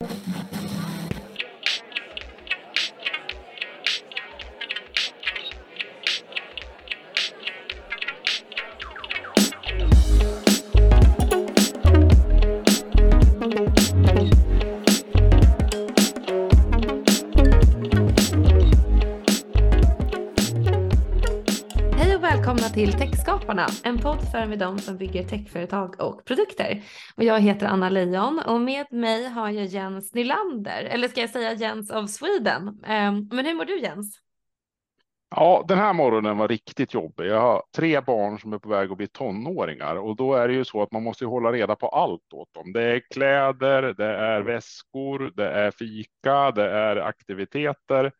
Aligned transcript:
Hej 0.00 0.27
Techskaparna, 23.58 23.66
en 23.84 23.98
podd 23.98 24.30
för 24.32 24.46
med 24.46 24.58
dem 24.58 24.78
som 24.78 24.96
bygger 24.96 25.24
techföretag 25.24 26.00
och 26.00 26.24
produkter. 26.24 26.82
Och 27.16 27.24
jag 27.24 27.40
heter 27.40 27.66
Anna 27.66 27.88
Leijon 27.88 28.38
och 28.46 28.60
med 28.60 28.86
mig 28.92 29.28
har 29.28 29.50
jag 29.50 29.66
Jens 29.66 30.14
Nylander, 30.14 30.84
eller 30.84 31.08
ska 31.08 31.20
jag 31.20 31.30
säga 31.30 31.52
Jens 31.52 31.90
of 31.90 32.10
Sweden. 32.10 32.68
Um, 32.68 33.28
men 33.32 33.46
hur 33.46 33.54
mår 33.54 33.64
du 33.64 33.80
Jens? 33.80 34.18
Ja, 35.30 35.64
den 35.68 35.78
här 35.78 35.92
morgonen 35.92 36.38
var 36.38 36.48
riktigt 36.48 36.94
jobbig. 36.94 37.26
Jag 37.26 37.40
har 37.40 37.62
tre 37.76 38.00
barn 38.00 38.38
som 38.38 38.52
är 38.52 38.58
på 38.58 38.68
väg 38.68 38.90
att 38.90 38.96
bli 38.96 39.06
tonåringar 39.06 39.96
och 39.96 40.16
då 40.16 40.34
är 40.34 40.48
det 40.48 40.54
ju 40.54 40.64
så 40.64 40.82
att 40.82 40.92
man 40.92 41.02
måste 41.02 41.26
hålla 41.26 41.52
reda 41.52 41.76
på 41.76 41.88
allt 41.88 42.32
åt 42.32 42.54
dem. 42.54 42.72
Det 42.72 42.82
är 42.82 43.02
kläder, 43.10 43.82
det 43.82 44.16
är 44.16 44.40
väskor, 44.40 45.32
det 45.36 45.50
är 45.50 45.70
fika, 45.70 46.50
det 46.50 46.70
är 46.70 46.96
aktiviteter. 46.96 48.12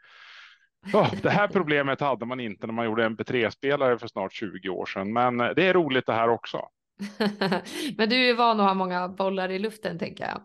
Det 1.23 1.31
här 1.31 1.49
problemet 1.49 2.01
hade 2.01 2.27
man 2.27 2.41
inte 2.41 2.67
när 2.67 2.75
man 2.75 2.85
gjorde 2.85 3.09
MP3-spelare 3.09 3.99
för 3.99 4.07
snart 4.07 4.33
20 4.33 4.69
år 4.69 4.87
sedan, 4.87 5.13
men 5.13 5.39
det 5.39 5.67
är 5.67 5.75
roligt 5.75 6.07
det 6.07 6.13
här 6.13 6.29
också. 6.29 6.69
men 7.97 8.09
du 8.09 8.31
är 8.31 8.35
van 8.35 8.61
att 8.61 8.67
ha 8.67 8.75
många 8.75 9.09
bollar 9.09 9.49
i 9.49 9.59
luften 9.59 9.99
tänker 9.99 10.25
jag. 10.25 10.43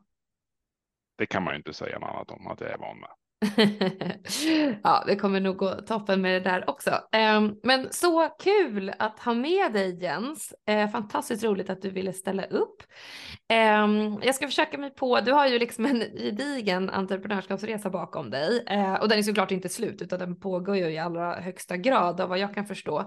Det 1.18 1.26
kan 1.26 1.44
man 1.44 1.54
ju 1.54 1.58
inte 1.58 1.74
säga 1.74 2.00
något 2.00 2.10
annat 2.10 2.32
om 2.32 2.48
att 2.48 2.62
jag 2.62 2.70
är 2.70 2.78
van 2.78 3.00
med. 3.00 3.10
ja, 4.84 5.04
det 5.08 5.16
kommer 5.16 5.40
nog 5.40 5.58
gå 5.58 5.76
toppen 5.76 6.22
med 6.22 6.34
det 6.34 6.50
där 6.50 6.70
också. 6.70 6.92
Ehm, 7.12 7.56
men 7.64 7.88
så 7.92 8.30
kul 8.44 8.94
att 9.00 9.20
ha 9.20 9.34
med 9.34 9.74
dig 9.74 10.04
Jens. 10.04 10.54
Eh, 10.68 10.90
fantastiskt 10.90 11.44
roligt 11.44 11.70
att 11.70 11.82
du 11.82 11.90
ville 11.90 12.14
ställa 12.14 12.46
upp. 12.46 12.84
Ehm, 13.50 14.20
jag 14.24 14.36
ska 14.36 14.48
försöka 14.48 14.78
mig 14.78 14.96
på, 14.96 15.20
du 15.20 15.32
har 15.32 15.48
ju 15.48 15.60
liksom 15.60 15.86
en 15.86 16.00
gedigen 16.00 16.90
entreprenörskapsresa 16.90 17.90
bakom 17.90 18.30
dig 18.30 18.64
eh, 18.70 18.94
och 18.94 19.10
den 19.10 19.20
är 19.20 19.24
såklart 19.24 19.52
inte 19.52 19.70
slut 19.70 20.02
utan 20.02 20.20
den 20.20 20.40
pågår 20.40 20.78
ju 20.78 20.90
i 20.90 20.98
allra 20.98 21.36
högsta 21.36 21.78
grad 21.78 22.22
av 22.22 22.30
vad 22.30 22.40
jag 22.40 22.54
kan 22.54 22.66
förstå. 22.66 23.00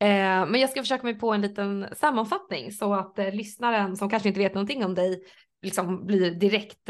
Eh, 0.00 0.46
men 0.46 0.54
jag 0.54 0.70
ska 0.70 0.80
försöka 0.80 1.02
mig 1.02 1.18
på 1.18 1.32
en 1.32 1.40
liten 1.40 1.86
sammanfattning 1.92 2.72
så 2.72 2.94
att 2.94 3.18
lyssnaren 3.32 3.96
som 3.96 4.10
kanske 4.10 4.28
inte 4.28 4.40
vet 4.40 4.54
någonting 4.54 4.84
om 4.84 4.94
dig 4.94 5.22
liksom 5.62 6.06
blir 6.06 6.30
direkt 6.30 6.88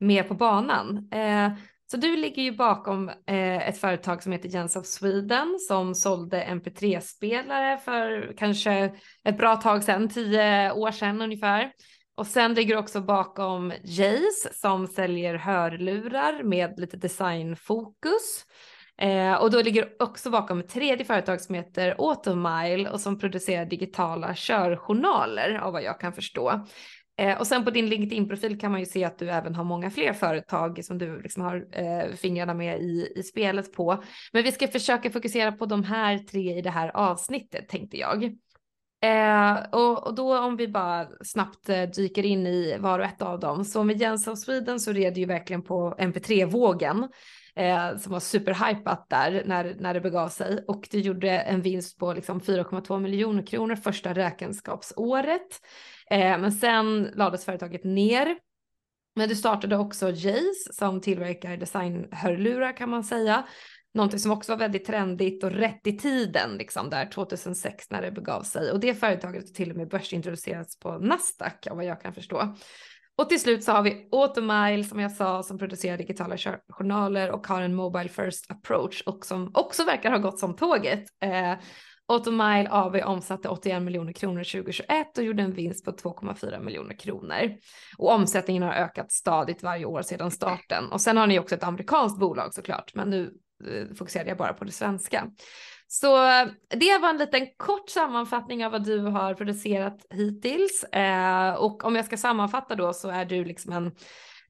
med 0.00 0.28
på 0.28 0.34
banan. 0.34 1.08
Så 1.90 1.96
du 1.96 2.16
ligger 2.16 2.42
ju 2.42 2.52
bakom 2.52 3.08
eh, 3.08 3.68
ett 3.68 3.78
företag 3.80 4.22
som 4.22 4.32
heter 4.32 4.48
Jens 4.48 4.76
of 4.76 4.86
Sweden 4.86 5.56
som 5.68 5.94
sålde 5.94 6.44
MP3-spelare 6.44 7.78
för 7.78 8.34
kanske 8.38 8.92
ett 9.24 9.38
bra 9.38 9.56
tag 9.56 9.84
sedan, 9.84 10.08
tio 10.08 10.72
år 10.72 10.90
sedan 10.90 11.22
ungefär. 11.22 11.72
Och 12.16 12.26
sen 12.26 12.54
ligger 12.54 12.74
du 12.74 12.80
också 12.80 13.00
bakom 13.00 13.72
Jace 13.84 14.48
som 14.52 14.86
säljer 14.86 15.34
hörlurar 15.34 16.42
med 16.42 16.78
lite 16.80 16.96
designfokus. 16.96 18.44
Eh, 18.98 19.34
och 19.34 19.50
då 19.50 19.62
ligger 19.62 19.82
du 19.82 19.96
också 20.04 20.30
bakom 20.30 20.60
ett 20.60 20.68
tredje 20.68 21.04
företag 21.04 21.40
som 21.40 21.54
heter 21.54 21.94
Automile 21.98 22.90
och 22.90 23.00
som 23.00 23.18
producerar 23.18 23.64
digitala 23.64 24.34
körjournaler 24.34 25.54
av 25.54 25.72
vad 25.72 25.82
jag 25.82 26.00
kan 26.00 26.12
förstå. 26.12 26.66
Eh, 27.18 27.38
och 27.38 27.46
sen 27.46 27.64
på 27.64 27.70
din 27.70 27.86
LinkedIn-profil 27.86 28.60
kan 28.60 28.70
man 28.70 28.80
ju 28.80 28.86
se 28.86 29.04
att 29.04 29.18
du 29.18 29.30
även 29.30 29.54
har 29.54 29.64
många 29.64 29.90
fler 29.90 30.12
företag 30.12 30.84
som 30.84 30.98
du 30.98 31.22
liksom 31.22 31.42
har 31.42 31.66
eh, 31.72 32.14
fingrarna 32.16 32.54
med 32.54 32.80
i, 32.80 33.12
i 33.16 33.22
spelet 33.22 33.72
på. 33.72 34.02
Men 34.32 34.42
vi 34.42 34.52
ska 34.52 34.68
försöka 34.68 35.10
fokusera 35.10 35.52
på 35.52 35.66
de 35.66 35.84
här 35.84 36.18
tre 36.18 36.58
i 36.58 36.62
det 36.62 36.70
här 36.70 36.96
avsnittet 36.96 37.68
tänkte 37.68 37.98
jag. 37.98 38.24
Eh, 39.02 39.56
och, 39.72 40.06
och, 40.06 40.14
då 40.14 40.38
om 40.38 40.56
vi 40.56 40.68
bara 40.68 41.08
snabbt 41.24 41.68
eh, 41.68 41.82
dyker 41.82 42.26
in 42.26 42.46
i 42.46 42.76
var 42.78 42.98
och 42.98 43.04
ett 43.04 43.22
av 43.22 43.40
dem. 43.40 43.64
Så 43.64 43.84
med 43.84 44.00
Jens 44.00 44.28
of 44.28 44.38
Sweden 44.38 44.80
så 44.80 44.92
red 44.92 45.18
ju 45.18 45.24
verkligen 45.24 45.62
på 45.62 45.94
MP3-vågen 45.98 47.08
eh, 47.56 47.96
som 47.96 48.12
var 48.12 48.20
superhypat 48.20 49.06
där 49.10 49.42
när, 49.46 49.76
när 49.78 49.94
det 49.94 50.00
begav 50.00 50.28
sig 50.28 50.64
och 50.68 50.88
du 50.90 51.00
gjorde 51.00 51.30
en 51.30 51.62
vinst 51.62 51.98
på 51.98 52.12
liksom 52.12 52.40
4,2 52.40 53.00
miljoner 53.00 53.46
kronor 53.46 53.76
första 53.76 54.14
räkenskapsåret. 54.14 55.60
Eh, 56.10 56.38
men 56.38 56.52
sen 56.52 57.02
lades 57.02 57.44
företaget 57.44 57.84
ner. 57.84 58.38
Men 59.16 59.28
du 59.28 59.34
startade 59.34 59.76
också 59.76 60.10
Jace 60.10 60.72
som 60.72 61.00
tillverkar 61.00 61.56
designhörlurar 61.56 62.76
kan 62.76 62.90
man 62.90 63.04
säga. 63.04 63.46
Någonting 63.94 64.18
som 64.18 64.32
också 64.32 64.52
var 64.52 64.58
väldigt 64.58 64.84
trendigt 64.84 65.44
och 65.44 65.50
rätt 65.50 65.86
i 65.86 65.98
tiden, 65.98 66.56
liksom 66.58 66.90
där 66.90 67.06
2006 67.06 67.90
när 67.90 68.02
det 68.02 68.10
begav 68.10 68.42
sig. 68.42 68.72
Och 68.72 68.80
det 68.80 68.94
företaget 68.94 69.42
har 69.42 69.54
till 69.54 69.70
och 69.70 69.76
med 69.76 69.88
börsintroducerats 69.88 70.78
på 70.78 70.98
Nasdaq 70.98 71.66
av 71.66 71.76
vad 71.76 71.84
jag 71.84 72.00
kan 72.00 72.14
förstå. 72.14 72.54
Och 73.18 73.28
till 73.28 73.40
slut 73.40 73.64
så 73.64 73.72
har 73.72 73.82
vi 73.82 74.08
Automile 74.12 74.84
som 74.84 75.00
jag 75.00 75.12
sa 75.12 75.42
som 75.42 75.58
producerar 75.58 75.98
digitala 75.98 76.36
journaler 76.68 77.30
och 77.30 77.46
har 77.46 77.62
en 77.62 77.74
Mobile 77.74 78.08
First 78.08 78.50
Approach 78.50 79.02
och 79.06 79.26
som 79.26 79.50
också 79.54 79.84
verkar 79.84 80.10
ha 80.10 80.18
gått 80.18 80.38
som 80.38 80.56
tåget. 80.56 81.04
Eh, 81.22 81.52
Automile 82.08 82.68
AB 82.70 82.96
omsatte 83.04 83.48
81 83.48 83.82
miljoner 83.82 84.12
kronor 84.12 84.44
2021 84.44 85.18
och 85.18 85.24
gjorde 85.24 85.42
en 85.42 85.52
vinst 85.52 85.84
på 85.84 85.90
2,4 85.90 86.62
miljoner 86.62 86.94
kronor. 86.94 87.56
Och 87.98 88.12
omsättningen 88.12 88.62
har 88.62 88.72
ökat 88.72 89.12
stadigt 89.12 89.62
varje 89.62 89.84
år 89.84 90.02
sedan 90.02 90.30
starten. 90.30 90.92
Och 90.92 91.00
sen 91.00 91.16
har 91.16 91.26
ni 91.26 91.38
också 91.38 91.54
ett 91.54 91.64
amerikanskt 91.64 92.18
bolag 92.18 92.54
såklart, 92.54 92.94
men 92.94 93.10
nu 93.10 93.34
eh, 93.64 93.94
fokuserade 93.96 94.30
jag 94.30 94.38
bara 94.38 94.52
på 94.52 94.64
det 94.64 94.72
svenska. 94.72 95.30
Så 95.88 96.26
eh, 96.26 96.46
det 96.68 96.98
var 96.98 97.10
en 97.10 97.16
liten 97.16 97.46
kort 97.56 97.90
sammanfattning 97.90 98.66
av 98.66 98.72
vad 98.72 98.84
du 98.84 98.98
har 98.98 99.34
producerat 99.34 100.06
hittills. 100.10 100.84
Eh, 100.84 101.54
och 101.54 101.84
om 101.84 101.96
jag 101.96 102.04
ska 102.04 102.16
sammanfatta 102.16 102.74
då 102.74 102.92
så 102.92 103.08
är 103.08 103.24
du 103.24 103.44
liksom 103.44 103.72
en 103.72 103.92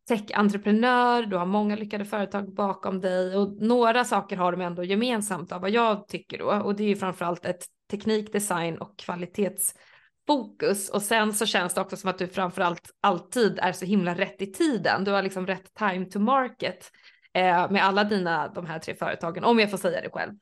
tech-entreprenör, 0.09 1.23
du 1.23 1.37
har 1.37 1.47
många 1.47 1.77
lyckade 1.77 2.05
företag 2.05 2.55
bakom 2.55 3.01
dig 3.01 3.37
och 3.37 3.63
några 3.63 4.05
saker 4.05 4.37
har 4.37 4.53
de 4.53 4.61
ändå 4.61 4.85
gemensamt 4.85 5.53
av 5.53 5.61
vad 5.61 5.71
jag 5.71 6.09
tycker 6.09 6.39
då 6.39 6.45
och 6.45 6.77
det 6.77 6.85
är 6.85 6.89
ju 6.89 6.97
framförallt 6.97 7.45
ett 7.45 7.65
teknik, 7.91 8.33
design 8.33 8.79
och 8.79 8.99
kvalitetsfokus 8.99 10.91
och 10.93 11.03
sen 11.03 11.35
så 11.35 11.47
känns 11.47 11.75
det 11.75 11.81
också 11.81 11.97
som 11.97 12.11
att 12.11 12.19
du 12.19 12.29
framförallt 12.29 12.91
alltid 13.01 13.59
är 13.63 13.73
så 13.73 13.85
himla 13.85 14.15
rätt 14.15 14.43
i 14.43 14.53
tiden. 14.53 15.05
Du 15.05 15.11
har 15.11 15.23
liksom 15.23 15.47
rätt 15.47 15.75
time 15.79 16.05
to 16.05 16.19
market 16.19 16.91
eh, 17.35 17.71
med 17.71 17.85
alla 17.85 18.05
dina 18.05 18.49
de 18.49 18.67
här 18.67 18.79
tre 18.79 18.95
företagen 18.95 19.45
om 19.45 19.59
jag 19.59 19.71
får 19.71 19.79
säga 19.79 20.01
det 20.01 20.11
själv. 20.11 20.33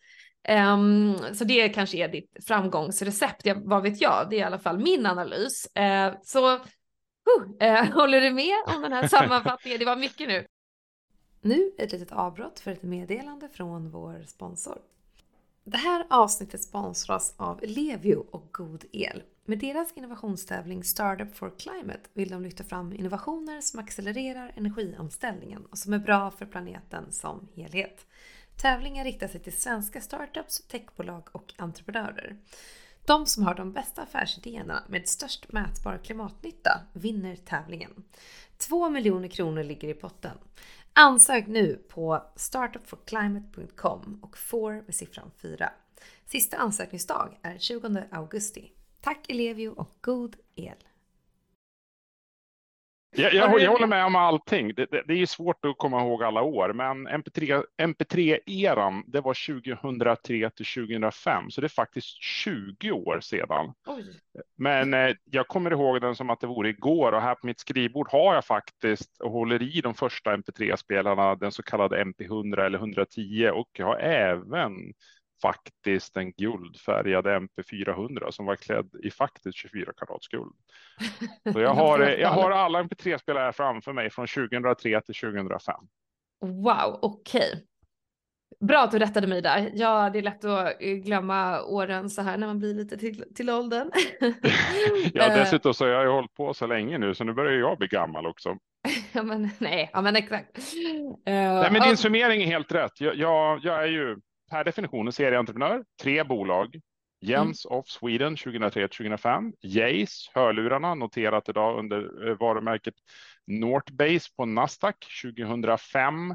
Um, 0.48 1.16
så 1.34 1.44
det 1.44 1.68
kanske 1.68 1.96
är 1.96 2.08
ditt 2.08 2.36
framgångsrecept, 2.46 3.46
jag, 3.46 3.68
vad 3.68 3.82
vet 3.82 4.00
jag, 4.00 4.26
det 4.30 4.36
är 4.36 4.40
i 4.40 4.42
alla 4.42 4.58
fall 4.58 4.78
min 4.78 5.06
analys. 5.06 5.68
Uh, 5.78 6.18
så 6.22 6.58
uh, 7.62 7.92
håller 7.94 8.20
du 8.20 8.30
med 8.30 8.54
om 8.66 8.82
den 8.82 8.92
här 8.92 9.08
sammanfattningen? 9.08 9.78
Det 9.78 9.84
var 9.84 9.96
mycket 9.96 10.28
nu. 10.28 10.46
Nu 11.40 11.72
ett 11.78 11.92
litet 11.92 12.12
avbrott 12.12 12.60
för 12.60 12.70
ett 12.70 12.82
meddelande 12.82 13.48
från 13.48 13.90
vår 13.90 14.24
sponsor. 14.26 14.78
Det 15.64 15.76
här 15.76 16.06
avsnittet 16.10 16.62
sponsras 16.62 17.34
av 17.36 17.60
Levio 17.62 18.26
och 18.30 18.48
God 18.52 18.84
El. 18.92 19.22
Med 19.44 19.58
deras 19.58 19.92
innovationstävling 19.92 20.84
Startup 20.84 21.36
for 21.36 21.52
Climate 21.58 22.00
vill 22.12 22.28
de 22.28 22.42
lyfta 22.42 22.64
fram 22.64 22.92
innovationer 22.92 23.60
som 23.60 23.80
accelererar 23.80 24.52
energiomställningen 24.56 25.66
och 25.66 25.78
som 25.78 25.92
är 25.92 25.98
bra 25.98 26.30
för 26.30 26.46
planeten 26.46 27.12
som 27.12 27.48
helhet. 27.54 28.06
Tävlingen 28.56 29.04
riktar 29.04 29.28
sig 29.28 29.40
till 29.40 29.52
svenska 29.52 30.00
startups, 30.00 30.66
techbolag 30.68 31.28
och 31.32 31.54
entreprenörer. 31.56 32.36
De 33.06 33.26
som 33.26 33.42
har 33.42 33.54
de 33.54 33.72
bästa 33.72 34.02
affärsidéerna 34.02 34.82
med 34.88 35.08
störst 35.08 35.52
mätbar 35.52 35.98
klimatnytta 36.04 36.80
vinner 36.92 37.36
tävlingen. 37.36 38.04
2 38.58 38.90
miljoner 38.90 39.28
kronor 39.28 39.62
ligger 39.62 39.88
i 39.88 39.94
potten. 39.94 40.38
Ansök 40.92 41.46
nu 41.46 41.76
på 41.88 42.22
startupforclimate.com 42.36 44.18
och 44.22 44.38
får 44.38 44.72
med 44.72 44.94
siffran 44.94 45.30
4. 45.42 45.72
Sista 46.26 46.56
ansökningsdag 46.56 47.38
är 47.42 47.58
20 47.58 48.04
augusti. 48.10 48.72
Tack 49.00 49.30
Elevio 49.30 49.68
och 49.68 49.90
god 50.00 50.36
el! 50.54 50.76
Jag, 53.16 53.34
jag, 53.34 53.60
jag, 53.60 53.70
håller 53.70 53.86
med 53.86 54.04
om 54.04 54.16
allting. 54.16 54.74
Det, 54.74 54.86
det, 54.90 55.02
det 55.06 55.22
är 55.22 55.26
svårt 55.26 55.64
att 55.64 55.78
komma 55.78 56.00
ihåg 56.00 56.22
alla 56.22 56.42
år, 56.42 56.72
men 56.72 57.08
MP3, 57.08 57.64
MP3-eran, 57.82 59.02
det 59.06 59.20
var 59.20 59.62
2003 59.62 60.50
till 60.50 60.66
2005, 60.66 61.50
så 61.50 61.60
det 61.60 61.66
är 61.66 61.68
faktiskt 61.68 62.22
20 62.22 62.90
år 62.90 63.20
sedan. 63.20 63.72
Oj. 63.86 64.20
Men 64.56 64.94
eh, 64.94 65.14
jag 65.24 65.48
kommer 65.48 65.70
ihåg 65.70 66.00
den 66.00 66.14
som 66.14 66.30
att 66.30 66.40
det 66.40 66.46
vore 66.46 66.68
igår 66.68 67.12
och 67.12 67.22
här 67.22 67.34
på 67.34 67.46
mitt 67.46 67.60
skrivbord 67.60 68.08
har 68.10 68.34
jag 68.34 68.44
faktiskt 68.44 69.20
och 69.20 69.30
håller 69.30 69.62
i 69.62 69.80
de 69.80 69.94
första 69.94 70.36
MP3-spelarna, 70.36 71.34
den 71.34 71.52
så 71.52 71.62
kallade 71.62 72.04
MP100 72.04 72.60
eller 72.60 72.78
110 72.78 73.50
och 73.54 73.68
jag 73.72 73.86
har 73.86 73.96
även 73.98 74.72
faktiskt 75.42 76.16
en 76.16 76.32
guldfärgad 76.32 77.26
MP400 77.26 78.30
som 78.30 78.46
var 78.46 78.56
klädd 78.56 78.90
i 79.02 79.10
faktiskt 79.10 79.58
24 79.58 79.92
karats 79.96 80.28
guld. 80.28 80.54
Så 81.52 81.60
jag 81.60 81.74
har, 81.74 81.98
jag 82.18 82.28
har 82.28 82.50
alla 82.50 82.82
MP3-spelare 82.82 83.52
framför 83.52 83.92
mig 83.92 84.10
från 84.10 84.26
2003 84.26 85.00
till 85.00 85.14
2005. 85.14 85.74
Wow, 86.40 86.98
okej. 87.02 87.50
Okay. 87.52 87.64
Bra 88.60 88.78
att 88.78 88.90
du 88.90 88.98
rättade 88.98 89.26
mig 89.26 89.42
där. 89.42 89.70
Ja, 89.74 90.10
det 90.10 90.18
är 90.18 90.22
lätt 90.22 90.44
att 90.44 90.78
glömma 90.78 91.62
åren 91.62 92.10
så 92.10 92.22
här 92.22 92.36
när 92.36 92.46
man 92.46 92.58
blir 92.58 92.74
lite 92.74 92.96
till, 92.96 93.24
till 93.34 93.50
åldern. 93.50 93.90
ja, 95.14 95.30
eh. 95.30 95.34
dessutom 95.34 95.74
så 95.74 95.84
har 95.84 95.92
jag 95.92 96.02
ju 96.02 96.10
hållit 96.10 96.34
på 96.34 96.54
så 96.54 96.66
länge 96.66 96.98
nu 96.98 97.14
så 97.14 97.24
nu 97.24 97.32
börjar 97.32 97.52
jag 97.52 97.78
bli 97.78 97.88
gammal 97.88 98.26
också. 98.26 98.56
ja, 99.12 99.22
men 99.22 99.50
nej, 99.58 99.90
ja, 99.92 100.02
men 100.02 100.16
exakt. 100.16 100.58
Uh, 100.58 101.14
nej, 101.24 101.72
men 101.72 101.82
din 101.82 101.92
och... 101.92 101.98
summering 101.98 102.42
är 102.42 102.46
helt 102.46 102.72
rätt. 102.72 103.00
Jag, 103.00 103.16
jag, 103.16 103.60
jag 103.62 103.82
är 103.82 103.88
ju 103.88 104.16
per 104.54 104.64
definition 104.64 105.06
en 105.06 105.12
serieentreprenör, 105.12 105.84
tre 106.02 106.22
bolag. 106.24 106.80
Jens 107.20 107.66
mm. 107.66 107.78
of 107.78 107.86
Sweden 107.88 108.36
2003-2005. 108.36 109.52
Jace, 109.60 110.30
hörlurarna, 110.34 110.94
noterat 110.94 111.48
idag 111.48 111.78
under 111.78 112.28
eh, 112.28 112.36
varumärket 112.36 112.94
Northbase 113.46 114.30
på 114.36 114.44
Nasdaq 114.44 114.96
2005 115.22 116.34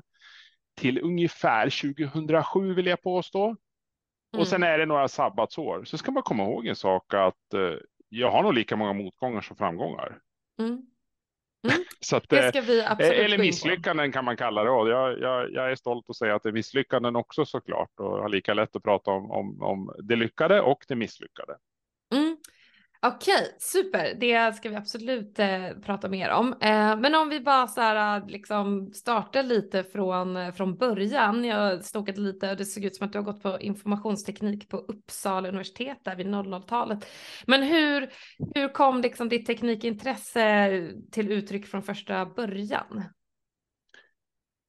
till 0.76 1.00
ungefär 1.00 1.94
2007 1.94 2.74
vill 2.74 2.86
jag 2.86 3.02
påstå. 3.02 3.46
Mm. 3.46 3.58
Och 4.40 4.48
sen 4.48 4.64
är 4.64 4.78
det 4.78 4.86
några 4.86 5.08
sabbatsår. 5.08 5.84
Så 5.84 5.98
ska 5.98 6.12
man 6.12 6.24
komma 6.24 6.44
ihåg 6.44 6.68
en 6.68 6.76
sak 6.76 7.14
att 7.14 7.54
eh, 7.54 7.80
jag 8.10 8.32
har 8.32 8.44
nog 8.44 8.54
lika 8.54 8.76
många 8.76 8.94
motgångar 8.94 9.42
som 9.42 9.56
framgångar. 9.56 10.20
Mm. 10.60 10.82
Mm. 11.68 11.84
Så 12.00 12.16
att, 12.16 12.26
vi 12.32 12.82
absolut 12.82 13.14
eller 13.14 13.38
misslyckanden 13.38 14.12
kan 14.12 14.26
man 14.26 14.38
kalla 14.38 14.64
det. 14.64 14.70
Jag, 14.90 15.20
jag, 15.20 15.54
jag 15.54 15.72
är 15.72 15.76
stolt 15.76 16.10
att 16.10 16.16
säga 16.16 16.36
att 16.36 16.44
det 16.44 16.50
är 16.50 16.54
misslyckanden 16.54 17.16
också 17.16 17.46
såklart 17.46 17.92
och 18.00 18.22
har 18.22 18.30
lika 18.30 18.54
lätt 18.54 18.76
att 18.76 18.84
prata 18.84 19.12
om, 19.12 19.32
om, 19.32 19.62
om 19.62 19.96
det 20.04 20.16
lyckade 20.16 20.62
och 20.62 20.86
det 20.88 20.96
misslyckade. 20.96 21.58
Okej, 23.02 23.56
super. 23.60 24.14
Det 24.20 24.56
ska 24.56 24.70
vi 24.70 24.76
absolut 24.76 25.40
eh, 25.40 25.70
prata 25.86 26.10
mer 26.10 26.30
om. 26.30 26.54
Eh, 26.62 27.00
men 27.00 27.16
om 27.16 27.30
vi 27.30 27.40
bara 27.40 27.68
så 27.68 27.82
här, 27.82 28.18
eh, 28.18 28.28
liksom 28.28 28.94
startar 28.94 29.44
lite 29.44 29.84
från, 29.84 30.38
eh, 30.38 30.54
från 30.54 30.78
början. 30.78 31.46
Jag 31.46 31.86
snokat 31.86 32.18
lite 32.18 32.52
och 32.52 32.58
det 32.58 32.66
såg 32.66 32.84
ut 32.84 32.96
som 32.96 33.08
att 33.08 33.14
du 33.14 33.20
har 33.20 33.24
gått 33.26 33.44
på 33.44 33.60
informationsteknik 33.60 34.70
på 34.70 34.78
Uppsala 34.78 35.50
universitet 35.50 35.98
där 36.04 36.16
vid 36.16 36.28
00-talet. 36.28 37.06
Men 37.46 37.64
hur, 37.64 38.10
hur 38.56 38.74
kom 38.74 39.02
liksom 39.02 39.30
ditt 39.30 39.46
teknikintresse 39.46 40.88
till 41.12 41.32
uttryck 41.32 41.68
från 41.68 41.84
första 41.84 42.26
början? 42.26 43.04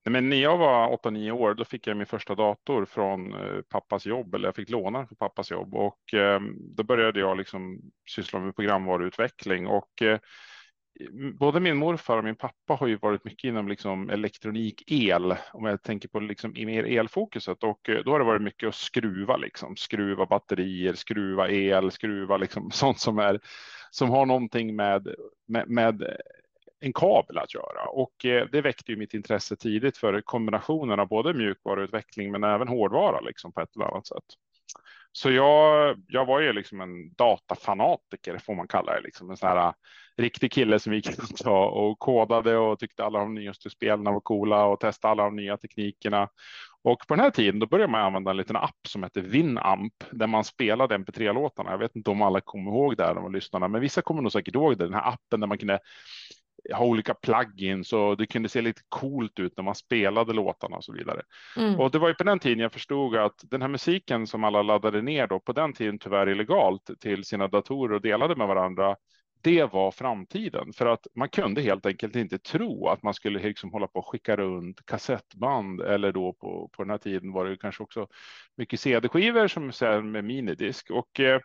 Men 0.04 0.28
när 0.28 0.36
jag 0.36 0.58
var 0.58 0.96
8-9 0.96 1.30
år, 1.30 1.54
då 1.54 1.64
fick 1.64 1.86
jag 1.86 1.96
min 1.96 2.06
första 2.06 2.34
dator 2.34 2.84
från 2.84 3.34
eh, 3.34 3.60
pappas 3.68 4.06
jobb, 4.06 4.34
eller 4.34 4.48
jag 4.48 4.56
fick 4.56 4.70
låna 4.70 5.06
från 5.06 5.16
pappas 5.16 5.50
jobb. 5.50 5.74
Och 5.74 6.14
eh, 6.14 6.40
då 6.76 6.82
började 6.82 7.20
jag 7.20 7.36
liksom 7.36 7.80
syssla 8.10 8.40
med 8.40 8.56
programvaruutveckling. 8.56 9.66
Och 9.66 10.02
eh, 10.02 10.18
både 11.38 11.60
min 11.60 11.76
morfar 11.76 12.18
och 12.18 12.24
min 12.24 12.36
pappa 12.36 12.74
har 12.74 12.86
ju 12.86 12.96
varit 12.96 13.24
mycket 13.24 13.48
inom 13.48 13.68
liksom 13.68 14.10
elektronik, 14.10 14.82
el, 14.86 15.34
om 15.52 15.64
jag 15.64 15.82
tänker 15.82 16.08
på 16.08 16.20
liksom 16.20 16.52
mer 16.52 16.84
elfokuset. 16.84 17.62
Och 17.62 17.88
eh, 17.88 18.04
då 18.04 18.10
har 18.10 18.18
det 18.18 18.24
varit 18.24 18.42
mycket 18.42 18.68
att 18.68 18.74
skruva 18.74 19.36
liksom, 19.36 19.76
skruva 19.76 20.26
batterier, 20.26 20.94
skruva 20.94 21.50
el, 21.50 21.90
skruva 21.90 22.36
liksom 22.36 22.70
sånt 22.72 22.98
som 22.98 23.18
är 23.18 23.40
som 23.90 24.10
har 24.10 24.26
någonting 24.26 24.76
med, 24.76 25.14
med, 25.48 25.68
med 25.68 26.16
en 26.80 26.92
kabel 26.92 27.38
att 27.38 27.54
göra 27.54 27.84
och 27.88 28.24
eh, 28.24 28.46
det 28.52 28.60
väckte 28.60 28.92
ju 28.92 28.98
mitt 28.98 29.14
intresse 29.14 29.56
tidigt 29.56 29.98
för 29.98 30.20
kombinationen 30.20 31.00
av 31.00 31.08
både 31.08 31.34
mjukvaruutveckling 31.34 32.32
men 32.32 32.44
även 32.44 32.68
hårdvara 32.68 33.20
liksom 33.20 33.52
på 33.52 33.60
ett 33.60 33.76
eller 33.76 33.86
annat 33.86 34.06
sätt. 34.06 34.24
Så 35.12 35.30
jag, 35.30 35.96
jag 36.08 36.26
var 36.26 36.40
ju 36.40 36.52
liksom 36.52 36.80
en 36.80 37.14
datafanatiker 37.14 38.38
får 38.38 38.54
man 38.54 38.68
kalla 38.68 38.94
det, 38.94 39.00
liksom 39.00 39.30
en 39.30 39.36
sån 39.36 39.48
här 39.48 39.66
eh, 39.66 39.72
riktig 40.16 40.52
kille 40.52 40.78
som 40.78 40.94
gick 40.94 41.18
runt 41.18 41.40
och, 41.46 41.98
kodade 41.98 42.56
och 42.56 42.78
tyckte 42.78 43.04
alla 43.04 43.18
de 43.18 43.34
nyaste 43.34 43.70
spelen 43.70 44.04
var 44.04 44.20
coola 44.20 44.64
och 44.64 44.80
testade 44.80 45.12
alla 45.12 45.24
de 45.24 45.36
nya 45.36 45.56
teknikerna. 45.56 46.28
Och 46.82 46.98
på 47.08 47.14
den 47.14 47.24
här 47.24 47.30
tiden 47.30 47.60
då 47.60 47.66
började 47.66 47.92
man 47.92 48.00
använda 48.00 48.30
en 48.30 48.36
liten 48.36 48.56
app 48.56 48.86
som 48.88 49.02
heter 49.02 49.20
Winamp 49.20 49.94
där 50.10 50.26
man 50.26 50.44
spelade 50.44 50.98
MP3-låtarna. 50.98 51.70
Jag 51.70 51.78
vet 51.78 51.96
inte 51.96 52.10
om 52.10 52.22
alla 52.22 52.40
kommer 52.40 52.70
ihåg 52.70 52.96
det 52.96 53.04
här, 53.04 53.14
de 53.14 53.32
lyssnarna, 53.32 53.68
men 53.68 53.80
vissa 53.80 54.02
kommer 54.02 54.22
nog 54.22 54.32
säkert 54.32 54.54
ihåg 54.54 54.78
det. 54.78 54.84
Den 54.84 54.94
här 54.94 55.08
appen 55.08 55.40
där 55.40 55.46
man 55.46 55.58
kunde 55.58 55.78
ha 56.74 56.84
olika 56.84 57.14
plugins 57.14 57.92
och 57.92 58.16
det 58.16 58.26
kunde 58.26 58.48
se 58.48 58.62
lite 58.62 58.80
coolt 58.88 59.38
ut 59.38 59.56
när 59.56 59.64
man 59.64 59.74
spelade 59.74 60.32
låtarna 60.32 60.76
och 60.76 60.84
så 60.84 60.92
vidare. 60.92 61.22
Mm. 61.56 61.80
Och 61.80 61.90
det 61.90 61.98
var 61.98 62.08
ju 62.08 62.14
på 62.14 62.24
den 62.24 62.38
tiden 62.38 62.58
jag 62.58 62.72
förstod 62.72 63.16
att 63.16 63.40
den 63.42 63.62
här 63.62 63.68
musiken 63.68 64.26
som 64.26 64.44
alla 64.44 64.62
laddade 64.62 65.02
ner 65.02 65.26
då 65.26 65.40
på 65.40 65.52
den 65.52 65.72
tiden 65.72 65.98
tyvärr 65.98 66.28
illegalt 66.28 66.90
till 67.00 67.24
sina 67.24 67.48
datorer 67.48 67.94
och 67.94 68.00
delade 68.00 68.36
med 68.36 68.48
varandra. 68.48 68.96
Det 69.42 69.72
var 69.72 69.90
framtiden 69.90 70.72
för 70.72 70.86
att 70.86 71.06
man 71.14 71.28
kunde 71.28 71.62
helt 71.62 71.86
enkelt 71.86 72.16
inte 72.16 72.38
tro 72.38 72.88
att 72.88 73.02
man 73.02 73.14
skulle 73.14 73.38
liksom 73.38 73.72
hålla 73.72 73.86
på 73.86 73.98
och 73.98 74.06
skicka 74.06 74.36
runt 74.36 74.86
kassettband 74.86 75.80
eller 75.80 76.12
då 76.12 76.32
på, 76.32 76.70
på 76.72 76.82
den 76.82 76.90
här 76.90 76.98
tiden 76.98 77.32
var 77.32 77.44
det 77.44 77.56
kanske 77.56 77.82
också 77.82 78.06
mycket 78.56 78.80
CD-skivor 78.80 79.48
som 79.48 79.72
sen 79.72 80.10
med 80.10 80.24
minidisk 80.24 80.90
och 80.90 81.20
eh, 81.20 81.40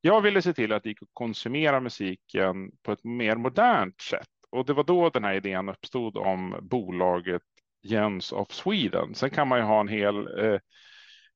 jag 0.00 0.20
ville 0.20 0.42
se 0.42 0.52
till 0.52 0.72
att 0.72 0.82
det 0.82 0.88
gick 0.88 1.02
att 1.02 1.08
konsumera 1.12 1.80
musiken 1.80 2.70
på 2.82 2.92
ett 2.92 3.04
mer 3.04 3.36
modernt 3.36 4.00
sätt 4.00 4.28
och 4.56 4.66
det 4.66 4.72
var 4.72 4.84
då 4.84 5.10
den 5.10 5.24
här 5.24 5.34
idén 5.34 5.68
uppstod 5.68 6.16
om 6.16 6.58
bolaget 6.62 7.42
Jens 7.82 8.32
of 8.32 8.52
Sweden. 8.52 9.14
Sen 9.14 9.30
kan 9.30 9.48
man 9.48 9.58
ju 9.58 9.64
ha 9.64 9.80
en 9.80 9.88
hel 9.88 10.44
eh, 10.44 10.60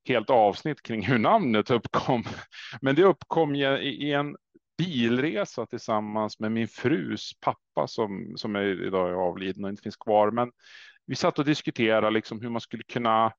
helt 0.08 0.30
avsnitt 0.30 0.82
kring 0.82 1.02
hur 1.02 1.18
namnet 1.18 1.70
uppkom. 1.70 2.24
Men 2.80 2.94
det 2.94 3.04
uppkom 3.04 3.54
i 3.54 4.12
en 4.12 4.36
bilresa 4.78 5.66
tillsammans 5.66 6.38
med 6.38 6.52
min 6.52 6.68
frus 6.68 7.32
pappa 7.40 7.86
som, 7.86 8.32
som 8.36 8.56
är 8.56 8.86
idag 8.86 9.08
är 9.08 9.14
avliden 9.14 9.64
och 9.64 9.70
inte 9.70 9.82
finns 9.82 9.96
kvar. 9.96 10.30
Men 10.30 10.50
vi 11.06 11.14
satt 11.14 11.38
och 11.38 11.44
diskuterade 11.44 12.10
liksom 12.10 12.40
hur 12.40 12.50
man 12.50 12.60
skulle 12.60 12.82
kunna 12.82 13.32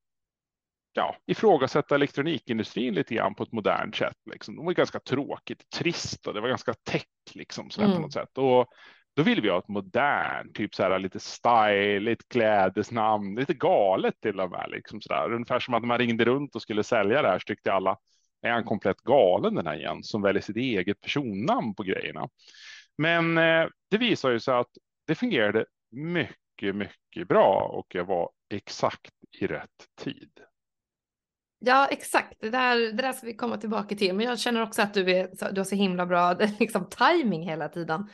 ja, 0.94 1.16
ifrågasätta 1.26 1.96
elektronikindustrin 1.96 2.94
lite 2.94 3.16
grann 3.16 3.36
på 3.36 3.44
ett 3.44 3.52
modernt 3.52 3.96
sätt. 3.96 4.18
Liksom. 4.32 4.56
Det 4.56 4.64
var 4.64 4.74
ganska 4.74 5.00
tråkigt, 5.00 5.70
trist 5.70 6.28
och 6.28 6.34
det 6.34 6.42
var 6.42 6.50
ganska 6.50 6.74
tech 6.74 7.06
liksom, 7.34 7.70
så 7.70 7.82
mm. 7.82 7.96
på 7.96 8.02
något 8.02 8.14
sätt. 8.14 8.38
Och 8.38 8.68
då 9.16 9.24
vill 9.24 9.42
vi 9.42 9.50
ha 9.50 9.60
ett 9.60 9.68
modernt, 9.68 10.56
typ 10.56 10.76
så 10.76 10.84
här 10.84 11.00
lite 11.00 11.20
styligt 11.20 12.30
klädesnamn, 12.30 13.36
lite 13.36 13.54
galet 13.54 14.22
till 14.22 14.40
och 14.40 14.52
med, 14.52 14.70
liksom 14.70 15.02
så 15.02 15.14
där. 15.14 15.34
Ungefär 15.34 15.60
som 15.60 15.74
att 15.74 15.84
man 15.84 15.98
ringde 15.98 16.26
runt 16.26 16.56
och 16.56 16.62
skulle 16.62 16.84
sälja 16.84 17.22
det 17.22 17.28
här 17.28 17.40
så 17.40 17.44
tyckte 17.46 17.74
alla, 17.74 17.98
är 18.42 18.52
han 18.52 18.64
komplett 18.64 19.02
galen 19.02 19.56
den 19.56 19.68
här 19.68 19.76
igen 19.76 20.04
som 20.04 20.22
väljer 20.22 20.42
sitt 20.42 20.58
eget 20.58 21.02
personnamn 21.02 21.76
på 21.76 21.84
grejerna. 21.84 22.30
Men 22.98 23.38
eh, 23.38 23.68
det 23.90 23.98
visar 23.98 24.32
ju 24.32 24.40
sig 24.40 24.54
att 24.54 24.72
det 25.08 25.16
fungerade 25.16 25.66
mycket, 25.92 26.76
mycket 26.76 27.28
bra 27.28 27.72
och 27.74 27.96
jag 27.96 28.06
var 28.06 28.30
exakt 28.50 29.12
i 29.40 29.48
rätt 29.48 29.88
tid. 30.04 30.32
Ja, 31.60 31.88
exakt. 31.88 32.34
Det 32.40 32.50
där, 32.50 32.78
det 32.78 33.02
där 33.02 33.14
ska 33.14 33.28
vi 33.28 33.36
komma 33.36 33.58
tillbaka 33.58 33.96
till. 33.96 34.16
Men 34.16 34.26
jag 34.26 34.40
känner 34.40 34.62
också 34.62 34.82
att 34.82 34.94
du, 34.94 35.12
är, 35.12 35.52
du 35.52 35.60
har 35.60 35.66
så 35.66 35.76
himla 35.76 36.06
bra 36.06 36.34
liksom, 36.60 36.90
timing 36.90 37.44
hela 37.44 37.70
tiden. 37.70 38.10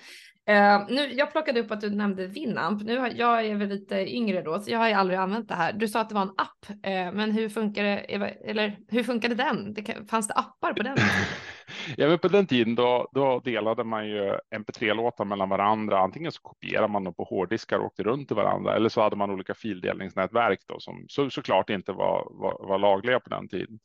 Uh, 0.49 0.85
nu, 0.89 1.13
jag 1.13 1.31
plockade 1.31 1.59
upp 1.59 1.71
att 1.71 1.81
du 1.81 1.89
nämnde 1.89 2.27
Winamp. 2.27 2.83
Nu 2.83 2.97
har, 2.97 3.09
jag 3.15 3.45
är 3.45 3.55
väl 3.55 3.69
lite 3.69 4.15
yngre 4.15 4.41
då, 4.41 4.59
så 4.59 4.71
jag 4.71 4.79
har 4.79 4.87
ju 4.87 4.93
aldrig 4.93 5.19
använt 5.19 5.47
det 5.47 5.55
här. 5.55 5.73
Du 5.73 5.87
sa 5.87 6.01
att 6.01 6.09
det 6.09 6.15
var 6.15 6.21
en 6.21 6.33
app, 6.37 6.69
uh, 6.69 7.15
men 7.17 7.31
hur 7.31 7.49
funkar 7.49 7.83
det? 7.83 7.97
Eller 8.49 8.77
hur 8.87 9.03
funkade 9.03 9.35
den? 9.35 9.73
Det, 9.73 10.09
fanns 10.09 10.27
det 10.27 10.33
appar 10.33 10.73
på 10.73 10.83
den? 10.83 10.97
ja, 11.97 12.07
men 12.07 12.19
på 12.19 12.27
den 12.27 12.47
tiden 12.47 12.75
då, 12.75 13.09
då 13.11 13.39
delade 13.39 13.83
man 13.83 14.07
ju 14.07 14.37
mp3-låtar 14.55 15.25
mellan 15.25 15.49
varandra. 15.49 15.99
Antingen 15.99 16.31
så 16.31 16.41
kopierade 16.41 16.87
man 16.87 17.03
dem 17.03 17.13
på 17.13 17.23
hårddiskar 17.23 17.79
och 17.79 17.85
åkte 17.85 18.03
runt 18.03 18.27
till 18.27 18.37
varandra, 18.37 18.75
eller 18.75 18.89
så 18.89 19.01
hade 19.01 19.15
man 19.15 19.31
olika 19.31 19.53
fildelningsnätverk 19.53 20.59
då, 20.67 20.79
som 20.79 21.05
så, 21.07 21.29
såklart 21.29 21.69
inte 21.69 21.91
var, 21.91 22.27
var, 22.31 22.67
var 22.67 22.79
lagliga 22.79 23.19
på 23.19 23.29
den 23.29 23.47
tiden. 23.47 23.79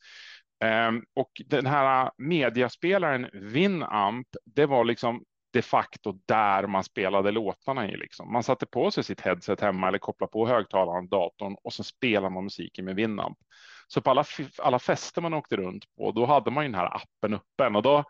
Um, 0.88 1.04
och 1.14 1.30
den 1.46 1.66
här 1.66 2.10
mediaspelaren 2.18 3.26
Winamp, 3.32 4.26
det 4.44 4.66
var 4.66 4.84
liksom 4.84 5.24
de 5.52 5.62
facto 5.62 6.12
där 6.26 6.66
man 6.66 6.84
spelade 6.84 7.30
låtarna 7.30 7.88
i. 7.88 7.96
Liksom. 7.96 8.32
Man 8.32 8.42
satte 8.42 8.66
på 8.66 8.90
sig 8.90 9.04
sitt 9.04 9.20
headset 9.20 9.60
hemma 9.60 9.88
eller 9.88 9.98
kopplade 9.98 10.30
på 10.30 10.48
högtalaren 10.48 11.08
datorn 11.08 11.56
och 11.64 11.72
så 11.72 11.84
spelade 11.84 12.34
man 12.34 12.44
musiken 12.44 12.84
med 12.84 12.96
Winamp. 12.96 13.38
Så 13.88 14.00
på 14.00 14.10
alla, 14.10 14.24
alla 14.58 14.78
fester 14.78 15.22
man 15.22 15.34
åkte 15.34 15.56
runt 15.56 15.84
på, 15.96 16.12
då 16.12 16.26
hade 16.26 16.50
man 16.50 16.64
ju 16.64 16.70
den 16.70 16.80
här 16.80 16.96
appen 16.96 17.34
öppen 17.34 17.76
och 17.76 17.82
då 17.82 18.04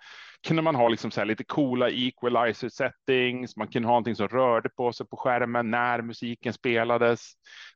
kunde 0.47 0.63
man 0.63 0.75
ha 0.75 0.89
liksom 0.89 1.11
så 1.11 1.25
lite 1.25 1.45
coola 1.45 1.91
equalizer 1.91 2.69
settings. 2.69 3.57
Man 3.57 3.69
kunde 3.69 3.89
ha 3.89 3.93
någonting 3.93 4.17
som 4.17 4.29
rörde 4.29 4.69
på 4.69 4.93
sig 4.93 5.07
på 5.07 5.17
skärmen 5.17 5.71
när 5.71 6.03
musiken 6.03 6.53
spelades. 6.53 7.33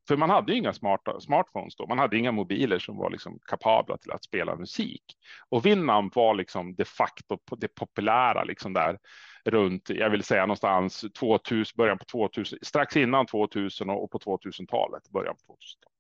För 0.09 0.17
man 0.17 0.31
hade 0.31 0.53
ju 0.53 0.59
inga 0.59 0.73
smarta, 0.73 1.21
smartphones 1.21 1.77
då. 1.77 1.87
Man 1.87 1.99
hade 1.99 2.19
inga 2.19 2.33
mobiler 2.33 2.79
som 2.79 2.97
var 2.97 3.11
liksom 3.11 3.39
kapabla 3.49 3.99
till 3.99 4.13
att 4.13 4.25
spela 4.25 4.57
musik. 4.57 5.03
Och 5.49 5.67
Winamp 5.67 6.17
var 6.17 6.35
liksom 6.35 6.75
de 6.75 6.85
facto 6.85 7.39
det 7.57 7.75
populära 7.75 8.45
liksom 8.45 8.73
där 8.73 8.99
runt, 9.47 9.91
jag 9.91 10.11
vill 10.11 10.25
säga 10.25 10.41
någonstans 10.41 11.05
2000, 11.19 11.77
början 11.77 11.99
på 11.99 12.05
2000, 12.05 12.59
strax 12.63 12.97
innan 12.97 13.27
2000 13.27 13.91
och 13.91 14.11
på 14.11 14.19
2000-talet, 14.19 15.11
början 15.11 15.35
på 15.47 15.53
2000-talet. 15.53 15.97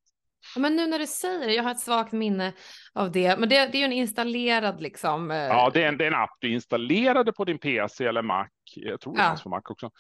Men 0.56 0.76
nu 0.76 0.86
när 0.86 0.98
du 0.98 1.06
säger 1.06 1.46
det, 1.46 1.54
jag 1.54 1.62
har 1.62 1.70
ett 1.70 1.80
svagt 1.80 2.12
minne 2.12 2.52
av 2.92 3.12
det, 3.12 3.38
men 3.38 3.48
det, 3.48 3.54
det 3.54 3.78
är 3.78 3.80
ju 3.80 3.84
en 3.84 3.92
installerad 3.92 4.80
liksom. 4.80 5.30
Eh... 5.30 5.36
Ja, 5.36 5.70
det 5.74 5.82
är, 5.82 5.88
en, 5.88 5.96
det 5.98 6.04
är, 6.04 6.08
en, 6.08 6.22
app 6.22 6.36
du 6.40 6.52
installerade 6.52 7.32
på 7.32 7.44
din 7.44 7.58
PC 7.58 8.06
eller 8.06 8.22
Mac. 8.22 8.48
Jag 8.74 9.00
tror 9.00 9.14
det 9.14 9.22
ja. 9.22 9.28
fanns 9.28 9.42
på 9.42 9.48
Mac 9.48 9.62
också. 9.64 9.90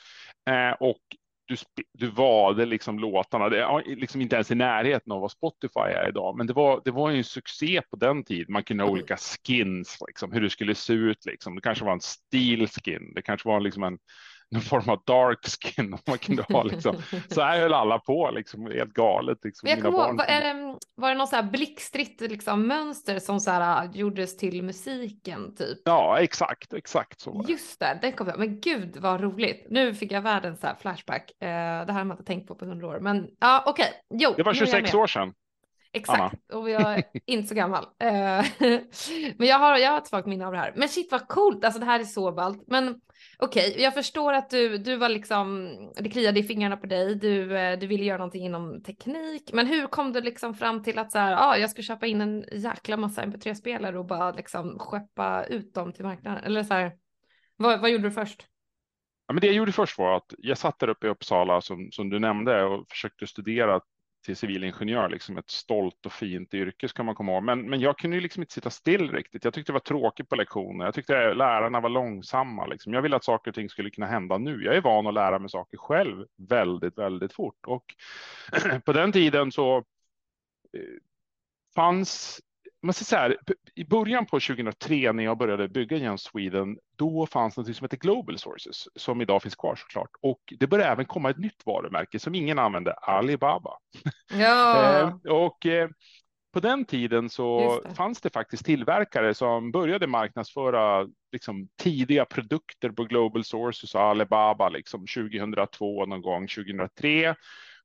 Eh, 0.50 0.72
och 0.80 1.00
du, 1.46 1.56
du 1.92 2.06
valde 2.06 2.66
liksom 2.66 2.98
låtarna, 2.98 3.48
det 3.48 3.62
är 3.62 3.96
liksom 3.96 4.20
inte 4.20 4.36
ens 4.36 4.50
i 4.50 4.54
närheten 4.54 5.12
av 5.12 5.20
vad 5.20 5.30
Spotify 5.30 5.80
är 5.80 6.08
idag, 6.08 6.36
men 6.36 6.46
det 6.46 6.52
var, 6.52 6.82
det 6.84 6.90
var 6.90 7.10
ju 7.10 7.18
en 7.18 7.24
succé 7.24 7.82
på 7.90 7.96
den 7.96 8.24
tiden. 8.24 8.52
Man 8.52 8.64
kunde 8.64 8.82
ha 8.82 8.88
mm. 8.88 8.92
olika 8.92 9.16
skins, 9.16 9.98
liksom, 10.06 10.32
hur 10.32 10.40
det 10.40 10.50
skulle 10.50 10.74
se 10.74 10.92
ut. 10.92 11.26
Liksom. 11.26 11.54
Det 11.54 11.60
kanske 11.60 11.84
var 11.84 11.92
en 11.92 12.00
steel 12.00 12.68
skin, 12.68 13.12
det 13.14 13.22
kanske 13.22 13.48
var 13.48 13.60
liksom 13.60 13.82
en 13.82 13.98
någon 14.50 14.62
form 14.62 14.88
av 14.88 15.02
dark 15.06 15.38
skin. 15.46 15.98
Man 16.06 16.18
kunde 16.18 16.42
ha 16.42 16.62
liksom. 16.62 16.96
Så 17.28 17.42
här 17.42 17.60
höll 17.60 17.74
alla 17.74 17.98
på, 17.98 18.30
liksom, 18.30 18.66
helt 18.66 18.92
galet. 18.92 19.38
Liksom, 19.44 19.68
jag 19.68 19.76
mina 19.76 19.90
barn. 19.90 20.16
Var, 20.16 20.26
det, 20.26 20.78
var 20.94 21.08
det 21.08 21.14
något 21.14 21.28
så 21.28 21.36
här 21.36 21.42
blixtritt 21.42 22.20
liksom, 22.20 22.66
mönster 22.66 23.18
som 23.18 23.40
så 23.40 23.50
här, 23.50 23.84
äh, 23.84 23.90
gjordes 23.90 24.36
till 24.36 24.62
musiken? 24.62 25.54
Typ? 25.56 25.78
Ja, 25.84 26.18
exakt, 26.18 26.72
exakt 26.72 27.20
så. 27.20 27.44
Just 27.48 27.80
det, 27.80 27.98
den 28.02 28.12
kom 28.12 28.28
jag. 28.28 28.38
Men 28.38 28.60
gud 28.60 28.96
vad 28.96 29.20
roligt. 29.20 29.66
Nu 29.70 29.94
fick 29.94 30.12
jag 30.12 30.22
världens 30.22 30.60
så 30.60 30.66
här 30.66 30.74
flashback. 30.74 31.32
Uh, 31.42 31.46
det 31.46 31.46
här 31.46 31.92
har 31.92 32.04
man 32.04 32.16
inte 32.16 32.26
tänkt 32.26 32.48
på 32.48 32.54
på 32.54 32.64
hundra 32.64 32.86
år. 32.86 33.00
Men 33.00 33.28
ja, 33.40 33.62
okej. 33.66 33.90
Okay. 34.14 34.34
det 34.36 34.42
var 34.42 34.54
26 34.54 34.94
år 34.94 35.06
sedan. 35.06 35.32
Exakt, 35.96 36.20
Anna. 36.20 36.60
och 36.60 36.70
jag 36.70 36.94
är 36.94 37.02
inte 37.26 37.48
så 37.48 37.54
gammal. 37.54 37.84
Eh, 37.84 38.44
men 39.36 39.46
jag 39.48 39.58
har, 39.58 39.78
jag 39.78 39.90
har 39.90 39.98
ett 39.98 40.06
svagt 40.06 40.26
minne 40.26 40.46
av 40.46 40.52
det 40.52 40.58
här. 40.58 40.72
Men 40.76 40.88
shit 40.88 41.12
vad 41.12 41.28
coolt, 41.28 41.64
alltså 41.64 41.80
det 41.80 41.86
här 41.86 42.00
är 42.00 42.04
så 42.04 42.32
ballt. 42.32 42.64
Men 42.66 43.00
okej, 43.38 43.70
okay, 43.70 43.82
jag 43.82 43.94
förstår 43.94 44.32
att 44.32 44.50
du, 44.50 44.78
du 44.78 44.96
var 44.96 45.08
liksom, 45.08 45.76
det 45.96 46.10
kliade 46.10 46.40
i 46.40 46.42
fingrarna 46.42 46.76
på 46.76 46.86
dig, 46.86 47.14
du, 47.14 47.58
eh, 47.58 47.78
du 47.78 47.86
ville 47.86 48.04
göra 48.04 48.18
någonting 48.18 48.44
inom 48.44 48.82
teknik. 48.82 49.50
Men 49.52 49.66
hur 49.66 49.86
kom 49.86 50.12
du 50.12 50.20
liksom 50.20 50.54
fram 50.54 50.82
till 50.82 50.98
att 50.98 51.12
så 51.12 51.18
här, 51.18 51.36
ah, 51.38 51.56
jag 51.56 51.70
ska 51.70 51.82
köpa 51.82 52.06
in 52.06 52.20
en 52.20 52.44
jäkla 52.52 52.96
massa 52.96 53.24
mp3-spelare 53.24 53.98
och 53.98 54.06
bara 54.06 54.32
liksom 54.32 54.78
skeppa 54.78 55.44
ut 55.44 55.74
dem 55.74 55.92
till 55.92 56.04
marknaden? 56.04 56.44
Eller 56.44 56.62
så 56.62 56.74
här, 56.74 56.92
vad, 57.56 57.80
vad 57.80 57.90
gjorde 57.90 58.04
du 58.04 58.10
först? 58.10 58.46
Ja, 59.26 59.32
men 59.34 59.40
det 59.40 59.46
jag 59.46 59.56
gjorde 59.56 59.72
först 59.72 59.98
var 59.98 60.16
att 60.16 60.34
jag 60.38 60.58
satt 60.58 60.78
där 60.78 60.88
uppe 60.88 61.06
i 61.06 61.10
Uppsala 61.10 61.60
som, 61.60 61.88
som 61.92 62.10
du 62.10 62.18
nämnde 62.18 62.64
och 62.64 62.86
försökte 62.90 63.26
studera 63.26 63.80
till 64.26 64.36
civilingenjör, 64.36 65.08
liksom 65.08 65.38
ett 65.38 65.50
stolt 65.50 66.06
och 66.06 66.12
fint 66.12 66.54
yrke 66.54 66.88
ska 66.88 67.02
man 67.02 67.14
komma 67.14 67.32
ihåg. 67.32 67.42
Men, 67.42 67.70
men 67.70 67.80
jag 67.80 67.98
kunde 67.98 68.16
ju 68.16 68.20
liksom 68.20 68.42
inte 68.42 68.52
sitta 68.54 68.70
still 68.70 69.12
riktigt. 69.12 69.44
Jag 69.44 69.54
tyckte 69.54 69.72
det 69.72 69.74
var 69.74 69.80
tråkigt 69.80 70.28
på 70.28 70.36
lektioner. 70.36 70.84
Jag 70.84 70.94
tyckte 70.94 71.34
lärarna 71.34 71.80
var 71.80 71.88
långsamma. 71.88 72.66
Liksom. 72.66 72.92
Jag 72.92 73.02
ville 73.02 73.16
att 73.16 73.24
saker 73.24 73.50
och 73.50 73.54
ting 73.54 73.68
skulle 73.68 73.90
kunna 73.90 74.06
hända 74.06 74.38
nu. 74.38 74.64
Jag 74.64 74.76
är 74.76 74.80
van 74.80 75.06
att 75.06 75.14
lära 75.14 75.38
mig 75.38 75.50
saker 75.50 75.78
själv 75.78 76.26
väldigt, 76.36 76.98
väldigt 76.98 77.32
fort. 77.32 77.66
Och 77.66 77.84
på 78.84 78.92
den 78.92 79.12
tiden 79.12 79.52
så 79.52 79.76
eh, 79.76 79.82
fanns 81.74 82.40
man 82.86 82.94
säger 82.94 83.04
så 83.04 83.16
här, 83.16 83.36
i 83.74 83.84
början 83.84 84.26
på 84.26 84.40
2003 84.40 85.12
när 85.12 85.24
jag 85.24 85.38
började 85.38 85.68
bygga 85.68 85.96
Jens 85.96 86.22
Sweden, 86.22 86.78
då 86.96 87.26
fanns 87.26 87.56
något 87.56 87.76
som 87.76 87.84
heter 87.84 87.96
Global 87.96 88.38
Sources 88.38 88.88
som 88.96 89.20
idag 89.20 89.42
finns 89.42 89.56
kvar 89.56 89.76
såklart. 89.76 90.10
Och 90.20 90.54
det 90.58 90.66
började 90.66 90.90
även 90.92 91.04
komma 91.04 91.30
ett 91.30 91.38
nytt 91.38 91.66
varumärke 91.66 92.18
som 92.18 92.34
ingen 92.34 92.58
använde, 92.58 92.92
Alibaba. 92.92 93.70
Ja. 94.32 95.00
eh, 95.00 95.32
och 95.32 95.66
eh, 95.66 95.88
på 96.52 96.60
den 96.60 96.84
tiden 96.84 97.30
så 97.30 97.80
det. 97.84 97.94
fanns 97.94 98.20
det 98.20 98.30
faktiskt 98.30 98.64
tillverkare 98.64 99.34
som 99.34 99.72
började 99.72 100.06
marknadsföra 100.06 101.06
liksom, 101.32 101.68
tidiga 101.82 102.24
produkter 102.24 102.90
på 102.90 103.04
Global 103.04 103.44
Sources 103.44 103.94
och 103.94 104.00
Alibaba 104.00 104.68
liksom 104.68 105.06
2002 105.16 106.06
någon 106.06 106.22
gång 106.22 106.48
2003 106.48 107.34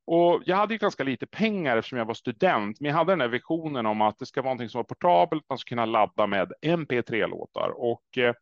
och 0.06 0.42
jag 0.46 0.56
hade 0.56 0.74
ju 0.74 0.78
ganska 0.78 1.04
lite 1.04 1.26
pengar 1.26 1.76
eftersom 1.76 1.98
jag 1.98 2.04
var 2.04 2.14
student, 2.14 2.80
men 2.80 2.88
jag 2.88 2.96
hade 2.96 3.12
den 3.12 3.20
här 3.20 3.28
visionen 3.28 3.86
om 3.86 4.00
att 4.00 4.18
det 4.18 4.26
ska 4.26 4.42
vara 4.42 4.54
någonting 4.54 4.68
som 4.68 4.78
var 4.78 4.84
portabelt, 4.84 5.44
man 5.48 5.58
ska 5.58 5.68
kunna 5.68 5.86
ladda 5.86 6.26
med 6.26 6.52
MP3-låtar. 6.62 7.68
Och 7.76 8.18
eh, 8.18 8.34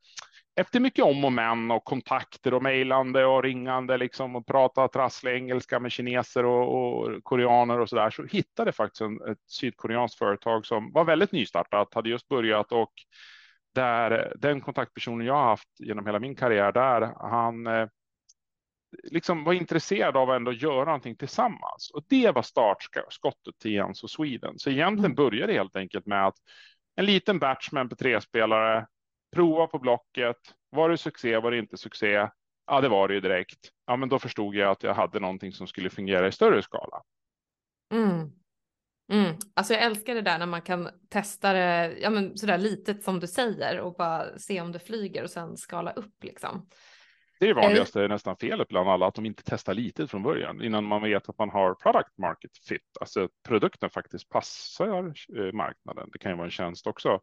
efter 0.61 0.81
mycket 0.81 1.05
om 1.05 1.25
och 1.25 1.33
men 1.33 1.71
och 1.71 1.85
kontakter 1.85 2.55
och 2.55 2.63
mejlande 2.63 3.25
och 3.25 3.43
ringande 3.43 3.97
liksom 3.97 4.37
och 4.37 4.47
prata 4.47 4.89
trasslig 4.89 5.35
engelska 5.35 5.81
med 5.81 5.93
kineser 5.93 6.45
och, 6.45 6.99
och 6.99 7.25
koreaner 7.25 7.81
och 7.81 7.89
så 7.89 7.97
där 7.97 8.11
så 8.11 8.25
hittade 8.25 8.69
jag 8.69 8.75
faktiskt 8.75 9.01
en, 9.01 9.31
ett 9.31 9.51
sydkoreanskt 9.51 10.19
företag 10.19 10.67
som 10.67 10.93
var 10.93 11.05
väldigt 11.05 11.33
nystartat, 11.33 11.95
hade 11.95 12.09
just 12.09 12.29
börjat 12.29 12.73
och 12.73 12.93
där 13.75 14.11
eh, 14.11 14.33
den 14.39 14.61
kontaktpersonen 14.61 15.27
jag 15.27 15.35
har 15.35 15.45
haft 15.45 15.69
genom 15.79 16.07
hela 16.07 16.19
min 16.19 16.35
karriär 16.35 16.73
där, 16.73 17.13
han 17.31 17.67
eh, 17.67 17.87
liksom 19.03 19.45
var 19.45 19.53
intresserad 19.53 20.17
av 20.17 20.31
att 20.31 20.37
ändå 20.37 20.53
göra 20.53 20.85
någonting 20.85 21.17
tillsammans. 21.17 21.91
Och 21.95 22.05
det 22.09 22.31
var 22.31 22.43
startskottet 22.43 23.59
till 23.63 23.73
Jens 23.73 24.03
och 24.03 24.11
Sweden. 24.11 24.59
Så 24.59 24.71
egentligen 24.71 25.05
mm. 25.05 25.15
började 25.15 25.53
det 25.53 25.59
helt 25.59 25.77
enkelt 25.77 26.07
med 26.07 26.27
att 26.27 26.37
en 26.97 27.05
liten 27.05 27.39
batch 27.39 27.73
med 27.73 27.93
MP3-spelare, 27.93 28.87
prova 29.37 29.67
på 29.67 29.79
Blocket. 29.79 30.37
Var 30.71 30.89
det 30.89 30.99
succé, 30.99 31.39
var 31.39 31.51
det 31.51 31.59
inte 31.59 31.77
succé? 31.77 32.29
Ja, 32.67 32.81
det 32.81 32.89
var 32.89 33.09
det 33.09 33.15
ju 33.15 33.21
direkt. 33.21 33.71
Ja, 33.87 33.97
men 33.97 34.09
då 34.09 34.19
förstod 34.19 34.55
jag 34.55 34.71
att 34.71 34.83
jag 34.83 34.95
hade 34.95 35.21
någonting 35.21 35.53
som 35.53 35.67
skulle 35.67 35.91
fungera 35.91 36.29
i 36.29 36.33
större 36.33 36.63
skala. 36.63 37.03
Mm. 37.95 38.31
Mm. 39.13 39.37
Alltså 39.55 39.75
jag 39.75 39.83
älskar 39.83 40.15
det 40.15 40.23
där 40.23 40.39
när 40.39 40.47
man 40.47 40.63
kan 40.63 40.89
testa 41.09 41.53
det 41.53 41.99
ja, 41.99 42.11
men 42.11 42.39
sådär 42.39 42.59
litet 42.59 43.05
som 43.05 43.21
du 43.21 43.27
säger 43.27 43.81
och 43.81 43.95
bara 43.95 44.39
se 44.39 44.61
om 44.61 44.73
det 44.73 44.79
flyger 44.79 45.23
och 45.23 45.31
sen 45.31 45.57
skala 45.57 45.91
upp 45.91 46.25
liksom. 46.25 46.69
Det 47.41 47.47
är 47.47 47.55
det 47.55 47.61
vanligaste, 47.61 48.09
nästan 48.09 48.37
felet 48.37 48.69
bland 48.69 48.89
alla, 48.89 49.07
att 49.07 49.15
de 49.15 49.27
inte 49.27 49.43
testar 49.47 49.75
litet 49.75 50.11
från 50.11 50.23
början 50.23 50.63
innan 50.63 50.85
man 50.85 51.03
vet 51.03 51.29
att 51.29 51.39
man 51.39 51.51
har 51.51 51.75
product 51.75 52.19
market 52.19 52.51
fit, 52.69 52.97
alltså 53.01 53.25
att 53.25 53.31
produkten 53.49 53.91
faktiskt 53.91 54.29
passar 54.29 55.15
eh, 55.39 55.53
marknaden. 55.53 56.09
Det 56.13 56.19
kan 56.19 56.31
ju 56.31 56.37
vara 56.37 56.47
en 56.47 56.51
tjänst 56.51 56.87
också. 56.87 57.09
Mm. 57.09 57.21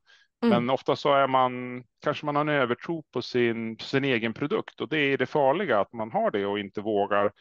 Men 0.49 0.69
ofta 0.69 0.95
så 0.95 1.13
är 1.13 1.27
man, 1.27 1.83
kanske 2.03 2.25
man 2.25 2.35
har 2.35 2.41
en 2.41 2.49
övertro 2.49 3.03
på 3.13 3.21
sin, 3.21 3.79
sin 3.79 4.03
egen 4.03 4.33
produkt 4.33 4.81
och 4.81 4.89
det 4.89 4.99
är 4.99 5.17
det 5.17 5.25
farliga 5.25 5.79
att 5.79 5.93
man 5.93 6.11
har 6.11 6.31
det 6.31 6.45
och 6.45 6.59
inte 6.59 6.81
vågar 6.81 7.31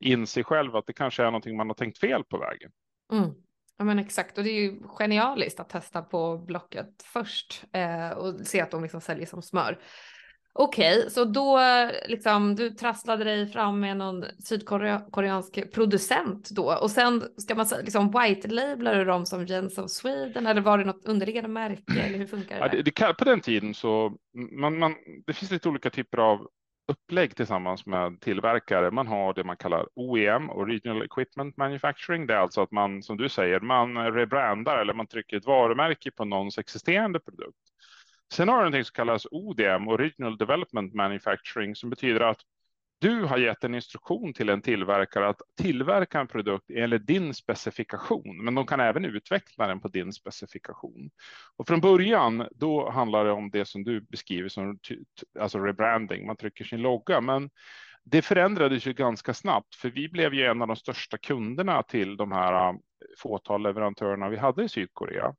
inse 0.00 0.42
själv 0.42 0.76
att 0.76 0.86
det 0.86 0.92
kanske 0.92 1.22
är 1.22 1.26
någonting 1.26 1.56
man 1.56 1.68
har 1.68 1.74
tänkt 1.74 1.98
fel 1.98 2.24
på 2.24 2.38
vägen. 2.38 2.70
Mm. 3.12 3.30
Ja 3.76 3.84
men 3.84 3.98
exakt 3.98 4.38
och 4.38 4.44
det 4.44 4.50
är 4.50 4.60
ju 4.60 4.82
genialiskt 4.98 5.60
att 5.60 5.68
testa 5.68 6.02
på 6.02 6.38
Blocket 6.38 7.02
först 7.02 7.64
eh, 7.72 8.10
och 8.10 8.46
se 8.46 8.60
att 8.60 8.70
de 8.70 8.82
liksom 8.82 9.00
säljer 9.00 9.26
som 9.26 9.42
smör. 9.42 9.78
Okej, 10.56 10.98
okay, 10.98 11.10
så 11.10 11.24
då 11.24 11.60
liksom 12.08 12.54
du 12.54 12.70
trasslade 12.70 13.24
dig 13.24 13.46
fram 13.46 13.80
med 13.80 13.96
någon 13.96 14.24
sydkoreansk 14.38 15.72
producent 15.72 16.50
då 16.50 16.78
och 16.82 16.90
sen 16.90 17.22
ska 17.36 17.54
man 17.54 17.66
liksom 17.82 18.10
white-lablar 18.10 18.94
du 18.94 19.04
dem 19.04 19.26
som 19.26 19.46
Jens 19.46 19.78
of 19.78 19.90
Sweden 19.90 20.46
eller 20.46 20.60
var 20.60 20.78
det 20.78 20.84
något 20.84 21.04
underliggande 21.04 21.48
märke 21.48 22.00
eller 22.00 22.18
hur 22.18 22.26
funkar 22.26 22.54
det? 22.54 22.60
Ja, 22.60 22.82
det, 22.82 22.82
det 22.82 23.14
på 23.18 23.24
den 23.24 23.40
tiden 23.40 23.74
så 23.74 24.12
man, 24.52 24.78
man, 24.78 24.94
det 25.26 25.32
finns 25.32 25.50
lite 25.50 25.68
olika 25.68 25.90
typer 25.90 26.18
av 26.18 26.48
upplägg 26.88 27.36
tillsammans 27.36 27.86
med 27.86 28.20
tillverkare. 28.20 28.90
Man 28.90 29.06
har 29.06 29.34
det 29.34 29.44
man 29.44 29.56
kallar 29.56 29.88
OEM, 29.94 30.50
Original 30.50 31.02
Equipment 31.02 31.56
Manufacturing. 31.56 32.26
Det 32.26 32.34
är 32.34 32.38
alltså 32.38 32.62
att 32.62 32.70
man, 32.70 33.02
som 33.02 33.16
du 33.16 33.28
säger, 33.28 33.60
man 33.60 34.12
rebrandar 34.12 34.78
eller 34.78 34.94
man 34.94 35.06
trycker 35.06 35.36
ett 35.36 35.46
varumärke 35.46 36.10
på 36.10 36.24
någons 36.24 36.58
existerande 36.58 37.20
produkt. 37.20 37.58
Sen 38.34 38.48
har 38.48 38.56
du 38.56 38.60
någonting 38.60 38.84
som 38.84 38.92
kallas 38.92 39.26
ODM, 39.30 39.88
Original 39.88 40.36
Development 40.36 40.94
Manufacturing, 40.94 41.76
som 41.76 41.90
betyder 41.90 42.20
att 42.20 42.40
du 42.98 43.24
har 43.24 43.38
gett 43.38 43.64
en 43.64 43.74
instruktion 43.74 44.32
till 44.32 44.48
en 44.48 44.62
tillverkare 44.62 45.28
att 45.28 45.40
tillverka 45.60 46.20
en 46.20 46.26
produkt 46.26 46.70
enligt 46.70 47.06
din 47.06 47.34
specifikation, 47.34 48.44
men 48.44 48.54
de 48.54 48.66
kan 48.66 48.80
även 48.80 49.04
utveckla 49.04 49.66
den 49.66 49.80
på 49.80 49.88
din 49.88 50.12
specifikation. 50.12 51.10
Och 51.56 51.66
från 51.66 51.80
början, 51.80 52.48
då 52.50 52.90
handlar 52.90 53.24
det 53.24 53.32
om 53.32 53.50
det 53.50 53.64
som 53.64 53.84
du 53.84 54.00
beskriver 54.00 54.48
som 54.48 54.78
alltså 55.40 55.58
rebranding, 55.58 56.26
man 56.26 56.36
trycker 56.36 56.64
sin 56.64 56.82
logga, 56.82 57.20
men 57.20 57.50
det 58.04 58.22
förändrades 58.22 58.86
ju 58.86 58.92
ganska 58.92 59.34
snabbt, 59.34 59.74
för 59.74 59.90
vi 59.90 60.08
blev 60.08 60.34
ju 60.34 60.46
en 60.46 60.62
av 60.62 60.68
de 60.68 60.76
största 60.76 61.18
kunderna 61.18 61.82
till 61.82 62.16
de 62.16 62.32
här 62.32 62.68
äh, 62.68 62.74
fåtal 63.18 63.62
leverantörerna 63.62 64.28
vi 64.28 64.36
hade 64.36 64.64
i 64.64 64.68
Sydkorea. 64.68 65.34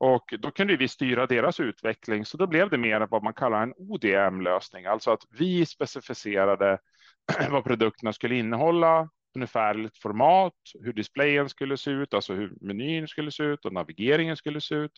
Och 0.00 0.34
då 0.38 0.50
kunde 0.50 0.76
vi 0.76 0.88
styra 0.88 1.26
deras 1.26 1.60
utveckling, 1.60 2.24
så 2.24 2.36
då 2.36 2.46
blev 2.46 2.70
det 2.70 2.78
mer 2.78 3.06
vad 3.10 3.22
man 3.22 3.34
kallar 3.34 3.62
en 3.62 3.74
ODM-lösning, 3.76 4.86
alltså 4.86 5.10
att 5.10 5.22
vi 5.30 5.66
specificerade 5.66 6.78
vad 7.50 7.64
produkterna 7.64 8.12
skulle 8.12 8.34
innehålla, 8.34 9.08
ungefärligt 9.34 9.98
format, 9.98 10.54
hur 10.80 10.92
displayen 10.92 11.48
skulle 11.48 11.76
se 11.76 11.90
ut, 11.90 12.14
alltså 12.14 12.34
hur 12.34 12.52
menyn 12.60 13.08
skulle 13.08 13.30
se 13.30 13.42
ut 13.42 13.64
och 13.64 13.72
navigeringen 13.72 14.36
skulle 14.36 14.60
se 14.60 14.74
ut. 14.74 14.92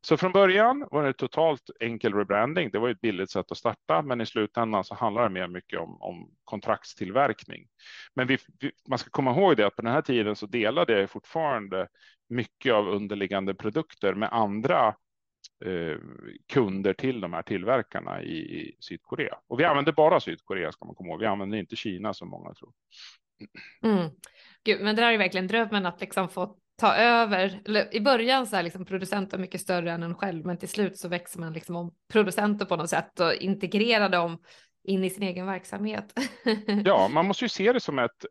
Så 0.00 0.16
från 0.16 0.32
början 0.32 0.88
var 0.90 1.04
det 1.04 1.12
totalt 1.12 1.70
enkel 1.80 2.14
rebranding. 2.14 2.70
Det 2.70 2.78
var 2.78 2.88
ett 2.88 3.00
billigt 3.00 3.30
sätt 3.30 3.52
att 3.52 3.58
starta, 3.58 4.02
men 4.02 4.20
i 4.20 4.26
slutändan 4.26 4.84
så 4.84 4.94
handlar 4.94 5.22
det 5.22 5.28
mer 5.28 5.48
mycket 5.48 5.80
om, 5.80 6.02
om 6.02 6.30
kontraktstillverkning. 6.44 7.66
Men 8.14 8.26
vi, 8.26 8.38
vi, 8.60 8.70
man 8.88 8.98
ska 8.98 9.10
komma 9.10 9.30
ihåg 9.30 9.56
det 9.56 9.66
att 9.66 9.76
på 9.76 9.82
den 9.82 9.92
här 9.92 10.02
tiden 10.02 10.36
så 10.36 10.46
delade 10.46 11.00
jag 11.00 11.10
fortfarande 11.10 11.88
mycket 12.28 12.72
av 12.72 12.88
underliggande 12.88 13.54
produkter 13.54 14.14
med 14.14 14.28
andra 14.32 14.94
eh, 15.64 15.98
kunder 16.46 16.92
till 16.92 17.20
de 17.20 17.32
här 17.32 17.42
tillverkarna 17.42 18.22
i, 18.22 18.36
i, 18.36 18.76
Sydkorea. 18.80 19.38
Och 19.46 19.60
vi 19.60 19.64
använder 19.64 19.92
bara 19.92 20.20
Sydkorea 20.20 20.72
ska 20.72 20.84
man 20.84 20.94
komma 20.94 21.10
ihåg. 21.10 21.20
Vi 21.20 21.26
använder 21.26 21.58
inte 21.58 21.76
Kina 21.76 22.14
som 22.14 22.28
många 22.28 22.54
tror. 22.54 22.72
Mm. 23.82 24.10
Gud, 24.64 24.80
men 24.80 24.96
det 24.96 25.02
där 25.02 25.12
är 25.12 25.18
verkligen 25.18 25.46
drömmen 25.46 25.86
att 25.86 26.00
liksom 26.00 26.28
få 26.28 26.56
ta 26.78 26.94
över, 26.94 27.60
i 27.92 28.00
början 28.00 28.46
så 28.46 28.56
är 28.56 28.62
liksom 28.62 28.84
producenten 28.84 29.40
mycket 29.40 29.60
större 29.60 29.92
än 29.92 30.02
en 30.02 30.14
själv, 30.14 30.46
men 30.46 30.58
till 30.58 30.68
slut 30.68 30.98
så 30.98 31.08
växer 31.08 31.40
man 31.40 31.52
liksom 31.52 31.76
om 31.76 31.94
producenter 32.12 32.66
på 32.66 32.76
något 32.76 32.90
sätt 32.90 33.20
och 33.20 33.34
integrerar 33.34 34.08
dem 34.08 34.38
in 34.84 35.04
i 35.04 35.10
sin 35.10 35.22
egen 35.22 35.46
verksamhet. 35.46 36.12
ja, 36.84 37.08
man 37.08 37.26
måste 37.26 37.44
ju 37.44 37.48
se 37.48 37.72
det 37.72 37.80
som 37.80 37.98
ett, 37.98 38.26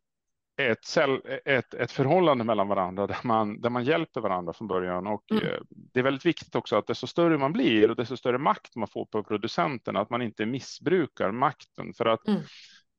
ett, 0.61 0.85
cell, 0.85 1.21
ett, 1.45 1.73
ett 1.73 1.91
förhållande 1.91 2.43
mellan 2.43 2.67
varandra 2.67 3.07
där 3.07 3.17
man, 3.23 3.61
där 3.61 3.69
man 3.69 3.83
hjälper 3.83 4.21
varandra 4.21 4.53
från 4.53 4.67
början. 4.67 5.07
Och 5.07 5.31
mm. 5.31 5.43
Eh, 5.43 5.59
det 5.69 5.99
är 5.99 6.03
väldigt 6.03 6.25
viktigt 6.25 6.55
också 6.55 6.75
att 6.75 6.87
desto 6.87 7.07
större 7.07 7.37
man 7.37 7.53
blir 7.53 7.89
och 7.89 7.95
desto 7.95 8.17
större 8.17 8.37
makt 8.37 8.75
man 8.75 8.87
får 8.87 9.05
på 9.05 9.23
producenten, 9.23 9.97
att 9.97 10.09
man 10.09 10.21
inte 10.21 10.45
missbrukar 10.45 11.31
makten. 11.31 11.93
För 11.93 12.05
att 12.05 12.27
mm. 12.27 12.41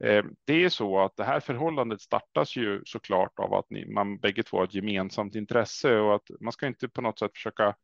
Eh, 0.05 0.25
det 0.45 0.65
är 0.65 0.69
så 0.69 1.01
att 1.01 1.17
det 1.17 1.25
här 1.25 1.41
förhållandet 1.41 2.01
startas 2.01 2.57
ju 2.57 2.83
såklart 2.85 3.39
av 3.39 3.55
att 3.55 3.71
ni, 3.71 3.87
man 3.87 4.19
bägge 4.19 4.43
två 4.43 4.57
har 4.57 4.65
ett 4.65 4.75
gemensamt 4.75 5.35
intresse 5.35 5.97
och 5.99 6.15
att 6.15 6.31
man 6.41 6.53
ska 6.53 6.67
inte 6.67 6.89
på 6.89 7.01
något 7.01 7.19
sätt 7.19 7.33
försöka 7.35 7.75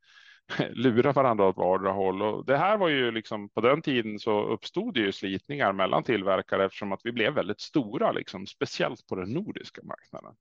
lura 0.71 1.13
varandra 1.13 1.49
åt 1.49 1.57
vardera 1.57 1.93
håll. 1.93 2.23
Och 2.23 2.47
det 2.47 2.57
här 2.57 2.77
var 2.77 2.89
ju 2.89 3.11
liksom 3.11 3.49
på 3.49 3.61
den 3.61 3.83
tiden 3.83 4.19
så 4.19 4.45
uppstod 4.45 4.95
det 4.95 5.01
ju 5.01 5.13
slitningar 5.13 5.73
mellan 5.73 6.05
tillverkare 6.05 6.65
eftersom 6.65 6.93
att 6.93 7.01
vi 7.05 7.13
blev 7.13 7.35
väldigt 7.35 7.61
stora, 7.61 8.13
liksom, 8.13 8.47
speciellt 8.47 9.07
på 9.07 9.15
den 9.15 9.33
nordiska 9.33 9.83
marknaden. 9.85 10.35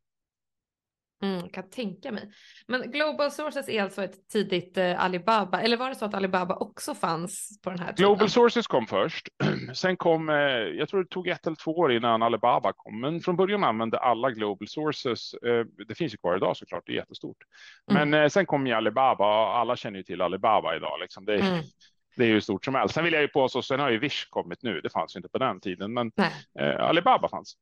Mm, 1.21 1.49
kan 1.49 1.69
tänka 1.69 2.11
mig. 2.11 2.31
Men 2.67 2.91
Global 2.91 3.31
Sources 3.31 3.69
är 3.69 3.83
alltså 3.83 4.03
ett 4.03 4.27
tidigt 4.31 4.77
eh, 4.77 5.03
Alibaba, 5.03 5.61
eller 5.61 5.77
var 5.77 5.89
det 5.89 5.95
så 5.95 6.05
att 6.05 6.13
Alibaba 6.13 6.55
också 6.55 6.95
fanns 6.95 7.59
på 7.63 7.69
den 7.69 7.79
här 7.79 7.93
tiden? 7.93 8.09
Global 8.09 8.29
Sources 8.29 8.67
kom 8.67 8.87
först. 8.87 9.29
Sen 9.73 9.97
kom, 9.97 10.29
eh, 10.29 10.35
jag 10.77 10.89
tror 10.89 11.03
det 11.03 11.09
tog 11.09 11.27
ett 11.27 11.47
eller 11.47 11.55
två 11.55 11.71
år 11.71 11.91
innan 11.91 12.23
Alibaba 12.23 12.73
kom, 12.73 13.01
men 13.01 13.21
från 13.21 13.35
början 13.35 13.63
använde 13.63 13.99
alla 13.99 14.31
Global 14.31 14.67
Sources. 14.67 15.33
Eh, 15.33 15.65
det 15.87 15.95
finns 15.95 16.13
ju 16.13 16.17
kvar 16.17 16.35
idag 16.35 16.57
såklart, 16.57 16.83
det 16.85 16.91
är 16.91 16.95
jättestort. 16.95 17.37
Mm. 17.91 18.09
Men 18.09 18.21
eh, 18.23 18.29
sen 18.29 18.45
kom 18.45 18.67
ju 18.67 18.73
Alibaba 18.73 19.25
och 19.25 19.57
alla 19.57 19.75
känner 19.75 19.97
ju 19.97 20.03
till 20.03 20.21
Alibaba 20.21 20.75
idag. 20.75 20.99
Liksom. 21.01 21.25
Det, 21.25 21.35
mm 21.35 21.61
det 22.15 22.23
är 22.23 22.27
ju 22.27 22.41
stort 22.41 22.65
som 22.65 22.75
helst. 22.75 22.95
Sen 22.95 23.03
vill 23.03 23.13
jag 23.13 23.21
ju 23.21 23.27
påstå, 23.27 23.61
sen 23.61 23.79
har 23.79 23.89
ju 23.89 23.99
Wish 23.99 24.25
kommit 24.29 24.63
nu. 24.63 24.81
Det 24.81 24.89
fanns 24.89 25.15
ju 25.15 25.17
inte 25.17 25.29
på 25.29 25.37
den 25.37 25.59
tiden, 25.59 25.93
men 25.93 26.11
eh, 26.59 26.79
Alibaba 26.79 27.29
fanns. 27.29 27.55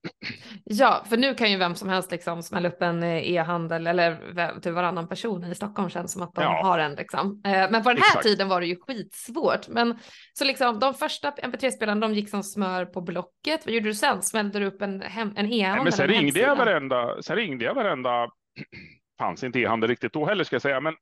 Ja, 0.63 1.03
för 1.09 1.17
nu 1.17 1.33
kan 1.33 1.51
ju 1.51 1.57
vem 1.57 1.75
som 1.75 1.89
helst 1.89 2.11
liksom 2.11 2.43
smälla 2.43 2.69
upp 2.69 2.81
en 2.81 3.03
eh, 3.03 3.31
e-handel 3.31 3.87
eller 3.87 4.59
till 4.59 4.71
varannan 4.71 5.07
person 5.07 5.43
i 5.43 5.55
Stockholm 5.55 5.89
känns 5.89 6.13
som 6.13 6.21
att 6.21 6.35
de 6.35 6.41
ja. 6.41 6.63
har 6.63 6.79
en 6.79 6.95
liksom. 6.95 7.41
Eh, 7.45 7.51
men 7.51 7.83
på 7.83 7.89
den 7.89 7.97
här 7.97 7.97
Exakt. 7.97 8.23
tiden 8.23 8.49
var 8.49 8.61
det 8.61 8.67
ju 8.67 8.75
skitsvårt. 8.75 9.67
Men 9.67 9.97
så 10.33 10.45
liksom 10.45 10.79
de 10.79 10.93
första 10.93 11.31
MP3-spelarna, 11.31 12.01
de 12.07 12.13
gick 12.13 12.29
som 12.29 12.43
smör 12.43 12.85
på 12.85 13.01
Blocket. 13.01 13.65
Vad 13.65 13.73
gjorde 13.73 13.89
du 13.89 13.93
sen? 13.93 14.21
Smällde 14.21 14.59
du 14.59 14.65
upp 14.65 14.81
en, 14.81 15.01
en 15.35 15.53
e-handel? 15.53 15.83
Men 15.83 15.93
sen 15.93 16.07
ringde 16.07 16.39
jag 16.39 16.55
varenda, 16.55 17.21
sen 17.21 17.35
ringde 17.35 17.65
jag 17.65 17.73
varenda, 17.73 18.29
fanns 19.19 19.43
inte 19.43 19.59
e-handel 19.59 19.89
riktigt 19.89 20.13
då 20.13 20.25
heller 20.25 20.43
ska 20.43 20.55
jag 20.55 20.61
säga, 20.61 20.81
men 20.81 20.93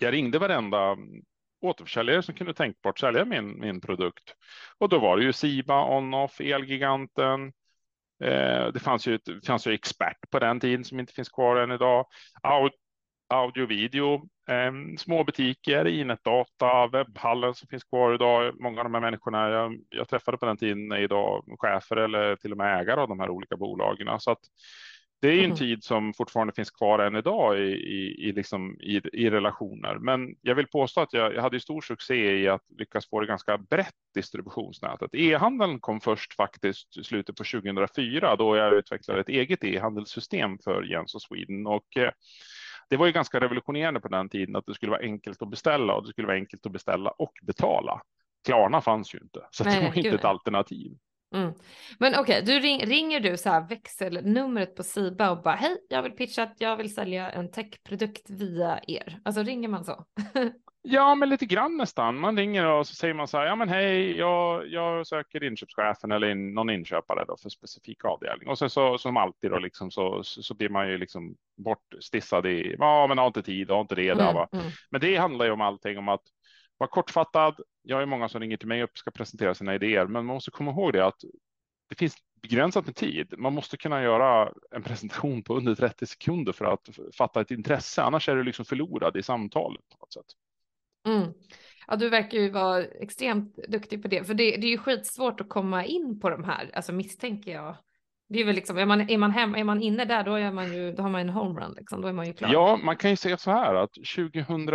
jag 0.00 0.12
ringde 0.12 0.38
varenda 0.38 0.96
återförsäljare 1.62 2.22
som 2.22 2.34
kunde 2.34 2.54
tänkbart 2.54 2.98
sälja 2.98 3.24
min, 3.24 3.60
min 3.60 3.80
produkt. 3.80 4.34
Och 4.78 4.88
då 4.88 4.98
var 4.98 5.16
det 5.16 5.22
ju 5.22 5.32
Siba, 5.32 5.84
Onoff, 5.84 6.40
Elgiganten. 6.40 7.52
Eh, 8.24 8.66
det 8.66 8.80
fanns 8.80 9.06
ju, 9.06 9.18
det 9.24 9.46
fanns 9.46 9.66
ju 9.66 9.72
Expert 9.72 10.30
på 10.30 10.38
den 10.38 10.60
tiden 10.60 10.84
som 10.84 11.00
inte 11.00 11.12
finns 11.12 11.28
kvar 11.28 11.56
än 11.56 11.70
idag. 11.70 12.06
Aud, 12.42 12.72
audio, 13.34 13.66
video, 13.66 14.14
eh, 14.48 14.72
små 14.98 15.24
butiker, 15.24 15.86
Inetdata, 15.86 16.86
webbhallen 16.86 17.54
som 17.54 17.68
finns 17.68 17.84
kvar 17.84 18.14
idag. 18.14 18.60
Många 18.60 18.80
av 18.80 18.84
de 18.84 18.94
här 18.94 19.00
människorna 19.00 19.48
jag, 19.50 19.78
jag 19.88 20.08
träffade 20.08 20.38
på 20.38 20.46
den 20.46 20.56
tiden 20.56 20.92
är 20.92 21.00
idag 21.00 21.44
chefer 21.58 21.96
eller 21.96 22.36
till 22.36 22.52
och 22.52 22.58
med 22.58 22.80
ägare 22.80 23.00
av 23.00 23.08
de 23.08 23.20
här 23.20 23.30
olika 23.30 23.56
bolagen. 23.56 24.20
Så 24.20 24.30
att 24.30 24.40
det 25.22 25.28
är 25.28 25.32
ju 25.32 25.38
en 25.38 25.44
mm. 25.44 25.56
tid 25.56 25.84
som 25.84 26.14
fortfarande 26.14 26.52
finns 26.52 26.70
kvar 26.70 26.98
än 26.98 27.16
idag 27.16 27.58
i, 27.58 27.62
i, 27.72 28.28
i, 28.28 28.32
liksom, 28.32 28.80
i, 28.80 29.00
i 29.12 29.30
relationer. 29.30 29.98
Men 29.98 30.36
jag 30.40 30.54
vill 30.54 30.66
påstå 30.66 31.00
att 31.00 31.12
jag, 31.12 31.34
jag 31.34 31.42
hade 31.42 31.60
stor 31.60 31.80
succé 31.80 32.42
i 32.42 32.48
att 32.48 32.62
lyckas 32.78 33.08
få 33.08 33.20
det 33.20 33.26
ganska 33.26 33.58
brett 33.58 33.94
distributionsnätet. 34.14 35.10
E-handeln 35.12 35.80
kom 35.80 36.00
först 36.00 36.34
faktiskt 36.34 36.96
i 36.96 37.04
slutet 37.04 37.36
på 37.36 37.44
2004 37.44 38.36
då 38.36 38.56
jag 38.56 38.74
utvecklade 38.74 39.20
ett 39.20 39.28
eget 39.28 39.64
e-handelssystem 39.64 40.58
för 40.64 40.82
Jens 40.82 41.14
och 41.14 41.22
Sweden. 41.22 41.66
Och, 41.66 41.96
eh, 41.96 42.10
det 42.88 42.96
var 42.96 43.06
ju 43.06 43.12
ganska 43.12 43.40
revolutionerande 43.40 44.00
på 44.00 44.08
den 44.08 44.28
tiden 44.28 44.56
att 44.56 44.66
det 44.66 44.74
skulle 44.74 44.90
vara 44.90 45.02
enkelt 45.02 45.42
att 45.42 45.50
beställa 45.50 45.94
och 45.94 46.02
det 46.02 46.08
skulle 46.08 46.26
vara 46.26 46.36
enkelt 46.36 46.66
att 46.66 46.72
beställa 46.72 47.10
och 47.10 47.32
betala. 47.42 48.02
Klarna 48.46 48.80
fanns 48.80 49.14
ju 49.14 49.18
inte, 49.18 49.40
så 49.50 49.64
Nej, 49.64 49.80
det 49.80 49.88
var 49.88 49.96
inte 49.96 50.08
ett 50.10 50.24
alternativ. 50.24 50.92
Mm. 51.32 51.52
Men 51.98 52.14
okej, 52.14 52.22
okay, 52.22 52.40
du 52.40 52.60
ring, 52.60 52.86
ringer 52.86 53.20
du 53.20 53.36
så 53.36 53.50
här 53.50 53.68
växelnumret 53.68 54.76
på 54.76 54.82
Siba 54.82 55.30
och 55.30 55.42
bara 55.42 55.54
hej, 55.54 55.76
jag 55.88 56.02
vill 56.02 56.12
pitcha 56.12 56.42
att 56.42 56.56
jag 56.58 56.76
vill 56.76 56.94
sälja 56.94 57.30
en 57.30 57.50
techprodukt 57.50 58.30
via 58.30 58.80
er. 58.86 59.20
Alltså 59.24 59.42
ringer 59.42 59.68
man 59.68 59.84
så? 59.84 60.04
ja, 60.82 61.14
men 61.14 61.28
lite 61.28 61.46
grann 61.46 61.76
nästan. 61.76 62.20
Man 62.20 62.36
ringer 62.36 62.66
och 62.66 62.86
så 62.86 62.94
säger 62.94 63.14
man 63.14 63.28
så 63.28 63.38
här, 63.38 63.46
ja 63.46 63.56
men 63.56 63.68
hej, 63.68 64.16
jag, 64.18 64.68
jag 64.68 65.06
söker 65.06 65.44
inköpschefen 65.44 66.12
eller 66.12 66.30
in, 66.30 66.54
någon 66.54 66.70
inköpare 66.70 67.24
då 67.28 67.36
för 67.36 67.48
specifik 67.48 68.04
avdelning. 68.04 68.48
Och 68.48 68.58
sen 68.58 68.70
så 68.70 68.98
som 68.98 69.16
alltid 69.16 69.50
då 69.50 69.58
liksom 69.58 69.90
så, 69.90 70.22
så 70.24 70.54
blir 70.54 70.68
man 70.68 70.88
ju 70.88 70.98
liksom 70.98 71.34
bortstissad 71.56 72.46
i, 72.46 72.76
ja 72.78 73.06
men 73.06 73.18
har 73.18 73.26
inte 73.26 73.42
tid, 73.42 73.70
har 73.70 73.80
inte 73.80 73.94
det 73.94 74.08
mm, 74.08 74.18
där 74.18 74.32
va. 74.32 74.48
Mm. 74.52 74.66
Men 74.90 75.00
det 75.00 75.16
handlar 75.16 75.44
ju 75.44 75.50
om 75.52 75.60
allting 75.60 75.98
om 75.98 76.08
att 76.08 76.22
var 76.82 76.88
kortfattad. 76.88 77.60
Jag 77.82 78.02
är 78.02 78.06
många 78.06 78.28
som 78.28 78.40
ringer 78.40 78.56
till 78.56 78.68
mig 78.68 78.84
och 78.84 78.90
ska 78.94 79.10
presentera 79.10 79.54
sina 79.54 79.74
idéer, 79.74 80.06
men 80.06 80.12
man 80.12 80.34
måste 80.34 80.50
komma 80.50 80.70
ihåg 80.70 80.92
det 80.92 81.06
att 81.06 81.20
det 81.88 81.94
finns 81.94 82.16
begränsat 82.42 82.86
med 82.86 82.96
tid. 82.96 83.34
Man 83.38 83.52
måste 83.52 83.76
kunna 83.76 84.02
göra 84.02 84.52
en 84.70 84.82
presentation 84.82 85.42
på 85.42 85.56
under 85.56 85.74
30 85.74 86.06
sekunder 86.06 86.52
för 86.52 86.64
att 86.64 86.88
fatta 87.16 87.40
ett 87.40 87.50
intresse. 87.50 88.02
Annars 88.02 88.28
är 88.28 88.36
du 88.36 88.44
liksom 88.44 88.64
förlorad 88.64 89.16
i 89.16 89.22
samtalet 89.22 89.88
på 89.88 89.96
något 90.00 90.12
sätt. 90.12 90.26
Mm. 91.06 91.32
Ja, 91.86 91.96
du 91.96 92.08
verkar 92.08 92.38
ju 92.38 92.50
vara 92.50 92.84
extremt 92.84 93.56
duktig 93.56 94.02
på 94.02 94.08
det, 94.08 94.24
för 94.24 94.34
det, 94.34 94.56
det 94.56 94.66
är 94.66 94.70
ju 94.70 94.78
skitsvårt 94.78 95.40
att 95.40 95.48
komma 95.48 95.84
in 95.84 96.20
på 96.20 96.30
de 96.30 96.44
här, 96.44 96.70
alltså 96.74 96.92
misstänker 96.92 97.52
jag. 97.52 97.76
Det 98.28 98.40
är 98.40 98.44
väl 98.44 98.54
liksom, 98.54 98.78
är 98.78 98.86
man, 98.86 99.10
är 99.10 99.18
man, 99.18 99.30
hem, 99.30 99.54
är 99.54 99.64
man 99.64 99.82
inne 99.82 100.04
där, 100.04 100.24
då, 100.24 100.34
är 100.34 100.52
man 100.52 100.74
ju, 100.74 100.92
då 100.92 101.02
har 101.02 101.10
man 101.10 101.20
en 101.20 101.28
homerun, 101.28 101.74
liksom, 101.76 102.00
då 102.00 102.08
är 102.08 102.12
man 102.12 102.26
ju 102.26 102.32
klar. 102.32 102.52
Ja, 102.52 102.78
man 102.82 102.96
kan 102.96 103.10
ju 103.10 103.16
säga 103.16 103.36
så 103.36 103.50
här 103.50 103.74
att 103.74 103.92
2000 104.16 104.66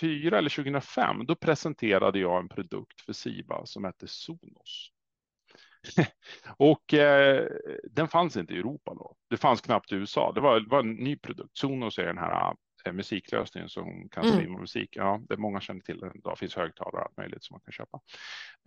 2004 0.00 0.38
eller 0.38 0.50
2005, 0.50 1.26
då 1.26 1.34
presenterade 1.34 2.18
jag 2.18 2.40
en 2.40 2.48
produkt 2.48 3.00
för 3.00 3.12
Siba 3.12 3.66
som 3.66 3.84
hette 3.84 4.06
Sonos. 4.08 4.90
och 6.56 6.94
eh, 6.94 7.48
den 7.90 8.08
fanns 8.08 8.36
inte 8.36 8.54
i 8.54 8.58
Europa 8.58 8.94
då. 8.94 9.16
Det 9.30 9.36
fanns 9.36 9.60
knappt 9.60 9.92
i 9.92 9.94
USA. 9.94 10.32
Det 10.32 10.40
var, 10.40 10.70
var 10.70 10.80
en 10.80 10.94
ny 10.94 11.16
produkt. 11.16 11.58
Sonos 11.58 11.98
är 11.98 12.06
den 12.06 12.18
här 12.18 12.54
eh, 12.86 12.92
musiklösningen 12.92 13.68
som 13.68 14.08
kan 14.08 14.24
streama 14.24 14.44
mm. 14.44 14.60
musik. 14.60 14.88
Ja, 14.96 15.20
det 15.28 15.36
många 15.36 15.60
känner 15.60 15.80
till 15.80 15.98
den. 15.98 16.20
Det 16.24 16.36
finns 16.36 16.56
högtalare 16.56 16.96
och 16.96 17.02
allt 17.02 17.16
möjligt 17.16 17.44
som 17.44 17.54
man 17.54 17.60
kan 17.60 17.72
köpa. 17.72 18.00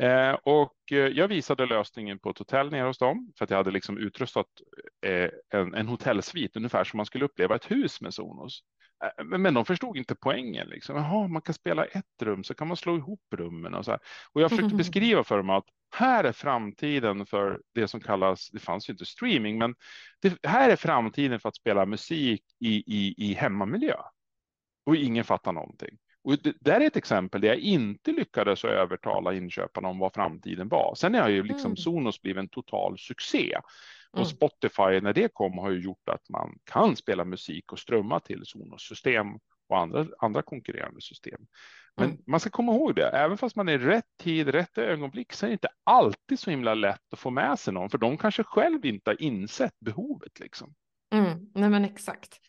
Eh, 0.04 0.38
och 0.44 0.92
eh, 0.92 0.98
jag 0.98 1.28
visade 1.28 1.66
lösningen 1.66 2.20
på 2.20 2.30
ett 2.30 2.38
hotell 2.38 2.72
nere 2.72 2.88
hos 2.88 2.98
dem 2.98 3.34
för 3.38 3.44
att 3.44 3.50
jag 3.50 3.58
hade 3.58 3.72
liksom 3.72 3.98
utrustat 3.98 4.48
eh, 5.06 5.30
en, 5.50 5.74
en 5.74 5.88
hotellsvit 5.88 6.56
ungefär 6.56 6.84
som 6.84 6.98
man 6.98 7.06
skulle 7.06 7.26
uppleva 7.26 7.56
ett 7.56 7.72
hus 7.72 8.02
med 8.02 8.14
Sonos. 8.14 8.64
Men 9.24 9.54
de 9.54 9.66
förstod 9.66 9.98
inte 9.98 10.16
poängen. 10.16 10.68
Liksom. 10.68 10.96
Jaha, 10.96 11.28
man 11.28 11.42
kan 11.42 11.54
spela 11.54 11.86
ett 11.86 12.22
rum 12.22 12.44
så 12.44 12.54
kan 12.54 12.68
man 12.68 12.78
slå 12.78 12.98
ihop 12.98 13.22
rummen 13.36 13.74
och 13.74 13.86
så 13.86 13.92
här. 13.92 14.00
Och 14.34 14.42
jag 14.42 14.50
försökte 14.50 14.76
beskriva 14.76 15.24
för 15.24 15.38
dem 15.38 15.50
att 15.50 15.66
här 15.96 16.24
är 16.24 16.32
framtiden 16.32 17.26
för 17.26 17.62
det 17.74 17.88
som 17.88 18.00
kallas, 18.00 18.50
det 18.50 18.60
fanns 18.60 18.90
ju 18.90 18.92
inte 18.92 19.06
streaming, 19.06 19.58
men 19.58 19.76
det 20.22 20.38
här 20.44 20.70
är 20.70 20.76
framtiden 20.76 21.40
för 21.40 21.50
att 21.50 21.56
spela 21.56 21.86
musik 21.86 22.44
i, 22.60 22.76
i, 22.76 23.16
i 23.18 23.34
hemmamiljö. 23.34 23.96
Och 24.86 24.96
ingen 24.96 25.24
fattar 25.24 25.54
någonting. 25.54 25.98
Och 26.24 26.38
det 26.44 26.54
där 26.60 26.82
är 26.82 26.88
ett 26.88 26.98
exempel 26.98 27.42
där 27.42 27.48
jag 27.48 27.58
inte 27.58 28.12
lyckades 28.12 28.66
övertala 28.66 29.34
inköparna 29.34 29.88
om 29.88 30.00
vad 30.00 30.14
framtiden 30.14 30.68
var. 30.68 30.96
Sen 30.96 31.14
har 31.14 31.30
ju 31.30 31.44
liksom 31.44 31.66
mm. 31.66 31.78
Sonos 31.78 32.22
blivit 32.22 32.40
en 32.40 32.50
total 32.50 32.98
succé. 32.98 33.58
Och 34.12 34.20
mm. 34.20 34.30
Spotify 34.30 35.02
när 35.02 35.14
det 35.14 35.34
kom 35.34 35.58
har 35.58 35.72
ju 35.72 35.80
gjort 35.80 36.10
att 36.10 36.30
man 36.30 36.58
kan 36.64 36.96
spela 36.96 37.26
musik 37.26 37.72
och 37.72 37.80
strömma 37.80 38.20
till 38.20 38.42
Sonos 38.46 38.88
system 38.88 39.28
och 39.70 39.80
andra, 39.80 40.08
andra 40.20 40.42
konkurrerande 40.42 41.02
system. 41.02 41.42
Men 41.96 42.10
mm. 42.10 42.22
man 42.28 42.40
ska 42.40 42.50
komma 42.50 42.76
ihåg 42.76 42.96
det, 42.96 43.10
även 43.10 43.38
fast 43.38 43.56
man 43.56 43.70
är 43.70 43.80
rätt 43.80 44.18
tid, 44.20 44.48
rätt 44.48 44.78
ögonblick, 44.78 45.34
så 45.34 45.46
är 45.46 45.48
det 45.48 45.54
inte 45.54 45.70
alltid 45.84 46.40
så 46.40 46.50
himla 46.50 46.74
lätt 46.74 47.14
att 47.14 47.20
få 47.20 47.30
med 47.30 47.60
sig 47.60 47.74
någon, 47.74 47.90
för 47.90 47.98
de 47.98 48.18
kanske 48.18 48.44
själv 48.44 48.86
inte 48.86 49.10
har 49.10 49.22
insett 49.22 49.80
behovet 49.80 50.40
liksom. 50.40 50.74
Mm. 51.14 51.50
Nej 51.54 51.70
men 51.70 51.86
exakt. 51.86 52.40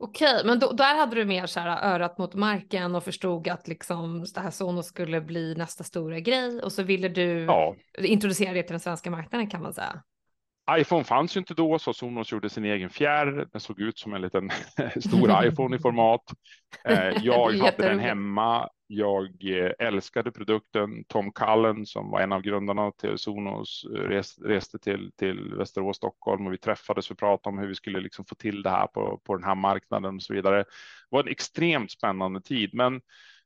Okej, 0.00 0.42
men 0.44 0.58
då, 0.58 0.72
där 0.72 0.96
hade 0.96 1.16
du 1.16 1.24
mer 1.24 1.46
så 1.46 1.60
här 1.60 1.94
örat 1.94 2.18
mot 2.18 2.34
marken 2.34 2.94
och 2.94 3.04
förstod 3.04 3.48
att 3.48 3.68
liksom 3.68 4.24
det 4.34 4.40
här 4.40 4.50
Sonos 4.50 4.86
skulle 4.86 5.20
bli 5.20 5.54
nästa 5.54 5.84
stora 5.84 6.20
grej 6.20 6.62
och 6.62 6.72
så 6.72 6.82
ville 6.82 7.08
du 7.08 7.44
ja. 7.44 7.76
introducera 7.98 8.52
det 8.52 8.62
till 8.62 8.72
den 8.72 8.80
svenska 8.80 9.10
marknaden 9.10 9.50
kan 9.50 9.62
man 9.62 9.74
säga. 9.74 10.02
iPhone 10.70 11.04
fanns 11.04 11.36
ju 11.36 11.38
inte 11.38 11.54
då, 11.54 11.78
så 11.78 11.92
Sonos 11.92 12.32
gjorde 12.32 12.50
sin 12.50 12.64
egen 12.64 12.90
fjärr. 12.90 13.48
Den 13.52 13.60
såg 13.60 13.80
ut 13.80 13.98
som 13.98 14.14
en 14.14 14.22
liten 14.22 14.50
stor 15.00 15.46
iPhone 15.46 15.76
i 15.76 15.78
format. 15.78 16.22
Eh, 16.84 17.08
jag 17.22 17.52
hade 17.52 17.88
den 17.88 17.98
hemma. 17.98 18.68
Jag 18.86 19.44
eh, 19.44 19.72
älskade 19.78 20.32
produkten. 20.32 21.04
Tom 21.04 21.32
Cullen 21.32 21.86
som 21.86 22.10
var 22.10 22.20
en 22.20 22.32
av 22.32 22.42
grundarna 22.42 22.90
till 22.90 23.18
Sonos 23.18 23.86
reste 24.44 24.78
till, 24.78 25.12
till 25.18 25.54
Västerås, 25.54 25.96
Stockholm 25.96 26.46
och 26.46 26.52
vi 26.52 26.58
träffades 26.58 27.06
för 27.06 27.14
att 27.14 27.20
prata 27.20 27.48
om 27.50 27.58
hur 27.58 27.66
vi 27.66 27.74
skulle 27.74 28.00
liksom 28.00 28.24
få 28.24 28.34
till 28.34 28.62
det 28.62 28.70
här 28.70 28.86
på, 28.86 29.20
på 29.24 29.34
den 29.36 29.44
här 29.44 29.54
marknaden 29.54 30.16
och 30.16 30.22
så 30.22 30.34
vidare. 30.34 30.56
Det 30.58 30.64
var 31.10 31.20
en 31.20 31.28
extremt 31.28 31.90
spännande 31.90 32.40
tid, 32.40 32.70
men 32.74 33.00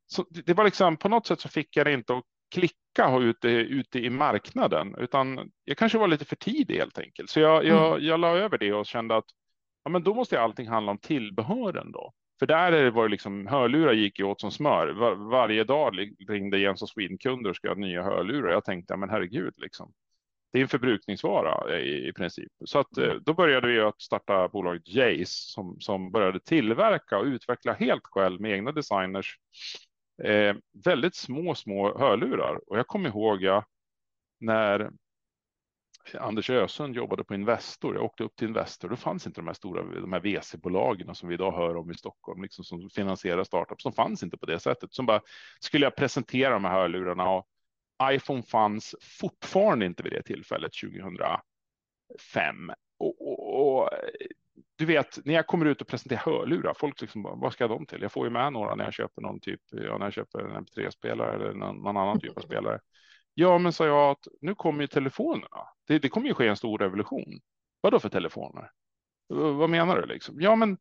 så 0.07 0.27
det 0.31 0.55
var 0.55 0.65
liksom 0.65 0.97
på 0.97 1.09
något 1.09 1.27
sätt 1.27 1.41
så 1.41 1.49
fick 1.49 1.77
jag 1.77 1.87
det 1.87 1.93
inte 1.93 2.15
att 2.15 2.25
klicka 2.53 3.19
ute, 3.21 3.49
ute 3.49 3.99
i 3.99 4.11
marknaden, 4.11 4.95
utan 4.99 5.51
jag 5.65 5.79
kanske 5.79 5.99
var 5.99 6.09
lite 6.09 6.25
för 6.25 6.37
tidig 6.37 6.77
helt 6.77 6.99
enkelt. 6.99 7.31
Så 7.31 7.41
jag, 7.41 7.65
jag, 7.65 7.93
mm. 7.93 8.07
jag 8.07 8.21
la 8.21 8.37
över 8.37 8.59
det 8.59 8.73
och 8.73 8.87
kände 8.87 9.17
att 9.17 9.25
ja, 9.85 9.91
men 9.91 10.03
då 10.03 10.15
måste 10.15 10.41
allting 10.41 10.69
handla 10.69 10.93
om 10.93 10.99
tillbehören 10.99 11.93
då. 11.93 12.13
För 12.39 12.47
där 12.47 12.91
var 12.91 13.03
det 13.03 13.11
liksom 13.11 13.47
hörlurar 13.47 13.93
gick 13.93 14.19
ju 14.19 14.25
åt 14.25 14.41
som 14.41 14.51
smör. 14.51 14.89
Var, 14.89 15.15
varje 15.15 15.65
dag 15.65 15.99
ringde 16.29 16.59
Jens 16.59 16.83
och 16.83 16.89
Sweden 16.89 17.19
kunder 17.19 17.51
och 17.51 17.57
ska 17.57 17.69
ha 17.69 17.75
nya 17.75 18.03
hörlurar. 18.03 18.53
Jag 18.53 18.65
tänkte, 18.65 18.93
ja, 18.93 18.97
men 18.97 19.11
herregud, 19.11 19.55
liksom. 19.57 19.93
Det 20.53 20.59
är 20.59 20.63
en 20.63 20.69
förbrukningsvara 20.69 21.81
i, 21.81 22.09
i 22.09 22.13
princip. 22.13 22.53
Så 22.65 22.79
att, 22.79 22.99
eh, 22.99 23.15
då 23.15 23.35
började 23.35 23.67
vi 23.67 23.81
att 23.81 24.03
starta 24.03 24.49
bolaget 24.49 24.89
Jace 24.89 25.53
som, 25.53 25.81
som 25.81 26.11
började 26.13 26.41
tillverka 26.41 27.19
och 27.19 27.25
utveckla 27.25 27.73
helt 27.73 28.03
själv 28.05 28.41
med 28.41 28.53
egna 28.53 28.73
designers 28.73 29.39
Eh, 30.25 30.57
väldigt 30.85 31.15
små, 31.15 31.55
små 31.55 31.99
hörlurar. 31.99 32.61
Och 32.71 32.79
jag 32.79 32.87
kommer 32.87 33.09
ihåg 33.09 33.43
ja, 33.43 33.65
när 34.41 34.91
Anders 36.19 36.51
Ösund 36.51 36.97
jobbade 36.97 37.25
på 37.25 37.35
Investor. 37.35 37.95
Jag 37.95 38.05
åkte 38.05 38.25
upp 38.25 38.37
till 38.37 38.49
Investor. 38.49 38.89
Då 38.89 38.97
fanns 38.97 39.27
inte 39.27 39.41
de 39.41 39.47
här 39.47 39.55
stora 39.55 39.83
de 39.83 40.13
här 40.13 40.21
VC-bolagen 40.21 41.15
som 41.15 41.29
vi 41.29 41.35
idag 41.35 41.53
hör 41.53 41.77
om 41.77 41.91
i 41.91 41.95
Stockholm, 41.95 42.43
liksom 42.43 42.65
som 42.65 42.91
finansierar 42.91 43.45
startups. 43.45 43.85
De 43.85 43.93
fanns 43.93 44.23
inte 44.23 44.39
på 44.39 44.47
det 44.47 44.61
sättet. 44.61 44.95
Som 44.95 45.07
bara 45.07 45.21
skulle 45.61 45.87
jag 45.87 45.97
presentera 45.97 46.55
de 46.55 46.65
här 46.65 46.73
hörlurarna 46.73 47.31
och 47.31 47.47
iPhone 48.03 48.43
fanns 48.43 48.95
fortfarande 49.21 49.87
inte 49.87 50.03
vid 50.03 50.13
det 50.13 50.23
tillfället 50.23 50.73
2005. 50.83 51.41
Och, 52.99 53.29
och, 53.29 53.79
och 53.79 53.91
du 54.83 54.87
vet, 54.87 55.19
när 55.25 55.35
jag 55.35 55.47
kommer 55.47 55.67
ut 55.67 55.81
och 55.81 55.87
presenterar 55.87 56.21
hörlurar, 56.21 56.75
folk 56.75 57.01
liksom, 57.01 57.23
vad 57.23 57.53
ska 57.53 57.69
de 57.69 57.87
till? 57.87 58.03
Jag 58.03 58.13
får 58.13 58.27
ju 58.27 58.31
med 58.31 58.53
några 58.53 58.75
när 58.75 58.85
jag 58.85 58.95
köper 58.95 59.23
någon 59.23 59.41
typ, 59.41 59.61
ja, 59.71 59.99
när 59.99 60.07
jag 60.07 60.13
köper 60.13 60.39
en 60.39 60.67
MP3-spelare 60.67 61.35
eller 61.35 61.53
någon, 61.53 61.77
någon 61.77 61.97
annan 61.97 62.21
typ 62.21 62.37
av 62.37 62.41
spelare. 62.41 62.81
Ja, 63.35 63.59
men 63.59 63.73
sa 63.73 63.87
jag 63.87 64.11
att 64.11 64.27
nu 64.41 64.55
kommer 64.55 64.81
ju 64.81 64.87
telefonerna. 64.87 65.69
Det, 65.87 65.99
det 65.99 66.09
kommer 66.09 66.27
ju 66.27 66.35
ske 66.35 66.49
en 66.49 66.57
stor 66.57 66.79
revolution. 66.79 67.41
Vad 67.81 67.93
då 67.93 68.01
för 68.01 68.09
telefoner? 68.09 68.71
Vad 69.29 69.71
menar 69.71 70.01
du 70.01 70.07
liksom? 70.07 70.41
Ja, 70.41 70.57
men 70.57 70.79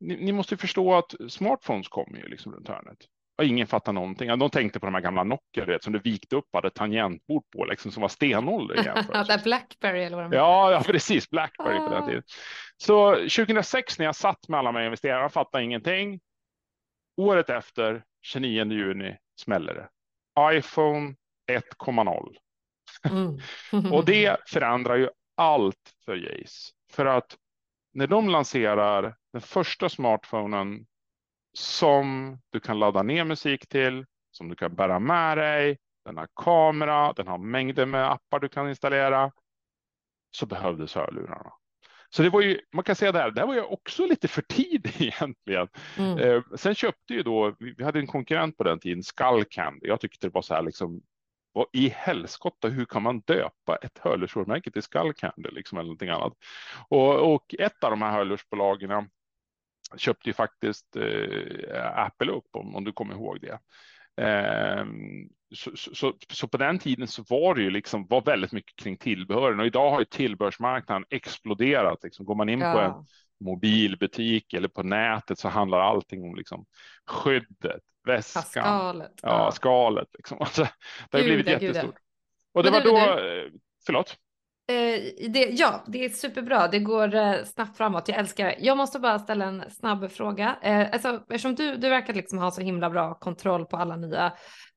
ni, 0.00 0.16
ni 0.16 0.32
måste 0.32 0.56
förstå 0.56 0.94
att 0.94 1.14
smartphones 1.28 1.88
kommer 1.88 2.18
ju 2.18 2.28
liksom 2.28 2.52
runt 2.52 2.68
hörnet. 2.68 2.98
Och 3.38 3.44
ingen 3.44 3.66
fattar 3.66 3.92
någonting. 3.92 4.38
De 4.38 4.50
tänkte 4.50 4.80
på 4.80 4.86
de 4.86 4.94
här 4.94 5.02
gamla 5.02 5.24
Nokia 5.24 5.64
vet, 5.64 5.84
som 5.84 5.92
du 5.92 5.98
vikte 5.98 6.36
upp 6.36 6.48
hade 6.52 6.70
tangentbord 6.70 7.44
på, 7.56 7.64
liksom, 7.64 7.92
som 7.92 8.00
var 8.00 8.08
stenålder. 8.08 8.74
det 9.28 9.40
Blackberry 9.44 10.02
eller 10.02 10.16
vad 10.16 10.30
de 10.30 10.36
ja, 10.36 10.72
ja, 10.72 10.82
precis. 10.86 11.30
Blackberry 11.30 11.78
på 11.78 11.88
den 11.88 12.02
ah. 12.02 12.06
tiden. 12.06 12.22
Så 12.76 13.14
2006 13.14 13.98
när 13.98 14.06
jag 14.06 14.16
satt 14.16 14.48
med 14.48 14.58
alla 14.58 14.72
de 14.72 14.84
investerarna, 14.84 15.28
fattade 15.28 15.64
ingenting. 15.64 16.20
Året 17.16 17.50
efter, 17.50 18.04
29 18.22 18.72
juni, 18.72 19.16
smäller 19.40 19.74
det. 19.74 19.88
iPhone 20.58 21.14
1,0. 21.50 22.36
Mm. 23.10 23.92
och 23.92 24.04
det 24.04 24.36
förändrar 24.46 24.96
ju 24.96 25.08
allt 25.36 25.94
för 26.04 26.16
Jace. 26.16 26.72
För 26.92 27.06
att 27.06 27.36
när 27.92 28.06
de 28.06 28.28
lanserar 28.28 29.16
den 29.32 29.42
första 29.42 29.88
smartphonen 29.88 30.86
som 31.58 32.38
du 32.50 32.60
kan 32.60 32.78
ladda 32.78 33.02
ner 33.02 33.24
musik 33.24 33.68
till, 33.68 34.06
som 34.30 34.48
du 34.48 34.54
kan 34.54 34.74
bära 34.74 34.98
med 34.98 35.38
dig. 35.38 35.78
Den 36.04 36.16
har 36.16 36.28
kamera, 36.36 37.12
den 37.12 37.28
har 37.28 37.38
mängder 37.38 37.86
med 37.86 38.10
appar 38.10 38.40
du 38.40 38.48
kan 38.48 38.68
installera. 38.68 39.32
Så 40.30 40.46
behövdes 40.46 40.94
hörlurarna. 40.94 41.52
Så 42.10 42.22
det 42.22 42.30
var 42.30 42.40
ju, 42.40 42.60
man 42.72 42.84
kan 42.84 42.96
säga 42.96 43.12
det 43.12 43.18
här, 43.18 43.30
det 43.30 43.40
här 43.40 43.46
var 43.46 43.54
ju 43.54 43.62
också 43.62 44.06
lite 44.06 44.28
för 44.28 44.42
tidigt 44.42 45.00
egentligen. 45.00 45.68
Mm. 45.98 46.18
Eh, 46.18 46.42
sen 46.56 46.74
köpte 46.74 47.14
ju 47.14 47.22
då, 47.22 47.56
vi 47.58 47.84
hade 47.84 47.98
en 47.98 48.06
konkurrent 48.06 48.56
på 48.56 48.64
den 48.64 48.78
tiden, 48.78 49.02
Skullcandy. 49.02 49.88
Jag 49.88 50.00
tyckte 50.00 50.26
det 50.26 50.34
var 50.34 50.42
så 50.42 50.54
här 50.54 50.62
liksom, 50.62 51.02
vad 51.52 51.66
i 51.72 51.88
helskotta, 51.88 52.68
hur 52.68 52.84
kan 52.84 53.02
man 53.02 53.20
döpa 53.20 53.76
ett 53.76 53.98
hörlursvarumärke 53.98 54.70
till 54.70 54.82
Skullcandy 54.82 55.50
liksom 55.50 55.78
eller 55.78 55.86
någonting 55.86 56.08
annat? 56.08 56.32
Och, 56.88 57.34
och 57.34 57.54
ett 57.58 57.84
av 57.84 57.90
de 57.90 58.02
här 58.02 58.12
hörlursbolagen 58.12 59.10
köpte 59.96 60.28
ju 60.28 60.32
faktiskt 60.32 60.96
eh, 60.96 61.98
Apple 61.98 62.32
upp 62.32 62.48
om, 62.52 62.76
om, 62.76 62.84
du 62.84 62.92
kommer 62.92 63.14
ihåg 63.14 63.38
det. 63.40 63.58
Eh, 64.24 64.84
så, 65.54 65.70
så, 65.76 66.14
så, 66.28 66.48
på 66.48 66.56
den 66.56 66.78
tiden 66.78 67.06
så 67.06 67.22
var 67.28 67.54
det 67.54 67.62
ju 67.62 67.70
liksom 67.70 68.06
var 68.06 68.20
väldigt 68.20 68.52
mycket 68.52 68.76
kring 68.76 68.96
tillbehören 68.96 69.60
och 69.60 69.66
idag 69.66 69.90
har 69.90 69.98
ju 69.98 70.04
tillbehörsmarknaden 70.04 71.04
exploderat. 71.10 72.02
Liksom. 72.02 72.26
Går 72.26 72.34
man 72.34 72.48
in 72.48 72.60
ja. 72.60 72.72
på 72.72 72.78
en 72.78 73.06
mobilbutik 73.40 74.54
eller 74.54 74.68
på 74.68 74.82
nätet 74.82 75.38
så 75.38 75.48
handlar 75.48 75.80
allting 75.80 76.22
om 76.22 76.36
liksom 76.36 76.66
skyddet, 77.06 77.82
väskan, 78.06 78.42
skalet. 78.42 79.12
Ja, 79.22 79.28
ja. 79.28 79.50
skalet. 79.50 80.08
Liksom. 80.12 80.38
Alltså, 80.40 80.66
det 81.10 81.18
har 81.18 81.24
blivit 81.24 81.48
jättestort. 81.48 81.96
Och 82.52 82.62
det 82.62 82.70
Men 82.70 82.82
var 82.84 82.90
då, 82.90 83.20
du, 83.20 83.44
eh, 83.44 83.50
förlåt? 83.86 84.16
Eh, 84.70 85.28
det, 85.28 85.44
ja, 85.50 85.84
det 85.86 86.04
är 86.04 86.08
superbra. 86.08 86.68
Det 86.68 86.78
går 86.78 87.14
eh, 87.14 87.44
snabbt 87.44 87.76
framåt. 87.76 88.08
Jag 88.08 88.18
älskar 88.18 88.44
det. 88.44 88.56
Jag 88.58 88.76
måste 88.76 88.98
bara 88.98 89.18
ställa 89.18 89.44
en 89.44 89.70
snabb 89.70 90.10
fråga. 90.10 90.56
Eh, 90.62 90.88
alltså, 90.92 91.08
eftersom 91.08 91.54
du, 91.54 91.76
du 91.76 91.88
verkar 91.88 92.14
liksom 92.14 92.38
ha 92.38 92.50
så 92.50 92.60
himla 92.60 92.90
bra 92.90 93.14
kontroll 93.14 93.66
på 93.66 93.76
alla 93.76 93.96
nya 93.96 94.32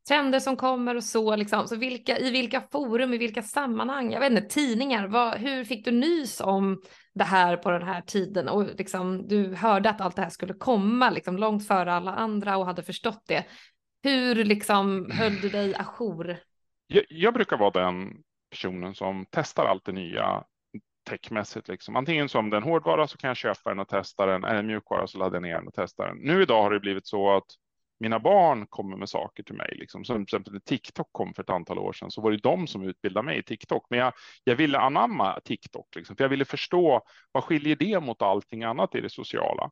trender 0.07 0.39
som 0.39 0.55
kommer 0.55 0.95
och 0.95 1.03
så, 1.03 1.35
liksom. 1.35 1.67
så 1.67 1.75
vilka, 1.75 2.17
i 2.17 2.31
vilka 2.31 2.61
forum, 2.71 3.13
i 3.13 3.17
vilka 3.17 3.41
sammanhang, 3.41 4.11
jag 4.11 4.19
vet 4.19 4.31
inte, 4.31 4.41
tidningar, 4.41 5.07
vad, 5.07 5.37
hur 5.37 5.63
fick 5.63 5.85
du 5.85 5.91
nys 5.91 6.41
om 6.41 6.81
det 7.13 7.23
här 7.23 7.57
på 7.57 7.71
den 7.71 7.83
här 7.83 8.01
tiden 8.01 8.49
och 8.49 8.65
liksom, 8.77 9.27
du 9.27 9.55
hörde 9.55 9.89
att 9.89 10.01
allt 10.01 10.15
det 10.15 10.21
här 10.21 10.29
skulle 10.29 10.53
komma 10.53 11.09
liksom, 11.09 11.37
långt 11.37 11.67
före 11.67 11.93
alla 11.93 12.11
andra 12.11 12.57
och 12.57 12.65
hade 12.65 12.83
förstått 12.83 13.23
det. 13.27 13.45
Hur 14.03 14.35
liksom 14.35 15.11
höll 15.11 15.35
du 15.35 15.49
dig 15.49 15.75
ajour? 15.75 16.37
Jag, 16.87 17.03
jag 17.09 17.33
brukar 17.33 17.57
vara 17.57 17.71
den 17.71 18.23
personen 18.51 18.95
som 18.95 19.25
testar 19.31 19.65
allt 19.65 19.85
det 19.85 19.91
nya 19.91 20.43
techmässigt. 21.09 21.67
Liksom. 21.67 21.95
Antingen 21.95 22.29
som 22.29 22.49
den 22.49 22.63
hårdvara 22.63 23.07
så 23.07 23.17
kan 23.17 23.27
jag 23.27 23.37
köpa 23.37 23.69
den 23.69 23.79
och 23.79 23.87
testa 23.87 24.25
den. 24.25 24.43
Är 24.43 24.55
det 24.55 24.63
mjukvara 24.63 25.07
så 25.07 25.17
laddar 25.17 25.35
jag 25.35 25.41
ner 25.41 25.55
den 25.55 25.67
och 25.67 25.73
testar 25.75 26.07
den. 26.07 26.17
Nu 26.17 26.41
idag 26.41 26.63
har 26.63 26.71
det 26.71 26.79
blivit 26.79 27.07
så 27.07 27.37
att 27.37 27.45
mina 27.99 28.19
barn 28.19 28.67
kommer 28.67 28.97
med 28.97 29.09
saker 29.09 29.43
till 29.43 29.55
mig. 29.55 29.75
Liksom. 29.75 30.05
Som 30.05 30.15
till 30.15 30.23
exempel 30.23 30.53
när 30.53 30.59
TikTok 30.59 31.09
kom 31.11 31.33
för 31.33 31.43
ett 31.43 31.49
antal 31.49 31.79
år 31.79 31.93
sedan 31.93 32.11
så 32.11 32.21
var 32.21 32.31
det 32.31 32.37
de 32.37 32.67
som 32.67 32.83
utbildade 32.83 33.25
mig 33.25 33.39
i 33.39 33.43
TikTok. 33.43 33.85
Men 33.89 33.99
jag, 33.99 34.13
jag 34.43 34.55
ville 34.55 34.79
anamma 34.79 35.39
TikTok, 35.39 35.95
liksom, 35.95 36.15
för 36.15 36.23
jag 36.23 36.29
ville 36.29 36.45
förstå 36.45 37.01
vad 37.31 37.43
skiljer 37.43 37.75
det 37.75 37.99
mot 37.99 38.21
allting 38.21 38.63
annat 38.63 38.95
i 38.95 39.01
det 39.01 39.09
sociala. 39.09 39.71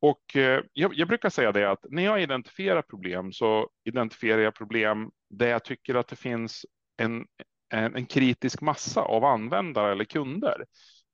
Och 0.00 0.36
eh, 0.36 0.62
jag, 0.72 0.94
jag, 0.94 1.08
brukar 1.08 1.30
säga 1.30 1.52
det 1.52 1.70
att 1.70 1.84
när 1.90 2.04
jag 2.04 2.22
identifierar 2.22 2.82
problem 2.82 3.32
så 3.32 3.68
identifierar 3.84 4.42
jag 4.42 4.54
problem 4.54 5.10
där 5.30 5.48
jag 5.48 5.64
tycker 5.64 5.94
att 5.94 6.08
det 6.08 6.16
finns 6.16 6.66
en, 6.96 7.26
en, 7.74 8.06
kritisk 8.06 8.60
massa 8.60 9.00
av 9.00 9.24
användare 9.24 9.92
eller 9.92 10.04
kunder. 10.04 10.64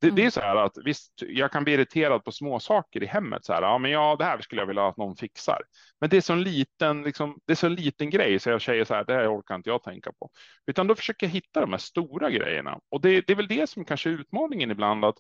Det, 0.01 0.07
mm. 0.07 0.17
det, 0.17 0.21
är 0.21 0.25
mm. 0.25 0.31
så 0.31 0.41
här 0.41 0.57
att 0.57 0.77
visst, 0.85 1.13
jag 1.17 1.53
kan 1.53 1.65
bli 1.65 1.73
irriterad 1.73 2.25
på 2.25 2.33
små 2.33 2.61
saker 2.61 3.03
i 3.03 3.07
hemmet. 3.07 3.45
Så 3.45 3.53
här, 3.53 3.63
ja, 3.63 3.79
men 3.79 3.91
ja, 3.91 4.17
det 4.19 4.25
här 4.25 4.41
skulle 4.41 4.63
jag 4.63 4.67
vilja 4.67 4.89
att 4.89 4.97
någon 4.97 5.17
fixar. 5.17 5.63
Men 6.01 6.11
det 6.11 6.17
är 6.17 6.21
så 6.21 6.33
en 6.33 6.43
liten, 6.43 7.03
liksom, 7.03 7.39
det 7.47 7.53
är 7.53 7.57
så 7.57 7.67
en 7.67 7.75
liten 7.75 8.11
grej 8.11 8.39
så 8.39 8.51
jag 8.51 8.63
säger 8.63 8.85
så 8.85 8.95
här, 8.95 9.05
det 9.05 9.15
här 9.15 9.39
orkar 9.39 9.55
inte 9.55 9.71
jag 9.71 9.83
tänka 9.83 10.13
på. 10.13 10.31
Utan 10.67 10.87
då 10.87 10.95
försöker 10.95 11.27
jag 11.27 11.33
hitta 11.33 11.61
de 11.61 11.71
här 11.71 11.79
stora 11.79 12.31
grejerna. 12.31 12.79
Och 12.89 13.01
det, 13.01 13.21
det 13.27 13.33
är 13.33 13.37
väl 13.37 13.49
det 13.49 13.71
som 13.71 13.85
kanske 13.85 14.11
är 14.11 14.13
utmaningen 14.13 14.71
ibland, 14.71 15.05
att 15.05 15.17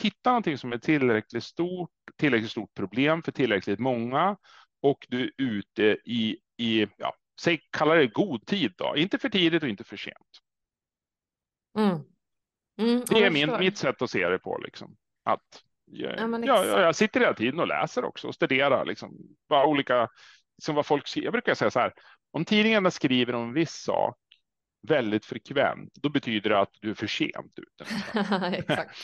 hitta 0.00 0.30
någonting 0.30 0.58
som 0.58 0.72
är 0.72 0.78
tillräckligt 0.78 1.44
stort, 1.44 1.90
tillräckligt 2.16 2.50
stort 2.50 2.74
problem 2.74 3.22
för 3.22 3.32
tillräckligt 3.32 3.78
många 3.78 4.36
och 4.82 5.06
du 5.08 5.24
är 5.24 5.30
ute 5.36 5.98
i, 6.04 6.38
i 6.56 6.86
ja, 6.96 7.14
säg, 7.40 7.60
kalla 7.70 7.94
det 7.94 8.06
god 8.06 8.46
tid 8.46 8.72
då, 8.76 8.96
inte 8.96 9.18
för 9.18 9.28
tidigt 9.28 9.62
och 9.62 9.68
inte 9.68 9.84
för 9.84 9.96
sent. 9.96 10.45
Mm. 11.76 12.00
Mm, 12.78 13.04
det 13.08 13.24
är 13.24 13.30
min, 13.30 13.58
mitt 13.58 13.78
sätt 13.78 14.02
att 14.02 14.10
se 14.10 14.28
det 14.28 14.38
på. 14.38 14.58
Liksom. 14.58 14.96
Att, 15.24 15.62
jag, 15.84 16.18
ja, 16.44 16.64
ja, 16.64 16.80
jag 16.80 16.96
sitter 16.96 17.20
hela 17.20 17.34
tiden 17.34 17.60
och 17.60 17.66
läser 17.66 18.04
också 18.04 18.28
och 18.28 18.34
studerar 18.34 18.84
liksom, 18.84 19.16
vad 19.46 19.66
olika, 19.66 20.08
liksom 20.56 20.74
vad 20.74 20.86
folk 20.86 21.16
Jag 21.16 21.32
brukar 21.32 21.54
säga 21.54 21.70
så 21.70 21.80
här, 21.80 21.92
om 22.30 22.44
tidningarna 22.44 22.90
skriver 22.90 23.34
om 23.34 23.48
en 23.48 23.54
viss 23.54 23.74
sak 23.74 24.18
väldigt 24.88 25.24
frekvent, 25.24 25.94
då 25.94 26.08
betyder 26.08 26.50
det 26.50 26.60
att 26.60 26.72
du 26.80 26.90
är 26.90 26.94
för 26.94 27.06
sent 27.06 27.58
ute. 27.58 27.84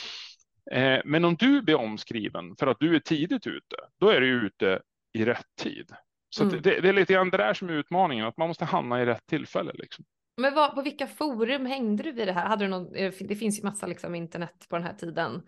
Eh, 0.71 1.01
men 1.05 1.25
om 1.25 1.35
du 1.35 1.61
blir 1.61 1.75
omskriven 1.75 2.55
för 2.59 2.67
att 2.67 2.79
du 2.79 2.95
är 2.95 2.99
tidigt 2.99 3.47
ute, 3.47 3.75
då 3.99 4.09
är 4.09 4.21
du 4.21 4.27
ute 4.27 4.81
i 5.13 5.25
rätt 5.25 5.55
tid. 5.61 5.91
Så 6.29 6.43
mm. 6.43 6.61
det, 6.61 6.81
det, 6.81 6.89
är 6.89 6.93
lite 6.93 7.13
grann 7.13 7.29
det 7.29 7.37
där 7.37 7.53
som 7.53 7.69
är 7.69 7.73
utmaningen, 7.73 8.25
att 8.25 8.37
man 8.37 8.47
måste 8.47 8.65
hamna 8.65 9.01
i 9.01 9.05
rätt 9.05 9.25
tillfälle. 9.25 9.71
Liksom. 9.73 10.05
Men 10.37 10.53
vad, 10.53 10.75
på 10.75 10.81
vilka 10.81 11.07
forum 11.07 11.65
hängde 11.65 12.03
du 12.03 12.11
vid 12.11 12.27
det 12.27 12.33
här? 12.33 12.45
Hade 12.45 12.65
du 12.65 12.69
någon, 12.69 12.95
eh, 12.95 13.13
det 13.19 13.35
finns 13.35 13.59
ju 13.59 13.63
massa 13.63 13.87
liksom 13.87 14.15
internet 14.15 14.65
på 14.69 14.75
den 14.75 14.85
här 14.85 14.93
tiden. 14.93 15.43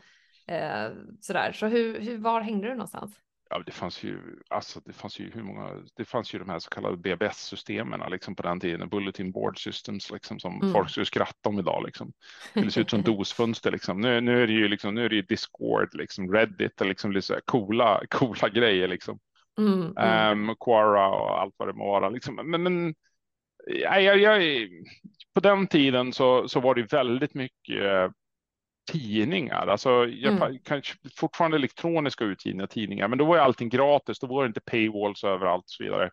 Eh, 0.48 0.90
sådär. 1.22 1.52
Så 1.52 1.68
hur, 1.68 2.00
hur, 2.00 2.18
var 2.18 2.42
hängde 2.42 2.68
du 2.68 2.74
någonstans? 2.74 3.20
Ja, 3.50 3.64
det 3.66 3.72
fanns 3.72 4.04
ju, 4.04 4.20
alltså 4.50 4.82
det 4.86 4.94
fanns 4.94 5.20
ju 5.20 5.32
hur 5.32 5.44
många, 5.44 5.70
det 5.96 6.06
fanns 6.06 6.34
ju 6.36 6.40
de 6.40 6.50
här 6.50 6.60
så 6.60 6.70
kallade 6.70 6.98
BBS-systemen 6.98 8.12
liksom 8.12 8.36
på 8.36 8.44
den 8.44 8.60
tiden, 8.60 8.90
Bulletin 8.90 9.32
Board 9.32 9.64
Systems, 9.64 10.12
liksom 10.12 10.40
som 10.40 10.62
mm. 10.62 10.74
folk 10.74 10.90
skulle 10.90 11.06
skratta 11.06 11.50
om 11.50 11.60
idag 11.60 11.84
liksom. 11.86 12.14
Det 12.54 12.72
ser 12.72 12.82
ut 12.82 12.90
som 12.90 13.02
DOS-fönster 13.04 13.72
liksom. 13.72 14.02
Nu, 14.02 14.22
nu 14.22 14.44
är 14.44 14.48
det 14.48 14.54
ju 14.54 14.68
liksom, 14.68 14.96
nu 14.96 15.06
är 15.06 15.10
det 15.10 15.16
ju 15.16 15.22
Discord, 15.22 15.94
liksom 15.94 16.34
Reddit, 16.34 16.82
liksom 16.82 17.12
lite 17.12 17.42
coola, 17.46 18.02
coola 18.10 18.50
grejer 18.50 18.88
liksom. 18.88 19.20
Mm, 19.58 19.98
mm. 19.98 20.50
Um, 20.50 20.56
Quora 20.56 21.08
och 21.08 21.42
allt 21.42 21.54
vad 21.58 21.68
det 21.68 21.74
må 21.74 21.86
vara 21.86 22.10
liksom. 22.10 22.36
Men, 22.36 22.64
men 22.64 22.96
jag, 23.68 24.18
jag, 24.20 24.68
på 25.34 25.40
den 25.40 25.68
tiden 25.68 26.14
så, 26.14 26.48
så 26.48 26.60
var 26.60 26.76
det 26.76 26.94
väldigt 26.94 27.34
mycket 27.34 28.12
tidningar. 28.92 29.68
Alltså, 29.68 29.90
jag, 29.90 30.34
mm. 30.34 30.60
kanske 30.64 30.94
fortfarande 31.18 31.58
elektroniska 31.58 32.24
utgivningar 32.24 32.68
tidningar, 32.68 33.08
men 33.08 33.18
då 33.18 33.26
var 33.26 33.36
ju 33.36 33.42
allting 33.42 33.70
gratis. 33.70 34.20
Då 34.20 34.28
var 34.28 34.44
det 34.44 34.48
inte 34.48 34.62
paywalls 34.62 35.24
överallt 35.24 35.64
och 35.64 35.70
så 35.70 35.84
vidare. 35.84 36.10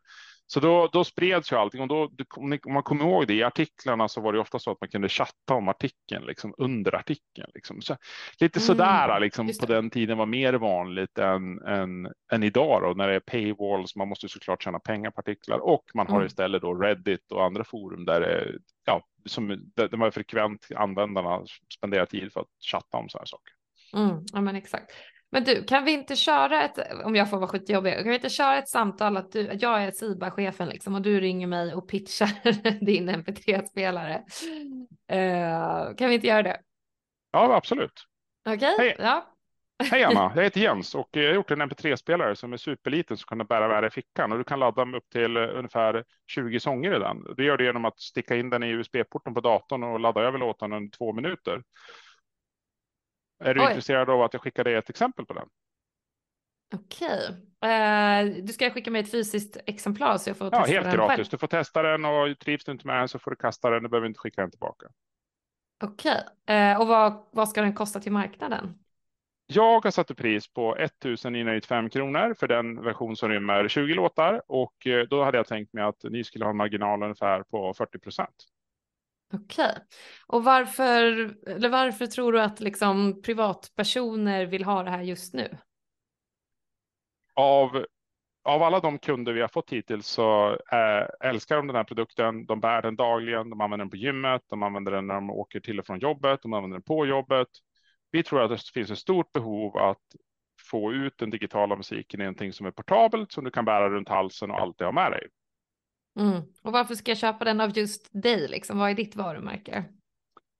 Så 0.46 0.60
då, 0.60 0.88
då 0.92 1.04
spreds 1.04 1.52
ju 1.52 1.56
allting 1.56 1.80
och 1.80 1.88
då, 1.88 2.10
om 2.36 2.72
man 2.72 2.82
kommer 2.82 3.04
ihåg 3.04 3.26
det 3.26 3.34
i 3.34 3.42
artiklarna 3.42 4.08
så 4.08 4.20
var 4.20 4.32
det 4.32 4.38
ofta 4.38 4.58
så 4.58 4.70
att 4.70 4.80
man 4.80 4.88
kunde 4.88 5.08
chatta 5.08 5.54
om 5.54 5.68
artikeln 5.68 6.26
liksom 6.26 6.54
under 6.58 6.94
artikeln. 6.94 7.50
Liksom. 7.54 7.82
Så, 7.82 7.96
lite 8.40 8.58
mm, 8.58 8.66
sådär 8.66 9.20
liksom, 9.20 9.50
på 9.60 9.66
den 9.66 9.90
tiden 9.90 10.18
var 10.18 10.26
mer 10.26 10.52
vanligt 10.52 11.18
än, 11.18 11.62
än, 11.62 12.08
än 12.32 12.42
idag 12.42 12.82
då, 12.82 12.92
när 12.96 13.08
det 13.08 13.14
är 13.14 13.20
paywalls. 13.20 13.96
Man 13.96 14.08
måste 14.08 14.28
såklart 14.28 14.62
tjäna 14.62 14.78
pengar 14.78 15.10
på 15.10 15.20
artiklar 15.20 15.58
och 15.58 15.84
man 15.94 16.06
har 16.06 16.16
mm. 16.16 16.26
istället 16.26 16.62
då 16.62 16.74
Reddit 16.74 17.32
och 17.32 17.44
andra 17.44 17.64
forum 17.64 18.04
där 18.04 18.20
det, 18.20 18.52
ja, 18.84 19.06
som, 19.26 19.72
de 19.74 20.00
här 20.00 20.10
frekvent 20.10 20.68
användarna 20.76 21.44
spenderar 21.78 22.06
tid 22.06 22.32
för 22.32 22.40
att 22.40 22.48
chatta 22.72 22.98
om 22.98 23.08
sådana 23.08 23.26
saker. 23.26 23.52
Mm, 23.94 24.24
ja, 24.32 24.40
men 24.40 24.56
exakt. 24.56 24.92
Men 25.32 25.44
du, 25.44 25.64
kan 25.64 25.84
vi 25.84 25.92
inte 25.92 26.16
köra 26.16 26.62
ett, 26.62 27.04
om 27.04 27.16
jag 27.16 27.30
får 27.30 27.36
vara 27.38 27.48
skitjobbig, 27.48 27.94
kan 27.94 28.08
vi 28.08 28.14
inte 28.14 28.28
köra 28.28 28.58
ett 28.58 28.68
samtal 28.68 29.16
att, 29.16 29.32
du, 29.32 29.50
jag 29.60 29.84
är 29.84 29.90
SIBA-chefen 29.90 30.68
liksom 30.68 30.94
och 30.94 31.02
du 31.02 31.20
ringer 31.20 31.46
mig 31.46 31.74
och 31.74 31.88
pitchar 31.88 32.28
din 32.84 33.10
MP3-spelare. 33.10 34.22
Uh, 35.12 35.18
eh, 35.18 35.94
kan 35.94 36.08
vi 36.08 36.14
inte 36.14 36.26
göra 36.26 36.42
det? 36.42 36.60
Ja, 37.32 37.54
absolut. 37.54 38.06
Okej, 38.46 38.74
okay, 38.74 38.94
ja. 38.98 39.32
Hej 39.90 40.04
Anna, 40.04 40.32
jag 40.36 40.42
heter 40.42 40.60
Jens 40.60 40.94
och 40.94 41.08
jag 41.10 41.26
har 41.26 41.34
gjort 41.34 41.50
en 41.50 41.62
MP3-spelare 41.62 42.36
som 42.36 42.52
är 42.52 42.56
superliten 42.56 43.16
som 43.16 43.38
kan 43.38 43.46
bära 43.46 43.68
värde 43.68 43.86
i 43.86 43.90
fickan 43.90 44.32
och 44.32 44.38
du 44.38 44.44
kan 44.44 44.60
ladda 44.60 44.82
upp 44.82 45.10
till 45.12 45.36
ungefär 45.36 46.04
20 46.26 46.60
sånger 46.60 46.96
i 46.96 46.98
den. 46.98 47.34
Du 47.36 47.44
gör 47.44 47.56
det 47.56 47.64
genom 47.64 47.84
att 47.84 48.00
sticka 48.00 48.36
in 48.36 48.50
den 48.50 48.62
i 48.62 48.70
USB-porten 48.70 49.34
på 49.34 49.40
datorn 49.40 49.82
och 49.82 50.00
ladda 50.00 50.20
över 50.20 50.38
låten 50.38 50.72
under 50.72 50.90
två 50.96 51.12
minuter. 51.12 51.62
Är 53.42 53.54
du 53.54 53.60
Oj. 53.60 53.66
intresserad 53.66 54.10
av 54.10 54.22
att 54.22 54.32
jag 54.32 54.42
skickar 54.42 54.64
dig 54.64 54.74
ett 54.74 54.90
exempel 54.90 55.26
på 55.26 55.34
den? 55.34 55.48
Okej, 56.74 57.28
uh, 57.64 58.44
du 58.44 58.52
ska 58.52 58.70
skicka 58.70 58.90
mig 58.90 59.00
ett 59.00 59.10
fysiskt 59.10 59.56
exemplar 59.66 60.18
så 60.18 60.30
jag 60.30 60.36
får 60.36 60.48
ja, 60.52 60.58
testa 60.58 60.72
helt 60.72 60.84
den 60.84 60.94
gratis. 60.96 61.16
Själv. 61.16 61.28
Du 61.30 61.38
får 61.38 61.46
testa 61.46 61.82
den 61.82 62.04
och 62.04 62.38
trivs 62.38 62.64
du 62.64 62.72
inte 62.72 62.86
med 62.86 62.96
den 62.96 63.08
så 63.08 63.18
får 63.18 63.30
du 63.30 63.36
kasta 63.36 63.70
den. 63.70 63.82
Du 63.82 63.88
behöver 63.88 64.06
inte 64.06 64.18
skicka 64.18 64.40
den 64.40 64.50
tillbaka. 64.50 64.86
Okej, 65.84 66.22
uh, 66.50 66.80
och 66.80 66.86
vad, 66.86 67.26
vad 67.30 67.48
ska 67.48 67.62
den 67.62 67.74
kosta 67.74 68.00
till 68.00 68.12
marknaden? 68.12 68.78
Jag 69.46 69.84
har 69.84 69.90
satt 69.90 70.10
ett 70.10 70.16
pris 70.16 70.52
på 70.52 70.76
1995 70.76 71.90
kronor 71.90 72.34
för 72.34 72.48
den 72.48 72.82
version 72.82 73.16
som 73.16 73.28
rymmer 73.28 73.68
20 73.68 73.94
låtar 73.94 74.42
och 74.46 74.86
eh, 74.86 75.06
då 75.08 75.24
hade 75.24 75.36
jag 75.36 75.46
tänkt 75.46 75.72
mig 75.72 75.84
att 75.84 76.04
ni 76.10 76.24
skulle 76.24 76.44
ha 76.44 76.50
en 76.50 76.56
marginal 76.56 77.02
ungefär 77.02 77.42
på 77.42 77.74
40 77.74 77.98
procent. 77.98 78.34
Okej, 79.32 79.74
och 80.26 80.44
varför, 80.44 81.02
eller 81.46 81.68
varför 81.68 82.06
tror 82.06 82.32
du 82.32 82.40
att 82.40 82.60
liksom 82.60 83.22
privatpersoner 83.22 84.46
vill 84.46 84.64
ha 84.64 84.82
det 84.82 84.90
här 84.90 85.02
just 85.02 85.34
nu? 85.34 85.58
Av, 87.34 87.86
av 88.44 88.62
alla 88.62 88.80
de 88.80 88.98
kunder 88.98 89.32
vi 89.32 89.40
har 89.40 89.48
fått 89.48 89.70
hittills 89.70 90.06
så 90.06 90.50
äh, 90.50 91.28
älskar 91.28 91.56
de 91.56 91.66
den 91.66 91.76
här 91.76 91.84
produkten. 91.84 92.46
De 92.46 92.60
bär 92.60 92.82
den 92.82 92.96
dagligen, 92.96 93.50
de 93.50 93.60
använder 93.60 93.84
den 93.84 93.90
på 93.90 93.96
gymmet, 93.96 94.42
de 94.48 94.62
använder 94.62 94.92
den 94.92 95.06
när 95.06 95.14
de 95.14 95.30
åker 95.30 95.60
till 95.60 95.78
och 95.78 95.86
från 95.86 95.98
jobbet, 95.98 96.42
de 96.42 96.52
använder 96.52 96.76
den 96.76 96.82
på 96.82 97.06
jobbet. 97.06 97.48
Vi 98.10 98.22
tror 98.22 98.42
att 98.42 98.50
det 98.50 98.70
finns 98.74 98.90
ett 98.90 98.98
stort 98.98 99.32
behov 99.32 99.76
att 99.76 100.02
få 100.70 100.92
ut 100.92 101.18
den 101.18 101.30
digitala 101.30 101.76
musiken 101.76 102.20
i 102.20 102.24
någonting 102.24 102.52
som 102.52 102.66
är 102.66 102.70
portabelt 102.70 103.32
som 103.32 103.44
du 103.44 103.50
kan 103.50 103.64
bära 103.64 103.90
runt 103.90 104.08
halsen 104.08 104.50
och 104.50 104.60
alltid 104.60 104.84
ha 104.84 104.92
med 104.92 105.12
dig. 105.12 105.28
Mm. 106.20 106.42
Och 106.62 106.72
varför 106.72 106.94
ska 106.94 107.10
jag 107.10 107.18
köpa 107.18 107.44
den 107.44 107.60
av 107.60 107.78
just 107.78 108.08
dig? 108.22 108.48
Liksom? 108.48 108.78
Vad 108.78 108.90
är 108.90 108.94
ditt 108.94 109.16
varumärke? 109.16 109.84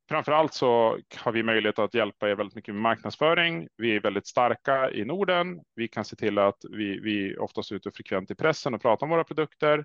Framförallt 0.09 0.55
så 0.55 0.99
har 1.17 1.33
vi 1.33 1.43
möjlighet 1.43 1.79
att 1.79 1.95
hjälpa 1.95 2.31
er 2.31 2.35
väldigt 2.35 2.55
mycket 2.55 2.75
med 2.75 2.83
marknadsföring. 2.83 3.69
Vi 3.77 3.97
är 3.97 4.01
väldigt 4.01 4.27
starka 4.27 4.91
i 4.91 5.05
Norden. 5.05 5.61
Vi 5.75 5.89
kan 5.89 6.05
se 6.05 6.17
till 6.17 6.39
att 6.39 6.59
vi, 6.71 7.01
vi 7.01 7.37
oftast 7.37 7.71
är 7.71 7.75
ute 7.75 7.91
frekvent 7.91 8.31
i 8.31 8.35
pressen 8.35 8.75
och 8.75 8.83
pratar 8.83 9.07
om 9.07 9.11
våra 9.11 9.25
produkter. 9.25 9.85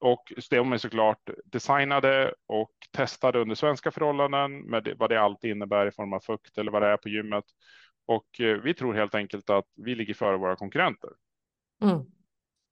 Och 0.00 0.32
de 0.50 0.72
är 0.72 0.78
såklart 0.78 1.30
designade 1.44 2.34
och 2.46 2.72
testade 2.90 3.38
under 3.38 3.54
svenska 3.54 3.90
förhållanden 3.90 4.60
med 4.60 4.94
vad 4.98 5.10
det 5.10 5.20
alltid 5.20 5.50
innebär 5.50 5.86
i 5.86 5.92
form 5.92 6.12
av 6.12 6.20
fukt 6.20 6.58
eller 6.58 6.72
vad 6.72 6.82
det 6.82 6.88
är 6.88 6.96
på 6.96 7.08
gymmet. 7.08 7.44
Och 8.06 8.40
eh, 8.40 8.56
vi 8.56 8.74
tror 8.74 8.94
helt 8.94 9.14
enkelt 9.14 9.50
att 9.50 9.66
vi 9.76 9.94
ligger 9.94 10.14
före 10.14 10.36
våra 10.36 10.56
konkurrenter. 10.56 11.10
Mm. 11.82 12.00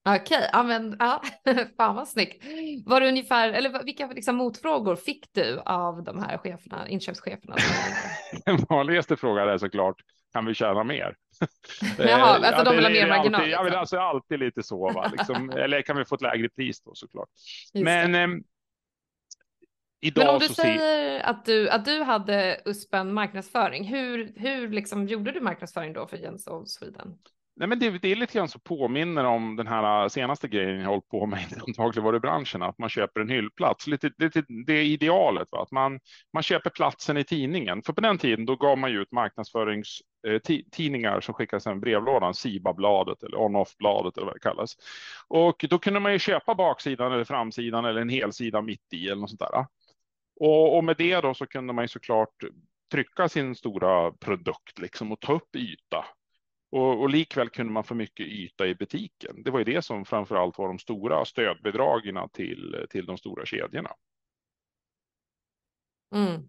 Okej, 0.09 0.21
okay, 0.21 0.49
ja 0.53 0.63
men 0.63 0.97
ja, 0.99 1.23
fan 1.77 1.95
vad 1.95 2.09
snyggt. 2.09 2.45
Var 2.87 3.01
det 3.01 3.09
ungefär, 3.09 3.53
eller 3.53 3.85
vilka 3.85 4.07
liksom, 4.07 4.37
motfrågor 4.37 4.97
fick 4.97 5.33
du 5.33 5.61
av 5.61 6.03
de 6.05 6.23
här 6.23 6.39
cheferna, 6.39 6.89
inköpscheferna? 6.89 7.57
Den 8.47 8.59
vanligaste 8.69 9.17
frågan 9.17 9.49
är 9.49 9.59
såklart, 9.59 9.97
kan 10.33 10.47
vi 10.47 10.55
tjäna 10.55 10.85
mer? 10.85 11.17
Jaha, 11.99 12.19
alltså 12.19 12.53
ja, 12.53 12.65
de 12.65 12.77
vill 12.77 12.85
ha 12.85 12.91
mer 12.91 13.09
marginal? 13.09 13.41
Alltid, 13.41 13.51
liksom. 13.51 13.67
Ja, 13.67 13.79
alltså 13.79 13.99
alltid 13.99 14.39
lite 14.39 14.63
så, 14.63 14.93
va? 14.93 15.11
Liksom, 15.17 15.51
eller 15.51 15.83
kan 15.83 15.97
vi 15.97 16.05
få 16.05 16.15
ett 16.15 16.23
lägre 16.23 16.49
pris 16.49 16.83
då 16.83 16.95
såklart. 16.95 17.29
Just 17.75 17.85
men 17.85 18.15
eh, 18.15 18.29
idag 20.01 20.25
Men 20.25 20.35
om 20.35 20.41
du 20.41 20.49
säger 20.49 21.21
att, 21.21 21.45
du, 21.45 21.71
att 21.71 21.85
du 21.85 22.03
hade 22.03 22.61
USPen 22.65 23.13
marknadsföring, 23.13 23.85
hur, 23.85 24.33
hur 24.37 24.69
liksom 24.69 25.07
gjorde 25.07 25.33
du 25.33 25.41
marknadsföring 25.41 25.93
då 25.93 26.07
för 26.07 26.17
Jens 26.17 26.47
of 26.47 26.69
Sweden? 26.69 27.19
Nej, 27.61 27.68
men 27.68 27.79
det, 27.79 27.90
det 27.90 28.12
är 28.12 28.16
lite 28.16 28.38
grann 28.38 28.49
så 28.49 28.59
påminner 28.59 29.25
om 29.25 29.57
den 29.57 29.66
här 29.66 30.03
äh, 30.03 30.09
senaste 30.09 30.49
grejen 30.49 30.81
jag 30.81 30.88
hållit 30.88 31.09
på 31.09 31.27
med 31.27 31.40
i 31.66 31.73
dagligvarubranschen, 31.73 32.62
att 32.62 32.79
man 32.79 32.88
köper 32.88 33.20
en 33.20 33.29
hyllplats. 33.29 33.87
Lite, 33.87 34.11
lite, 34.18 34.44
det 34.66 34.73
är 34.73 34.83
idealet, 34.83 35.49
va? 35.51 35.62
att 35.62 35.70
man, 35.70 36.01
man 36.33 36.42
köper 36.42 36.70
platsen 36.70 37.16
i 37.16 37.25
tidningen. 37.25 37.83
För 37.83 37.92
på 37.92 38.01
den 38.01 38.18
tiden 38.18 38.46
då 38.46 38.57
gav 38.57 38.79
man 38.79 38.90
ju 38.90 39.03
ut 39.03 39.12
marknadsföringstidningar 39.12 41.14
eh, 41.14 41.20
som 41.20 41.35
skickades 41.35 41.66
i 41.66 41.75
brevlådan, 41.75 42.35
SIBA-bladet 42.35 43.23
eller 43.23 43.40
On-Off-bladet 43.40 44.16
eller 44.16 44.27
vad 44.27 44.37
det 44.37 44.40
kallas. 44.40 44.77
Och 45.29 45.64
då 45.70 45.79
kunde 45.79 46.01
man 46.01 46.12
ju 46.12 46.18
köpa 46.18 46.55
baksidan 46.55 47.12
eller 47.12 47.25
framsidan 47.25 47.85
eller 47.85 48.01
en 48.01 48.09
helsida 48.09 48.62
mitt 48.62 48.92
i 48.92 49.07
eller 49.07 49.20
något 49.20 49.31
sånt 49.31 49.40
där. 49.40 49.66
Och, 50.40 50.77
och 50.77 50.85
med 50.85 50.96
det 50.96 51.20
då 51.20 51.35
så 51.35 51.46
kunde 51.46 51.73
man 51.73 51.85
ju 51.85 51.88
såklart 51.88 52.44
trycka 52.92 53.29
sin 53.29 53.55
stora 53.55 54.12
produkt 54.12 54.79
liksom 54.79 55.12
och 55.12 55.20
ta 55.20 55.33
upp 55.33 55.57
yta 55.57 56.05
och, 56.71 57.01
och 57.01 57.11
likväl 57.11 57.49
kunde 57.49 57.73
man 57.73 57.85
få 57.85 57.95
mycket 57.95 58.27
yta 58.27 58.67
i 58.67 58.75
butiken. 58.75 59.43
Det 59.43 59.51
var 59.51 59.59
ju 59.59 59.65
det 59.65 59.83
som 59.83 60.05
framför 60.05 60.37
allt 60.37 60.59
var 60.59 60.69
de 60.69 60.79
stora 60.79 61.25
stödbidragen 61.25 62.29
till, 62.33 62.87
till 62.91 63.07
de 63.07 63.19
stora 63.19 63.47
kedjorna. 63.47 63.91
Mm. 66.15 66.43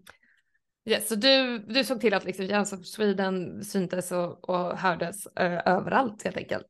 Yes, 0.86 1.08
så 1.08 1.16
du, 1.16 1.60
du 1.60 1.84
såg 1.84 2.02
till 2.02 2.14
att 2.14 2.26
liksom 2.26 2.46
Jens 2.46 2.74
of 2.74 2.86
Sweden 2.86 3.64
syntes 3.64 4.12
och, 4.12 4.50
och 4.50 4.78
hördes 4.78 5.28
eh, 5.28 5.62
överallt 5.66 6.24
helt 6.24 6.38
enkelt? 6.38 6.68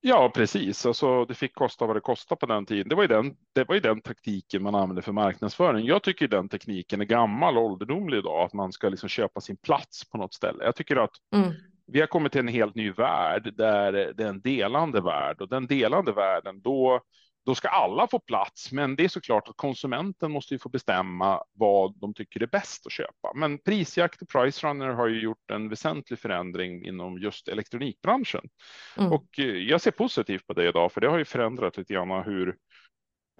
Ja, 0.00 0.32
precis. 0.34 0.86
Alltså, 0.86 1.24
det 1.24 1.34
fick 1.34 1.54
kosta 1.54 1.86
vad 1.86 1.96
det 1.96 2.00
kostade 2.00 2.38
på 2.38 2.46
den 2.46 2.66
tiden. 2.66 2.88
Det 2.88 2.94
var, 2.94 3.02
ju 3.02 3.08
den, 3.08 3.36
det 3.52 3.64
var 3.64 3.74
ju 3.74 3.80
den 3.80 4.00
taktiken 4.00 4.62
man 4.62 4.74
använde 4.74 5.02
för 5.02 5.12
marknadsföring. 5.12 5.86
Jag 5.86 6.02
tycker 6.02 6.28
den 6.28 6.48
tekniken 6.48 7.00
är 7.00 7.04
gammal 7.04 7.58
och 7.58 7.64
ålderdomlig 7.64 8.18
idag, 8.18 8.44
att 8.44 8.52
man 8.52 8.72
ska 8.72 8.88
liksom 8.88 9.08
köpa 9.08 9.40
sin 9.40 9.56
plats 9.56 10.10
på 10.10 10.18
något 10.18 10.34
ställe. 10.34 10.64
Jag 10.64 10.76
tycker 10.76 10.96
att 10.96 11.14
mm 11.34 11.52
vi 11.86 12.00
har 12.00 12.06
kommit 12.06 12.32
till 12.32 12.40
en 12.40 12.48
helt 12.48 12.74
ny 12.74 12.92
värld 12.92 13.54
där 13.56 13.92
det 13.92 14.24
är 14.24 14.28
en 14.28 14.40
delande 14.40 15.00
värld 15.00 15.40
och 15.40 15.48
den 15.48 15.66
delande 15.66 16.12
världen 16.12 16.60
då 16.60 17.00
då 17.46 17.54
ska 17.54 17.68
alla 17.68 18.06
få 18.06 18.18
plats, 18.18 18.72
men 18.72 18.96
det 18.96 19.04
är 19.04 19.08
såklart 19.08 19.48
att 19.48 19.56
konsumenten 19.56 20.30
måste 20.30 20.54
ju 20.54 20.58
få 20.58 20.68
bestämma 20.68 21.42
vad 21.52 22.00
de 22.00 22.14
tycker 22.14 22.42
är 22.42 22.46
bäst 22.46 22.86
att 22.86 22.92
köpa. 22.92 23.32
Men 23.34 23.58
Prisjakt 23.58 24.22
och 24.22 24.28
Price 24.28 24.66
Runner 24.66 24.88
har 24.88 25.06
ju 25.06 25.20
gjort 25.20 25.50
en 25.50 25.68
väsentlig 25.68 26.18
förändring 26.18 26.86
inom 26.86 27.18
just 27.18 27.48
elektronikbranschen. 27.48 28.48
Mm. 28.96 29.12
Och 29.12 29.38
eh, 29.38 29.44
jag 29.44 29.80
ser 29.80 29.90
positivt 29.90 30.46
på 30.46 30.52
det 30.52 30.68
idag, 30.68 30.92
för 30.92 31.00
det 31.00 31.08
har 31.08 31.18
ju 31.18 31.24
förändrat 31.24 31.76
lite 31.76 31.94
grann 31.94 32.24
hur, 32.24 32.56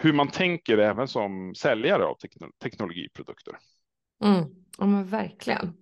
hur 0.02 0.12
man 0.12 0.28
tänker 0.28 0.78
även 0.78 1.08
som 1.08 1.54
säljare 1.54 2.04
av 2.04 2.16
teknologiprodukter. 2.62 3.56
Mm. 4.24 4.44
Ja, 4.78 4.86
men 4.86 5.06
verkligen. 5.06 5.72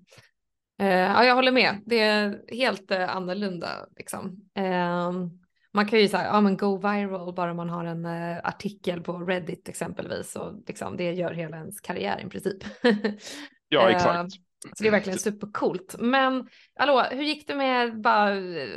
Uh, 0.82 0.88
ja, 0.88 1.24
jag 1.24 1.34
håller 1.34 1.52
med. 1.52 1.82
Det 1.86 2.00
är 2.00 2.42
helt 2.48 2.90
uh, 2.90 3.16
annorlunda. 3.16 3.86
Liksom. 3.96 4.48
Uh, 4.58 5.28
Man 5.72 5.86
kan 5.86 5.98
ju 5.98 6.08
säga, 6.08 6.24
ja 6.24 6.40
men 6.40 6.56
go 6.56 6.76
viral 6.76 7.34
bara 7.34 7.54
man 7.54 7.70
har 7.70 7.84
en 7.84 8.04
uh, 8.06 8.38
artikel 8.44 9.00
på 9.02 9.18
Reddit 9.18 9.68
exempelvis 9.68 10.36
och 10.36 10.52
liksom, 10.66 10.96
det 10.96 11.12
gör 11.12 11.32
hela 11.32 11.56
ens 11.56 11.80
karriär 11.80 12.20
i 12.26 12.28
princip. 12.28 12.64
ja, 13.68 13.90
exakt. 13.90 14.34
Så 14.72 14.82
det 14.82 14.88
är 14.88 14.90
verkligen 14.90 15.18
supercoolt. 15.18 15.96
Men 15.98 16.48
hallå, 16.78 17.04
hur 17.10 17.22
gick 17.22 17.46
det 17.46 17.54
med, 17.54 18.00
bara, 18.00 18.30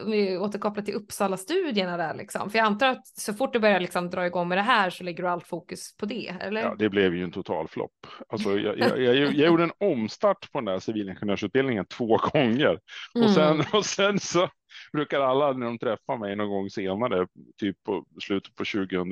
om 0.04 0.12
vi 0.12 0.38
återkopplar 0.38 0.84
till 0.84 0.93
Uppsala-studierna 0.93 1.97
där 1.97 2.13
liksom? 2.13 2.50
För 2.50 2.58
jag 2.58 2.65
antar 2.65 2.88
att 2.88 3.08
så 3.08 3.34
fort 3.34 3.54
du 3.54 3.60
börjar 3.60 3.80
liksom 3.80 4.10
dra 4.10 4.26
igång 4.26 4.47
med 4.47 4.58
det 4.58 4.62
här 4.62 4.89
så 4.89 5.04
lägger 5.04 5.23
du 5.23 5.30
allt 5.30 5.47
fokus 5.47 5.97
på 5.97 6.06
det, 6.06 6.36
eller? 6.39 6.62
Ja, 6.62 6.76
det 6.80 6.89
blev 6.89 7.15
ju 7.15 7.23
en 7.23 7.32
total 7.32 7.67
flopp. 7.67 8.08
Alltså, 8.30 8.60
jag, 8.60 8.80
jag, 8.80 9.02
jag, 9.02 9.15
jag, 9.15 9.34
gjorde 9.34 9.63
en 9.63 9.71
omstart 9.80 10.52
på 10.52 10.58
den 10.58 10.65
där 10.65 10.80
civilingenjörsutbildningen 10.80 11.86
två 11.86 12.17
gånger 12.17 12.80
och 13.23 13.30
sen, 13.30 13.54
mm. 13.54 13.65
och 13.73 13.86
sen 13.86 14.19
så 14.19 14.50
brukar 14.93 15.21
alla 15.21 15.54
när 15.54 15.65
de 15.65 15.80
träffar 15.80 16.17
mig 16.17 16.36
någon 16.36 16.50
gång 16.50 16.69
senare, 16.69 17.28
typ 17.60 17.84
på 17.84 18.06
slutet 18.21 18.56
på 18.56 18.65
2000 18.65 19.10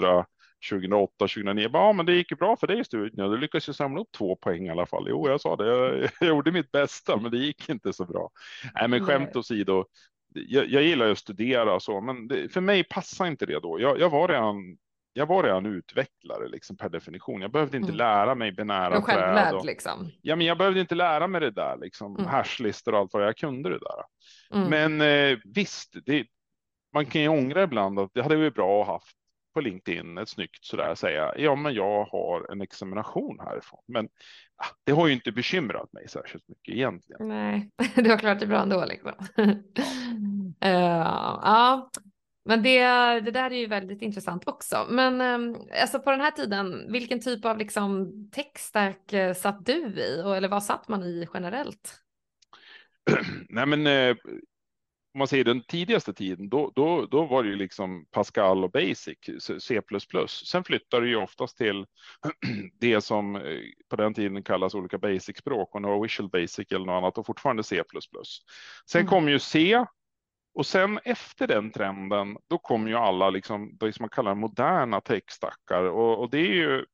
2008, 0.69 1.11
2009. 1.17 1.69
Ja, 1.73 1.93
men 1.93 2.05
det 2.05 2.13
gick 2.13 2.31
ju 2.31 2.37
bra 2.37 2.55
för 2.57 2.67
dig 2.67 2.79
i 2.79 2.83
studierna. 2.83 3.27
Du 3.27 3.37
lyckades 3.37 3.69
ju 3.69 3.73
samla 3.73 4.01
upp 4.01 4.11
två 4.11 4.35
poäng 4.35 4.65
i 4.65 4.69
alla 4.69 4.85
fall. 4.85 5.05
Jo, 5.09 5.29
jag 5.29 5.41
sa 5.41 5.55
det. 5.55 5.67
Jag, 5.67 6.09
jag 6.19 6.27
gjorde 6.27 6.51
mitt 6.51 6.71
bästa, 6.71 7.17
men 7.17 7.31
det 7.31 7.37
gick 7.37 7.69
inte 7.69 7.93
så 7.93 8.05
bra. 8.05 8.29
Nej, 8.75 8.87
men 8.87 9.05
skämt 9.05 9.35
åsido. 9.35 9.85
Jag, 10.33 10.67
jag 10.67 10.83
gillar 10.83 11.05
ju 11.05 11.11
att 11.11 11.17
studera 11.17 11.73
och 11.73 11.83
så, 11.83 12.01
men 12.01 12.27
det, 12.27 12.53
för 12.53 12.61
mig 12.61 12.83
passar 12.83 13.27
inte 13.27 13.45
det 13.45 13.59
då. 13.59 13.79
Jag, 13.79 13.99
jag 13.99 14.09
var 14.09 14.27
redan 14.27 14.77
jag 15.17 15.25
var 15.25 15.43
redan 15.43 15.65
utvecklare 15.65 16.47
liksom 16.47 16.77
per 16.77 16.89
definition. 16.89 17.41
Jag 17.41 17.51
behövde 17.51 17.77
inte 17.77 17.89
mm. 17.89 17.97
lära 17.97 18.35
mig 18.35 18.51
binära 18.51 19.01
träd. 19.01 19.53
Och, 19.53 19.65
liksom. 19.65 20.11
Ja, 20.21 20.35
men 20.35 20.47
jag 20.47 20.57
behövde 20.57 20.79
inte 20.79 20.95
lära 20.95 21.27
mig 21.27 21.41
det 21.41 21.51
där 21.51 21.77
liksom 21.77 22.15
mm. 22.15 22.27
hashlistor 22.27 22.93
och 22.93 22.99
allt 22.99 23.13
vad 23.13 23.23
jag 23.23 23.37
kunde 23.37 23.69
det 23.69 23.79
där. 23.79 24.03
Mm. 24.57 24.69
Men 24.69 25.01
eh, 25.31 25.37
visst, 25.43 25.95
det, 26.05 26.25
man 26.93 27.05
kan 27.05 27.21
ju 27.21 27.27
ångra 27.27 27.63
ibland 27.63 27.99
att 27.99 28.13
det 28.13 28.21
hade 28.21 28.35
varit 28.35 28.55
bra 28.55 28.81
att 28.81 28.87
haft 28.87 29.17
på 29.55 29.61
LinkedIn 29.61 30.17
ett 30.17 30.29
snyggt 30.29 30.65
sådär 30.65 30.95
säga 30.95 31.33
ja, 31.37 31.55
men 31.55 31.73
jag 31.73 32.05
har 32.05 32.51
en 32.51 32.61
examination 32.61 33.39
härifrån. 33.39 33.83
Men 33.87 34.05
ah, 34.55 34.67
det 34.83 34.91
har 34.91 35.07
ju 35.07 35.13
inte 35.13 35.31
bekymrat 35.31 35.93
mig 35.93 36.07
särskilt 36.07 36.47
mycket 36.47 36.73
egentligen. 36.73 37.27
Nej, 37.27 37.69
du 37.95 38.09
har 38.09 38.17
klarat 38.17 38.39
det 38.39 38.47
bra 38.47 38.61
ändå 38.61 38.85
liksom. 38.85 39.11
uh, 39.37 39.57
ja, 40.59 41.89
men 42.45 42.63
det, 42.63 42.79
det 43.19 43.31
där 43.31 43.51
är 43.51 43.57
ju 43.57 43.67
väldigt 43.67 44.01
intressant 44.01 44.47
också. 44.47 44.87
Men 44.89 45.21
um, 45.21 45.57
alltså 45.81 45.99
på 45.99 46.11
den 46.11 46.21
här 46.21 46.31
tiden, 46.31 46.91
vilken 46.91 47.21
typ 47.21 47.45
av 47.45 47.57
liksom 47.57 48.11
techstack 48.31 49.13
uh, 49.13 49.33
satt 49.33 49.65
du 49.65 49.93
i? 49.97 50.21
Och, 50.25 50.37
eller 50.37 50.49
vad 50.49 50.63
satt 50.63 50.87
man 50.87 51.03
i 51.03 51.27
generellt? 51.33 52.01
Nej, 53.49 53.65
men 53.65 53.87
uh, 53.87 54.15
om 55.15 55.19
man 55.19 55.27
säger 55.27 55.43
den 55.43 55.63
tidigaste 55.63 56.13
tiden, 56.13 56.49
då, 56.49 56.71
då, 56.75 57.05
då 57.05 57.25
var 57.25 57.43
det 57.43 57.49
ju 57.49 57.55
liksom 57.55 58.05
Pascal 58.11 58.63
och 58.63 58.71
Basic, 58.71 59.17
C++. 59.59 59.81
Sen 60.27 60.63
flyttar 60.63 61.01
det 61.01 61.07
ju 61.07 61.15
oftast 61.15 61.57
till 61.57 61.85
det 62.79 63.01
som 63.01 63.35
eh, 63.35 63.59
på 63.89 63.95
den 63.95 64.13
tiden 64.13 64.43
kallas 64.43 64.75
olika 64.75 64.97
basic-språk 64.97 65.75
och 65.75 65.81
några 65.81 66.01
Visual 66.01 66.29
Basic 66.29 66.71
eller 66.71 66.85
något 66.85 67.03
annat 67.03 67.17
och 67.17 67.25
fortfarande 67.25 67.63
C++. 67.63 67.81
Sen 68.91 69.01
mm. 69.01 69.09
kom 69.09 69.29
ju 69.29 69.39
C 69.39 69.85
och 70.55 70.65
sen 70.65 70.99
efter 71.03 71.47
den 71.47 71.71
trenden, 71.71 72.37
då 72.49 72.57
kom 72.57 72.87
ju 72.87 72.95
alla 72.95 73.29
liksom, 73.29 73.77
det 73.79 73.93
som 73.93 74.03
man 74.03 74.09
kallar 74.09 74.35
moderna 74.35 75.01
techstackar 75.01 75.83
och, 75.83 76.19
och 76.19 76.29
det 76.29 76.39
är 76.39 76.53
ju 76.53 76.85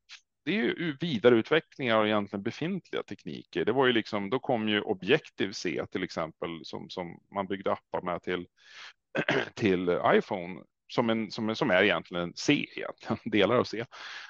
det 0.44 0.52
är 0.52 0.56
ju 0.56 0.98
vidareutvecklingar 1.00 1.98
av 1.98 2.08
egentligen 2.08 2.44
befintliga 2.44 3.04
tekniker. 3.04 3.66
Det 3.66 3.72
var 3.72 3.86
ju 3.86 3.94
liksom, 3.94 4.30
då 4.30 4.40
kom 4.40 4.70
ju 4.70 4.82
Objective 4.82 5.54
C 5.54 5.86
till 5.92 6.04
exempel 6.04 6.66
som, 6.66 6.90
som 6.90 7.20
man 7.36 7.48
byggde 7.48 7.72
appar 7.72 8.02
med 8.02 8.22
till, 8.22 8.48
till 9.56 10.00
iPhone 10.06 10.62
som, 10.92 11.10
en, 11.10 11.32
som, 11.32 11.56
som 11.56 11.72
är 11.72 11.84
egentligen 11.84 12.34
C, 12.36 12.66
egentligen, 12.76 13.18
delar 13.32 13.56
av 13.56 13.64
C. 13.64 13.86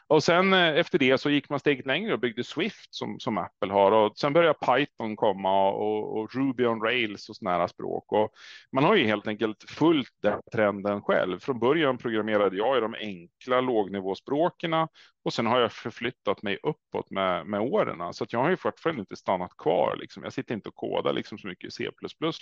Och 0.07 0.23
sen 0.23 0.53
eh, 0.53 0.77
efter 0.79 0.99
det 0.99 1.17
så 1.17 1.29
gick 1.29 1.49
man 1.49 1.59
steget 1.59 1.85
längre 1.85 2.13
och 2.13 2.19
byggde 2.19 2.43
Swift 2.43 2.95
som, 2.95 3.19
som 3.19 3.37
Apple 3.37 3.73
har 3.73 3.91
och 3.91 4.17
sen 4.17 4.33
började 4.33 4.59
Python 4.59 5.15
komma 5.15 5.71
och, 5.71 6.17
och 6.17 6.35
Ruby 6.35 6.65
on 6.65 6.81
Rails 6.81 7.29
och 7.29 7.35
sådana 7.35 7.57
här 7.57 7.67
språk. 7.67 8.11
Och 8.11 8.31
man 8.71 8.83
har 8.83 8.95
ju 8.95 9.05
helt 9.05 9.27
enkelt 9.27 9.63
följt 9.69 10.13
den 10.21 10.41
trenden 10.53 11.01
själv. 11.01 11.39
Från 11.39 11.59
början 11.59 11.97
programmerade 11.97 12.57
jag 12.57 12.77
i 12.77 12.81
de 12.81 12.95
enkla 12.99 13.61
lågnivåspråken 13.61 14.73
och 15.23 15.33
sen 15.33 15.45
har 15.45 15.59
jag 15.59 15.71
förflyttat 15.71 16.43
mig 16.43 16.59
uppåt 16.63 17.11
med, 17.11 17.45
med 17.45 17.61
åren. 17.61 18.13
Så 18.13 18.23
att 18.23 18.33
jag 18.33 18.39
har 18.39 18.49
ju 18.49 18.57
fortfarande 18.57 18.99
inte 18.99 19.15
stannat 19.15 19.57
kvar. 19.57 19.95
Liksom. 19.99 20.23
Jag 20.23 20.33
sitter 20.33 20.55
inte 20.55 20.69
och 20.69 20.75
kodar 20.75 21.13
liksom 21.13 21.37
så 21.37 21.47
mycket 21.47 21.73
C++ 21.73 21.89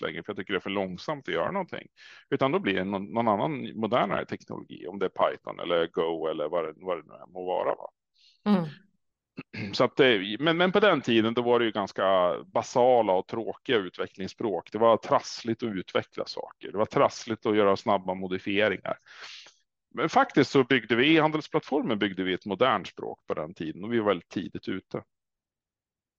längre, 0.01 0.23
för 0.23 0.31
jag 0.31 0.37
tycker 0.37 0.53
det 0.53 0.57
är 0.57 0.61
för 0.61 0.69
långsamt 0.69 1.27
att 1.27 1.33
göra 1.33 1.51
någonting. 1.51 1.87
Utan 2.29 2.51
då 2.51 2.59
blir 2.59 2.73
det 2.73 2.83
någon, 2.83 3.05
någon 3.05 3.27
annan 3.27 3.79
modernare 3.79 4.25
teknologi, 4.25 4.87
om 4.87 4.99
det 4.99 5.05
är 5.05 5.09
Python 5.09 5.59
eller 5.59 5.87
Go 5.87 6.27
eller 6.27 6.49
vad 6.49 6.63
det, 6.63 6.73
vad 6.75 6.97
det 6.97 7.03
nu 7.07 7.13
är 7.13 7.27
må 7.27 7.45
vara. 7.45 7.75
Va? 7.75 7.89
Mm. 8.45 8.65
Så 9.73 9.83
att, 9.83 9.99
men, 10.39 10.57
men 10.57 10.71
på 10.71 10.79
den 10.79 11.01
tiden 11.01 11.33
då 11.33 11.41
var 11.41 11.59
det 11.59 11.65
ju 11.65 11.71
ganska 11.71 12.35
basala 12.45 13.13
och 13.13 13.27
tråkiga 13.27 13.77
utvecklingsspråk. 13.77 14.71
Det 14.71 14.77
var 14.77 14.97
trassligt 14.97 15.63
att 15.63 15.69
utveckla 15.69 16.25
saker. 16.25 16.71
Det 16.71 16.77
var 16.77 16.85
trassligt 16.85 17.45
att 17.45 17.55
göra 17.55 17.77
snabba 17.77 18.13
modifieringar. 18.13 18.97
Men 19.93 20.09
faktiskt 20.09 20.51
så 20.51 20.63
byggde 20.63 20.95
vi 20.95 21.15
i 21.15 21.19
handelsplattformen 21.19 21.99
byggde 21.99 22.23
vi 22.23 22.33
ett 22.33 22.45
modernt 22.45 22.87
språk 22.87 23.19
på 23.27 23.33
den 23.33 23.53
tiden 23.53 23.83
och 23.83 23.93
vi 23.93 23.99
var 23.99 24.07
väldigt 24.07 24.29
tidigt 24.29 24.67
ute. 24.67 25.03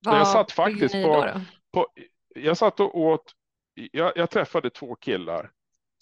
Vad 0.05 0.19
jag 0.19 0.29
satt 0.29 0.53
faktiskt 0.53 0.95
på, 0.95 1.41
på, 1.73 1.87
jag 2.35 2.57
satt 2.57 2.81
och 2.81 2.99
åt, 2.99 3.33
jag, 3.75 4.13
jag, 4.17 4.31
träffade 4.31 4.71
två 4.71 4.95
killar, 4.95 5.51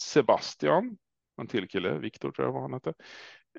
Sebastian, 0.00 0.98
en 1.40 1.46
till 1.46 1.68
kille, 1.68 1.98
Viktor 1.98 2.32
tror 2.32 2.46
jag 2.46 2.52
var 2.52 2.60
han 2.60 2.72
hette, 2.72 2.94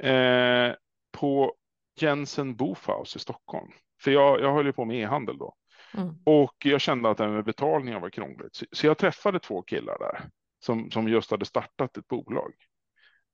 eh, 0.10 0.76
på 1.12 1.56
Jensen 1.96 2.56
Bofhaus 2.56 3.16
i 3.16 3.20
Stockholm. 3.20 3.72
För 4.02 4.12
jag, 4.12 4.42
jag 4.42 4.54
höll 4.54 4.66
ju 4.66 4.74
på 4.74 4.86
med 4.86 5.02
e-handel 5.02 5.38
då. 5.38 5.56
Mm. 5.94 6.16
Och 6.26 6.56
jag 6.66 6.82
kände 6.82 7.10
att 7.10 7.18
det 7.18 7.24
här 7.24 7.32
med 7.32 7.46
betalningar 7.46 8.00
var 8.00 8.10
krångligt. 8.10 8.56
Så, 8.56 8.66
så 8.72 8.88
jag 8.88 8.98
träffade 8.98 9.40
två 9.40 9.62
killar 9.62 10.00
där 10.00 10.30
som, 10.60 10.92
som 10.92 11.08
just 11.08 11.32
hade 11.32 11.46
startat 11.46 11.98
ett 11.98 12.08
bolag. 12.08 12.54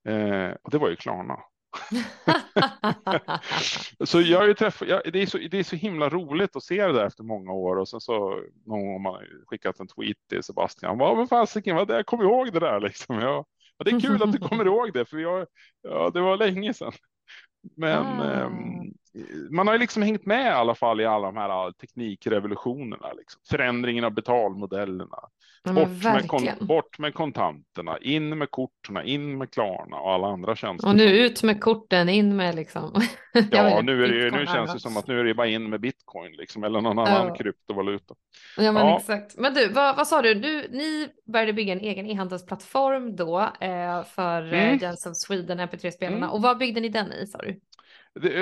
Eh, 0.06 0.54
och 0.62 0.70
det 0.70 0.78
var 0.78 0.88
ju 0.88 0.96
Klarna. 0.96 1.38
så 4.04 4.20
jag 4.20 4.56
träffat, 4.56 4.88
jag, 4.88 5.02
det, 5.12 5.22
är 5.22 5.26
så, 5.26 5.38
det 5.38 5.58
är 5.58 5.62
så 5.62 5.76
himla 5.76 6.08
roligt 6.08 6.56
att 6.56 6.62
se 6.62 6.86
det 6.86 6.92
där 6.92 7.06
efter 7.06 7.24
många 7.24 7.52
år 7.52 7.76
och 7.76 7.88
sen 7.88 8.00
så 8.00 8.40
någon 8.66 8.86
gång 8.86 9.02
man 9.02 9.22
skickat 9.46 9.80
en 9.80 9.86
tweet 9.86 10.16
till 10.28 10.42
Sebastian. 10.42 10.98
Vad 10.98 11.16
men 11.16 11.28
fasiken, 11.28 11.76
vad 11.76 11.90
jag 11.90 12.06
kommer 12.06 12.24
ihåg 12.24 12.52
det 12.52 12.60
där 12.60 12.80
liksom. 12.80 13.20
Ja, 13.20 13.44
det 13.84 13.90
är 13.90 14.00
kul 14.00 14.22
att 14.22 14.32
du 14.32 14.38
kommer 14.38 14.64
ihåg 14.64 14.92
det 14.92 15.04
för 15.04 15.18
jag, 15.18 15.46
ja, 15.82 16.10
det 16.14 16.20
var 16.20 16.36
länge 16.36 16.74
sedan. 16.74 16.92
Men 17.76 18.20
ah. 18.20 18.44
um, 18.44 18.94
man 19.50 19.66
har 19.66 19.74
ju 19.74 19.80
liksom 19.80 20.02
hängt 20.02 20.26
med 20.26 20.46
i 20.46 20.50
alla 20.50 20.74
fall 20.74 21.00
i 21.00 21.06
alla 21.06 21.26
de 21.26 21.36
här 21.36 21.72
teknikrevolutionerna. 21.72 23.12
Liksom. 23.12 23.40
Förändringen 23.50 24.04
av 24.04 24.14
betalmodellerna. 24.14 25.18
Ja, 25.66 25.72
bort, 25.72 26.02
med 26.02 26.28
kon, 26.28 26.48
bort 26.60 26.98
med 26.98 27.14
kontanterna, 27.14 27.98
in 27.98 28.38
med 28.38 28.50
korten, 28.50 29.04
in 29.04 29.38
med 29.38 29.50
Klarna 29.50 29.96
och 29.96 30.12
alla 30.12 30.26
andra 30.26 30.56
tjänster. 30.56 30.88
Och 30.88 30.96
nu 30.96 31.04
ut 31.04 31.42
med 31.42 31.60
korten, 31.60 32.08
in 32.08 32.36
med 32.36 32.54
liksom. 32.54 32.92
ja, 33.50 33.80
nu, 33.82 34.04
är 34.04 34.08
det, 34.08 34.36
nu 34.36 34.46
känns 34.46 34.72
det 34.72 34.80
som 34.80 34.96
att 34.96 35.06
nu 35.06 35.20
är 35.20 35.24
det 35.24 35.34
bara 35.34 35.46
in 35.46 35.70
med 35.70 35.80
bitcoin 35.80 36.32
liksom, 36.32 36.64
eller 36.64 36.80
någon 36.80 36.98
annan 36.98 37.26
ja. 37.26 37.34
kryptovaluta. 37.34 38.14
Ja, 38.56 38.72
men 38.72 38.86
ja. 38.86 38.98
exakt. 38.98 39.36
Men 39.38 39.54
du, 39.54 39.68
vad, 39.68 39.96
vad 39.96 40.06
sa 40.06 40.22
du? 40.22 40.34
du? 40.34 40.68
Ni 40.70 41.08
började 41.32 41.52
bygga 41.52 41.72
en 41.72 41.80
egen 41.80 42.06
e-handelsplattform 42.06 43.16
då 43.16 43.40
eh, 43.60 44.04
för 44.04 44.52
eh, 44.54 44.64
mm. 44.64 44.78
Jens 44.78 45.06
of 45.06 45.16
Sweden, 45.16 45.60
MP3-spelarna. 45.60 46.16
Mm. 46.16 46.30
Och 46.30 46.42
vad 46.42 46.58
byggde 46.58 46.80
ni 46.80 46.88
den 46.88 47.12
i 47.12 47.26
sa 47.26 47.38
du? 47.38 47.60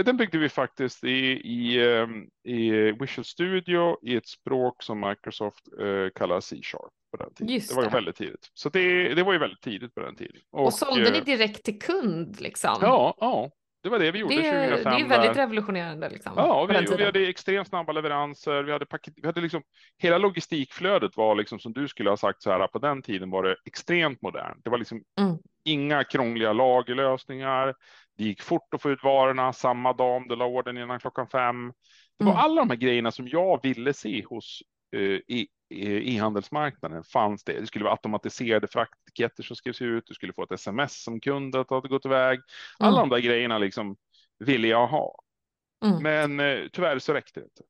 Den 0.04 0.16
byggde 0.16 0.38
vi 0.38 0.48
faktiskt 0.48 1.04
i, 1.04 1.40
i, 1.44 1.88
ehm, 1.88 2.26
i 2.44 2.70
Visual 2.70 3.24
Studio 3.24 3.98
i 4.02 4.16
ett 4.16 4.26
språk 4.26 4.82
som 4.82 5.00
Microsoft 5.00 5.68
eh, 5.80 6.10
kallar 6.14 6.40
C-sharp 6.40 6.92
på 7.10 7.24
den 7.24 7.34
tiden. 7.34 7.54
Just 7.54 7.68
det 7.68 7.76
var 7.76 7.82
ju 7.82 7.88
väldigt 7.88 8.16
tidigt. 8.16 8.50
Så 8.54 8.68
det, 8.68 9.14
det 9.14 9.22
var 9.22 9.32
ju 9.32 9.38
väldigt 9.38 9.60
tidigt 9.60 9.94
på 9.94 10.00
den 10.00 10.16
tiden. 10.16 10.36
Och, 10.50 10.64
och 10.64 10.74
sålde 10.74 11.10
ni 11.10 11.18
eh, 11.18 11.24
direkt 11.24 11.64
till 11.64 11.78
kund 11.80 12.40
liksom? 12.40 12.78
Ja, 12.80 13.14
ja. 13.20 13.50
Det 13.84 13.90
var 13.90 13.98
det 13.98 14.10
vi 14.10 14.18
gjorde 14.18 14.34
det, 14.34 14.42
2005. 14.42 14.92
Det 14.92 15.00
är 15.00 15.08
väldigt 15.08 15.34
där. 15.34 15.42
revolutionerande. 15.42 16.08
Liksom, 16.08 16.32
ja, 16.36 16.66
vi, 16.66 16.96
vi, 16.96 17.04
hade 17.04 17.28
extremt 17.28 17.68
snabba 17.68 17.92
leveranser. 17.92 18.62
Vi 18.62 18.72
hade, 18.72 18.86
paket, 18.86 19.14
vi 19.16 19.26
hade 19.26 19.40
liksom, 19.40 19.62
hela 19.98 20.18
logistikflödet 20.18 21.16
var 21.16 21.34
liksom 21.34 21.58
som 21.58 21.72
du 21.72 21.88
skulle 21.88 22.10
ha 22.10 22.16
sagt 22.16 22.42
så 22.42 22.50
här, 22.50 22.66
på 22.66 22.78
den 22.78 23.02
tiden 23.02 23.30
var 23.30 23.42
det 23.42 23.56
extremt 23.64 24.22
modernt. 24.22 24.64
Det 24.64 24.70
var 24.70 24.78
liksom 24.78 25.02
mm. 25.20 25.36
inga 25.64 26.04
krångliga 26.04 26.52
lagerlösningar. 26.52 27.74
Det 28.16 28.24
gick 28.24 28.42
fort 28.42 28.74
att 28.74 28.82
få 28.82 28.90
ut 28.90 29.02
varorna 29.02 29.52
samma 29.52 29.92
dag 29.92 30.16
om 30.16 30.28
du 30.28 30.36
la 30.36 30.46
orden 30.46 30.78
innan 30.78 31.00
klockan 31.00 31.28
fem. 31.28 31.72
Det 32.18 32.24
var 32.24 32.32
mm. 32.32 32.44
alla 32.44 32.60
de 32.60 32.70
här 32.70 32.76
grejerna 32.76 33.10
som 33.10 33.28
jag 33.28 33.62
ville 33.62 33.94
se 33.94 34.24
hos 34.24 34.62
uh, 34.96 35.20
e-handelsmarknaden 35.70 37.04
fanns 37.04 37.44
det. 37.44 37.60
Det 37.60 37.66
skulle 37.66 37.84
vara 37.84 37.94
automatiserade 37.94 38.68
fraktetiketter 38.68 39.42
som 39.42 39.56
skrevs 39.56 39.82
ut. 39.82 40.04
Du 40.06 40.14
skulle 40.14 40.32
få 40.32 40.42
ett 40.42 40.52
sms 40.52 41.02
som 41.02 41.20
kund 41.20 41.56
att 41.56 41.68
det 41.68 41.74
hade 41.74 41.88
gått 41.88 42.06
iväg. 42.06 42.40
Alla 42.78 42.98
mm. 42.98 43.08
de 43.08 43.14
där 43.16 43.22
grejerna 43.22 43.58
liksom 43.58 43.96
ville 44.38 44.68
jag 44.68 44.86
ha. 44.86 45.14
Mm. 45.84 46.02
Men 46.02 46.40
eh, 46.40 46.68
tyvärr 46.72 46.98
så 46.98 47.14
räckte 47.14 47.40
det 47.40 47.44
inte. 47.44 47.62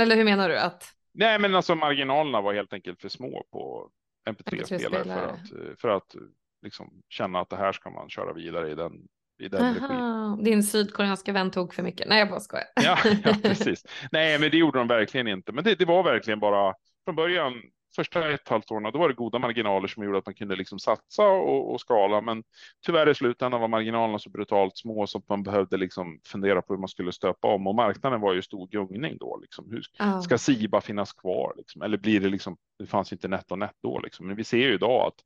Eller 0.00 0.16
hur 0.16 0.24
menar 0.24 0.48
du 0.48 0.58
att? 0.58 0.84
Nej, 1.12 1.38
men 1.38 1.54
alltså 1.54 1.74
marginalerna 1.74 2.40
var 2.40 2.54
helt 2.54 2.72
enkelt 2.72 3.00
för 3.00 3.08
små 3.08 3.46
på 3.52 3.90
MP3-spelare 4.30 5.04
MP3 5.04 5.14
för 5.14 5.28
att, 5.28 5.80
för 5.80 5.88
att 5.88 6.14
liksom 6.62 7.02
känna 7.08 7.40
att 7.40 7.50
det 7.50 7.56
här 7.56 7.72
ska 7.72 7.90
man 7.90 8.10
köra 8.10 8.32
vidare 8.32 8.70
i 8.70 8.74
den 8.74 8.92
i 9.40 9.48
den 9.48 9.76
Aha, 9.90 10.36
din 10.42 10.62
sydkoreanska 10.62 11.32
vän 11.32 11.50
tog 11.50 11.74
för 11.74 11.82
mycket. 11.82 12.08
Nej, 12.08 12.18
jag 12.18 12.28
bara 12.28 12.40
skojar. 12.40 12.66
Ja, 12.74 12.98
ja, 13.24 13.34
precis. 13.42 13.84
Nej, 14.12 14.38
men 14.38 14.50
det 14.50 14.56
gjorde 14.56 14.78
de 14.78 14.88
verkligen 14.88 15.28
inte. 15.28 15.52
Men 15.52 15.64
det, 15.64 15.74
det 15.74 15.84
var 15.84 16.02
verkligen 16.02 16.40
bara 16.40 16.74
från 17.04 17.16
början 17.16 17.54
första 17.96 18.30
ett 18.30 18.48
halvt 18.48 18.70
åren, 18.70 18.92
då 18.92 18.98
var 18.98 19.08
det 19.08 19.14
goda 19.14 19.38
marginaler 19.38 19.88
som 19.88 20.04
gjorde 20.04 20.18
att 20.18 20.26
man 20.26 20.34
kunde 20.34 20.56
liksom 20.56 20.78
satsa 20.78 21.22
och, 21.22 21.72
och 21.72 21.80
skala. 21.80 22.20
Men 22.20 22.42
tyvärr 22.86 23.08
i 23.08 23.14
slutändan 23.14 23.60
var 23.60 23.68
marginalerna 23.68 24.18
så 24.18 24.30
brutalt 24.30 24.76
små 24.76 25.06
så 25.06 25.18
att 25.18 25.28
man 25.28 25.42
behövde 25.42 25.76
liksom 25.76 26.20
fundera 26.26 26.62
på 26.62 26.72
hur 26.72 26.80
man 26.80 26.88
skulle 26.88 27.12
stöpa 27.12 27.48
om 27.48 27.66
och 27.66 27.74
marknaden 27.74 28.20
var 28.20 28.34
ju 28.34 28.42
stor 28.42 28.66
gungning 28.66 29.16
då. 29.18 29.38
Liksom. 29.42 29.70
Hur 29.70 29.82
oh. 30.00 30.20
ska 30.20 30.38
Siba 30.38 30.80
finnas 30.80 31.12
kvar? 31.12 31.54
Liksom? 31.56 31.82
Eller 31.82 31.98
blir 31.98 32.20
det 32.20 32.28
liksom? 32.28 32.56
Det 32.78 32.86
fanns 32.86 33.12
inte 33.12 33.28
netto 33.28 33.56
net 33.56 33.76
då 33.82 33.98
liksom. 33.98 34.26
Men 34.26 34.36
vi 34.36 34.44
ser 34.44 34.58
ju 34.58 34.74
idag 34.74 35.06
att 35.06 35.20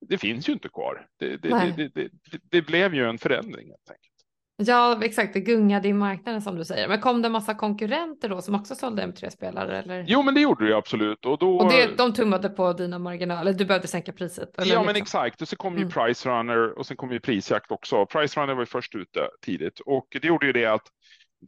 det 0.00 0.18
finns 0.18 0.48
ju 0.48 0.52
inte 0.52 0.68
kvar. 0.68 1.06
Det, 1.18 1.36
det, 1.36 1.90
det, 1.94 2.10
det, 2.50 2.62
blev 2.62 2.94
ju 2.94 3.08
en 3.08 3.18
förändring 3.18 3.68
helt 3.68 3.90
enkelt. 3.90 4.18
Ja, 4.56 5.00
exakt. 5.02 5.34
Det 5.34 5.40
gungade 5.40 5.88
i 5.88 5.92
marknaden 5.92 6.42
som 6.42 6.56
du 6.56 6.64
säger. 6.64 6.88
Men 6.88 7.00
kom 7.00 7.22
det 7.22 7.28
en 7.28 7.32
massa 7.32 7.54
konkurrenter 7.54 8.28
då 8.28 8.42
som 8.42 8.54
också 8.54 8.74
sålde 8.74 9.06
M3-spelare? 9.06 9.78
Eller? 9.78 10.04
Jo, 10.08 10.22
men 10.22 10.34
det 10.34 10.40
gjorde 10.40 10.68
det 10.68 10.76
absolut. 10.76 11.26
Och, 11.26 11.38
då... 11.38 11.56
och 11.56 11.72
det, 11.72 11.96
de 11.96 12.12
tummade 12.12 12.48
på 12.48 12.72
dina 12.72 12.98
marginaler. 12.98 13.52
Du 13.52 13.64
behövde 13.64 13.88
sänka 13.88 14.12
priset. 14.12 14.50
ja, 14.56 14.64
liksom. 14.64 14.86
men 14.86 14.96
exakt. 14.96 15.42
Och 15.42 15.48
så 15.48 15.56
kom 15.56 15.74
ju 15.74 15.82
mm. 15.82 15.90
Price 15.90 16.28
Runner 16.28 16.78
och 16.78 16.86
sen 16.86 16.96
kom 16.96 17.12
ju 17.12 17.20
prisjakt 17.20 17.70
också. 17.72 18.06
Price 18.06 18.40
Runner 18.40 18.54
var 18.54 18.62
ju 18.62 18.66
först 18.66 18.94
ute 18.94 19.28
tidigt 19.42 19.80
och 19.80 20.06
det 20.22 20.28
gjorde 20.28 20.46
ju 20.46 20.52
det 20.52 20.66
att 20.66 20.86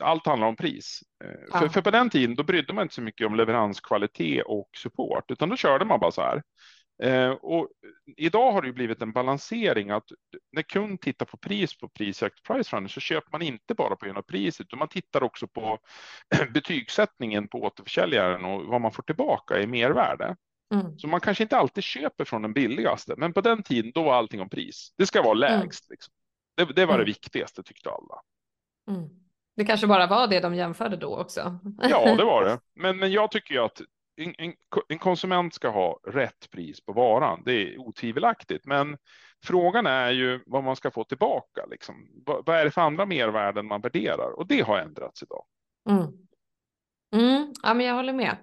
allt 0.00 0.26
handlar 0.26 0.48
om 0.48 0.56
pris. 0.56 1.00
Eh, 1.24 1.30
ja. 1.52 1.58
För, 1.58 1.68
för 1.68 1.82
på 1.82 1.90
den 1.90 2.10
tiden 2.10 2.36
då 2.36 2.42
brydde 2.42 2.72
man 2.72 2.82
inte 2.82 2.94
så 2.94 3.02
mycket 3.02 3.26
om 3.26 3.34
leveranskvalitet 3.34 4.42
och 4.46 4.70
support, 4.76 5.30
utan 5.30 5.48
då 5.48 5.56
körde 5.56 5.84
man 5.84 6.00
bara 6.00 6.10
så 6.10 6.22
här. 6.22 6.42
Eh, 7.02 7.30
och 7.30 7.68
idag 8.16 8.52
har 8.52 8.62
det 8.62 8.68
ju 8.68 8.74
blivit 8.74 9.02
en 9.02 9.12
balansering 9.12 9.90
att 9.90 10.04
när 10.52 10.62
kund 10.62 11.00
tittar 11.00 11.26
på 11.26 11.36
pris 11.36 11.78
på 11.78 11.88
prisjakt 11.88 12.42
price 12.42 12.76
runner 12.76 12.88
så 12.88 13.00
köper 13.00 13.28
man 13.32 13.42
inte 13.42 13.74
bara 13.74 13.96
på 13.96 14.04
grund 14.04 14.18
av 14.18 14.22
priset 14.22 14.66
utan 14.66 14.78
man 14.78 14.88
tittar 14.88 15.22
också 15.22 15.46
på 15.46 15.78
betygssättningen 16.54 17.48
på 17.48 17.62
återförsäljaren 17.62 18.44
och 18.44 18.64
vad 18.64 18.80
man 18.80 18.92
får 18.92 19.02
tillbaka 19.02 19.60
i 19.60 19.66
mervärde. 19.66 20.36
Mm. 20.74 20.98
Så 20.98 21.08
man 21.08 21.20
kanske 21.20 21.42
inte 21.44 21.56
alltid 21.56 21.84
köper 21.84 22.24
från 22.24 22.42
den 22.42 22.52
billigaste, 22.52 23.14
men 23.16 23.32
på 23.32 23.40
den 23.40 23.62
tiden 23.62 23.92
då 23.94 24.02
var 24.02 24.14
allting 24.14 24.40
om 24.40 24.48
pris. 24.48 24.94
Det 24.98 25.06
ska 25.06 25.22
vara 25.22 25.46
mm. 25.46 25.60
lägst. 25.60 25.90
Mm. 25.90 25.94
Liksom. 25.94 26.14
Det, 26.56 26.64
det, 26.64 26.86
var 26.86 26.94
mm. 26.94 27.06
det 27.06 27.10
viktigaste 27.10 27.62
tyckte 27.62 27.90
alla. 27.90 28.20
Mm. 28.90 29.08
Det 29.56 29.64
kanske 29.64 29.86
bara 29.86 30.06
var 30.06 30.26
det 30.26 30.40
de 30.40 30.54
jämförde 30.54 30.96
då 30.96 31.16
också. 31.16 31.58
ja, 31.82 32.14
det 32.14 32.24
var 32.24 32.44
det. 32.44 32.60
Men, 32.74 32.98
men 32.98 33.12
jag 33.12 33.30
tycker 33.30 33.54
ju 33.54 33.60
att 33.60 33.80
en, 34.20 34.34
en, 34.38 34.52
en, 34.88 34.98
konsument 34.98 35.54
ska 35.54 35.68
ha 35.68 36.00
rätt 36.04 36.50
pris 36.50 36.80
på 36.80 36.92
varan. 36.92 37.42
Det 37.44 37.52
är 37.52 37.78
otvivelaktigt, 37.78 38.66
men 38.66 38.98
frågan 39.44 39.86
är 39.86 40.10
ju 40.10 40.40
vad 40.46 40.64
man 40.64 40.76
ska 40.76 40.90
få 40.90 41.04
tillbaka. 41.04 41.66
Liksom. 41.70 42.22
Vad, 42.26 42.46
vad 42.46 42.56
är 42.56 42.64
det 42.64 42.70
för 42.70 42.80
andra 42.80 43.06
mervärden 43.06 43.66
man 43.66 43.80
värderar? 43.80 44.30
Och 44.30 44.46
det 44.46 44.60
har 44.60 44.78
ändrats 44.78 45.22
idag. 45.22 45.44
Mm. 45.90 46.06
Mm, 47.14 47.52
ja, 47.62 47.74
men 47.74 47.86
jag 47.86 47.94
håller 47.94 48.12
med. 48.12 48.36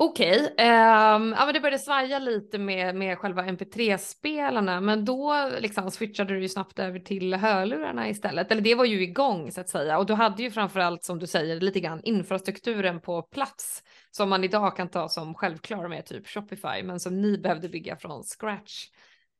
Okej, 0.00 0.52
okay. 0.52 0.66
um, 0.66 1.34
ja, 1.38 1.44
men 1.44 1.54
det 1.54 1.60
började 1.60 1.78
svaja 1.78 2.18
lite 2.18 2.58
med, 2.58 2.94
med 2.94 3.18
själva 3.18 3.42
mp3-spelarna, 3.42 4.80
men 4.80 5.04
då 5.04 5.50
liksom 5.60 5.90
switchade 5.90 6.34
du 6.34 6.40
ju 6.40 6.48
snabbt 6.48 6.78
över 6.78 6.98
till 6.98 7.34
hörlurarna 7.34 8.08
istället. 8.08 8.52
Eller 8.52 8.62
det 8.62 8.74
var 8.74 8.84
ju 8.84 9.02
igång 9.02 9.52
så 9.52 9.60
att 9.60 9.68
säga 9.68 9.98
och 9.98 10.06
du 10.06 10.14
hade 10.14 10.42
ju 10.42 10.50
framförallt 10.50 11.04
som 11.04 11.18
du 11.18 11.26
säger 11.26 11.60
lite 11.60 11.80
grann 11.80 12.00
infrastrukturen 12.04 13.00
på 13.00 13.22
plats 13.22 13.82
som 14.10 14.28
man 14.28 14.44
idag 14.44 14.76
kan 14.76 14.88
ta 14.88 15.08
som 15.08 15.34
självklar 15.34 15.88
med 15.88 16.06
typ 16.06 16.28
Shopify, 16.28 16.82
men 16.84 17.00
som 17.00 17.20
ni 17.20 17.38
behövde 17.38 17.68
bygga 17.68 17.96
från 17.96 18.22
scratch. 18.22 18.86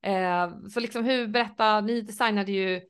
Uh, 0.07 0.69
så 0.69 0.81
liksom 0.81 1.05
hur, 1.05 1.27
berätta, 1.27 1.81
ni 1.81 2.01
designade 2.01 2.53
ju 2.53 2.81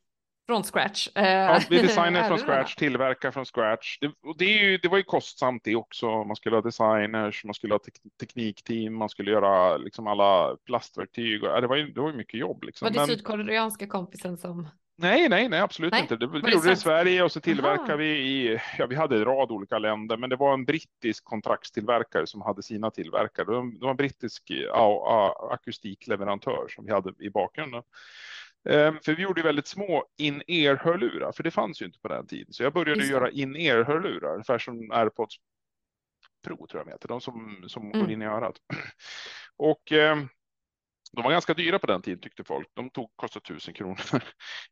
från 0.48 0.64
scratch. 0.64 1.08
Eh, 1.14 1.28
ja, 1.28 1.60
vi 1.70 1.82
designar 1.82 2.22
från 2.28 2.38
scratch, 2.38 2.74
tillverkar 2.74 3.30
från 3.30 3.44
scratch. 3.44 3.98
Det, 4.00 4.06
och 4.06 4.38
det, 4.38 4.44
ju, 4.44 4.78
det 4.78 4.88
var 4.88 4.98
ju 4.98 5.04
kostsamt 5.04 5.64
det 5.64 5.76
också. 5.76 6.24
Man 6.24 6.36
skulle 6.36 6.56
ha 6.56 6.62
designers, 6.62 7.44
man 7.44 7.54
skulle 7.54 7.74
ha 7.74 7.78
tek 7.78 7.94
teknikteam, 8.20 8.94
man 8.94 9.08
skulle 9.08 9.30
göra 9.30 9.76
liksom 9.76 10.06
alla 10.06 10.56
plastverktyg. 10.66 11.44
Och, 11.44 11.60
det, 11.60 11.66
var 11.66 11.76
ju, 11.76 11.92
det 11.92 12.00
var 12.00 12.10
ju 12.10 12.16
mycket 12.16 12.40
jobb. 12.40 12.64
Liksom. 12.64 12.86
Var 12.86 12.92
det 12.92 12.98
Men... 12.98 13.06
sydkoreanska 13.06 13.86
kompisen 13.86 14.38
som? 14.38 14.68
Nej, 15.00 15.28
nej, 15.28 15.48
nej, 15.48 15.60
absolut 15.60 15.92
nej. 15.92 16.00
inte. 16.00 16.16
Det, 16.16 16.26
vi 16.26 16.38
gjorde 16.38 16.66
det 16.66 16.72
i 16.72 16.76
Sverige 16.76 17.22
och 17.22 17.32
så 17.32 17.40
tillverkade 17.40 17.96
vi 17.96 18.08
i, 18.08 18.60
ja, 18.78 18.86
vi 18.86 18.94
hade 18.94 19.16
en 19.16 19.24
rad 19.24 19.50
olika 19.50 19.78
länder, 19.78 20.16
men 20.16 20.30
det 20.30 20.36
var 20.36 20.54
en 20.54 20.64
brittisk 20.64 21.24
kontraktstillverkare 21.24 22.26
som 22.26 22.42
hade 22.42 22.62
sina 22.62 22.90
tillverkare. 22.90 23.46
Det 23.46 23.84
var 23.84 23.90
en 23.90 23.96
brittisk 23.96 24.42
ja, 24.48 25.50
akustikleverantör 25.52 26.66
som 26.68 26.84
vi 26.84 26.92
hade 26.92 27.12
i 27.18 27.30
bakgrunden. 27.30 27.82
Ehm, 28.68 28.98
för 29.04 29.14
vi 29.14 29.22
gjorde 29.22 29.42
väldigt 29.42 29.66
små 29.66 30.04
in-ear-hörlurar, 30.16 31.32
för 31.32 31.42
det 31.42 31.50
fanns 31.50 31.82
ju 31.82 31.86
inte 31.86 31.98
på 31.98 32.08
den 32.08 32.26
tiden. 32.26 32.52
Så 32.52 32.62
jag 32.62 32.72
började 32.72 33.06
göra 33.06 33.30
in-ear-hörlurar, 33.30 34.32
ungefär 34.32 34.58
som 34.58 34.90
AirPods 34.90 35.36
Pro 36.44 36.66
tror 36.66 36.80
jag 36.80 36.86
de 36.86 36.92
heter, 36.92 37.08
de 37.08 37.20
som, 37.20 37.64
som 37.66 37.82
mm. 37.82 38.00
går 38.00 38.10
in 38.10 38.22
i 38.22 38.24
örat. 38.24 38.56
Och 39.56 39.92
eh, 39.92 40.16
de 41.12 41.22
var 41.22 41.30
ganska 41.30 41.54
dyra 41.54 41.78
på 41.78 41.86
den 41.86 42.02
tiden 42.02 42.20
tyckte 42.20 42.44
folk. 42.44 42.68
De 42.74 42.90
tog, 42.90 43.10
kostade 43.16 43.44
tusen 43.44 43.74
kronor. 43.74 44.00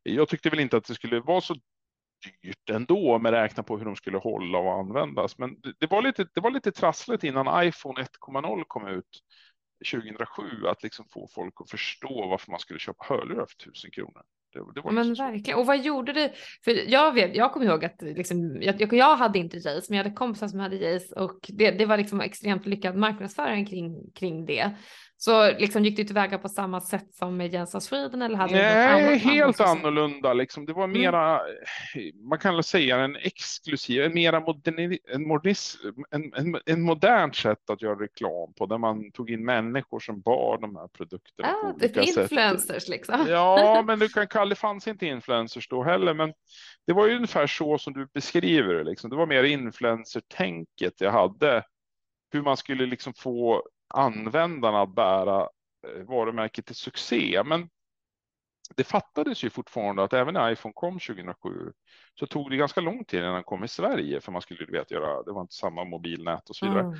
Jag 0.03 0.29
tyckte 0.29 0.49
väl 0.49 0.59
inte 0.59 0.77
att 0.77 0.85
det 0.85 0.95
skulle 0.95 1.19
vara 1.19 1.41
så 1.41 1.55
dyrt 2.41 2.69
ändå 2.69 3.19
med 3.19 3.31
räkna 3.31 3.63
på 3.63 3.77
hur 3.77 3.85
de 3.85 3.95
skulle 3.95 4.17
hålla 4.17 4.57
och 4.57 4.79
användas. 4.79 5.37
Men 5.37 5.59
det, 5.61 5.73
det 5.79 5.87
var 5.87 6.01
lite, 6.01 6.27
det 6.33 6.41
var 6.41 6.51
lite 6.51 6.71
trassligt 6.71 7.23
innan 7.23 7.67
iPhone 7.67 8.01
1.0 8.01 8.63
kom 8.67 8.87
ut 8.87 9.19
2007 9.91 10.67
att 10.67 10.83
liksom 10.83 11.05
få 11.05 11.27
folk 11.27 11.53
att 11.61 11.69
förstå 11.69 12.27
varför 12.27 12.51
man 12.51 12.59
skulle 12.59 12.79
köpa 12.79 13.05
hörlurar 13.09 13.45
för 13.45 13.55
tusen 13.55 13.91
kronor. 13.91 14.21
Det, 14.53 14.59
det 14.75 14.81
var 14.81 14.91
men 14.91 15.13
verkligen. 15.13 15.59
Och 15.59 15.65
vad 15.65 15.83
gjorde 15.83 16.13
du? 16.13 16.29
För 16.63 16.91
jag 16.91 17.13
vet, 17.13 17.35
jag 17.35 17.53
kommer 17.53 17.65
ihåg 17.65 17.85
att 17.85 18.01
liksom, 18.01 18.61
jag, 18.61 18.93
jag 18.93 19.15
hade 19.15 19.39
inte 19.39 19.57
Jace, 19.57 19.85
men 19.89 19.97
jag 19.97 20.03
hade 20.03 20.15
kompisar 20.15 20.47
som 20.47 20.59
hade 20.59 20.75
Jace 20.75 21.15
och 21.15 21.39
det, 21.47 21.71
det 21.71 21.85
var 21.85 21.97
liksom 21.97 22.21
extremt 22.21 22.65
lyckad 22.65 22.95
marknadsföring 22.95 23.65
kring, 23.65 24.11
kring 24.11 24.45
det. 24.45 24.75
Så 25.19 25.51
liksom 25.51 25.85
gick 25.85 25.97
du 25.97 26.03
tillväga 26.03 26.37
på 26.37 26.49
samma 26.49 26.81
sätt 26.81 27.13
som 27.13 27.37
med 27.37 27.53
Jens 27.53 27.85
Sweden 27.85 28.21
eller 28.21 28.37
hade 28.37 28.53
Nej, 28.53 29.17
helt 29.17 29.59
annorlunda 29.59 30.33
liksom. 30.33 30.65
Det 30.65 30.73
var 30.73 30.83
mm. 30.83 31.01
mera, 31.01 31.41
mm. 31.95 32.27
man 32.29 32.39
kan 32.39 32.63
säga 32.63 32.97
en 32.97 33.15
exklusiv, 33.15 34.03
en 34.03 34.13
mera 34.13 34.39
moderni, 34.39 34.99
en, 35.13 35.27
modernis, 35.27 35.77
en, 36.11 36.33
en, 36.33 36.59
en 36.65 36.81
modernt 36.81 37.35
sätt 37.35 37.69
att 37.69 37.81
göra 37.81 37.95
reklam 37.95 38.53
på 38.53 38.65
där 38.65 38.77
man 38.77 39.11
tog 39.11 39.31
in 39.31 39.45
människor 39.45 39.99
som 39.99 40.21
bar 40.21 40.57
de 40.57 40.75
här 40.75 40.87
produkterna. 40.87 41.49
Ah, 41.49 41.73
det 41.79 41.97
är 41.97 42.19
influencers 42.19 42.83
sätt. 42.83 42.89
liksom. 42.89 43.25
Ja, 43.29 43.83
men 43.87 43.99
du 43.99 44.09
kan 44.09 44.27
kalla 44.27 44.49
det 44.49 44.55
fanns 44.55 44.87
inte 44.87 45.05
influencers 45.05 45.67
då 45.67 45.83
heller, 45.83 46.13
men 46.13 46.33
det 46.87 46.93
var 46.93 47.07
ju 47.07 47.15
ungefär 47.15 47.47
så 47.47 47.77
som 47.77 47.93
du 47.93 48.07
beskriver 48.13 48.73
det. 48.73 48.83
Liksom. 48.83 49.09
Det 49.09 49.15
var 49.15 49.25
mer 49.25 49.43
influencer-tänket 49.43 50.93
jag 51.01 51.11
hade 51.11 51.63
hur 52.31 52.41
man 52.41 52.57
skulle 52.57 52.85
liksom 52.85 53.13
få 53.13 53.63
användarna 53.87 54.81
att 54.81 54.95
bära 54.95 55.49
eh, 55.87 56.03
varumärket 56.03 56.65
till 56.65 56.75
succé. 56.75 57.43
Men 57.45 57.69
det 58.75 58.83
fattades 58.83 59.43
ju 59.43 59.49
fortfarande 59.49 60.03
att 60.03 60.13
även 60.13 60.33
när 60.33 60.51
iPhone 60.51 60.73
kom 60.75 60.99
2007 60.99 61.71
så 62.19 62.25
tog 62.27 62.49
det 62.49 62.57
ganska 62.57 62.81
lång 62.81 63.05
tid 63.05 63.19
innan 63.19 63.33
den 63.33 63.43
kom 63.43 63.63
i 63.63 63.67
Sverige 63.67 64.21
för 64.21 64.31
man 64.31 64.41
skulle 64.41 64.65
vet, 64.65 64.91
göra, 64.91 65.23
det 65.23 65.31
var 65.31 65.41
inte 65.41 65.53
samma 65.53 65.83
mobilnät 65.83 66.49
och 66.49 66.55
så 66.55 66.65
vidare. 66.65 66.83
Mm. 66.83 66.97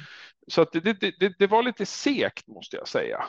Så 0.48 0.62
att 0.62 0.72
det, 0.72 0.80
det, 0.80 1.20
det, 1.20 1.34
det, 1.40 1.48
var 1.48 1.64
lite 1.64 1.86
sekt 1.86 2.48
måste 2.48 2.78
jag 2.78 2.88
säga. 2.88 3.26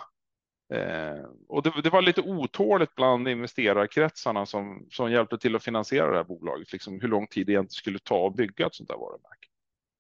Eh, 0.75 1.25
och 1.49 1.63
det, 1.63 1.73
det, 1.83 1.91
var 1.91 2.03
lite 2.03 2.21
otåligt 2.21 2.95
bland 2.95 3.29
investerarkretsarna 3.29 4.47
som, 4.47 4.87
som 4.91 5.13
hjälpte 5.13 5.39
till 5.39 5.57
att 5.57 5.65
finansiera 5.65 6.11
det 6.11 6.17
här 6.17 6.25
bolaget, 6.25 6.73
liksom 6.73 7.01
hur 7.01 7.09
lång 7.09 7.27
tid 7.27 7.47
det 7.47 7.53
egentligen 7.53 7.71
skulle 7.71 7.99
ta 7.99 8.27
att 8.29 8.37
bygga 8.37 8.67
ett 8.67 8.75
sånt 8.75 8.89
där 8.89 8.97
varumärke. 8.97 9.49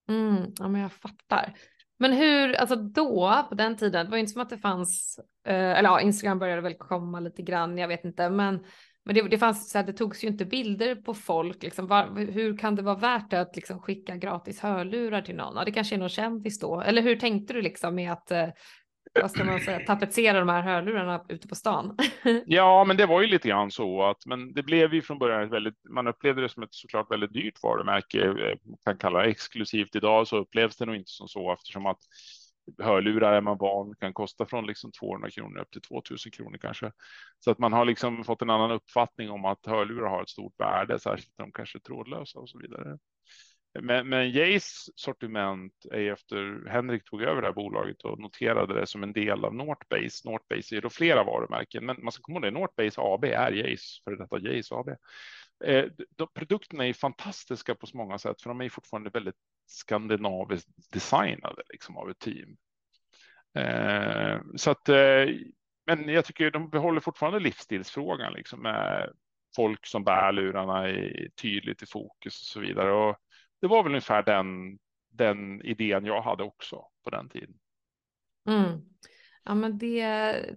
Mm, 0.09 0.53
ja, 0.59 0.69
men 0.69 0.81
jag 0.81 0.93
fattar. 0.93 1.55
Men 1.99 2.13
hur, 2.13 2.55
alltså 2.55 2.77
då 2.77 3.45
på 3.49 3.55
den 3.55 3.77
tiden, 3.77 4.07
det 4.07 4.11
var 4.11 4.17
ju 4.17 4.21
inte 4.21 4.33
som 4.33 4.43
att 4.43 4.51
det 4.51 4.59
fanns, 4.59 5.21
eh, 5.47 5.55
eller 5.55 5.89
ja, 5.89 6.01
Instagram 6.01 6.39
började 6.39 6.63
väl 6.63 6.75
komma 6.75 7.21
lite 7.21 7.43
grann, 7.43 7.79
jag 7.79 7.89
vet 7.89 8.05
inte, 8.05 8.31
men, 8.31 8.65
men 9.05 9.15
det, 9.15 9.29
det 9.29 9.39
fanns 9.39 9.71
så 9.71 9.79
här, 9.79 9.87
det 9.87 9.93
togs 9.93 10.25
ju 10.25 10.29
inte 10.29 10.45
bilder 10.45 10.95
på 10.95 11.15
folk, 11.15 11.63
liksom, 11.63 11.87
var, 11.87 12.33
hur 12.33 12.57
kan 12.57 12.75
det 12.75 12.83
vara 12.83 12.97
värt 12.97 13.33
att 13.33 13.57
liksom 13.57 13.81
skicka 13.81 14.17
gratis 14.17 14.61
hörlurar 14.61 15.23
till 15.23 15.37
någon? 15.37 15.57
Ja, 15.57 15.65
det 15.65 15.73
kanske 15.73 15.95
är 15.95 15.99
någon 15.99 16.09
kändis 16.09 16.59
då, 16.59 16.81
eller 16.81 17.03
hur 17.03 17.17
tänkte 17.17 17.53
du 17.53 17.63
liksom 17.63 17.95
med 17.95 18.13
att 18.13 18.31
eh, 18.31 18.49
vad 19.15 19.31
ska 19.31 19.45
man 19.45 19.61
säga, 19.61 19.81
tapetsera 19.87 20.39
de 20.39 20.49
här 20.49 20.63
hörlurarna 20.63 21.25
ute 21.29 21.49
på 21.49 21.55
stan. 21.55 21.97
ja, 22.47 22.85
men 22.85 22.97
det 22.97 23.07
var 23.07 23.21
ju 23.21 23.27
lite 23.27 23.49
grann 23.49 23.71
så 23.71 24.03
att, 24.03 24.27
men 24.27 24.53
det 24.53 24.63
blev 24.63 24.95
ju 24.95 25.03
från 25.03 25.19
början 25.19 25.43
ett 25.43 25.53
väldigt, 25.53 25.75
man 25.91 26.07
upplevde 26.07 26.43
det 26.43 26.49
som 26.49 26.63
ett 26.63 26.75
såklart 26.75 27.11
väldigt 27.11 27.33
dyrt 27.33 27.63
varumärke, 27.63 28.35
man 28.65 28.79
kan 28.85 28.99
kalla 28.99 29.23
det 29.23 29.31
exklusivt 29.31 29.97
idag, 29.97 30.29
så 30.29 30.37
upplevs 30.37 30.77
det 30.77 30.87
nog 30.87 30.97
inte 30.97 31.11
som 31.11 31.29
så 31.29 31.53
eftersom 31.53 31.87
att 31.87 31.99
hörlurar 32.83 33.33
är 33.33 33.41
man 33.41 33.59
van 33.59 33.95
kan 34.01 34.13
kosta 34.13 34.47
från 34.47 34.67
liksom 34.67 34.93
200 34.93 35.31
kronor 35.31 35.59
upp 35.59 35.71
till 35.71 35.81
2000 35.81 36.33
kronor 36.33 36.59
kanske. 36.59 36.93
Så 37.39 37.51
att 37.51 37.59
man 37.59 37.73
har 37.73 37.85
liksom 37.85 38.25
fått 38.25 38.43
en 38.43 38.51
annan 38.51 38.71
uppfattning 38.71 39.31
om 39.31 39.45
att 39.45 39.67
hörlurar 39.67 40.09
har 40.09 40.23
ett 40.23 40.29
stort 40.29 40.61
värde, 40.61 40.99
särskilt 40.99 41.37
de 41.37 41.53
kanske 41.53 41.79
är 41.79 41.81
trådlösa 41.81 42.39
och 42.39 42.49
så 42.49 42.59
vidare. 42.59 42.99
Men, 43.83 44.09
men 44.09 44.31
Jays 44.31 44.91
sortiment 44.95 45.73
är 45.93 46.13
efter 46.13 46.69
Henrik 46.69 47.05
tog 47.05 47.23
över 47.23 47.43
det 47.43 47.49
här 47.49 47.55
bolaget 47.55 48.03
och 48.03 48.19
noterade 48.21 48.81
det 48.81 48.87
som 48.87 49.03
en 49.03 49.13
del 49.13 49.45
av 49.45 49.55
Northbase. 49.55 50.29
Northbase 50.29 50.77
är 50.77 50.81
då 50.81 50.91
flera 50.91 51.25
varumärken, 51.25 51.87
men 51.87 51.97
man 52.03 52.13
ska 52.13 52.23
komma 52.23 52.37
ihåg 52.37 52.43
det. 52.43 52.51
Northbase 52.51 53.01
AB 53.01 53.25
är 53.25 53.53
Jays, 53.53 54.01
för 54.05 54.17
detta 54.17 54.39
Jays 54.39 54.73
AB. 54.73 54.89
Eh, 55.65 55.85
de, 56.17 56.29
produkterna 56.35 56.87
är 56.87 56.93
fantastiska 56.93 57.75
på 57.75 57.87
så 57.87 57.97
många 57.97 58.19
sätt, 58.19 58.43
för 58.43 58.51
de 58.51 58.61
är 58.61 58.69
fortfarande 58.69 59.11
väldigt 59.11 59.39
skandinaviskt 59.67 60.93
designade 60.93 61.63
liksom, 61.73 61.97
av 61.97 62.11
ett 62.11 62.19
team. 62.19 62.57
Eh, 63.55 64.41
så 64.57 64.71
att, 64.71 64.89
eh, 64.89 65.27
men 65.87 66.09
jag 66.09 66.25
tycker 66.25 66.51
de 66.51 66.71
behåller 66.71 67.01
fortfarande 67.01 67.41
livsstilsfrågan 67.41 68.33
liksom 68.33 68.63
med 68.63 69.13
folk 69.57 69.87
som 69.87 70.05
bär 70.05 70.33
lurarna 70.33 70.91
i, 70.91 71.31
tydligt 71.43 71.83
i 71.83 71.87
fokus 71.87 72.41
och 72.41 72.47
så 72.47 72.61
vidare. 72.61 72.93
Och 72.93 73.17
det 73.61 73.67
var 73.67 73.83
väl 73.83 73.93
ungefär 73.93 74.23
den, 74.23 74.79
den 75.13 75.63
idén 75.63 76.05
jag 76.05 76.23
hade 76.23 76.45
också 76.45 76.85
på 77.05 77.11
den 77.11 77.29
tiden. 77.29 77.55
Mm. 78.49 78.81
Ja, 79.45 79.55
men 79.55 79.79
det, 79.79 80.03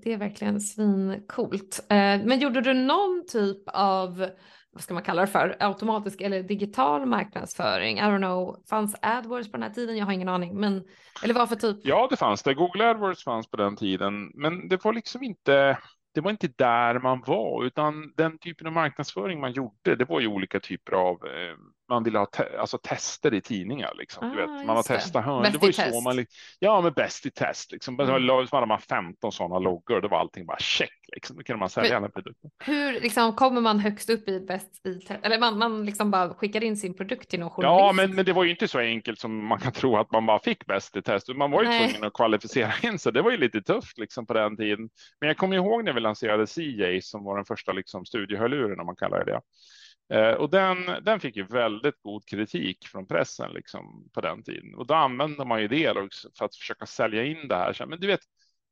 det 0.04 0.14
är 0.14 0.18
verkligen 0.18 0.62
svincoolt. 0.62 1.80
Eh, 1.89 2.26
men 2.26 2.39
gjorde 2.39 2.62
du 2.62 2.74
någon 2.74 3.26
typ 3.28 3.64
av 3.68 4.30
vad 4.72 4.84
ska 4.84 4.93
man 4.93 5.04
kalla 5.04 5.22
det 5.22 5.28
för, 5.28 5.58
automatisk 5.60 6.22
eller 6.22 6.43
digital 6.43 7.06
marknadsföring. 7.06 7.97
I 7.97 8.02
don't 8.02 8.18
know, 8.18 8.64
fanns 8.70 8.95
AdWords 9.02 9.52
på 9.52 9.58
den 9.58 9.64
här 9.64 9.74
tiden? 9.74 9.97
Jag 9.97 10.06
har 10.06 10.14
ingen 10.14 10.30
aning, 10.30 10.60
men 10.60 10.84
eller 11.24 11.34
vad 11.34 11.49
för 11.49 11.56
typ? 11.56 11.78
Ja, 11.84 12.08
det 12.10 12.18
fanns 12.18 12.43
det. 12.43 12.54
Google 12.54 12.89
AdWords 12.89 13.24
fanns 13.24 13.49
på 13.49 13.58
den 13.58 13.76
tiden, 13.76 14.32
men 14.34 14.68
det 14.68 14.84
var 14.84 14.93
liksom 14.93 15.24
inte 15.24 15.78
det 16.14 16.22
var 16.22 16.32
inte 16.32 16.47
där 16.47 16.99
man 16.99 17.24
var, 17.28 17.66
utan 17.66 18.14
den 18.16 18.38
typen 18.38 18.68
av 18.68 18.74
marknadsföring 18.74 19.39
man 19.39 19.52
gjorde, 19.52 19.95
det 19.95 20.06
var 20.06 20.20
ju 20.20 20.28
olika 20.28 20.60
typer 20.60 20.91
av, 20.91 21.26
eh, 21.26 21.58
man 21.92 22.04
ville 22.04 22.20
ha 22.20 22.26
te 22.26 22.44
alltså 22.58 22.78
tester 22.78 23.34
i 23.34 23.42
tidningar. 23.42 23.94
Liksom. 23.98 24.28
Ah, 24.28 24.30
du 24.30 24.42
vet, 24.42 24.50
ah, 24.50 24.64
man 24.64 24.76
har 24.76 24.84
testat 24.84 25.26
hörn. 25.26 25.52
Det 25.52 25.58
var 25.58 25.68
ju 25.68 25.74
test. 25.74 25.94
så 25.94 26.02
man, 26.02 26.26
ja, 26.60 26.82
men 26.82 26.94
bäst 26.94 27.26
i 27.26 27.32
test. 27.32 27.72
Liksom. 27.72 28.00
Mm. 28.00 28.48
Så 28.48 28.56
hade 28.56 28.68
man 28.68 28.80
15 28.80 29.32
sådana 29.32 29.60
loggor 29.60 30.02
det 30.02 30.08
var 30.08 30.20
allting 30.20 30.46
bara 30.46 30.60
check. 30.60 31.02
Liksom. 31.14 31.38
Då 31.38 31.44
kunde 31.44 31.60
man 31.60 31.70
sälja 31.70 32.00
den 32.00 32.12
produkten. 32.12 32.52
Hur 32.60 33.02
liksom, 33.02 33.36
kommer 33.36 33.62
man 33.62 33.80
högst 33.80 34.10
upp 34.10 34.30
i 34.30 34.39
bäst 34.39 34.86
i 34.86 35.00
test? 35.00 35.26
Eller 35.26 35.39
man, 35.39 35.58
man 35.58 35.86
liksom 35.86 36.12
bara 36.12 36.34
skickar 36.34 36.64
in 36.64 36.78
sin 36.78 36.94
produkt 36.94 37.30
till 37.30 37.39
någon 37.39 37.50
journalist? 37.50 37.80
Ja, 37.80 37.92
men, 37.94 38.16
men 38.16 38.26
det 38.26 38.34
var 38.34 38.44
ju 38.44 38.50
inte 38.50 38.68
så 38.68 38.80
enkelt 38.80 39.20
som 39.20 39.46
man 39.46 39.60
kan 39.60 39.72
tro 39.72 39.98
att 39.98 40.12
man 40.12 40.26
bara 40.26 40.39
fick 40.39 40.66
bäst 40.66 40.96
i 40.96 41.02
test. 41.02 41.28
Man 41.36 41.52
var 41.52 41.64
ju 41.64 41.70
Nej. 41.70 41.88
tvungen 41.88 42.08
att 42.08 42.14
kvalificera 42.14 42.74
in 42.84 43.00
sig. 43.00 43.14
Det 43.14 43.22
var 43.22 43.32
ju 43.32 43.38
lite 43.38 43.62
tufft 43.62 43.98
liksom, 43.98 44.26
på 44.26 44.34
den 44.34 44.58
tiden. 44.58 44.89
Men 45.20 45.28
jag 45.28 45.38
kommer 45.38 45.56
ihåg 45.56 45.84
när 45.84 45.94
vi 45.94 46.00
lanserade 46.00 46.48
CJ 46.48 47.02
som 47.02 47.24
var 47.24 47.36
den 47.36 47.46
första 47.46 47.72
liksom, 47.72 48.06
studiehörluren 48.06 48.80
om 48.80 48.86
man 48.86 48.96
kallar 48.96 49.26
det. 49.26 49.42
Eh, 50.12 50.34
och 50.34 50.49
den, 50.49 50.78
den 51.03 51.20
fick 51.20 51.36
ju 51.36 51.43
väldigt 51.43 52.01
god 52.01 52.26
kritik 52.26 52.88
från 52.88 53.07
pressen 53.07 53.51
liksom, 53.51 54.09
på 54.14 54.22
den 54.22 54.43
tiden. 54.43 54.76
Och 54.76 54.88
då 54.88 54.93
använde 54.93 55.45
man 55.45 55.62
ju 55.62 55.68
det 55.68 55.93
för 56.38 56.45
att 56.45 56.55
försöka 56.55 56.86
sälja 56.86 57.26
in 57.26 57.47
det 57.47 57.55
här. 57.55 57.86
Men 57.86 57.99
du 57.99 58.07
vet, 58.07 58.20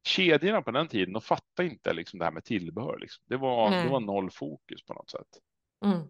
kedjorna 0.08 0.62
på 0.62 0.72
den 0.72 0.88
tiden, 0.88 1.14
de 1.14 1.22
fattade 1.22 1.70
inte 1.70 1.94
liksom, 1.94 2.20
det 2.20 2.26
här 2.26 2.32
med 2.32 2.44
tillbehör. 2.44 2.98
Liksom. 3.00 3.24
Det, 3.28 3.38
var, 3.38 3.72
det 3.72 3.90
var 3.90 4.00
noll 4.00 4.32
fokus 4.32 4.86
på 4.86 4.94
något 4.94 5.10
sätt. 5.10 5.28
Mm. 5.86 6.02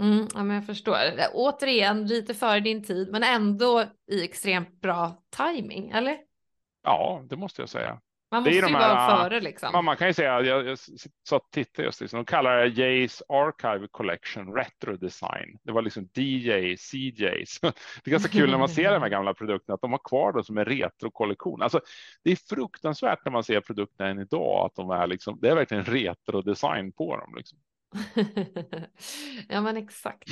Mm, 0.00 0.28
ja, 0.34 0.44
men 0.44 0.56
jag 0.56 0.66
förstår. 0.66 0.96
Återigen, 1.32 2.06
lite 2.06 2.34
före 2.34 2.60
din 2.60 2.84
tid, 2.84 3.08
men 3.12 3.22
ändå 3.22 3.84
i 4.12 4.24
extremt 4.24 4.80
bra 4.80 5.22
timing, 5.36 5.90
eller? 5.90 6.18
Ja, 6.82 7.24
det 7.28 7.36
måste 7.36 7.62
jag 7.62 7.68
säga. 7.68 8.00
Man 8.30 8.42
måste 8.42 8.56
ju 8.56 8.62
här, 8.62 8.72
vara 8.72 9.18
före 9.18 9.40
liksom. 9.40 9.72
Man, 9.72 9.84
man 9.84 9.96
kan 9.96 10.06
ju 10.06 10.14
säga, 10.14 10.40
jag, 10.40 10.66
jag 10.66 10.78
satt 10.78 11.42
och 11.42 11.50
tittade 11.50 11.86
just, 11.86 12.00
liksom, 12.00 12.16
de 12.16 12.24
kallar 12.24 12.56
det 12.56 12.66
Jays 12.66 13.22
Archive 13.28 13.88
Collection 13.90 14.54
Retro 14.54 14.96
Design. 14.96 15.58
Det 15.62 15.72
var 15.72 15.82
liksom 15.82 16.08
DJ, 16.14 16.76
CJs. 16.76 17.60
Det 17.60 17.70
är 18.04 18.10
ganska 18.10 18.28
kul 18.28 18.50
när 18.50 18.58
man 18.58 18.68
ser 18.68 18.92
de 18.92 19.02
här 19.02 19.08
gamla 19.08 19.34
produkterna, 19.34 19.74
att 19.74 19.80
de 19.80 19.92
har 19.92 20.00
kvar 20.04 20.32
dem 20.32 20.44
som 20.44 20.58
en 20.58 20.64
retrokollektion. 20.64 21.62
Alltså, 21.62 21.80
det 22.24 22.30
är 22.30 22.36
fruktansvärt 22.36 23.24
när 23.24 23.32
man 23.32 23.44
ser 23.44 23.60
produkterna 23.60 24.10
än 24.10 24.18
idag, 24.18 24.66
att 24.66 24.74
de 24.74 24.90
är 24.90 25.06
liksom, 25.06 25.38
det 25.40 25.50
är 25.50 25.54
verkligen 25.54 25.84
retro 25.84 26.42
design 26.42 26.92
på 26.92 27.16
dem. 27.16 27.34
Liksom. 27.36 27.58
ja, 29.48 29.60
men 29.60 29.76
exakt. 29.76 30.30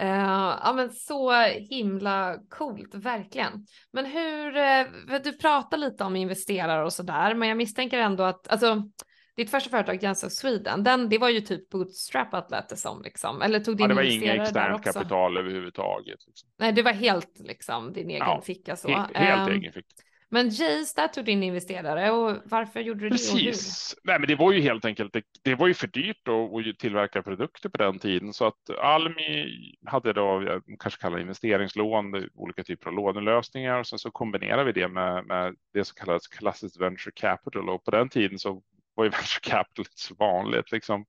Uh, 0.00 0.58
ja 0.62 0.72
men 0.76 0.90
så 0.90 1.32
himla 1.70 2.38
coolt, 2.50 2.94
verkligen. 2.94 3.66
Men 3.92 4.06
hur, 4.06 4.56
uh, 4.56 5.20
du 5.24 5.32
pratar 5.32 5.76
lite 5.76 6.04
om 6.04 6.16
investerare 6.16 6.84
och 6.84 6.92
sådär, 6.92 7.34
men 7.34 7.48
jag 7.48 7.56
misstänker 7.56 7.98
ändå 7.98 8.22
att, 8.22 8.48
alltså 8.48 8.82
ditt 9.36 9.50
första 9.50 9.70
företag, 9.70 10.02
Jens 10.02 10.24
of 10.24 10.32
Sweden, 10.32 10.84
den, 10.84 11.08
det 11.08 11.18
var 11.18 11.28
ju 11.28 11.40
typ 11.40 11.70
bootstrapat 11.70 12.50
lät 12.50 12.68
det 12.68 12.76
som, 12.76 13.02
liksom. 13.02 13.42
eller 13.42 13.60
tog 13.60 13.76
din 13.76 13.84
ja, 13.84 13.88
det 13.88 13.94
var 13.94 14.02
inget 14.02 14.40
externt 14.40 14.84
kapital 14.84 15.36
överhuvudtaget. 15.36 16.26
Liksom. 16.26 16.48
Nej, 16.58 16.72
det 16.72 16.82
var 16.82 16.92
helt 16.92 17.38
liksom 17.38 17.92
din 17.92 18.10
egen 18.10 18.18
ja, 18.18 18.42
ficka 18.44 18.76
så. 18.76 18.88
Helt, 18.88 19.16
helt 19.16 19.48
um, 19.48 19.54
egen 19.54 19.72
ficka. 19.72 20.02
Men 20.32 20.48
Jace, 20.48 20.92
där 20.96 21.08
tog 21.08 21.24
din 21.24 21.42
investerare 21.42 22.10
och 22.10 22.36
varför 22.44 22.80
gjorde 22.80 23.00
du 23.00 23.08
det? 23.08 23.14
Precis. 23.14 23.96
Nej, 24.04 24.18
men 24.18 24.28
det 24.28 24.34
var 24.34 24.52
ju 24.52 24.60
helt 24.60 24.84
enkelt, 24.84 25.12
det, 25.12 25.22
det 25.42 25.54
var 25.54 25.66
ju 25.66 25.74
för 25.74 25.86
dyrt 25.86 26.28
att 26.28 26.78
tillverka 26.78 27.22
produkter 27.22 27.68
på 27.68 27.78
den 27.78 27.98
tiden 27.98 28.32
så 28.32 28.46
att 28.46 28.70
Almi 28.78 29.46
hade 29.86 30.12
då, 30.12 30.60
kanske 30.78 31.00
kallar 31.00 31.18
investeringslån, 31.18 32.28
olika 32.34 32.64
typer 32.64 32.88
av 32.88 32.94
lånelösningar 32.94 33.78
och 33.78 33.86
sen 33.86 33.98
så 33.98 34.10
kombinerar 34.10 34.64
vi 34.64 34.72
det 34.72 34.88
med, 34.88 35.26
med 35.26 35.54
det 35.74 35.84
som 35.84 35.94
kallas 35.94 36.28
klassiskt 36.28 36.80
venture 36.80 37.12
capital 37.14 37.68
och 37.68 37.84
på 37.84 37.90
den 37.90 38.08
tiden 38.08 38.38
så 38.38 38.62
var 38.94 39.04
ju 39.04 39.10
venture 39.10 39.40
capital 39.42 39.84
inte 39.90 40.02
så 40.02 40.14
vanligt 40.14 40.72
liksom. 40.72 41.04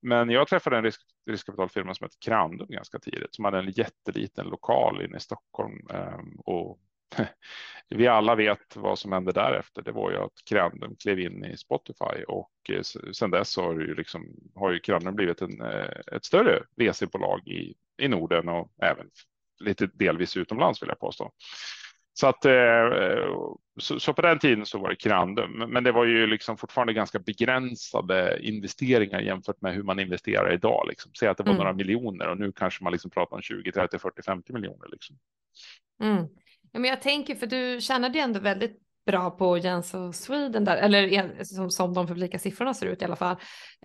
Men 0.00 0.30
jag 0.30 0.48
träffade 0.48 0.76
en 0.76 0.84
risk, 0.84 1.00
riskkapitalfirma 1.30 1.94
som 1.94 2.04
hette 2.04 2.16
Crandum 2.20 2.68
ganska 2.70 2.98
tidigt 2.98 3.34
som 3.34 3.44
hade 3.44 3.58
en 3.58 3.70
jätteliten 3.70 4.46
lokal 4.46 5.02
inne 5.04 5.16
i 5.16 5.20
Stockholm 5.20 5.86
eh, 5.92 6.20
och 6.44 6.78
vi 7.88 8.06
alla 8.06 8.34
vet 8.34 8.76
vad 8.76 8.98
som 8.98 9.12
hände 9.12 9.32
därefter. 9.32 9.82
Det 9.82 9.92
var 9.92 10.10
ju 10.10 10.16
att 10.16 10.44
Crandom 10.48 10.96
klev 10.96 11.20
in 11.20 11.44
i 11.44 11.56
Spotify 11.56 12.24
och 12.28 12.50
eh, 12.72 12.82
sedan 13.12 13.30
dess 13.30 13.56
har 13.56 13.72
ju 13.72 13.94
liksom 13.94 14.26
har 14.54 14.72
ju 14.72 14.80
Crandom 14.80 15.14
blivit 15.14 15.42
en, 15.42 15.60
eh, 15.60 15.90
ett 16.12 16.24
större 16.24 16.62
resebolag 16.76 17.48
i, 17.48 17.74
i 18.02 18.08
Norden 18.08 18.48
och 18.48 18.72
även 18.82 19.06
lite 19.60 19.90
delvis 19.94 20.36
utomlands 20.36 20.82
vill 20.82 20.88
jag 20.88 20.98
påstå. 20.98 21.32
Så 22.12 22.26
att 22.26 22.44
eh, 22.44 23.32
så, 23.80 24.00
så, 24.00 24.14
på 24.14 24.22
den 24.22 24.38
tiden 24.38 24.66
så 24.66 24.78
var 24.78 24.88
det 24.88 24.96
Crandum, 24.96 25.64
men 25.68 25.84
det 25.84 25.92
var 25.92 26.04
ju 26.04 26.26
liksom 26.26 26.56
fortfarande 26.56 26.92
ganska 26.92 27.18
begränsade 27.18 28.38
investeringar 28.42 29.20
jämfört 29.20 29.60
med 29.60 29.74
hur 29.74 29.82
man 29.82 29.98
investerar 29.98 30.52
idag. 30.52 30.86
Liksom. 30.88 31.12
Säg 31.18 31.28
att 31.28 31.36
det 31.36 31.42
var 31.42 31.50
mm. 31.50 31.58
några 31.58 31.72
miljoner 31.72 32.28
och 32.28 32.38
nu 32.38 32.52
kanske 32.52 32.84
man 32.84 32.92
liksom 32.92 33.10
pratar 33.10 33.36
om 33.36 33.42
20, 33.42 33.72
30, 33.72 33.98
40, 33.98 34.22
50 34.22 34.52
miljoner. 34.52 34.88
Liksom. 34.88 35.16
Mm. 36.02 36.26
Ja, 36.72 36.80
men 36.80 36.90
jag 36.90 37.02
tänker, 37.02 37.34
för 37.34 37.46
du 37.46 37.80
tjänade 37.80 38.18
ju 38.18 38.24
ändå 38.24 38.40
väldigt 38.40 38.80
bra 39.06 39.30
på 39.30 39.58
Jens 39.58 39.94
och 39.94 40.14
Sweden 40.14 40.64
där, 40.64 40.76
eller 40.76 41.44
som, 41.44 41.70
som 41.70 41.94
de 41.94 42.06
publika 42.06 42.38
siffrorna 42.38 42.74
ser 42.74 42.86
ut 42.86 43.02
i 43.02 43.04
alla 43.04 43.16
fall. 43.16 43.36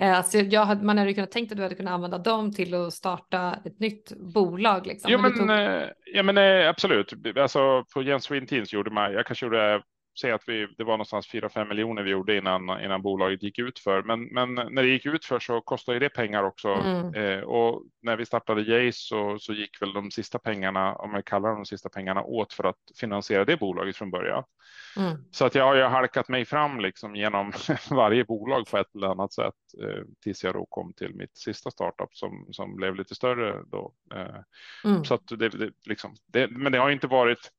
Eh, 0.02 0.18
alltså 0.18 0.38
jag 0.38 0.66
hade, 0.66 0.86
man 0.86 0.98
hade 0.98 1.14
kunnat 1.14 1.32
tänkt 1.32 1.52
att 1.52 1.58
du 1.58 1.64
hade 1.64 1.76
kunnat 1.76 1.94
använda 1.94 2.18
dem 2.18 2.54
till 2.54 2.74
att 2.74 2.94
starta 2.94 3.60
ett 3.66 3.80
nytt 3.80 4.12
bolag. 4.34 4.88
Liksom. 4.88 5.12
Jo, 5.12 5.20
men, 5.20 5.38
tog... 5.38 5.50
eh, 5.50 5.88
ja, 6.14 6.24
men 6.24 6.38
eh, 6.38 6.70
absolut. 6.70 7.14
Alltså 7.38 7.84
på 7.94 8.04
Jens 8.04 8.24
Sweden 8.24 8.48
Teams 8.48 8.74
gjorde 8.74 8.92
man, 8.92 9.14
jag 9.14 9.26
kanske 9.26 9.46
gjorde 9.46 9.82
säg 10.22 10.32
att 10.32 10.44
vi, 10.48 10.68
det 10.78 10.84
var 10.84 10.94
någonstans 10.94 11.30
4-5 11.30 11.70
miljoner 11.70 12.04
vi 12.04 12.12
gjorde 12.12 12.38
innan, 12.38 12.82
innan 12.84 13.02
bolaget 13.02 13.44
gick 13.44 13.60
ut 13.60 13.80
för. 13.80 14.04
Men, 14.04 14.24
men 14.24 14.56
när 14.56 14.84
det 14.84 14.88
gick 14.88 15.06
ut 15.06 15.26
för 15.26 15.40
så 15.40 15.62
kostade 15.62 16.00
det 16.00 16.10
pengar 16.10 16.44
också. 16.44 16.68
Mm. 16.68 17.14
Eh, 17.14 17.40
och 17.40 17.84
när 18.02 18.18
vi 18.18 18.26
startade 18.26 18.62
Jace 18.62 19.00
så, 19.00 19.40
så 19.40 19.54
gick 19.54 19.82
väl 19.82 19.94
de 19.94 20.12
sista 20.12 20.40
pengarna, 20.40 20.96
om 20.96 21.14
jag 21.14 21.26
kallar 21.26 21.50
de 21.50 21.66
sista 21.66 21.90
pengarna, 21.90 22.24
åt 22.24 22.54
för 22.54 22.64
att 22.64 22.80
finansiera 23.00 23.46
det 23.46 23.58
bolaget 23.58 23.98
från 23.98 24.12
början. 24.12 24.44
Mm. 24.98 25.18
Så 25.32 25.46
att 25.46 25.56
jag 25.56 25.64
har 25.64 25.76
ju 25.76 25.84
halkat 25.84 26.30
mig 26.30 26.46
fram 26.46 26.80
liksom 26.80 27.16
genom 27.16 27.52
varje 27.90 28.24
bolag 28.24 28.68
på 28.68 28.78
ett 28.78 28.96
eller 28.96 29.08
annat 29.08 29.34
sätt 29.34 29.54
eh, 29.84 30.04
tills 30.24 30.44
jag 30.44 30.54
då 30.54 30.66
kom 30.66 30.94
till 30.94 31.16
mitt 31.16 31.38
sista 31.38 31.72
startup 31.72 32.10
som, 32.14 32.48
som 32.52 32.76
blev 32.76 32.96
lite 32.96 33.16
större 33.16 33.64
då. 33.72 33.94
Eh, 34.14 34.42
mm. 34.86 35.06
Så 35.06 35.14
att 35.14 35.28
det, 35.28 35.50
det, 35.50 35.72
liksom, 35.86 36.16
det, 36.28 36.48
men 36.52 36.72
det 36.72 36.78
har 36.78 36.90
inte 36.90 37.08
varit 37.08 37.52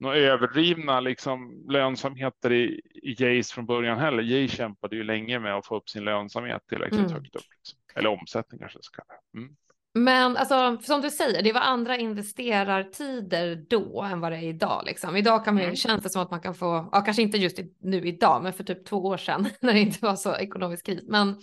några 0.00 0.16
överdrivna 0.16 1.00
liksom, 1.00 1.64
lönsamheter 1.68 2.52
i, 2.52 2.80
i 2.94 3.22
Jays 3.22 3.52
från 3.52 3.66
början 3.66 3.98
heller. 3.98 4.22
Jay 4.22 4.48
kämpade 4.48 4.96
ju 4.96 5.04
länge 5.04 5.38
med 5.38 5.54
att 5.54 5.66
få 5.66 5.76
upp 5.76 5.88
sin 5.88 6.04
lönsamhet 6.04 6.62
tillräckligt 6.68 7.00
mm. 7.00 7.12
högt 7.12 7.36
upp. 7.36 7.42
Liksom. 7.56 7.78
Eller 7.94 8.08
omsättning 8.08 8.60
kanske 8.60 8.78
ska 8.82 9.02
mm. 9.36 9.56
Men 9.96 10.36
alltså, 10.36 10.78
som 10.82 11.00
du 11.00 11.10
säger, 11.10 11.42
det 11.42 11.52
var 11.52 11.60
andra 11.60 11.96
investerartider 11.96 13.64
då 13.68 14.02
än 14.02 14.20
vad 14.20 14.32
det 14.32 14.38
är 14.38 14.48
idag. 14.48 14.82
Liksom. 14.86 15.16
Idag 15.16 15.44
kan 15.44 15.54
man 15.54 15.64
mm. 15.64 15.76
känns 15.76 16.02
det 16.02 16.10
som 16.10 16.22
att 16.22 16.30
man 16.30 16.40
kan 16.40 16.54
få, 16.54 16.88
ja, 16.92 17.00
kanske 17.00 17.22
inte 17.22 17.38
just 17.38 17.58
nu 17.80 18.08
idag, 18.08 18.42
men 18.42 18.52
för 18.52 18.64
typ 18.64 18.84
två 18.84 18.96
år 18.96 19.16
sedan 19.16 19.48
när 19.60 19.72
det 19.72 19.80
inte 19.80 20.04
var 20.04 20.16
så 20.16 20.36
ekonomisk 20.36 20.86
kris. 20.86 21.04
Men 21.08 21.36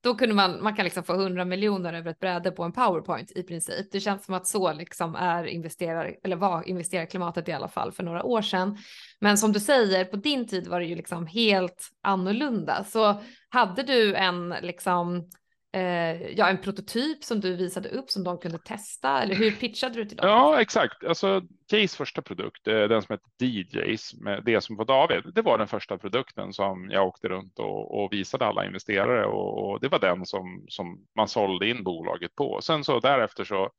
då 0.00 0.14
kunde 0.14 0.34
man, 0.34 0.62
man 0.62 0.74
kan 0.76 0.84
liksom 0.84 1.04
få 1.04 1.14
100 1.14 1.44
miljoner 1.44 1.92
över 1.92 2.10
ett 2.10 2.20
bräde 2.20 2.50
på 2.50 2.62
en 2.62 2.72
powerpoint 2.72 3.32
i 3.36 3.42
princip. 3.42 3.92
Det 3.92 4.00
känns 4.00 4.24
som 4.24 4.34
att 4.34 4.46
så 4.46 4.72
liksom 4.72 5.14
är 5.14 5.44
investerar, 5.44 6.16
eller 6.24 6.36
var 6.36 6.68
investerarklimatet 6.68 7.48
i 7.48 7.52
alla 7.52 7.68
fall 7.68 7.92
för 7.92 8.02
några 8.02 8.22
år 8.22 8.42
sedan. 8.42 8.78
Men 9.20 9.38
som 9.38 9.52
du 9.52 9.60
säger, 9.60 10.04
på 10.04 10.16
din 10.16 10.46
tid 10.46 10.68
var 10.68 10.80
det 10.80 10.86
ju 10.86 10.94
liksom 10.94 11.26
helt 11.26 11.88
annorlunda. 12.02 12.84
Så 12.84 13.22
hade 13.48 13.82
du 13.82 14.14
en 14.14 14.54
liksom 14.62 15.30
eh, 15.78 16.30
ja, 16.36 16.48
en 16.48 16.58
prototyp 16.58 17.24
som 17.24 17.40
du 17.40 17.56
visade 17.56 17.88
upp 17.88 18.10
som 18.10 18.24
de 18.24 18.38
kunde 18.38 18.58
testa? 18.58 19.22
Eller 19.22 19.34
hur 19.34 19.50
pitchade 19.50 19.94
du 19.94 20.04
till 20.04 20.16
dem? 20.16 20.28
Ja, 20.28 20.60
exakt. 20.60 21.04
Alltså 21.04 21.42
Jays 21.72 21.96
första 21.96 22.22
produkt, 22.22 22.66
eh, 22.68 22.74
den 22.74 23.02
som 23.02 23.12
heter 23.12 23.46
DJs, 23.46 24.14
med 24.14 24.42
det 24.44 24.60
som 24.60 24.76
var 24.76 24.84
David, 24.84 25.22
det 25.34 25.42
var 25.42 25.58
den 25.58 25.68
första 25.68 25.98
produkten 25.98 26.52
som 26.52 26.90
jag 26.90 27.06
åkte 27.06 27.28
runt 27.28 27.58
och, 27.58 28.04
och 28.04 28.12
visade 28.12 28.46
alla 28.46 28.66
investerare 28.66 29.26
och, 29.26 29.70
och, 29.70 29.80
det 29.80 29.88
var 29.88 29.98
den 29.98 30.26
som, 30.26 30.64
som 30.68 31.06
man 31.16 31.28
sålde 31.28 31.68
in 31.68 31.84
bolaget 31.84 32.34
på. 32.34 32.60
Sen 32.62 32.84
så 32.84 33.00
därefter 33.00 33.44
så 33.44 33.70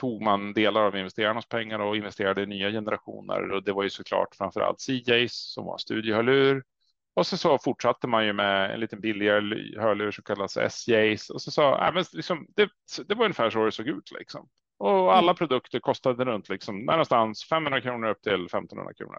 tog 0.00 0.22
man 0.22 0.52
delar 0.52 0.80
av 0.80 0.96
investerarnas 0.96 1.46
pengar 1.46 1.78
och 1.78 1.96
investerade 1.96 2.42
i 2.42 2.46
nya 2.46 2.70
generationer 2.70 3.50
och 3.50 3.64
det 3.64 3.72
var 3.72 3.82
ju 3.82 3.90
såklart 3.90 4.34
framför 4.34 4.60
allt 4.60 4.80
CJs 4.80 5.32
som 5.32 5.64
var 5.64 5.78
studiehörlur 5.78 6.62
och 7.14 7.26
så, 7.26 7.36
så 7.36 7.58
fortsatte 7.58 8.06
man 8.06 8.26
ju 8.26 8.32
med 8.32 8.74
en 8.74 8.80
liten 8.80 9.00
billigare 9.00 9.80
hörlur 9.80 10.10
som 10.10 10.24
kallas 10.24 10.56
SJs 10.56 11.30
och 11.30 11.42
så 11.42 11.50
sa 11.50 11.86
äh, 11.88 11.94
men 11.94 12.04
liksom, 12.12 12.46
det, 12.56 12.68
det 13.06 13.14
var 13.14 13.24
ungefär 13.24 13.50
så 13.50 13.64
det 13.64 13.72
såg 13.72 13.88
ut 13.88 14.10
liksom. 14.18 14.48
Och 14.78 15.16
alla 15.16 15.30
mm. 15.30 15.36
produkter 15.36 15.80
kostade 15.80 16.24
runt 16.24 16.48
liksom 16.48 16.84
någonstans 16.84 17.44
500 17.44 17.80
kronor 17.80 18.08
upp 18.08 18.22
till 18.22 18.44
1500 18.44 18.94
kronor. 18.94 19.18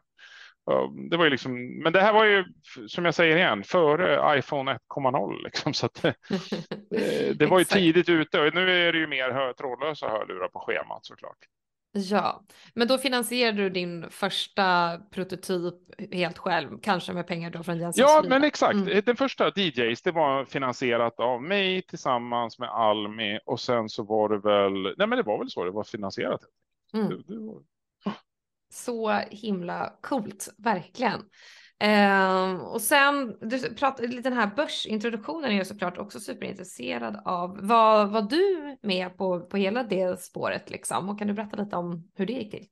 Det 1.09 1.17
var 1.17 1.23
ju 1.23 1.29
liksom, 1.29 1.83
men 1.83 1.93
det 1.93 2.01
här 2.01 2.13
var 2.13 2.25
ju 2.25 2.45
som 2.87 3.05
jag 3.05 3.15
säger 3.15 3.37
igen 3.37 3.63
före 3.63 4.39
iPhone 4.39 4.77
1,0 4.95 5.43
liksom, 5.43 5.73
så 5.73 5.89
det, 6.01 6.15
det 7.39 7.45
var 7.45 7.59
ju 7.59 7.65
tidigt 7.65 8.09
ute 8.09 8.41
och 8.41 8.53
nu 8.53 8.87
är 8.87 8.93
det 8.93 8.99
ju 8.99 9.07
mer 9.07 9.53
trådlösa 9.53 10.09
hörlurar 10.09 10.47
på 10.47 10.59
schemat 10.59 11.05
såklart. 11.05 11.37
Ja, 11.97 12.43
men 12.73 12.87
då 12.87 12.97
finansierade 12.97 13.57
du 13.57 13.69
din 13.69 14.09
första 14.09 14.97
prototyp 15.11 15.73
helt 16.11 16.37
själv, 16.37 16.79
kanske 16.81 17.13
med 17.13 17.27
pengar 17.27 17.49
då 17.49 17.63
från 17.63 17.77
Jensens 17.77 17.97
Ja, 17.97 18.23
men 18.29 18.43
exakt. 18.43 18.73
Mm. 18.73 19.01
Den 19.05 19.15
första 19.15 19.51
DJs, 19.55 20.01
det 20.01 20.11
var 20.11 20.45
finansierat 20.45 21.19
av 21.19 21.43
mig 21.43 21.81
tillsammans 21.81 22.59
med 22.59 22.69
Almi 22.69 23.39
och 23.45 23.59
sen 23.59 23.89
så 23.89 24.03
var 24.03 24.29
det 24.29 24.37
väl, 24.37 24.95
nej 24.97 25.07
men 25.07 25.17
det 25.17 25.23
var 25.23 25.37
väl 25.37 25.49
så 25.49 25.63
det 25.63 25.71
var 25.71 25.83
finansierat. 25.83 26.41
Mm. 26.93 27.09
Det, 27.09 27.23
det 27.27 27.39
var... 27.39 27.61
Så 28.73 29.11
himla 29.31 29.93
coolt, 30.01 30.49
verkligen. 30.57 31.21
Eh, 31.79 32.53
och 32.53 32.81
sen, 32.81 33.37
du 33.41 33.75
pratade, 33.75 34.21
den 34.21 34.33
här 34.33 34.51
börsintroduktionen 34.55 35.51
är 35.51 35.57
jag 35.57 35.67
såklart 35.67 35.97
också 35.97 36.19
superintresserad 36.19 37.21
av. 37.25 37.67
Var, 37.67 38.05
var 38.05 38.21
du 38.21 38.77
med 38.81 39.17
på, 39.17 39.39
på 39.39 39.57
hela 39.57 39.83
det 39.83 40.21
spåret 40.21 40.69
liksom? 40.69 41.09
Och 41.09 41.19
kan 41.19 41.27
du 41.27 41.33
berätta 41.33 41.63
lite 41.63 41.75
om 41.75 42.11
hur 42.15 42.25
det 42.25 42.33
gick 42.33 42.51
till? 42.51 42.67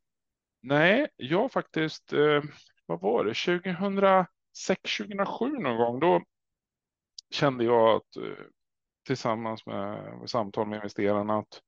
Nej, 0.61 1.07
jag 1.15 1.51
faktiskt, 1.51 2.13
eh, 2.13 2.41
vad 2.85 3.01
var 3.01 3.25
det, 3.25 3.33
2006, 3.33 4.97
2007 4.97 5.49
någon 5.49 5.77
gång, 5.77 5.99
då 5.99 6.21
kände 7.31 7.63
jag 7.63 7.95
att 7.95 8.15
eh, 8.17 8.45
tillsammans 9.07 9.65
med, 9.65 10.17
med 10.19 10.29
samtal 10.29 10.67
med 10.67 10.75
investerarna 10.75 11.37
att 11.37 11.61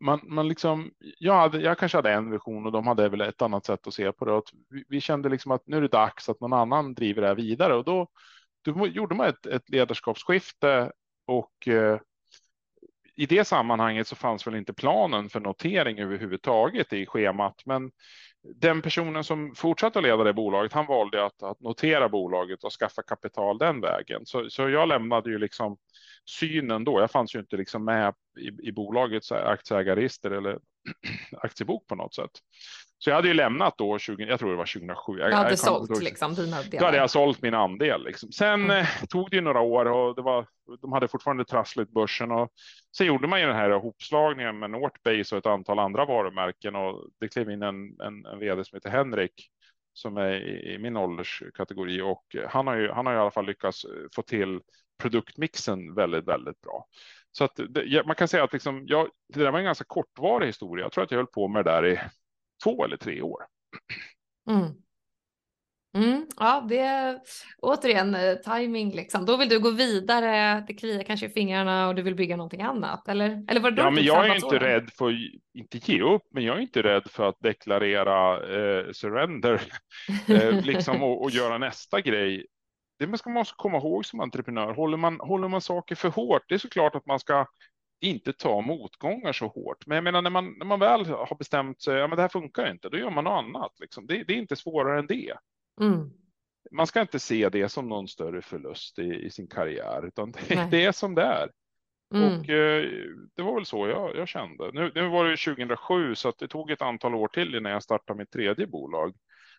man, 0.00 0.20
man 0.24 0.48
liksom, 0.48 0.90
jag, 1.18 1.34
hade, 1.34 1.60
jag 1.60 1.78
kanske 1.78 1.98
hade 1.98 2.12
en 2.12 2.30
vision 2.30 2.66
och 2.66 2.72
de 2.72 2.86
hade 2.86 3.08
väl 3.08 3.20
ett 3.20 3.42
annat 3.42 3.66
sätt 3.66 3.86
att 3.86 3.94
se 3.94 4.12
på 4.12 4.24
det. 4.24 4.42
Vi, 4.70 4.84
vi, 4.88 5.00
kände 5.00 5.28
liksom 5.28 5.52
att 5.52 5.66
nu 5.66 5.76
är 5.76 5.80
det 5.80 5.88
dags 5.88 6.28
att 6.28 6.40
någon 6.40 6.52
annan 6.52 6.94
driver 6.94 7.22
det 7.22 7.28
här 7.28 7.34
vidare 7.34 7.74
och 7.74 7.84
då, 7.84 8.08
då 8.64 8.86
gjorde 8.86 9.14
man 9.14 9.26
ett, 9.26 9.46
ett 9.46 9.70
ledarskapsskifte 9.70 10.92
och 11.26 11.68
eh, 11.68 11.98
i 13.16 13.26
det 13.26 13.44
sammanhanget 13.44 14.08
så 14.08 14.16
fanns 14.16 14.46
väl 14.46 14.54
inte 14.54 14.72
planen 14.72 15.28
för 15.28 15.40
notering 15.40 15.98
överhuvudtaget 15.98 16.92
i 16.92 17.06
schemat, 17.06 17.62
men 17.64 17.90
den 18.44 18.82
personen 18.82 19.24
som 19.24 19.54
fortsatte 19.54 19.98
att 19.98 20.02
leda 20.02 20.24
det 20.24 20.32
bolaget, 20.32 20.72
han 20.72 20.86
valde 20.86 21.24
att, 21.24 21.42
att 21.42 21.60
notera 21.60 22.08
bolaget 22.08 22.64
och 22.64 22.72
skaffa 22.72 23.02
kapital 23.02 23.58
den 23.58 23.80
vägen. 23.80 24.26
Så, 24.26 24.50
så 24.50 24.68
jag 24.68 24.88
lämnade 24.88 25.30
ju 25.30 25.38
liksom 25.38 25.76
synen 26.24 26.84
då. 26.84 27.00
Jag 27.00 27.10
fanns 27.10 27.34
ju 27.34 27.38
inte 27.38 27.56
liksom 27.56 27.84
med 27.84 28.14
i, 28.38 28.68
i 28.68 28.72
bolagets 28.72 29.32
aktieägarregister 29.32 30.30
eller 30.30 30.58
aktiebok 31.42 31.86
på 31.86 31.94
något 31.94 32.14
sätt. 32.14 32.30
Så 32.98 33.10
jag 33.10 33.14
hade 33.14 33.28
ju 33.28 33.34
lämnat 33.34 33.78
då, 33.78 33.98
20, 33.98 34.24
jag 34.24 34.38
tror 34.38 34.50
det 34.50 34.56
var 34.56 34.66
2007. 34.74 35.18
Jag, 35.18 35.30
du 35.30 35.34
hade 35.34 35.50
jag 35.50 35.58
sålt 35.58 35.88
då, 35.88 36.00
liksom 36.00 36.34
dina 36.34 36.62
delar? 36.62 36.78
Då 36.78 36.84
hade 36.84 36.96
jag 36.96 37.10
sålt 37.10 37.42
min 37.42 37.54
andel. 37.54 38.04
Liksom. 38.04 38.32
Sen 38.32 38.64
mm. 38.64 38.70
eh, 38.70 38.86
tog 39.08 39.30
det 39.30 39.36
ju 39.36 39.42
några 39.42 39.60
år 39.60 39.86
och 39.86 40.14
det 40.14 40.22
var, 40.22 40.46
de 40.80 40.92
hade 40.92 41.08
fortfarande 41.08 41.44
trassligt 41.44 41.90
börsen 41.90 42.30
och 42.30 42.48
sen 42.96 43.06
gjorde 43.06 43.28
man 43.28 43.40
ju 43.40 43.46
den 43.46 43.56
här 43.56 43.70
hopslagningen 43.70 44.58
med 44.58 44.70
Northbase 44.70 45.34
och 45.34 45.38
ett 45.38 45.46
antal 45.46 45.78
andra 45.78 46.04
varumärken 46.04 46.76
och 46.76 47.08
det 47.20 47.28
klev 47.28 47.50
in 47.50 47.62
en, 47.62 48.00
en, 48.00 48.26
en 48.26 48.38
vd 48.38 48.64
som 48.64 48.76
heter 48.76 48.90
Henrik 48.90 49.50
som 49.92 50.16
är 50.16 50.32
i, 50.32 50.74
i 50.74 50.78
min 50.78 50.96
ålderskategori 50.96 52.00
och 52.00 52.36
han 52.48 52.66
har 52.66 52.76
ju, 52.76 52.90
han 52.90 53.06
har 53.06 53.12
ju 53.12 53.18
i 53.18 53.20
alla 53.20 53.30
fall 53.30 53.46
lyckats 53.46 53.86
få 54.14 54.22
till 54.22 54.60
produktmixen 55.02 55.94
väldigt, 55.94 56.28
väldigt 56.28 56.60
bra. 56.60 56.86
Så 57.36 57.44
att 57.44 57.60
det, 57.68 58.06
man 58.06 58.16
kan 58.16 58.28
säga 58.28 58.44
att 58.44 58.52
liksom, 58.52 58.84
jag, 58.86 59.08
det 59.34 59.38
där 59.38 59.50
var 59.50 59.58
en 59.58 59.64
ganska 59.64 59.84
kortvarig 59.84 60.46
historia. 60.46 60.84
Jag 60.84 60.92
tror 60.92 61.04
att 61.04 61.10
jag 61.10 61.18
höll 61.18 61.26
på 61.26 61.48
med 61.48 61.64
det 61.64 61.70
där 61.70 61.86
i 61.86 62.00
två 62.64 62.84
eller 62.84 62.96
tre 62.96 63.22
år. 63.22 63.42
Mm. 64.50 64.72
Mm, 65.96 66.26
ja, 66.36 66.66
det 66.68 66.78
är 66.78 67.18
återigen 67.58 68.14
eh, 68.14 68.34
timing 68.34 68.90
liksom. 68.90 69.26
Då 69.26 69.36
vill 69.36 69.48
du 69.48 69.60
gå 69.60 69.70
vidare, 69.70 70.64
det 70.66 70.74
kliar 70.74 71.02
kanske 71.02 71.26
i 71.26 71.28
fingrarna 71.28 71.88
och 71.88 71.94
du 71.94 72.02
vill 72.02 72.14
bygga 72.14 72.36
någonting 72.36 72.62
annat. 72.62 73.08
Eller, 73.08 73.44
eller 73.48 73.60
var 73.60 73.70
det 73.70 73.82
ja, 73.82 73.90
men 73.90 74.04
jag 74.04 74.26
är 74.26 74.34
inte 74.34 74.58
rädd 74.58 74.90
för 74.90 75.18
inte 75.54 75.78
ge 75.92 76.02
upp, 76.02 76.22
men 76.30 76.44
jag 76.44 76.56
är 76.56 76.60
inte 76.60 76.82
rädd 76.82 77.10
för 77.10 77.28
att 77.28 77.40
deklarera 77.40 78.34
eh, 78.36 78.92
surrender 78.92 79.62
eh, 80.28 80.64
liksom, 80.64 81.02
och, 81.02 81.22
och, 81.22 81.30
göra 81.30 81.58
nästa 81.58 82.00
grej 82.00 82.46
det 82.98 83.18
ska 83.18 83.30
man 83.30 83.44
komma 83.56 83.78
ihåg 83.78 84.06
som 84.06 84.20
entreprenör. 84.20 84.74
Håller 84.74 84.96
man, 84.96 85.20
håller 85.20 85.48
man 85.48 85.60
saker 85.60 85.94
för 85.94 86.08
hårt, 86.08 86.42
det 86.48 86.54
är 86.54 86.58
såklart 86.58 86.94
att 86.94 87.06
man 87.06 87.20
ska 87.20 87.46
inte 88.00 88.32
ta 88.32 88.60
motgångar 88.60 89.32
så 89.32 89.46
hårt. 89.46 89.86
Men 89.86 89.94
jag 89.94 90.04
menar 90.04 90.22
när 90.22 90.30
man, 90.30 90.54
när 90.58 90.66
man 90.66 90.80
väl 90.80 91.06
har 91.06 91.36
bestämt 91.38 91.82
sig, 91.82 91.96
ja 91.96 92.06
men 92.06 92.16
det 92.16 92.22
här 92.22 92.28
funkar 92.28 92.70
inte, 92.70 92.88
då 92.88 92.98
gör 92.98 93.10
man 93.10 93.24
något 93.24 93.44
annat. 93.44 93.72
Liksom. 93.80 94.06
Det, 94.06 94.24
det 94.24 94.32
är 94.32 94.36
inte 94.36 94.56
svårare 94.56 94.98
än 94.98 95.06
det. 95.06 95.34
Mm. 95.80 96.10
Man 96.70 96.86
ska 96.86 97.00
inte 97.00 97.18
se 97.18 97.48
det 97.48 97.68
som 97.68 97.88
någon 97.88 98.08
större 98.08 98.42
förlust 98.42 98.98
i, 98.98 99.26
i 99.26 99.30
sin 99.30 99.46
karriär, 99.46 100.06
utan 100.06 100.32
det, 100.32 100.68
det, 100.70 100.84
är 100.84 100.92
som 100.92 101.14
det 101.14 101.22
är. 101.22 101.50
Mm. 102.14 102.40
Och 102.40 102.48
eh, 102.48 102.86
det 103.36 103.42
var 103.42 103.54
väl 103.54 103.66
så 103.66 103.88
jag, 103.88 104.16
jag 104.16 104.28
kände. 104.28 104.70
Nu, 104.72 104.92
nu 104.94 105.08
var 105.08 105.24
det 105.24 105.36
2007, 105.36 106.14
så 106.14 106.32
det 106.38 106.48
tog 106.48 106.70
ett 106.70 106.82
antal 106.82 107.14
år 107.14 107.28
till 107.28 107.54
innan 107.54 107.72
jag 107.72 107.82
startade 107.82 108.18
mitt 108.18 108.30
tredje 108.30 108.66
bolag. 108.66 109.14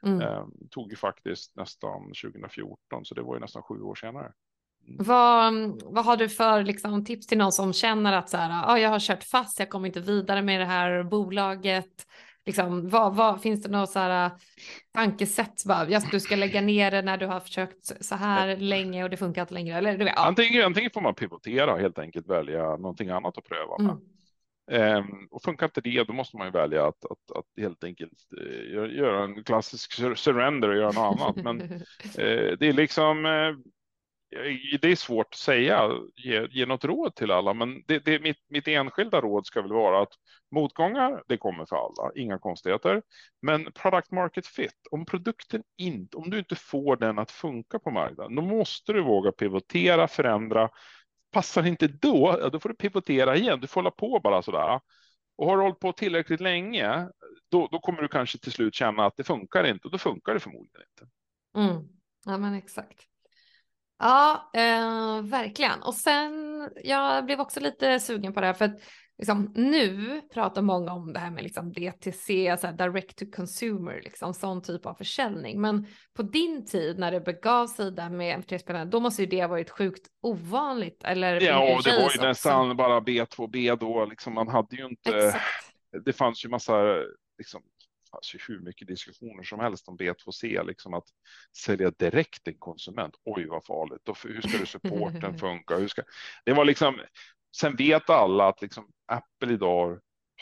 Mm. 0.05 0.21
Eh, 0.21 0.45
tog 0.71 0.89
ju 0.89 0.95
faktiskt 0.95 1.55
nästan 1.55 2.01
2014, 2.01 3.05
så 3.05 3.15
det 3.15 3.21
var 3.21 3.35
ju 3.35 3.39
nästan 3.39 3.63
sju 3.63 3.81
år 3.81 3.95
senare. 3.95 4.31
Mm. 4.87 4.97
Vad, 4.99 5.53
vad 5.93 6.05
har 6.05 6.17
du 6.17 6.29
för 6.29 6.63
liksom, 6.63 7.05
tips 7.05 7.27
till 7.27 7.37
någon 7.37 7.51
som 7.51 7.73
känner 7.73 8.13
att 8.13 8.29
så 8.29 8.37
här, 8.37 8.73
ah, 8.73 8.77
jag 8.77 8.89
har 8.89 8.99
kört 8.99 9.23
fast, 9.23 9.59
jag 9.59 9.69
kommer 9.69 9.87
inte 9.87 9.99
vidare 9.99 10.41
med 10.41 10.61
det 10.61 10.65
här 10.65 11.03
bolaget. 11.03 12.07
Liksom, 12.45 12.89
vad, 12.89 13.15
vad, 13.15 13.41
finns 13.41 13.63
det 13.63 13.69
något 13.69 13.89
så 13.89 13.99
här, 13.99 14.31
tankesätt? 14.93 15.65
Bara, 15.65 15.99
du 16.11 16.19
ska 16.19 16.35
lägga 16.35 16.61
ner 16.61 16.91
det 16.91 17.01
när 17.01 17.17
du 17.17 17.25
har 17.25 17.39
försökt 17.39 18.05
så 18.05 18.15
här 18.15 18.57
länge 18.57 19.03
och 19.03 19.09
det 19.09 19.17
funkar 19.17 19.41
inte 19.41 19.53
längre. 19.53 19.77
Eller, 19.77 19.97
du 19.97 20.05
vet, 20.05 20.13
ja. 20.15 20.25
antingen, 20.25 20.65
antingen 20.65 20.91
får 20.93 21.01
man 21.01 21.15
pivotera 21.15 21.77
helt 21.77 21.99
enkelt 21.99 22.29
välja 22.29 22.77
någonting 22.77 23.09
annat 23.09 23.37
att 23.37 23.43
pröva 23.43 23.77
med. 23.77 23.91
Mm. 23.91 24.14
Um, 24.71 25.27
och 25.31 25.43
funkar 25.43 25.65
inte 25.65 25.81
det, 25.81 26.03
då 26.03 26.13
måste 26.13 26.37
man 26.37 26.47
ju 26.47 26.51
välja 26.51 26.87
att, 26.87 27.05
att, 27.05 27.37
att 27.37 27.45
helt 27.57 27.83
enkelt 27.83 28.13
uh, 28.41 28.95
göra 28.95 29.23
en 29.23 29.43
klassisk 29.43 29.93
surrender 30.17 30.69
och 30.69 30.75
göra 30.75 30.91
något 30.91 31.21
annat. 31.21 31.35
Men 31.35 31.61
uh, 31.61 31.77
det 32.59 32.67
är 32.67 32.73
liksom, 32.73 33.25
uh, 33.25 33.55
det 34.81 34.91
är 34.91 34.95
svårt 34.95 35.27
att 35.33 35.39
säga, 35.39 35.91
ge, 36.15 36.47
ge 36.51 36.65
något 36.65 36.85
råd 36.85 37.15
till 37.15 37.31
alla, 37.31 37.53
men 37.53 37.83
det, 37.87 38.05
det, 38.05 38.19
mitt, 38.19 38.37
mitt 38.49 38.67
enskilda 38.67 39.21
råd 39.21 39.45
ska 39.45 39.61
väl 39.61 39.73
vara 39.73 40.01
att 40.01 40.13
motgångar, 40.55 41.23
det 41.27 41.37
kommer 41.37 41.65
för 41.65 41.75
alla, 41.75 42.11
inga 42.15 42.39
konstigheter. 42.39 43.01
Men 43.41 43.71
product 43.71 44.11
market 44.11 44.47
fit, 44.47 44.87
om 44.91 45.05
produkten 45.05 45.63
inte, 45.77 46.17
om 46.17 46.29
du 46.29 46.39
inte 46.39 46.55
får 46.55 46.95
den 46.95 47.19
att 47.19 47.31
funka 47.31 47.79
på 47.79 47.91
marknaden, 47.91 48.35
då 48.35 48.41
måste 48.41 48.93
du 48.93 49.01
våga 49.01 49.31
pivotera, 49.31 50.07
förändra, 50.07 50.69
Passar 51.35 51.67
inte 51.67 51.87
då, 51.87 52.49
då 52.51 52.59
får 52.59 52.69
du 52.69 52.75
pivotera 52.75 53.35
igen. 53.35 53.59
Du 53.59 53.67
får 53.67 53.81
hålla 53.81 53.91
på 53.91 54.19
bara 54.23 54.41
sådär. 54.41 54.79
Och 55.37 55.47
har 55.47 55.57
du 55.57 55.63
hållit 55.63 55.79
på 55.79 55.91
tillräckligt 55.91 56.39
länge, 56.39 57.09
då, 57.51 57.67
då 57.71 57.79
kommer 57.79 58.01
du 58.01 58.07
kanske 58.07 58.37
till 58.37 58.51
slut 58.51 58.75
känna 58.75 59.05
att 59.05 59.13
det 59.17 59.23
funkar 59.23 59.63
inte 59.63 59.87
och 59.87 59.91
då 59.91 59.97
funkar 59.97 60.33
det 60.33 60.39
förmodligen 60.39 60.81
inte. 60.91 61.11
Mm. 61.57 61.87
Ja, 62.25 62.37
men 62.37 62.53
exakt. 62.53 62.99
Ja, 63.99 64.51
eh, 64.53 65.21
verkligen. 65.21 65.81
Och 65.83 65.93
sen, 65.93 66.33
jag 66.83 67.25
blev 67.25 67.39
också 67.39 67.59
lite 67.59 67.99
sugen 67.99 68.33
på 68.33 68.41
det 68.41 68.47
här 68.47 68.53
för 68.53 68.65
att 68.65 68.81
liksom, 69.17 69.51
nu 69.55 70.21
pratar 70.33 70.61
många 70.61 70.93
om 70.93 71.13
det 71.13 71.19
här 71.19 71.31
med 71.31 71.43
liksom 71.43 71.73
DTC, 71.73 72.57
så 72.57 72.71
direct 72.71 73.17
to 73.17 73.25
consumer, 73.35 74.01
liksom, 74.03 74.33
sån 74.33 74.61
typ 74.61 74.85
av 74.85 74.93
försäljning. 74.93 75.61
Men 75.61 75.87
på 76.13 76.23
din 76.23 76.65
tid 76.65 76.99
när 76.99 77.11
det 77.11 77.21
begav 77.21 77.67
sig 77.67 77.91
där 77.91 78.09
med 78.09 78.39
MP3-spelarna, 78.39 78.85
då 78.85 78.99
måste 78.99 79.21
ju 79.21 79.27
det 79.27 79.41
ha 79.41 79.47
varit 79.47 79.69
sjukt 79.69 80.07
ovanligt. 80.21 81.03
Eller 81.03 81.41
ja, 81.41 81.81
det 81.83 81.91
var 81.91 82.11
ju 82.15 82.21
nästan 82.21 82.77
bara 82.77 82.99
B2B 82.99 83.77
då. 83.79 84.05
Liksom, 84.05 84.33
man 84.33 84.47
hade 84.47 84.75
ju 84.75 84.85
inte, 84.85 85.17
Exakt. 85.17 85.43
det 86.05 86.13
fanns 86.13 86.45
ju 86.45 86.49
massa 86.49 87.03
liksom, 87.37 87.61
fanns 88.15 88.35
ju 88.35 88.39
hur 88.47 88.59
mycket 88.59 88.87
diskussioner 88.87 89.43
som 89.43 89.59
helst 89.59 89.87
om 89.87 89.97
B2C, 89.97 90.67
liksom 90.67 90.93
att 90.93 91.07
sälja 91.57 91.91
direkt 91.91 92.43
till 92.43 92.59
konsument. 92.59 93.13
Oj, 93.23 93.45
vad 93.45 93.65
farligt. 93.65 94.09
Och 94.09 94.17
hur 94.23 94.41
ska 94.41 94.65
supporten 94.65 95.37
funka? 95.39 95.77
Hur 95.77 95.87
ska... 95.87 96.01
Det 96.45 96.53
var 96.53 96.65
liksom, 96.65 96.95
sen 97.55 97.75
vet 97.75 98.09
alla 98.09 98.47
att 98.47 98.61
liksom 98.61 98.87
Apple 99.07 99.53
idag 99.53 99.99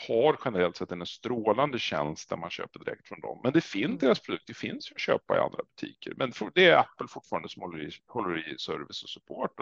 har 0.08 0.38
generellt 0.44 0.76
sett 0.76 0.92
en 0.92 1.06
strålande 1.06 1.78
tjänst 1.78 2.28
där 2.28 2.36
man 2.36 2.50
köper 2.50 2.78
direkt 2.78 3.08
från 3.08 3.20
dem. 3.20 3.40
Men 3.42 3.52
det 3.52 3.60
finns, 3.60 3.84
mm. 3.84 3.98
deras 3.98 4.20
produkter 4.20 4.54
finns 4.54 4.90
ju 4.90 4.94
att 4.94 5.00
köpa 5.00 5.36
i 5.36 5.38
andra 5.38 5.58
butiker. 5.64 6.14
Men 6.16 6.32
det 6.54 6.66
är 6.66 6.76
Apple 6.76 7.08
fortfarande 7.08 7.48
som 7.48 7.62
håller 7.62 7.82
i, 7.82 7.90
håller 8.06 8.52
i 8.52 8.58
service 8.58 9.02
och 9.02 9.08
support. 9.08 9.60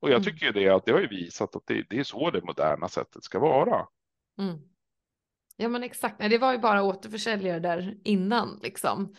Och, 0.00 0.10
jag 0.10 0.10
mm. 0.10 0.24
tycker 0.24 0.52
det 0.52 0.68
att 0.68 0.84
det 0.84 0.92
har 0.92 1.00
ju 1.00 1.08
visat 1.08 1.56
att 1.56 1.66
det, 1.66 1.86
det 1.88 1.98
är 1.98 2.04
så 2.04 2.30
det 2.30 2.44
moderna 2.44 2.88
sättet 2.88 3.24
ska 3.24 3.38
vara. 3.38 3.86
Mm. 4.38 4.58
Ja 5.56 5.68
men 5.68 5.82
exakt, 5.82 6.18
Nej, 6.18 6.28
det 6.28 6.38
var 6.38 6.52
ju 6.52 6.58
bara 6.58 6.82
återförsäljare 6.82 7.60
där 7.60 7.94
innan 8.04 8.60
liksom. 8.62 9.14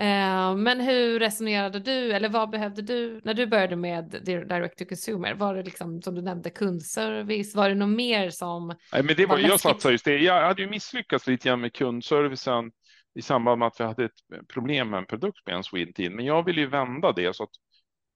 Eh, 0.00 0.56
men 0.56 0.80
hur 0.80 1.20
resonerade 1.20 1.80
du 1.80 2.12
eller 2.12 2.28
vad 2.28 2.50
behövde 2.50 2.82
du 2.82 3.20
när 3.24 3.34
du 3.34 3.46
började 3.46 3.76
med 3.76 4.10
direct 4.24 4.78
to 4.78 4.84
consumer? 4.84 5.34
Var 5.34 5.54
det 5.54 5.62
liksom 5.62 6.02
som 6.02 6.14
du 6.14 6.22
nämnde 6.22 6.50
kundservice? 6.50 7.54
Var 7.54 7.68
det 7.68 7.74
något 7.74 7.96
mer 7.96 8.30
som? 8.30 8.66
Nej, 8.92 9.02
men 9.02 9.16
det 9.16 9.26
var, 9.26 9.36
var 9.36 9.48
jag 9.48 9.60
satsade 9.60 9.94
just 9.94 10.04
det. 10.04 10.18
Jag 10.18 10.46
hade 10.46 10.62
ju 10.62 10.68
misslyckats 10.68 11.26
lite 11.26 11.48
grann 11.48 11.60
med 11.60 11.72
kundservicen 11.72 12.70
i 13.14 13.22
samband 13.22 13.58
med 13.58 13.68
att 13.68 13.80
vi 13.80 13.84
hade 13.84 14.04
ett 14.04 14.48
problem 14.54 14.90
med 14.90 14.98
en 14.98 15.06
produkt 15.06 15.46
med 15.46 15.56
en 15.56 15.64
Sweden 15.64 16.16
men 16.16 16.24
jag 16.24 16.44
ville 16.44 16.60
ju 16.60 16.66
vända 16.66 17.12
det 17.12 17.36
så 17.36 17.42
att 17.42 17.50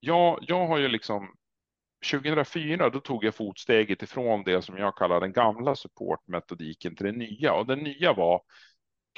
jag, 0.01 0.39
jag 0.43 0.67
har 0.67 0.79
ju 0.79 0.89
liksom 0.89 1.29
2004 2.11 2.91
då 2.91 3.01
tog 3.01 3.25
jag 3.25 3.35
fotsteget 3.35 4.03
ifrån 4.03 4.43
det 4.45 4.63
som 4.63 4.77
jag 4.77 4.97
kallar 4.97 5.21
den 5.21 5.33
gamla 5.33 5.77
supportmetodiken 5.77 6.97
till 6.97 7.07
den 7.07 7.19
nya. 7.19 7.53
Och 7.53 7.67
den 7.67 7.79
nya 7.79 8.13
var 8.13 8.43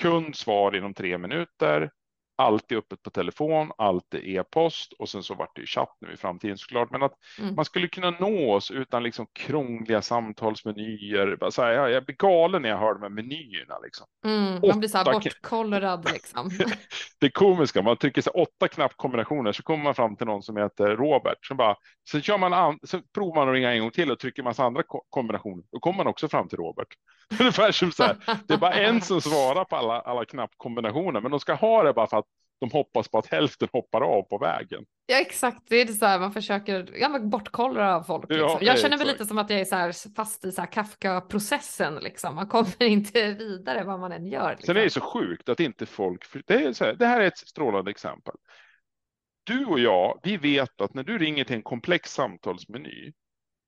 kund 0.00 0.36
svar 0.36 0.76
inom 0.76 0.94
tre 0.94 1.18
minuter, 1.18 1.90
alltid 2.36 2.78
öppet 2.78 3.02
på 3.02 3.10
telefon, 3.10 3.72
alltid 3.78 4.20
e-post 4.24 4.92
och 4.92 5.08
sen 5.08 5.22
så 5.22 5.34
vart 5.34 5.54
det 5.54 5.60
ju 5.60 5.66
chatt 5.66 5.96
nu 6.00 6.12
i 6.12 6.16
framtiden 6.16 6.58
såklart. 6.58 6.90
Men 6.90 7.02
att 7.02 7.14
mm. 7.38 7.54
man 7.54 7.64
skulle 7.64 7.88
kunna 7.88 8.10
nå 8.10 8.54
oss 8.54 8.70
utan 8.70 9.02
liksom 9.02 9.26
krångliga 9.32 10.02
samtalsmenyer. 10.02 11.36
Bara 11.40 11.50
så 11.50 11.62
här, 11.62 11.70
jag, 11.70 11.90
jag 11.90 12.04
blir 12.04 12.16
galen 12.16 12.62
när 12.62 12.68
jag 12.68 12.78
hör 12.78 12.94
de 12.94 13.02
här 13.02 13.08
menyerna. 13.08 13.78
Liksom. 13.78 14.06
Mm, 14.24 14.60
man 14.68 14.78
blir 14.78 14.88
så 14.88 14.98
här 14.98 15.12
bortkollrad 15.12 16.10
liksom. 16.12 16.50
det 17.20 17.30
komiska, 17.30 17.82
man 17.82 17.96
trycker 17.96 18.22
så 18.22 18.30
åtta 18.30 18.68
knappkombinationer 18.68 19.52
så 19.52 19.62
kommer 19.62 19.84
man 19.84 19.94
fram 19.94 20.16
till 20.16 20.26
någon 20.26 20.42
som 20.42 20.56
heter 20.56 20.96
Robert. 20.96 21.38
Så 21.46 21.54
bara, 21.54 21.76
sen, 22.10 22.22
kör 22.22 22.38
man 22.38 22.52
an, 22.52 22.78
så 22.82 23.00
provar 23.14 23.34
man 23.34 23.48
att 23.48 23.54
ringa 23.54 23.72
en 23.72 23.80
gång 23.80 23.90
till 23.90 24.10
och 24.10 24.18
trycker 24.18 24.42
massa 24.42 24.64
andra 24.64 24.82
kombinationer. 25.10 25.64
Då 25.72 25.80
kommer 25.80 25.96
man 25.96 26.06
också 26.06 26.28
fram 26.28 26.48
till 26.48 26.58
Robert. 26.58 26.88
Ungefär 27.40 27.72
som 27.72 27.92
så 27.92 28.02
här, 28.02 28.16
det 28.46 28.54
är 28.54 28.58
bara 28.58 28.72
en 28.72 29.00
som 29.00 29.20
svarar 29.20 29.64
på 29.64 29.76
alla, 29.76 30.00
alla 30.00 30.24
knappkombinationer, 30.24 31.20
men 31.20 31.30
de 31.30 31.40
ska 31.40 31.54
ha 31.54 31.82
det 31.82 31.92
bara 31.92 32.06
för 32.06 32.16
att 32.16 32.24
de 32.60 32.70
hoppas 32.70 33.08
på 33.08 33.18
att 33.18 33.26
hälften 33.26 33.68
hoppar 33.72 34.00
av 34.00 34.22
på 34.22 34.38
vägen. 34.38 34.84
Ja 35.06 35.20
exakt, 35.20 35.62
det 35.68 35.80
är 35.80 35.86
så 35.86 36.06
här 36.06 36.18
man 36.18 36.32
försöker 36.32 36.90
ja, 36.94 37.18
bortkolla 37.18 38.04
folk. 38.04 38.30
Liksom. 38.30 38.48
Ja, 38.48 38.58
jag 38.60 38.78
känner 38.78 38.98
mig 38.98 39.06
lite 39.06 39.26
som 39.26 39.38
att 39.38 39.50
jag 39.50 39.60
är 39.60 39.64
så 39.64 39.76
här, 39.76 40.14
fast 40.14 40.44
i 40.44 40.52
så 40.52 40.60
här 40.60 40.72
Kafka-processen. 40.72 41.94
Liksom. 41.94 42.34
Man 42.34 42.46
kommer 42.46 42.82
inte 42.82 43.32
vidare 43.32 43.84
vad 43.84 44.00
man 44.00 44.12
än 44.12 44.26
gör. 44.26 44.50
Liksom. 44.50 44.66
Sen 44.66 44.76
är 44.76 44.84
det 44.84 44.90
så 44.90 45.00
sjukt 45.00 45.48
att 45.48 45.60
inte 45.60 45.86
folk, 45.86 46.46
det, 46.46 46.54
är 46.54 46.72
så 46.72 46.84
här, 46.84 46.94
det 46.94 47.06
här 47.06 47.20
är 47.20 47.26
ett 47.26 47.38
strålande 47.38 47.90
exempel. 47.90 48.34
Du 49.44 49.64
och 49.64 49.78
jag, 49.78 50.20
vi 50.22 50.36
vet 50.36 50.80
att 50.80 50.94
när 50.94 51.02
du 51.02 51.18
ringer 51.18 51.44
till 51.44 51.56
en 51.56 51.62
komplex 51.62 52.12
samtalsmeny, 52.12 53.12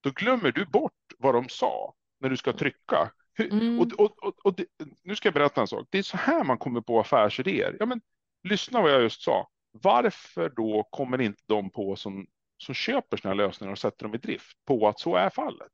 då 0.03 0.11
glömmer 0.11 0.53
du 0.53 0.66
bort 0.66 0.93
vad 1.18 1.34
de 1.34 1.49
sa 1.49 1.95
när 2.20 2.28
du 2.28 2.37
ska 2.37 2.53
trycka. 2.53 3.11
Mm. 3.39 3.80
Och, 3.80 3.93
och, 3.99 4.22
och, 4.22 4.34
och 4.47 4.55
det, 4.55 4.66
nu 5.03 5.16
ska 5.16 5.26
jag 5.26 5.34
berätta 5.34 5.61
en 5.61 5.66
sak. 5.66 5.87
Det 5.91 5.99
är 5.99 6.03
så 6.03 6.16
här 6.16 6.45
man 6.45 6.59
kommer 6.59 6.80
på 6.80 7.01
affärsidéer. 7.01 7.76
Ja, 7.80 7.87
men, 7.87 8.01
lyssna 8.47 8.82
vad 8.82 8.90
jag 8.90 9.03
just 9.03 9.22
sa. 9.22 9.49
Varför 9.72 10.49
då 10.49 10.88
kommer 10.90 11.20
inte 11.20 11.42
de 11.47 11.70
på 11.70 11.97
som, 11.97 12.26
som 12.59 12.74
köper 12.74 13.16
sina 13.16 13.34
lösningar 13.34 13.72
och 13.72 13.78
sätter 13.78 14.05
dem 14.05 14.14
i 14.14 14.18
drift 14.18 14.64
på 14.66 14.88
att 14.88 15.01
så 15.01 15.16
är 15.16 15.30
fallet? 15.30 15.72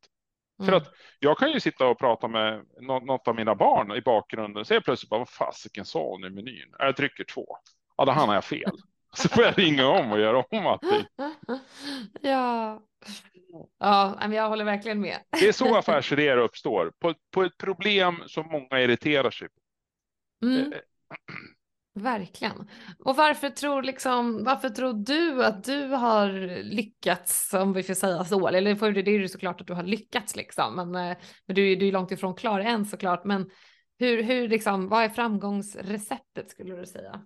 Mm. 0.59 0.71
För 0.71 0.77
att 0.77 0.93
jag 1.19 1.39
kan 1.39 1.53
ju 1.53 1.61
sitta 1.61 1.87
och 1.87 1.99
prata 1.99 2.29
med 2.29 2.65
något 2.81 3.29
av 3.29 3.35
mina 3.35 3.55
barn 3.55 3.93
i 3.93 4.01
bakgrunden 4.01 4.61
och 4.61 4.67
säga 4.67 4.81
plötsligt 4.81 5.11
bara 5.11 5.19
vad 5.19 5.29
fasiken 5.29 5.85
sa 5.85 6.09
hon 6.09 6.25
i 6.25 6.31
menyn? 6.31 6.75
Jag 6.79 6.97
trycker 6.97 7.25
två. 7.25 7.57
Ja, 7.97 8.05
då 8.05 8.13
hamnar 8.13 8.35
jag 8.35 8.45
fel. 8.45 8.73
Så 9.15 9.29
får 9.29 9.45
jag 9.45 9.59
ringa 9.59 9.89
om 9.89 10.13
och 10.13 10.21
göra 10.21 10.45
om 10.51 10.67
allting. 10.67 11.07
Ja, 12.21 12.81
Ja, 13.79 14.29
jag 14.33 14.49
håller 14.49 14.65
verkligen 14.65 15.01
med. 15.01 15.19
Det 15.41 15.49
är 15.49 15.53
så 15.53 15.77
affärsidéer 15.77 16.37
uppstår, 16.37 16.93
på, 16.99 17.15
på 17.31 17.43
ett 17.43 17.57
problem 17.57 18.23
som 18.27 18.47
många 18.47 18.83
irriterar 18.83 19.31
sig 19.31 19.49
på. 19.49 19.61
Mm. 20.47 20.73
Verkligen. 21.95 22.69
Och 22.99 23.17
varför 23.17 23.51
tror, 23.51 23.83
liksom, 23.83 24.45
varför 24.45 24.69
tror 24.69 24.93
du 24.93 25.45
att 25.45 25.65
du 25.65 25.87
har 25.87 26.63
lyckats, 26.63 27.55
om 27.55 27.73
vi 27.73 27.83
får 27.83 27.95
säga 27.95 28.25
så, 28.25 28.49
eller 28.49 28.77
för 28.77 28.93
det 28.93 29.11
är 29.11 29.19
ju 29.19 29.29
såklart 29.29 29.61
att 29.61 29.67
du 29.67 29.75
har 29.75 29.83
lyckats 29.83 30.37
liksom, 30.37 30.77
men, 30.77 30.95
eh, 30.95 31.17
men 31.47 31.57
du, 31.57 31.77
du 31.77 31.89
är 31.89 31.93
långt 31.93 32.11
ifrån 32.11 32.35
klar 32.35 32.61
än 32.61 32.85
såklart, 32.87 33.25
men 33.25 33.51
hur, 33.99 34.23
hur 34.23 34.49
liksom, 34.49 34.89
vad 34.89 35.05
är 35.05 35.09
framgångsreceptet 35.09 36.51
skulle 36.51 36.77
du 36.77 36.87
säga? 36.87 37.23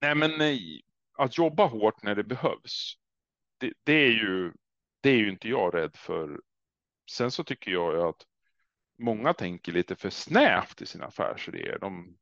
Nej, 0.00 0.14
men 0.14 0.30
nej, 0.38 0.82
att 1.18 1.38
jobba 1.38 1.66
hårt 1.66 2.02
när 2.02 2.14
det 2.14 2.24
behövs. 2.24 2.94
Det, 3.58 3.72
det, 3.84 3.92
är 3.92 4.10
ju, 4.10 4.52
det 5.00 5.10
är 5.10 5.16
ju 5.16 5.30
inte 5.30 5.48
jag 5.48 5.74
rädd 5.74 5.96
för. 5.96 6.40
Sen 7.10 7.30
så 7.30 7.44
tycker 7.44 7.70
jag 7.70 8.08
att 8.08 8.22
många 8.98 9.34
tänker 9.34 9.72
lite 9.72 9.96
för 9.96 10.10
snävt 10.10 10.82
i 10.82 10.86
sina 10.86 11.06
affärsidéer. 11.06 11.78
De 11.78 12.16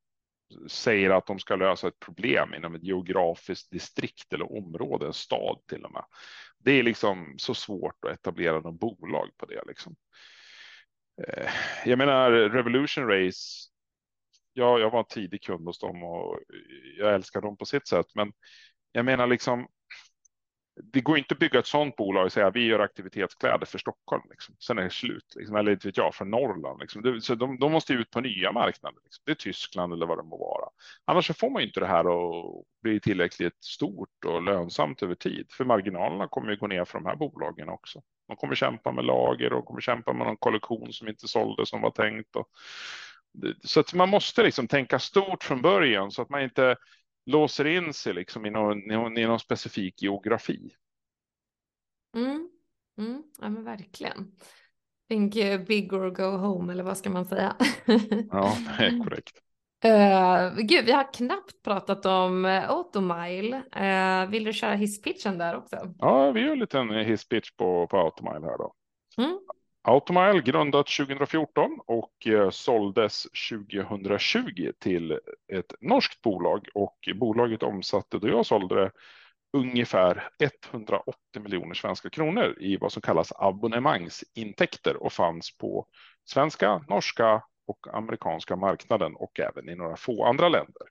säger 0.68 1.11
att 1.11 1.27
de 1.27 1.39
ska 1.39 1.57
lösa 1.57 1.89
ett 1.89 1.99
problem 1.99 2.55
inom 2.55 2.75
ett 2.75 2.83
geografiskt 2.83 3.70
distrikt 3.70 4.33
eller 4.33 4.53
område, 4.53 5.07
en 5.07 5.12
stad 5.12 5.59
till 5.68 5.85
och 5.85 5.93
med. 5.93 6.05
Det 6.59 6.72
är 6.72 6.83
liksom 6.83 7.35
så 7.39 7.55
svårt 7.55 8.05
att 8.05 8.12
etablera 8.12 8.61
något 8.61 8.81
bolag 8.81 9.31
på 9.37 9.47
det. 9.47 9.62
Liksom. 9.66 9.97
Eh, 11.29 11.51
jag 11.85 11.99
menar 11.99 12.31
Revolution 12.31 13.09
Race 13.09 13.75
jag, 14.55 14.81
jag 14.81 14.91
var 14.91 14.99
en 14.99 15.05
tidig 15.09 15.43
kund 15.43 15.66
hos 15.66 15.79
dem 15.79 16.03
och 16.03 16.39
jag 16.99 17.14
älskar 17.14 17.41
dem 17.41 17.57
på 17.57 17.64
sitt 17.64 17.89
sätt. 17.89 18.07
Men 18.14 18.33
jag 18.93 19.05
menar 19.05 19.27
liksom, 19.27 19.66
det 20.83 21.01
går 21.01 21.18
inte 21.18 21.35
att 21.35 21.39
bygga 21.39 21.59
ett 21.59 21.66
sådant 21.66 21.97
bolag 21.97 22.25
och 22.25 22.33
säga 22.33 22.51
vi 22.51 22.66
gör 22.66 22.81
aktivitetskläder 22.81 23.66
för 23.66 23.79
Stockholm. 23.79 24.22
Liksom. 24.31 24.55
Sen 24.59 24.79
är 24.79 24.83
det 24.83 24.91
slut, 24.91 25.35
liksom. 25.37 25.57
eller 25.57 25.72
inte 25.72 25.89
vet 25.89 25.97
jag, 25.97 26.14
för 26.14 26.25
Norrland. 26.25 26.81
Liksom. 26.81 27.20
så 27.20 27.35
de, 27.35 27.59
de, 27.59 27.72
måste 27.72 27.93
ut 27.93 28.11
på 28.11 28.20
nya 28.20 28.53
marknader. 28.53 28.99
Liksom. 29.05 29.22
Det 29.27 29.31
är 29.31 29.35
Tyskland 29.35 29.93
eller 29.93 30.07
vad 30.07 30.18
det 30.18 30.22
må 30.22 30.39
vara. 30.39 30.68
Annars 31.05 31.27
så 31.27 31.35
får 31.35 31.51
man 31.51 31.62
inte 31.62 31.81
det 31.81 31.87
här 31.87 32.05
att 32.05 32.64
bli 32.83 33.01
tillräckligt 33.01 33.64
stort 33.64 34.25
och 34.27 34.43
lönsamt 34.43 35.03
över 35.03 35.14
tid. 35.14 35.47
För 35.51 35.64
marginalerna 35.64 36.29
kommer 36.29 36.51
ju 36.51 36.57
gå 36.57 36.66
ner 36.66 36.85
för 36.85 36.99
de 36.99 37.07
här 37.07 37.16
bolagen 37.16 37.68
också. 37.68 38.03
De 38.29 38.37
kommer 38.37 38.55
kämpa 38.55 38.93
med 38.93 39.05
lager 39.05 39.53
och 39.53 39.64
kommer 39.64 39.81
kämpa 39.81 40.12
med 40.12 40.27
någon 40.27 40.37
kollektion 40.37 40.93
som 40.93 41.09
inte 41.09 41.29
sålde 41.29 41.66
som 41.66 41.81
var 41.81 41.91
tänkt. 41.91 42.37
Och 42.37 42.49
så 43.64 43.81
att 43.81 43.95
man 43.95 44.09
måste 44.09 44.43
liksom 44.43 44.68
tänka 44.68 44.99
stort 44.99 45.45
från 45.45 45.62
början 45.62 46.11
så 46.11 46.22
att 46.22 46.31
man 46.31 46.43
inte 46.43 46.77
låser 47.27 47.64
in 47.64 47.93
sig 47.93 48.14
liksom 48.14 48.47
i, 48.47 48.51
någon, 48.51 49.18
i 49.18 49.27
någon 49.27 49.41
specifik 49.41 50.03
geografi. 50.03 50.70
Mm. 52.16 52.49
Mm. 52.99 53.22
Ja 53.41 53.49
men 53.49 53.64
verkligen. 53.64 54.33
Think 55.09 55.35
big 55.66 55.93
or 55.93 56.11
go 56.11 56.37
home 56.37 56.72
eller 56.72 56.85
vad 56.85 56.99
ska 56.99 57.11
man 57.11 57.25
säga? 57.25 57.57
ja, 58.31 58.57
det 58.79 58.85
är 58.85 59.05
korrekt. 59.05 59.41
Uh, 59.85 60.57
gud, 60.57 60.85
vi 60.85 60.93
har 60.93 61.12
knappt 61.12 61.62
pratat 61.62 62.07
om 62.07 62.45
uh, 62.45 62.70
Automile. 62.70 63.57
Uh, 63.57 64.31
vill 64.31 64.45
du 64.45 64.53
köra 64.53 64.75
hisspitchen 64.75 65.39
där 65.39 65.57
också? 65.57 65.95
Ja, 65.99 66.33
vi 66.33 66.41
gör 66.41 66.53
en 66.53 66.59
liten 66.59 66.91
hisspitch 66.91 67.51
på, 67.51 67.87
på 67.87 67.99
Automile 67.99 68.47
här 68.47 68.59
då. 68.59 68.75
Mm. 69.18 69.39
Automile 69.87 70.41
grundat 70.41 70.87
2014 70.87 71.80
och 71.87 72.26
eh, 72.26 72.51
såldes 72.51 73.26
2020 73.51 74.72
till 74.78 75.18
ett 75.53 75.74
norskt 75.80 76.22
bolag 76.22 76.68
och 76.74 77.09
bolaget 77.14 77.62
omsatte 77.62 78.18
då 78.18 78.28
jag 78.28 78.47
sålde 78.47 78.74
det 78.74 78.91
ungefär 79.53 80.28
180 80.72 81.14
miljoner 81.41 81.74
svenska 81.74 82.11
kronor 82.11 82.57
i 82.61 82.76
vad 82.76 82.93
som 82.93 83.03
kallas 83.03 83.32
abonnemangsintäkter 83.37 85.03
och 85.03 85.12
fanns 85.12 85.59
på 85.59 85.87
svenska, 86.24 86.85
norska 86.89 87.43
och 87.66 87.97
amerikanska 87.97 88.57
marknaden 88.57 89.16
och 89.16 89.41
även 89.41 89.68
i 89.68 89.74
några 89.74 89.97
få 89.97 90.24
andra 90.24 90.49
länder. 90.49 90.89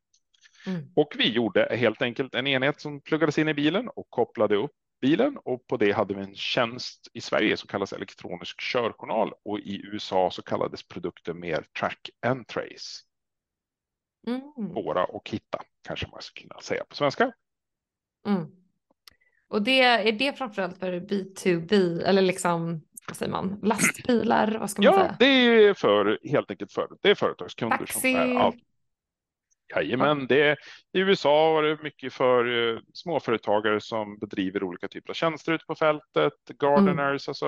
Mm. 0.67 0.81
Och 0.95 1.13
vi 1.17 1.31
gjorde 1.31 1.75
helt 1.75 2.01
enkelt 2.01 2.35
en 2.35 2.47
enhet 2.47 2.81
som 2.81 3.01
pluggades 3.01 3.37
in 3.37 3.49
i 3.49 3.53
bilen 3.53 3.89
och 3.89 4.07
kopplade 4.09 4.55
upp 4.55 4.71
bilen 5.03 5.37
och 5.45 5.67
på 5.67 5.77
det 5.77 5.91
hade 5.91 6.13
vi 6.13 6.21
en 6.21 6.35
tjänst 6.35 7.07
i 7.13 7.21
Sverige 7.21 7.57
som 7.57 7.67
kallas 7.67 7.93
elektronisk 7.93 8.61
körjournal 8.61 9.33
och 9.45 9.59
i 9.59 9.81
USA 9.85 10.31
så 10.31 10.41
kallades 10.41 10.83
produkten 10.83 11.39
mer 11.39 11.65
track 11.79 12.09
and 12.25 12.47
trace. 12.47 13.03
Mm. 14.27 14.71
Spåra 14.71 15.05
och 15.05 15.29
hitta 15.29 15.59
kanske 15.87 16.07
man 16.07 16.21
skulle 16.21 16.47
kunna 16.47 16.61
säga 16.61 16.83
på 16.89 16.95
svenska. 16.95 17.31
Mm. 18.27 18.45
Och 19.47 19.61
det 19.61 19.81
är 19.81 20.11
det 20.11 20.37
framförallt 20.37 20.79
för 20.79 20.93
B2B 20.93 22.03
eller 22.03 22.21
liksom 22.21 22.81
vad 23.07 23.17
säger 23.17 23.31
man, 23.31 23.59
lastbilar, 23.63 24.57
vad 24.59 24.69
ska 24.69 24.81
man 24.81 24.93
ja, 24.93 24.99
säga? 24.99 25.15
det 25.19 25.25
är 25.25 25.73
för 25.73 26.19
helt 26.29 26.51
enkelt 26.51 26.71
för 26.71 26.87
det 27.01 27.09
är 27.09 27.15
företagskunder 27.15 27.77
Taxi. 27.77 27.99
som 27.99 28.15
är 28.15 28.39
allt. 28.39 28.55
Jajamän, 29.75 30.27
det, 30.27 30.57
i 30.93 30.99
USA 30.99 31.53
var 31.53 31.63
det 31.63 31.83
mycket 31.83 32.13
för 32.13 32.45
uh, 32.47 32.79
småföretagare 32.93 33.81
som 33.81 34.19
bedriver 34.19 34.63
olika 34.63 34.87
typer 34.87 35.09
av 35.09 35.13
tjänster 35.13 35.51
ute 35.51 35.65
på 35.65 35.75
fältet, 35.75 36.33
gardeners, 36.61 36.97
mm. 36.97 37.31
alltså 37.31 37.45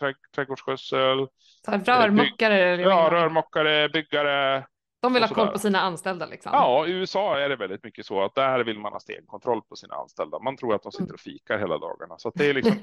trä, 0.00 0.14
trädgårdsskötsel. 0.34 1.26
Så 1.64 1.70
rörmokare? 1.70 2.76
Bygg, 2.76 2.86
ja, 2.86 3.08
rörmokare, 3.12 3.88
byggare, 3.88 4.64
de 5.00 5.12
vill 5.12 5.22
ha 5.22 5.28
koll 5.28 5.48
på 5.48 5.58
sina 5.58 5.80
anställda 5.80 6.26
liksom. 6.26 6.52
Ja, 6.54 6.86
i 6.86 6.90
USA 6.90 7.38
är 7.38 7.48
det 7.48 7.56
väldigt 7.56 7.84
mycket 7.84 8.06
så 8.06 8.24
att 8.24 8.34
där 8.34 8.64
vill 8.64 8.78
man 8.78 8.92
ha 8.92 9.00
stenkontroll 9.00 9.62
på 9.62 9.76
sina 9.76 9.94
anställda. 9.94 10.38
Man 10.38 10.56
tror 10.56 10.74
att 10.74 10.82
de 10.82 10.92
sitter 10.92 11.14
och 11.14 11.20
fikar 11.20 11.58
hela 11.58 11.78
dagarna. 11.78 12.18
Så 12.18 12.32
det 12.34 12.46
är 12.46 12.54
liksom, 12.54 12.76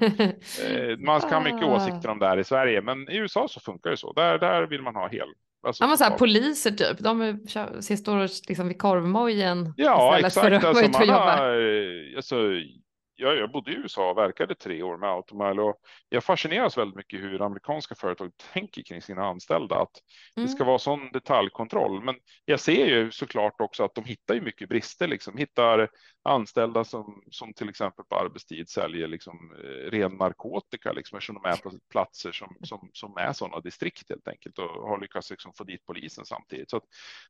eh, 0.66 0.98
man 0.98 1.20
ska 1.20 1.34
ha 1.34 1.40
mycket 1.40 1.62
ah. 1.62 1.76
åsikter 1.76 2.08
om 2.08 2.18
det 2.18 2.26
här 2.26 2.38
i 2.38 2.44
Sverige, 2.44 2.82
men 2.82 3.10
i 3.10 3.16
USA 3.16 3.48
så 3.48 3.60
funkar 3.60 3.90
det 3.90 3.96
så. 3.96 4.12
Där, 4.12 4.38
där 4.38 4.62
vill 4.62 4.82
man 4.82 4.94
ha 4.94 5.08
hel. 5.08 5.28
Alltså, 5.66 5.84
ja, 5.84 5.88
men 5.88 5.98
så 5.98 6.04
här, 6.04 6.18
poliser 6.18 6.70
typ, 6.70 6.98
de 6.98 7.38
står 7.96 8.48
liksom 8.48 8.68
vid 8.68 8.78
korvmojen. 8.78 9.74
Ja, 9.76 10.18
exakt. 10.18 10.34
För 10.34 10.50
att 10.50 10.64
alltså, 10.64 10.88
man 10.90 11.08
har, 11.08 12.16
alltså, 12.16 12.36
jag, 13.16 13.36
jag 13.36 13.50
bodde 13.50 13.72
i 13.72 13.74
USA 13.74 14.10
och 14.10 14.16
verkade 14.16 14.54
tre 14.54 14.82
år 14.82 14.96
med 14.96 15.08
Automile 15.08 15.62
och 15.62 15.76
jag 16.08 16.24
fascineras 16.24 16.78
väldigt 16.78 16.96
mycket 16.96 17.20
hur 17.20 17.42
amerikanska 17.42 17.94
företag 17.94 18.30
tänker 18.52 18.82
kring 18.82 19.02
sina 19.02 19.26
anställda. 19.26 19.76
Att 19.76 20.02
mm. 20.36 20.46
det 20.46 20.52
ska 20.52 20.64
vara 20.64 20.78
sån 20.78 21.12
detaljkontroll. 21.12 22.04
Men 22.04 22.14
jag 22.44 22.60
ser 22.60 22.86
ju 22.86 23.10
såklart 23.10 23.60
också 23.60 23.84
att 23.84 23.94
de 23.94 24.04
hittar 24.04 24.34
ju 24.34 24.40
mycket 24.40 24.68
brister, 24.68 25.08
liksom 25.08 25.36
hittar 25.36 25.88
anställda 26.24 26.84
som, 26.84 27.22
som 27.30 27.52
till 27.54 27.68
exempel 27.68 28.04
på 28.04 28.16
arbetstid 28.16 28.68
säljer 28.68 29.08
liksom 29.08 29.54
eh, 29.64 29.90
ren 29.90 30.12
narkotika, 30.12 30.92
liksom, 30.92 31.16
eftersom 31.16 31.40
de 31.42 31.48
är 31.48 31.56
på 31.56 31.72
platser 31.90 32.32
som, 32.32 32.56
som, 32.62 32.90
som 32.92 33.16
är 33.16 33.32
sådana 33.32 33.60
distrikt 33.60 34.10
helt 34.10 34.28
enkelt 34.28 34.58
och 34.58 34.88
har 34.88 35.00
lyckats 35.00 35.30
liksom 35.30 35.52
få 35.58 35.64
dit 35.64 35.84
polisen 35.86 36.24
samtidigt. 36.24 36.70
Så 36.70 36.80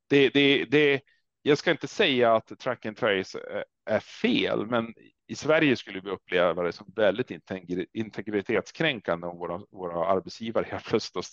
det, 0.08 0.28
det, 0.28 0.64
det 0.64 1.00
jag 1.46 1.58
ska 1.58 1.70
inte 1.70 1.88
säga 1.88 2.34
att 2.34 2.58
track 2.58 2.86
and 2.86 2.96
trace 2.96 3.64
är 3.86 4.00
fel, 4.00 4.66
men 4.66 4.94
i 5.26 5.34
Sverige 5.34 5.76
skulle 5.76 6.00
vi 6.00 6.10
uppleva 6.10 6.62
det 6.62 6.72
som 6.72 6.92
väldigt 6.96 7.30
integritetskränkande 7.92 9.26
om 9.26 9.38
våra, 9.38 9.60
våra 9.70 10.06
arbetsgivare 10.06 10.66
helt 10.70 10.84
plötsligt 10.84 11.24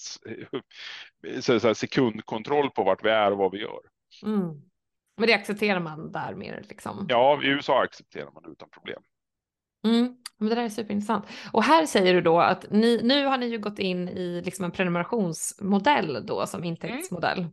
så, 1.42 1.60
så 1.60 1.76
sekundkontroll 1.76 2.70
på 2.70 2.84
vart 2.84 3.06
vi 3.06 3.10
är 3.10 3.32
och 3.32 3.38
vad 3.38 3.52
vi 3.52 3.62
gör. 3.62 3.80
Mm. 4.24 4.62
Men 5.18 5.28
det 5.28 5.34
accepterar 5.34 5.80
man 5.80 6.12
där 6.12 6.36
mer 6.36 6.66
liksom? 6.70 7.06
Ja, 7.10 7.44
i 7.44 7.48
USA 7.48 7.84
accepterar 7.84 8.32
man 8.32 8.44
det 8.44 8.50
utan 8.50 8.70
problem. 8.70 9.04
Mm. 9.86 10.18
Men 10.38 10.50
det 10.50 10.56
där 10.56 10.64
är 10.64 10.70
superintressant. 10.70 11.26
Och 11.54 11.64
här 11.64 11.86
säger 11.86 12.14
du 12.14 12.22
då 12.22 12.40
att 12.40 12.72
ni, 12.72 13.02
nu 13.04 13.26
har 13.26 13.38
ni 13.38 13.46
ju 13.46 13.58
gått 13.58 13.80
in 13.80 14.10
i 14.10 14.42
liksom 14.42 14.66
en 14.66 14.72
prenumerationsmodell 14.72 16.26
då 16.26 16.48
som 16.48 16.64
intäktsmodell. 16.64 17.40
Mm. 17.40 17.52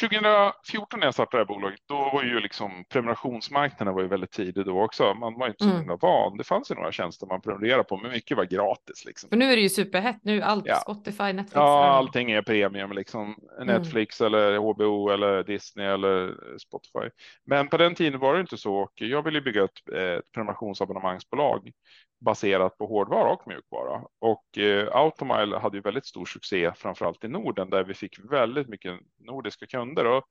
2014 0.00 1.00
när 1.00 1.06
jag 1.06 1.14
startade 1.14 1.44
det 1.44 1.46
här 1.46 1.54
bolaget, 1.54 1.80
då 1.86 2.10
var 2.12 2.22
ju 2.22 2.40
liksom 2.40 2.84
prenumerationsmarknaden 2.88 3.94
var 3.94 4.02
ju 4.02 4.08
väldigt 4.08 4.30
tidig 4.30 4.64
då 4.64 4.82
också. 4.82 5.14
Man 5.14 5.38
var 5.38 5.46
inte 5.46 5.64
så 5.64 5.70
mm. 5.70 5.98
van. 6.00 6.36
Det 6.36 6.44
fanns 6.44 6.70
ju 6.70 6.74
några 6.74 6.92
tjänster 6.92 7.26
man 7.26 7.40
prenumererade 7.40 7.84
på, 7.84 7.96
men 7.96 8.10
mycket 8.10 8.36
var 8.36 8.44
gratis. 8.44 9.04
Liksom. 9.06 9.28
För 9.28 9.36
nu 9.36 9.52
är 9.52 9.56
det 9.56 9.62
ju 9.62 9.68
superhett. 9.68 10.18
Nu 10.22 10.42
allt 10.42 10.66
ja. 10.66 10.76
Spotify, 10.76 11.32
Netflix. 11.32 11.54
Ja, 11.54 11.84
allting 11.84 12.30
är 12.30 12.42
premium 12.42 12.92
liksom. 12.92 13.36
Mm. 13.60 13.66
Netflix 13.66 14.20
mm. 14.20 14.34
eller 14.34 14.58
HBO 14.58 15.08
eller 15.08 15.42
Disney 15.42 15.86
eller 15.86 16.34
Spotify. 16.58 17.10
Men 17.44 17.68
på 17.68 17.76
den 17.76 17.94
tiden 17.94 18.20
var 18.20 18.34
det 18.34 18.40
inte 18.40 18.56
så 18.56 18.74
och 18.74 18.92
jag 18.94 19.22
ville 19.22 19.40
bygga 19.40 19.64
ett, 19.64 19.88
ett 19.88 20.32
prenumerationsabonnemangsbolag 20.32 21.72
baserat 22.20 22.78
på 22.78 22.86
hårdvara 22.86 23.32
och 23.32 23.48
mjukvara. 23.48 24.04
Och 24.18 24.58
eh, 24.58 24.96
Automile 24.96 25.58
hade 25.58 25.76
ju 25.76 25.80
väldigt 25.80 26.06
stor 26.06 26.26
succé, 26.26 26.72
framförallt 26.76 27.24
i 27.24 27.28
Norden, 27.28 27.70
där 27.70 27.84
vi 27.84 27.94
fick 27.94 28.18
väldigt 28.30 28.68
mycket 28.68 29.00
nordiska 29.18 29.66
kunder. 29.66 30.04
Och 30.06 30.24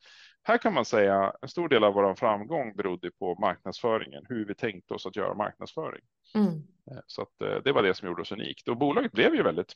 här 0.44 0.58
kan 0.58 0.74
man 0.74 0.86
säga 0.86 1.34
en 1.42 1.48
stor 1.48 1.70
del 1.70 1.84
av 1.84 1.94
vår 1.94 2.16
framgång 2.16 2.76
berodde 2.76 3.12
på 3.12 3.36
marknadsföringen, 3.40 4.26
hur 4.30 4.46
vi 4.46 4.56
tänkte 4.56 4.94
oss 4.94 5.06
att 5.06 5.16
göra 5.16 5.34
marknadsföring. 5.34 6.02
Mm. 6.36 6.54
Eh, 6.92 7.04
så 7.08 7.22
att, 7.22 7.42
eh, 7.42 7.64
det 7.64 7.72
var 7.72 7.84
det 7.84 7.94
som 7.94 8.08
gjorde 8.08 8.22
oss 8.22 8.32
unikt. 8.32 8.68
Och 8.68 8.78
bolaget 8.78 9.12
blev 9.12 9.36
ju 9.36 9.44
väldigt 9.44 9.74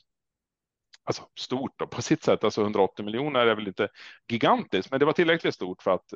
alltså, 1.04 1.22
stort 1.40 1.78
då, 1.78 1.86
på 1.86 2.02
sitt 2.02 2.22
sätt. 2.22 2.44
Alltså 2.44 2.62
180 2.62 3.04
miljoner 3.04 3.46
är 3.46 3.54
väl 3.54 3.68
inte 3.68 3.88
gigantiskt, 4.28 4.90
men 4.90 5.00
det 5.00 5.06
var 5.06 5.12
tillräckligt 5.12 5.54
stort 5.54 5.82
för 5.82 5.90
att, 5.90 6.12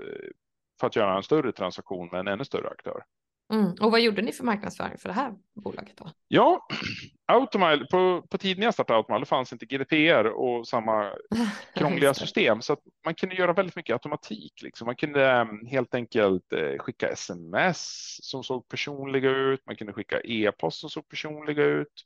för 0.80 0.86
att 0.86 0.96
göra 0.96 1.16
en 1.16 1.22
större 1.22 1.52
transaktion 1.52 2.08
med 2.08 2.20
en 2.20 2.28
ännu 2.28 2.44
större 2.44 2.68
aktör. 2.68 3.04
Mm. 3.52 3.74
Och 3.80 3.90
vad 3.90 4.00
gjorde 4.00 4.22
ni 4.22 4.32
för 4.32 4.44
marknadsföring 4.44 4.98
för 4.98 5.08
det 5.08 5.14
här 5.14 5.34
bolaget 5.54 5.96
då? 5.96 6.10
Ja, 6.28 6.66
Automile, 7.32 7.86
på, 7.90 8.22
på 8.30 8.38
tiden 8.38 8.62
jag 8.62 8.74
startade 8.74 8.96
Automile 8.96 9.26
fanns 9.26 9.52
inte 9.52 9.66
GDPR 9.66 10.24
och 10.24 10.68
samma 10.68 11.12
krångliga 11.74 12.14
system 12.14 12.62
så 12.62 12.72
att 12.72 12.78
man 13.04 13.14
kunde 13.14 13.34
göra 13.34 13.52
väldigt 13.52 13.76
mycket 13.76 13.92
automatik. 13.92 14.62
Liksom. 14.62 14.86
Man 14.86 14.96
kunde 14.96 15.40
um, 15.40 15.66
helt 15.66 15.94
enkelt 15.94 16.52
uh, 16.52 16.78
skicka 16.78 17.08
sms 17.08 18.18
som 18.22 18.44
såg 18.44 18.68
personliga 18.68 19.30
ut. 19.30 19.66
Man 19.66 19.76
kunde 19.76 19.92
skicka 19.92 20.20
e-post 20.24 20.80
som 20.80 20.90
såg 20.90 21.08
personliga 21.08 21.64
ut 21.64 22.04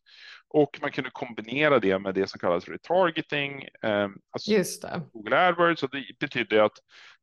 och 0.49 0.79
man 0.83 0.91
kunde 0.91 1.11
kombinera 1.11 1.79
det 1.79 1.99
med 1.99 2.15
det 2.15 2.31
som 2.31 2.39
kallas 2.39 2.69
retargeting. 2.69 3.69
Um, 3.83 4.21
alltså 4.31 4.51
Just 4.51 4.83
det. 4.83 5.03
Google 5.13 5.49
AdWords 5.49 5.83
och 5.83 5.91
det 5.91 6.19
betyder 6.19 6.59
att 6.59 6.79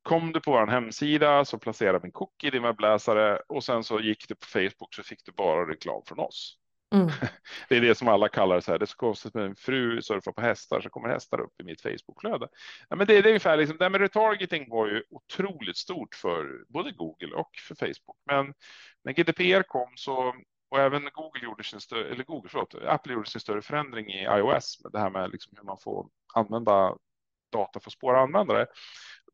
kom 0.07 0.31
du 0.31 0.41
på 0.41 0.51
vår 0.51 0.67
hemsida 0.67 1.45
så 1.45 1.57
placerade 1.57 1.99
vi 1.99 2.05
en 2.05 2.11
cookie 2.11 2.47
i 2.47 2.51
din 2.51 2.63
webbläsare 2.63 3.39
och 3.47 3.63
sen 3.63 3.83
så 3.83 3.99
gick 3.99 4.27
du 4.27 4.35
på 4.35 4.45
Facebook 4.45 4.93
så 4.93 5.03
fick 5.03 5.25
du 5.25 5.31
bara 5.31 5.69
reklam 5.69 6.01
från 6.05 6.19
oss. 6.19 6.57
Mm. 6.95 7.07
Det 7.69 7.77
är 7.77 7.81
det 7.81 7.95
som 7.95 8.07
alla 8.07 8.29
kallar 8.29 8.59
så 8.59 8.71
här. 8.71 8.79
Det 8.79 8.83
är 8.83 8.87
så 8.87 8.95
konstigt 8.95 9.33
med 9.33 9.45
en 9.45 9.55
fru 9.55 10.01
surfar 10.01 10.31
på 10.31 10.41
hästar 10.41 10.81
så 10.81 10.89
kommer 10.89 11.09
hästar 11.09 11.41
upp 11.41 11.61
i 11.61 11.63
mitt 11.63 11.81
Facebookflöde. 11.81 12.47
Ja, 12.89 12.95
men 12.95 13.07
det, 13.07 13.21
det 13.21 13.27
är 13.27 13.27
ungefär 13.27 13.57
liksom, 13.57 13.77
det 13.77 13.85
här 13.85 13.89
med 13.89 14.01
retargeting 14.01 14.69
var 14.69 14.87
ju 14.87 15.03
otroligt 15.09 15.77
stort 15.77 16.15
för 16.15 16.63
både 16.67 16.91
Google 16.91 17.35
och 17.35 17.49
för 17.67 17.75
Facebook. 17.75 18.17
Men 18.25 18.53
när 19.03 19.13
GDPR 19.13 19.63
kom 19.63 19.89
så 19.95 20.35
och 20.69 20.79
även 20.79 21.09
Google 21.13 21.43
gjorde 21.43 21.63
sin 21.63 21.79
större, 21.79 22.09
eller 22.09 22.23
Google, 22.23 22.49
förlåt, 22.49 22.75
Apple 22.75 23.13
gjorde 23.13 23.29
sin 23.29 23.41
större 23.41 23.61
förändring 23.61 24.09
i 24.09 24.23
iOS 24.23 24.79
med 24.83 24.91
det 24.91 24.99
här 24.99 25.09
med 25.09 25.31
liksom 25.31 25.53
hur 25.57 25.63
man 25.63 25.77
får 25.77 26.07
använda 26.33 26.97
data 27.51 27.79
för 27.79 27.89
att 27.89 27.93
spåra 27.93 28.21
användare 28.21 28.65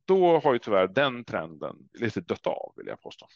då 0.08 0.40
har 0.40 0.54
ju 0.54 0.60
tyvärr 0.60 0.88
den 0.88 1.24
trenden 1.24 1.76
lite 2.00 2.22
dött 2.22 2.48
av 2.48 2.74
vill 2.76 2.88
jag 2.88 3.02
påstå. 3.02 3.28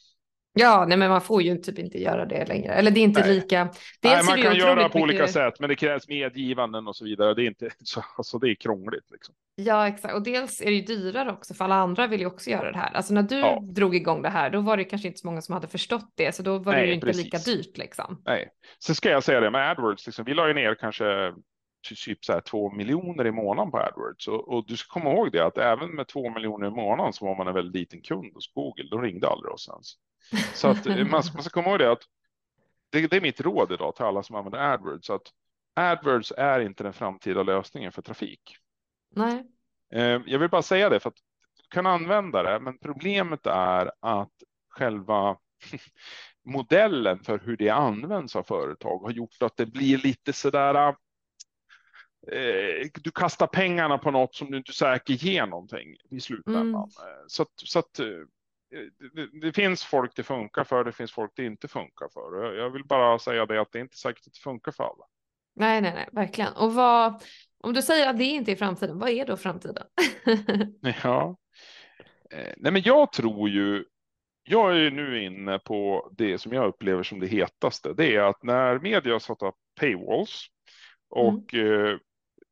Ja, 0.59 0.85
nej, 0.87 0.97
men 0.97 1.09
man 1.09 1.21
får 1.21 1.41
ju 1.41 1.57
typ 1.57 1.79
inte 1.79 2.01
göra 2.01 2.25
det 2.25 2.45
längre. 2.45 2.73
Eller 2.73 2.91
det 2.91 2.99
är 2.99 3.03
inte 3.03 3.19
nej. 3.19 3.35
lika. 3.35 3.63
Dels 4.01 4.27
nej, 4.27 4.35
man 4.35 4.41
kan 4.41 4.55
göra 4.55 4.75
på 4.75 4.97
mycket... 4.97 5.01
olika 5.01 5.27
sätt, 5.27 5.59
men 5.59 5.69
det 5.69 5.75
krävs 5.75 6.07
medgivanden 6.07 6.87
och 6.87 6.95
så 6.95 7.05
vidare. 7.05 7.33
Det 7.33 7.43
är 7.43 7.47
inte 7.47 7.69
så, 7.83 8.03
alltså 8.17 8.39
det 8.39 8.49
är 8.49 8.55
krångligt. 8.55 9.11
Liksom. 9.11 9.35
Ja, 9.55 9.87
exakt. 9.87 10.13
Och 10.13 10.23
dels 10.23 10.61
är 10.61 10.65
det 10.65 10.71
ju 10.71 10.81
dyrare 10.81 11.31
också, 11.31 11.53
för 11.53 11.65
alla 11.65 11.75
andra 11.75 12.07
vill 12.07 12.19
ju 12.19 12.25
också 12.25 12.49
göra 12.49 12.71
det 12.71 12.77
här. 12.77 12.93
Alltså 12.93 13.13
när 13.13 13.23
du 13.23 13.37
ja. 13.39 13.59
drog 13.63 13.95
igång 13.95 14.21
det 14.21 14.29
här, 14.29 14.49
då 14.49 14.61
var 14.61 14.77
det 14.77 14.83
kanske 14.83 15.07
inte 15.07 15.19
så 15.19 15.27
många 15.27 15.41
som 15.41 15.53
hade 15.53 15.67
förstått 15.67 16.13
det, 16.15 16.35
så 16.35 16.43
då 16.43 16.57
var 16.57 16.73
nej, 16.73 16.81
det 16.81 16.87
ju 16.87 16.93
inte 16.93 17.07
precis. 17.07 17.23
lika 17.23 17.37
dyrt 17.37 17.77
liksom. 17.77 18.21
Nej, 18.25 18.49
sen 18.83 18.95
ska 18.95 19.09
jag 19.09 19.23
säga 19.23 19.39
det 19.39 19.51
med 19.51 19.71
AdWords, 19.71 20.05
liksom, 20.05 20.25
vi 20.25 20.33
la 20.33 20.47
ju 20.47 20.53
ner 20.53 20.75
kanske 20.75 21.33
typ 21.81 22.25
så 22.25 22.33
här 22.33 22.41
två 22.41 22.71
miljoner 22.71 23.27
i 23.27 23.31
månaden 23.31 23.71
på 23.71 23.77
AdWords. 23.77 24.27
Och, 24.27 24.47
och, 24.47 24.67
du 24.67 24.77
ska 24.77 24.99
komma 24.99 25.11
ihåg 25.11 25.31
det 25.31 25.45
att 25.45 25.57
även 25.57 25.95
med 25.95 26.07
två 26.07 26.29
miljoner 26.29 26.67
i 26.67 26.71
månaden 26.71 27.13
så 27.13 27.25
var 27.25 27.35
man 27.35 27.47
en 27.47 27.53
väldigt 27.53 27.81
liten 27.81 28.01
kund 28.01 28.33
hos 28.33 28.53
Google. 28.53 28.89
De 28.91 29.01
ringde 29.01 29.27
aldrig 29.27 29.53
oss 29.53 29.69
ens. 29.69 29.93
Så 30.53 30.67
att 30.67 30.85
eh, 30.85 30.97
man, 30.97 31.09
man 31.09 31.23
ska 31.23 31.49
komma 31.49 31.69
ihåg 31.69 31.79
det 31.79 31.91
att 31.91 32.03
det, 32.89 33.07
det, 33.07 33.17
är 33.17 33.21
mitt 33.21 33.41
råd 33.41 33.71
idag 33.71 33.95
till 33.95 34.05
alla 34.05 34.23
som 34.23 34.35
använder 34.35 34.73
AdWords. 34.73 35.09
Att 35.09 35.31
AdWords 35.75 36.33
är 36.37 36.59
inte 36.59 36.83
den 36.83 36.93
framtida 36.93 37.43
lösningen 37.43 37.91
för 37.91 38.01
trafik. 38.01 38.57
Nej. 39.15 39.43
Eh, 39.93 40.21
jag 40.25 40.39
vill 40.39 40.49
bara 40.49 40.61
säga 40.61 40.89
det 40.89 40.99
för 40.99 41.09
att 41.09 41.17
du 41.57 41.67
kan 41.69 41.85
använda 41.85 42.43
det, 42.43 42.59
men 42.59 42.77
problemet 42.77 43.45
är 43.45 43.91
att 43.99 44.33
själva 44.69 45.37
modellen 46.45 47.19
för 47.19 47.39
hur 47.39 47.57
det 47.57 47.69
används 47.69 48.35
av 48.35 48.43
företag 48.43 48.99
har 48.99 49.11
gjort 49.11 49.41
att 49.41 49.57
det 49.57 49.65
blir 49.65 49.97
lite 49.97 50.33
sådär 50.33 50.73
eh, 52.31 52.89
du 52.93 53.11
kastar 53.11 53.47
pengarna 53.47 53.97
på 53.97 54.11
något 54.11 54.35
som 54.35 54.51
du 54.51 54.57
inte 54.57 54.73
säker 54.73 55.13
ger 55.13 55.45
någonting 55.45 55.95
i 56.09 56.19
slutändan. 56.19 56.65
Mm. 56.65 56.83
Eh, 56.83 57.23
så 57.27 57.41
att, 57.43 57.51
så 57.55 57.79
att 57.79 57.99
eh, 57.99 58.05
det, 59.13 59.39
det, 59.41 59.53
finns 59.53 59.85
folk 59.85 60.15
det 60.15 60.23
funkar 60.23 60.63
för, 60.63 60.83
det 60.83 60.91
finns 60.91 61.11
folk 61.11 61.31
det 61.35 61.45
inte 61.45 61.67
funkar 61.67 62.07
för. 62.13 62.53
Jag 62.53 62.69
vill 62.69 62.83
bara 62.85 63.19
säga 63.19 63.45
det 63.45 63.61
att 63.61 63.71
det 63.71 63.79
är 63.79 63.81
inte 63.81 63.97
säkert 63.97 64.27
att 64.27 64.33
det 64.33 64.39
funkar 64.39 64.71
för 64.71 64.83
alla. 64.83 65.05
Nej, 65.55 65.81
nej, 65.81 65.93
nej, 65.93 66.09
verkligen. 66.11 66.53
Och 66.53 66.73
vad, 66.73 67.23
om 67.63 67.73
du 67.73 67.81
säger 67.81 68.09
att 68.09 68.17
det 68.17 68.23
inte 68.23 68.51
är 68.51 68.55
framtiden, 68.55 68.99
vad 68.99 69.09
är 69.09 69.25
då 69.25 69.37
framtiden? 69.37 69.83
ja, 71.03 71.37
eh, 72.31 72.53
nej, 72.57 72.71
men 72.71 72.81
jag 72.81 73.11
tror 73.11 73.49
ju. 73.49 73.85
Jag 74.49 74.77
är 74.77 74.91
nu 74.91 75.23
inne 75.23 75.59
på 75.59 76.09
det 76.17 76.37
som 76.37 76.53
jag 76.53 76.67
upplever 76.67 77.03
som 77.03 77.19
det 77.19 77.27
hetaste. 77.27 77.93
Det 77.93 78.15
är 78.15 78.21
att 78.21 78.43
när 78.43 78.79
media 78.79 79.13
har 79.13 79.19
satt 79.19 79.41
upp 79.41 79.55
paywalls 79.79 80.45
och 81.09 81.53
mm. 81.53 81.99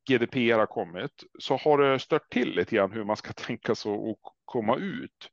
GDPR 0.08 0.58
har 0.58 0.66
kommit 0.66 1.12
så 1.40 1.58
har 1.58 1.78
det 1.78 2.00
stört 2.00 2.30
till 2.30 2.56
lite 2.56 2.76
grann 2.76 2.92
hur 2.92 3.04
man 3.04 3.18
ska 3.18 3.34
tänka 3.36 3.76
sig 3.76 3.92
att 3.92 4.18
komma 4.46 4.76
ut. 4.76 5.30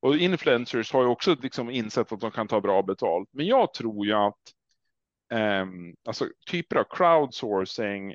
Och 0.00 0.16
influencers 0.16 0.92
har 0.92 1.02
ju 1.02 1.08
också 1.08 1.36
liksom 1.42 1.70
insett 1.70 2.12
att 2.12 2.20
de 2.20 2.30
kan 2.30 2.48
ta 2.48 2.60
bra 2.60 2.82
betalt. 2.82 3.28
Men 3.32 3.46
jag 3.46 3.74
tror 3.74 4.06
ju 4.06 4.12
att 4.12 4.40
eh, 5.32 5.66
alltså 6.06 6.26
typer 6.50 6.76
av 6.76 6.84
crowdsourcing 6.90 8.14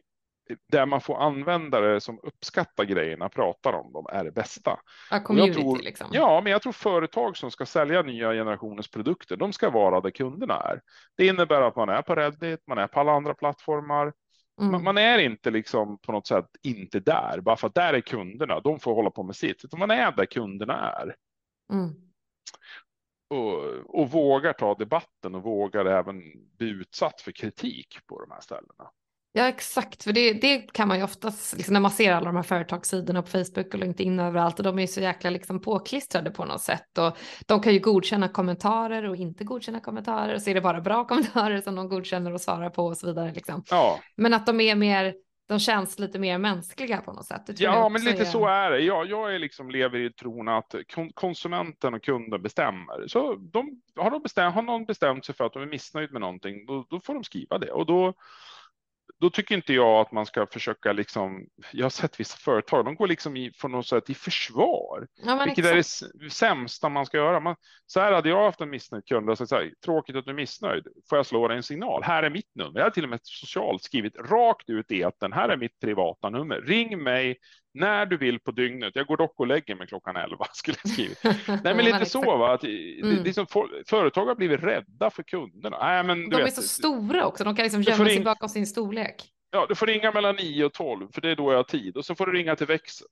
där 0.71 0.85
man 0.85 1.01
får 1.01 1.17
användare 1.17 2.01
som 2.01 2.19
uppskattar 2.23 2.83
grejerna, 2.83 3.29
pratar 3.29 3.73
om 3.73 3.93
dem, 3.93 4.05
är 4.09 4.23
det 4.23 4.31
bästa. 4.31 4.79
Ja, 5.11 5.19
community 5.19 5.61
tror, 5.61 5.79
liksom. 5.79 6.07
Ja, 6.11 6.41
men 6.43 6.51
jag 6.51 6.61
tror 6.61 6.71
företag 6.73 7.37
som 7.37 7.51
ska 7.51 7.65
sälja 7.65 8.01
nya 8.01 8.31
generationens 8.31 8.87
produkter, 8.87 9.35
de 9.35 9.53
ska 9.53 9.69
vara 9.69 10.01
där 10.01 10.09
kunderna 10.09 10.55
är. 10.55 10.81
Det 11.17 11.27
innebär 11.27 11.61
att 11.61 11.75
man 11.75 11.89
är 11.89 12.01
på 12.01 12.15
Reddit, 12.15 12.59
man 12.67 12.77
är 12.77 12.87
på 12.87 12.99
alla 12.99 13.11
andra 13.11 13.33
plattformar. 13.33 14.13
Mm. 14.61 14.83
Man, 14.83 14.97
är 14.97 15.17
inte 15.17 15.51
liksom 15.51 15.97
på 15.97 16.11
något 16.11 16.27
sätt 16.27 16.49
inte 16.63 16.99
där, 16.99 17.41
bara 17.41 17.57
för 17.57 17.67
att 17.67 17.75
där 17.75 17.93
är 17.93 18.01
kunderna, 18.01 18.59
de 18.59 18.79
får 18.79 18.95
hålla 18.95 19.09
på 19.09 19.23
med 19.23 19.35
sitt, 19.35 19.65
utan 19.65 19.79
man 19.79 19.91
är 19.91 20.11
där 20.11 20.25
kunderna 20.25 20.91
är. 20.91 21.15
Mm. 21.73 21.93
Och, 23.29 23.63
och 24.01 24.11
vågar 24.11 24.53
ta 24.53 24.75
debatten 24.75 25.35
och 25.35 25.43
vågar 25.43 25.85
även 25.85 26.21
bli 26.57 26.69
utsatt 26.69 27.21
för 27.21 27.31
kritik 27.31 27.97
på 28.07 28.21
de 28.21 28.31
här 28.31 28.41
ställena. 28.41 28.91
Ja 29.31 29.47
exakt, 29.47 30.03
för 30.03 30.13
det, 30.13 30.33
det 30.33 30.73
kan 30.73 30.87
man 30.87 30.97
ju 30.97 31.03
oftast, 31.03 31.57
liksom, 31.57 31.73
när 31.73 31.79
man 31.79 31.91
ser 31.91 32.13
alla 32.13 32.25
de 32.25 32.35
här 32.35 32.43
företagssidorna 32.43 33.21
på 33.21 33.29
Facebook 33.29 33.73
och 33.73 33.79
LinkedIn 33.79 34.19
överallt 34.19 34.59
och 34.59 34.63
de 34.63 34.77
är 34.77 34.81
ju 34.81 34.87
så 34.87 35.01
jäkla 35.01 35.29
liksom 35.29 35.61
påklistrade 35.61 36.31
på 36.31 36.45
något 36.45 36.61
sätt 36.61 36.97
och 36.97 37.17
de 37.45 37.61
kan 37.61 37.73
ju 37.73 37.79
godkänna 37.79 38.27
kommentarer 38.27 39.09
och 39.09 39.15
inte 39.15 39.43
godkänna 39.43 39.79
kommentarer 39.79 40.35
och 40.35 40.41
så 40.41 40.49
är 40.49 40.53
det 40.53 40.61
bara 40.61 40.81
bra 40.81 41.05
kommentarer 41.07 41.61
som 41.61 41.75
de 41.75 41.89
godkänner 41.89 42.33
och 42.33 42.41
svarar 42.41 42.69
på 42.69 42.85
och 42.85 42.97
så 42.97 43.07
vidare. 43.07 43.31
Liksom. 43.33 43.63
Ja. 43.69 43.99
Men 44.15 44.33
att 44.33 44.45
de 44.45 44.61
är 44.61 44.75
mer, 44.75 45.15
de 45.47 45.59
känns 45.59 45.99
lite 45.99 46.19
mer 46.19 46.37
mänskliga 46.37 46.97
på 46.97 47.13
något 47.13 47.25
sätt. 47.25 47.59
ja, 47.59 47.89
men 47.89 48.03
lite 48.03 48.21
är... 48.21 48.25
så 48.25 48.47
är 48.47 48.71
det. 48.71 48.79
Jag, 48.79 49.09
jag 49.09 49.35
är 49.35 49.39
liksom 49.39 49.71
lever 49.71 49.99
i 49.99 50.13
tron 50.13 50.47
att 50.47 50.75
konsumenten 51.13 51.93
och 51.93 52.03
kunden 52.03 52.41
bestämmer. 52.41 53.07
Så 53.07 53.35
de, 53.35 53.81
har, 53.95 54.11
de 54.11 54.21
bestämt, 54.21 54.55
har 54.55 54.61
någon 54.61 54.85
bestämt 54.85 55.25
sig 55.25 55.35
för 55.35 55.45
att 55.45 55.53
de 55.53 55.61
är 55.61 55.67
missnöjd 55.67 56.11
med 56.11 56.21
någonting, 56.21 56.65
då, 56.65 56.85
då 56.89 56.99
får 56.99 57.13
de 57.13 57.23
skriva 57.23 57.57
det 57.57 57.71
och 57.71 57.85
då 57.85 58.13
då 59.19 59.29
tycker 59.29 59.55
inte 59.55 59.73
jag 59.73 60.01
att 60.01 60.11
man 60.11 60.25
ska 60.25 60.47
försöka 60.47 60.93
liksom. 60.93 61.47
Jag 61.71 61.85
har 61.85 61.89
sett 61.89 62.19
vissa 62.19 62.37
företag, 62.37 62.85
de 62.85 62.95
går 62.95 63.07
liksom 63.07 63.37
i 63.37 63.51
på 63.61 63.67
något 63.67 63.87
sätt 63.87 64.09
i 64.09 64.13
försvar, 64.13 65.07
ja, 65.23 65.43
vilket 65.45 65.65
exakt. 65.65 66.13
är 66.15 66.23
det 66.23 66.29
sämsta 66.29 66.89
man 66.89 67.05
ska 67.05 67.17
göra. 67.17 67.39
Man, 67.39 67.55
så 67.85 67.99
här 67.99 68.11
hade 68.11 68.29
jag 68.29 68.45
haft 68.45 68.61
en 68.61 68.69
missnöjd 68.69 69.05
kund 69.05 69.29
och 69.29 69.37
sagt 69.37 69.49
så 69.49 69.55
här, 69.55 69.73
tråkigt 69.85 70.15
att 70.15 70.25
du 70.25 70.31
är 70.31 70.35
missnöjd. 70.35 70.87
Får 71.09 71.17
jag 71.17 71.25
slå 71.25 71.47
dig 71.47 71.57
en 71.57 71.63
signal? 71.63 72.03
Här 72.03 72.23
är 72.23 72.29
mitt 72.29 72.55
nummer. 72.55 72.79
Jag 72.79 72.85
har 72.85 72.89
till 72.89 73.03
och 73.03 73.09
med 73.09 73.19
socialt 73.23 73.83
skrivit 73.83 74.15
rakt 74.15 74.69
ut 74.69 74.91
i 74.91 75.03
att 75.03 75.19
den 75.19 75.33
här 75.33 75.49
är 75.49 75.57
mitt 75.57 75.79
privata 75.79 76.29
nummer. 76.29 76.61
Ring 76.61 77.03
mig 77.03 77.37
när 77.79 78.05
du 78.05 78.17
vill 78.17 78.39
på 78.39 78.51
dygnet. 78.51 78.95
Jag 78.95 79.07
går 79.07 79.17
dock 79.17 79.39
och 79.39 79.47
lägger 79.47 79.75
mig 79.75 79.87
klockan 79.87 80.15
11 80.15 80.45
skulle 80.53 80.77
jag 80.83 80.91
skriva. 80.91 81.15
Nej, 81.63 81.75
men 81.75 81.85
lite 81.85 82.05
så 82.05 82.37
va. 82.37 82.53
Att, 82.53 82.63
mm. 82.63 83.23
det, 83.23 83.33
som 83.33 83.47
företag 83.87 84.25
har 84.25 84.35
blivit 84.35 84.63
rädda 84.63 85.09
för 85.09 85.23
kunderna. 85.23 85.77
Nej, 85.79 86.03
men, 86.03 86.29
de 86.29 86.37
vet, 86.37 86.47
är 86.47 86.51
så 86.51 86.61
stora 86.61 87.25
också. 87.25 87.43
De 87.43 87.55
kan 87.55 87.63
liksom 87.63 87.81
gömma 87.81 88.05
sig 88.05 88.23
bakom 88.23 88.49
sin 88.49 88.67
storlek. 88.67 89.33
Ja, 89.51 89.65
du 89.69 89.75
får 89.75 89.87
ringa 89.87 90.11
mellan 90.11 90.35
9 90.35 90.65
och 90.65 90.73
12 90.73 91.07
för 91.11 91.21
det 91.21 91.29
är 91.29 91.35
då 91.35 91.51
jag 91.51 91.57
har 91.57 91.63
tid 91.63 91.97
och 91.97 92.05
så 92.05 92.15
får 92.15 92.25
du 92.25 92.31
ringa 92.31 92.55
till 92.55 92.67
växel. 92.67 93.07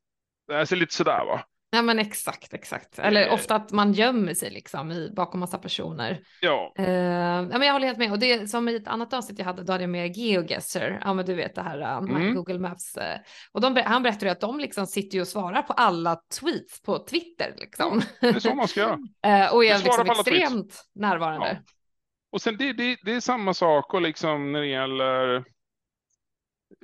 Det 0.47 0.53
är 0.53 0.75
lite 0.75 0.93
sådär 0.93 1.25
va. 1.25 1.41
Ja 1.75 1.81
men 1.81 1.99
exakt, 1.99 2.53
exakt. 2.53 2.99
Eller 2.99 3.27
eh. 3.27 3.33
ofta 3.33 3.55
att 3.55 3.71
man 3.71 3.93
gömmer 3.93 4.33
sig 4.33 4.49
liksom 4.49 4.91
i, 4.91 5.11
bakom 5.15 5.39
massa 5.39 5.57
personer. 5.57 6.19
Ja. 6.41 6.73
Uh, 6.79 6.85
ja 6.85 7.41
men 7.41 7.61
jag 7.61 7.73
håller 7.73 7.87
helt 7.87 7.97
med. 7.97 8.11
Och 8.11 8.19
det 8.19 8.49
som 8.49 8.69
i 8.69 8.75
ett 8.75 8.87
annat 8.87 9.13
avsnitt 9.13 9.39
jag 9.39 9.45
hade, 9.45 9.63
då 9.63 9.71
hade 9.71 9.83
jag 9.83 9.89
med 9.89 10.17
GeoGuessr. 10.17 10.99
Ja 11.01 11.13
men 11.13 11.25
du 11.25 11.33
vet 11.33 11.55
det 11.55 11.61
här 11.61 11.79
uh, 11.79 11.97
mm. 11.97 12.35
Google 12.35 12.59
Maps. 12.59 12.97
Uh, 12.97 13.03
och 13.51 13.61
de, 13.61 13.81
han 13.85 14.03
berättade 14.03 14.31
att 14.31 14.41
de 14.41 14.59
liksom 14.59 14.87
sitter 14.87 15.21
och 15.21 15.27
svarar 15.27 15.61
på 15.61 15.73
alla 15.73 16.15
tweets 16.39 16.81
på 16.81 16.99
Twitter 16.99 17.53
liksom. 17.57 18.01
Ja, 18.19 18.31
det 18.31 18.35
är 18.35 18.39
så 18.39 18.55
man 18.55 18.67
ska 18.67 18.79
göra. 18.79 18.93
och 19.51 19.65
är 19.65 19.77
liksom 19.77 20.05
extremt 20.09 20.71
tweets. 20.71 20.91
närvarande. 20.95 21.47
Ja. 21.65 21.71
Och 22.31 22.41
sen 22.41 22.57
det, 22.57 22.73
det, 22.73 22.97
det 23.03 23.13
är 23.13 23.19
samma 23.19 23.53
sak 23.53 23.93
och 23.93 24.01
liksom 24.01 24.51
när 24.51 24.61
det 24.61 24.67
gäller 24.67 25.45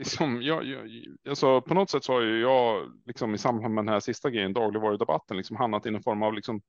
liksom, 0.02 0.42
jag, 0.42 0.66
jag, 0.66 0.90
alltså, 1.30 1.62
på 1.62 1.74
något 1.74 1.90
sätt 1.90 2.04
så 2.04 2.14
har 2.14 2.22
ju 2.22 2.42
jag 2.42 2.92
liksom, 3.06 3.34
i 3.34 3.38
samband 3.38 3.74
med 3.74 3.86
den 3.86 3.94
här 3.94 4.00
sista 4.00 4.30
grejen, 4.30 4.54
dagligvarudebatten, 4.54 5.38
liksom, 5.38 5.56
hamnat 5.58 5.86
i 5.86 5.92
någon 5.92 6.04
form 6.04 6.24
av 6.24 6.34
liksom, 6.34 6.62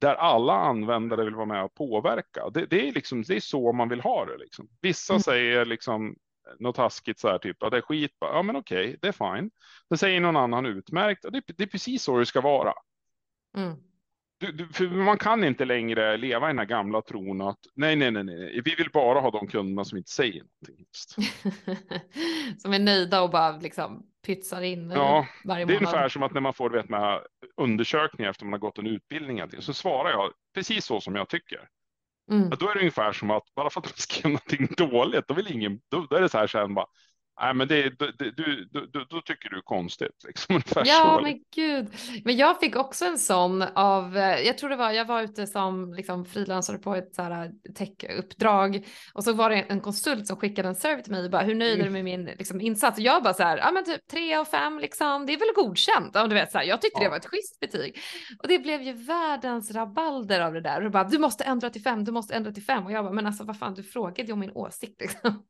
där 0.00 0.14
alla 0.14 0.52
användare 0.52 1.24
vill 1.24 1.34
vara 1.34 1.46
med 1.46 1.64
och 1.64 1.74
påverka. 1.74 2.50
Det, 2.50 2.66
det, 2.66 2.88
är, 2.88 2.92
liksom, 2.92 3.22
det 3.22 3.36
är 3.36 3.40
så 3.40 3.72
man 3.72 3.88
vill 3.88 4.00
ha 4.00 4.24
det. 4.24 4.38
Liksom. 4.38 4.68
Vissa 4.80 5.12
mm. 5.12 5.20
säger 5.20 5.64
liksom, 5.64 6.16
något 6.58 6.76
taskigt 6.76 7.18
så 7.18 7.28
här 7.28 7.38
typ, 7.38 7.56
ja, 7.60 7.70
det 7.70 7.76
är 7.76 7.80
skit, 7.80 8.16
ja 8.20 8.42
men 8.42 8.56
okej, 8.56 8.98
det 9.02 9.08
är 9.08 9.36
fine. 9.36 9.50
Det 9.90 9.96
säger 9.96 10.20
någon 10.20 10.36
annan 10.36 10.66
utmärkt, 10.66 11.22
det, 11.22 11.42
det 11.46 11.62
är 11.62 11.66
precis 11.66 12.02
så 12.02 12.18
det 12.18 12.26
ska 12.26 12.40
vara. 12.40 12.74
Mm. 13.56 13.76
Du, 14.40 14.52
du, 14.52 14.68
för 14.68 14.86
man 14.86 15.18
kan 15.18 15.44
inte 15.44 15.64
längre 15.64 16.16
leva 16.16 16.46
i 16.46 16.50
den 16.50 16.58
här 16.58 16.66
gamla 16.66 17.02
tron 17.02 17.40
att 17.40 17.58
nej, 17.74 17.96
nej, 17.96 18.10
nej, 18.10 18.24
nej, 18.24 18.60
vi 18.64 18.74
vill 18.74 18.90
bara 18.92 19.20
ha 19.20 19.30
de 19.30 19.46
kunderna 19.46 19.84
som 19.84 19.98
inte 19.98 20.10
säger 20.10 20.42
någonting. 20.42 20.86
som 22.58 22.72
är 22.72 22.78
nöjda 22.78 23.22
och 23.22 23.30
bara 23.30 23.56
liksom 23.56 24.06
pytsar 24.26 24.62
in 24.62 24.90
ja, 24.90 25.26
varje 25.44 25.66
månad. 25.66 25.68
Det 25.68 25.74
är 25.74 25.88
ungefär 25.88 26.08
som 26.08 26.22
att 26.22 26.34
när 26.34 26.40
man 26.40 26.54
får 26.54 26.70
vet, 26.70 26.88
med 26.88 27.20
undersökningar 27.56 28.30
efter 28.30 28.44
man 28.44 28.52
har 28.52 28.58
gått 28.58 28.78
en 28.78 28.86
utbildning 28.86 29.42
så 29.58 29.72
svarar 29.72 30.10
jag 30.10 30.32
precis 30.54 30.84
så 30.84 31.00
som 31.00 31.14
jag 31.14 31.28
tycker. 31.28 31.68
Mm. 32.30 32.50
Då 32.50 32.68
är 32.68 32.74
det 32.74 32.80
ungefär 32.80 33.12
som 33.12 33.30
att 33.30 33.54
bara 33.54 33.70
för 33.70 33.80
att 33.80 33.94
de 33.96 34.02
skriver 34.02 34.28
någonting 34.28 34.68
dåligt, 34.76 35.28
då 35.28 35.34
vill 35.34 35.52
ingen, 35.52 35.80
då, 35.88 36.06
då 36.10 36.16
är 36.16 36.20
det 36.20 36.28
så 36.28 36.38
här 36.38 36.46
sen 36.46 36.74
bara, 36.74 36.86
Nej, 37.40 37.54
men 37.54 37.68
det, 37.68 37.82
du, 37.98 38.12
du, 38.30 38.68
du, 38.70 39.04
då 39.10 39.20
tycker 39.20 39.50
du 39.50 39.56
är 39.56 39.62
konstigt. 39.62 40.24
Liksom, 40.26 40.62
ja, 40.84 41.20
men 41.22 41.40
gud. 41.56 41.88
Men 42.24 42.36
jag 42.36 42.60
fick 42.60 42.76
också 42.76 43.04
en 43.04 43.18
sån 43.18 43.62
av, 43.62 44.16
eh, 44.16 44.40
jag 44.40 44.58
tror 44.58 44.70
det 44.70 44.76
var, 44.76 44.90
jag 44.90 45.04
var 45.04 45.22
ute 45.22 45.46
som 45.46 45.94
liksom 45.94 46.24
frilansare 46.24 46.78
på 46.78 46.94
ett 46.94 47.14
så 47.14 47.22
här 47.22 47.44
eh, 47.44 47.72
tech-uppdrag 47.74 48.86
och 49.14 49.24
så 49.24 49.32
var 49.32 49.50
det 49.50 49.56
en 49.56 49.80
konsult 49.80 50.26
som 50.26 50.36
skickade 50.36 50.68
en 50.68 50.74
serve 50.74 51.02
till 51.02 51.12
mig 51.12 51.24
och 51.24 51.30
bara, 51.30 51.42
hur 51.42 51.54
nöjd 51.54 51.80
är 51.80 51.84
du 51.84 51.90
med 51.90 52.04
min 52.04 52.24
liksom, 52.24 52.60
insats? 52.60 52.98
Och 52.98 53.04
jag 53.04 53.22
bara 53.22 53.34
så 53.34 53.42
här, 53.42 53.58
ja 53.58 53.70
men 53.72 53.84
typ 53.84 54.08
tre 54.10 54.34
av 54.34 54.44
fem 54.44 54.78
liksom, 54.78 55.26
det 55.26 55.32
är 55.32 55.38
väl 55.38 55.64
godkänt. 55.64 56.10
Ja, 56.14 56.26
du 56.26 56.34
vet, 56.34 56.52
så 56.52 56.58
här, 56.58 56.64
jag 56.64 56.82
tyckte 56.82 56.98
ja. 56.98 57.04
det 57.04 57.10
var 57.10 57.16
ett 57.16 57.26
schysst 57.26 57.60
betyg. 57.60 57.98
Och 58.42 58.48
det 58.48 58.58
blev 58.58 58.82
ju 58.82 58.92
världens 58.92 59.70
rabalder 59.70 60.40
av 60.40 60.52
det 60.52 60.60
där. 60.60 60.84
Och 60.84 60.90
bara, 60.90 61.04
du 61.04 61.18
måste 61.18 61.44
ändra 61.44 61.70
till 61.70 61.82
fem, 61.82 62.04
du 62.04 62.12
måste 62.12 62.34
ändra 62.34 62.52
till 62.52 62.64
fem. 62.64 62.86
Och 62.86 62.92
jag 62.92 63.04
bara, 63.04 63.14
men 63.14 63.26
alltså 63.26 63.44
vad 63.44 63.58
fan, 63.58 63.74
du 63.74 63.82
frågade 63.82 64.26
ju 64.26 64.32
om 64.32 64.40
min 64.40 64.52
åsikt 64.52 65.00
liksom. 65.00 65.44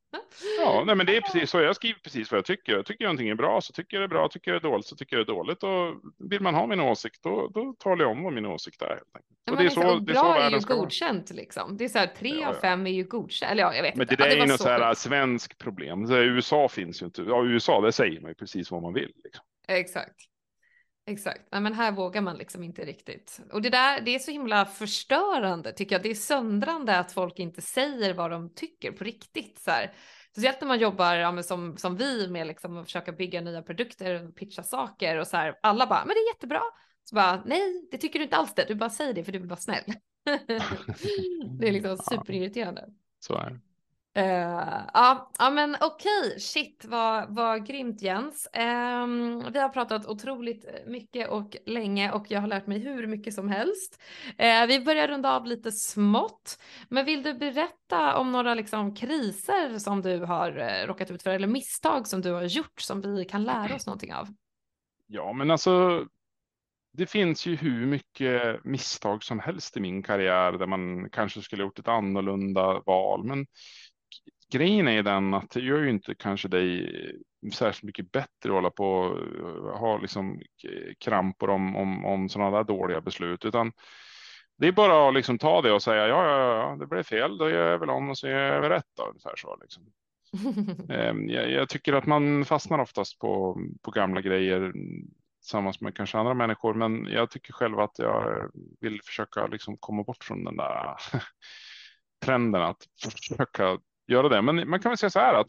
Ja, 0.61 0.82
nej, 0.86 0.95
men 0.95 1.07
det 1.07 1.16
är 1.16 1.20
precis 1.20 1.51
så. 1.51 1.61
Jag 1.61 1.76
skriver 1.78 2.00
precis 2.00 2.30
vad 2.30 2.38
jag 2.38 2.44
tycker. 2.44 2.72
Jag 2.72 2.86
tycker 2.86 3.04
någonting 3.04 3.28
är 3.28 3.34
bra 3.34 3.60
så 3.60 3.72
tycker 3.72 3.96
jag 3.96 4.02
det 4.02 4.06
är 4.06 4.18
bra. 4.18 4.28
Tycker 4.28 4.50
jag 4.50 4.62
det 4.62 4.68
är 4.68 4.70
dåligt 4.70 4.86
så 4.86 4.96
tycker 4.96 5.16
jag 5.16 5.26
det 5.26 5.32
är 5.32 5.34
dåligt. 5.34 5.62
Och 5.62 5.94
vill 6.30 6.40
man 6.40 6.54
ha 6.54 6.66
min 6.66 6.80
åsikt 6.80 7.22
då, 7.22 7.48
då 7.54 7.74
talar 7.78 8.04
jag 8.04 8.10
om 8.10 8.22
vad 8.22 8.32
min 8.32 8.46
åsikt 8.46 8.82
är. 8.82 8.88
Helt 8.88 9.02
och 9.50 9.56
det 9.56 9.62
är 9.62 9.64
liksom, 9.64 9.82
så, 9.82 9.98
det 9.98 10.12
är 10.12 10.14
bra 10.14 10.36
är, 10.36 10.50
ju 10.50 10.60
godkänt 10.60 11.30
liksom. 11.30 11.76
Det 11.76 11.84
är 11.84 11.88
så 11.88 11.98
här 11.98 12.06
tre 12.06 12.44
av 12.44 12.54
fem 12.54 12.86
är 12.86 12.90
ju 12.90 13.04
godkänt. 13.04 13.52
Eller 13.52 13.62
ja, 13.62 13.74
jag 13.74 13.82
vet 13.82 13.94
Men 13.94 14.02
inte. 14.02 14.16
det 14.16 14.24
där 14.24 14.30
ja, 14.30 14.34
det 14.34 14.40
är 14.40 14.46
ju 14.46 14.52
något 14.52 14.60
så 14.60 14.68
här 14.68 14.94
svensk 14.94 15.58
problem. 15.58 16.06
Så 16.06 16.16
USA 16.16 16.68
finns 16.68 17.02
ju 17.02 17.06
inte. 17.06 17.22
Ja, 17.22 17.44
USA, 17.44 17.80
det 17.80 17.92
säger 17.92 18.20
man 18.20 18.30
ju 18.30 18.34
precis 18.34 18.70
vad 18.70 18.82
man 18.82 18.94
vill. 18.94 19.12
Liksom. 19.24 19.44
Exakt. 19.68 20.16
Exakt, 21.09 21.40
men 21.50 21.72
här 21.72 21.92
vågar 21.92 22.20
man 22.20 22.36
liksom 22.36 22.62
inte 22.62 22.84
riktigt. 22.84 23.40
Och 23.52 23.62
det 23.62 23.70
där, 23.70 24.00
det 24.00 24.14
är 24.14 24.18
så 24.18 24.30
himla 24.30 24.64
förstörande 24.64 25.72
tycker 25.72 25.94
jag. 25.94 26.02
Det 26.02 26.11
är 26.11 26.14
söndrande 26.14 26.98
att 26.98 27.12
folk 27.12 27.38
inte 27.38 27.62
säger 27.62 28.14
vad 28.14 28.30
de 28.30 28.54
tycker 28.54 28.92
på 28.92 29.04
riktigt. 29.04 29.59
Så 29.59 29.70
här. 29.70 29.92
Speciellt 30.30 30.61
när 30.61 30.68
man 30.68 30.78
jobbar 30.78 31.14
ja, 31.14 31.42
som, 31.42 31.76
som 31.76 31.96
vi 31.96 32.28
med 32.28 32.46
liksom 32.46 32.76
att 32.76 32.86
försöka 32.86 33.12
bygga 33.12 33.40
nya 33.40 33.62
produkter 33.62 34.24
och 34.24 34.36
pitcha 34.36 34.62
saker 34.62 35.16
och 35.16 35.26
så 35.26 35.36
här. 35.36 35.59
Alla 35.62 35.86
bara, 35.86 36.04
men 36.04 36.09
det 36.09 36.20
är 36.20 36.34
jättebra. 36.34 36.62
Så 37.04 37.14
bara, 37.14 37.42
nej, 37.46 37.88
det 37.90 37.98
tycker 37.98 38.18
du 38.18 38.24
inte 38.24 38.36
alls 38.36 38.54
det. 38.54 38.64
Du 38.68 38.74
bara 38.74 38.90
säger 38.90 39.14
det 39.14 39.24
för 39.24 39.32
du 39.32 39.38
vill 39.38 39.48
vara 39.48 39.61
snäll. 39.61 39.84
det 41.59 41.68
är 41.68 41.72
liksom 41.72 41.96
superirriterande. 42.11 42.84
Så 43.20 43.34
är 43.34 43.50
det. 43.50 43.61
Uh, 44.18 44.80
ja, 44.94 45.30
ja, 45.38 45.50
men 45.50 45.76
okej, 45.80 46.28
okay. 46.28 46.40
shit 46.40 46.84
vad, 46.84 47.34
vad 47.34 47.66
grymt 47.66 48.02
Jens. 48.02 48.48
Um, 48.54 49.52
vi 49.52 49.58
har 49.58 49.68
pratat 49.68 50.06
otroligt 50.06 50.66
mycket 50.86 51.28
och 51.28 51.56
länge 51.66 52.12
och 52.12 52.26
jag 52.28 52.40
har 52.40 52.48
lärt 52.48 52.66
mig 52.66 52.78
hur 52.78 53.06
mycket 53.06 53.34
som 53.34 53.48
helst. 53.48 54.02
Uh, 54.28 54.66
vi 54.68 54.80
börjar 54.84 55.08
runda 55.08 55.36
av 55.36 55.46
lite 55.46 55.72
smått, 55.72 56.58
men 56.88 57.04
vill 57.04 57.22
du 57.22 57.34
berätta 57.34 58.16
om 58.16 58.32
några 58.32 58.54
liksom, 58.54 58.94
kriser 58.94 59.78
som 59.78 60.02
du 60.02 60.18
har 60.18 60.58
uh, 60.58 60.86
råkat 60.86 61.10
ut 61.10 61.22
för 61.22 61.30
eller 61.30 61.48
misstag 61.48 62.06
som 62.06 62.20
du 62.20 62.32
har 62.32 62.42
gjort 62.42 62.80
som 62.80 63.00
vi 63.00 63.24
kan 63.24 63.44
lära 63.44 63.74
oss 63.74 63.86
någonting 63.86 64.14
av? 64.14 64.28
Ja, 65.06 65.32
men 65.32 65.50
alltså 65.50 66.04
det 66.92 67.06
finns 67.06 67.46
ju 67.46 67.56
hur 67.56 67.86
mycket 67.86 68.64
misstag 68.64 69.24
som 69.24 69.40
helst 69.40 69.76
i 69.76 69.80
min 69.80 70.02
karriär 70.02 70.52
där 70.52 70.66
man 70.66 71.10
kanske 71.10 71.42
skulle 71.42 71.62
gjort 71.62 71.78
ett 71.78 71.88
annorlunda 71.88 72.82
val. 72.86 73.24
Men 73.24 73.46
grejen 74.53 74.88
är 74.88 75.03
den 75.03 75.34
att 75.34 75.51
det 75.51 75.61
gör 75.61 75.78
ju 75.78 75.90
inte 75.90 76.14
kanske 76.14 76.49
dig 76.49 76.90
särskilt 77.53 77.82
mycket 77.82 78.12
bättre 78.12 78.49
att 78.49 78.51
hålla 78.51 78.70
på 78.70 78.88
och 78.88 79.78
ha 79.78 79.99
liksom 79.99 80.40
krampor 80.99 81.51
om, 81.51 81.76
om, 81.76 82.05
om 82.05 82.28
sådana 82.28 82.57
där 82.57 82.64
dåliga 82.64 83.01
beslut, 83.01 83.44
utan 83.44 83.72
det 84.59 84.68
är 84.68 84.72
bara 84.72 85.09
att 85.09 85.14
liksom 85.14 85.38
ta 85.38 85.62
det 85.62 85.72
och 85.72 85.82
säga 85.82 86.09
ja, 86.09 86.24
ja, 86.24 86.57
ja, 86.57 86.76
det 86.76 86.86
blev 86.86 87.03
fel, 87.03 87.38
då 87.38 87.51
gör 87.51 87.70
jag 87.70 87.78
väl 87.78 87.90
om 87.90 88.11
och 88.11 88.18
så 88.18 88.28
gör 88.28 88.55
jag 88.55 88.61
väl 88.61 88.70
rätt 88.70 88.90
då, 88.96 89.07
ungefär 89.07 89.36
så. 89.36 89.57
Liksom. 89.61 89.82
Ehm, 90.94 91.28
jag, 91.28 91.51
jag, 91.51 91.68
tycker 91.68 91.92
att 91.92 92.07
man 92.07 92.44
fastnar 92.44 92.78
oftast 92.78 93.18
på, 93.18 93.61
på 93.82 93.90
gamla 93.90 94.20
grejer 94.20 94.72
tillsammans 95.42 95.80
med 95.80 95.96
kanske 95.96 96.18
andra 96.18 96.34
människor, 96.34 96.74
men 96.74 97.07
jag 97.07 97.30
tycker 97.30 97.53
själv 97.53 97.78
att 97.78 97.99
jag 97.99 98.51
vill 98.80 99.01
försöka 99.03 99.46
liksom 99.46 99.76
komma 99.76 100.03
bort 100.03 100.24
från 100.24 100.44
den 100.44 100.57
där 100.57 100.96
trenden 102.24 102.62
att 102.62 102.86
försöka 103.03 103.78
göra 104.09 104.28
det. 104.28 104.42
Men 104.42 104.70
man 104.70 104.80
kan 104.80 104.90
väl 104.90 104.98
säga 104.98 105.11
så 105.11 105.18
här 105.18 105.34
att 105.34 105.48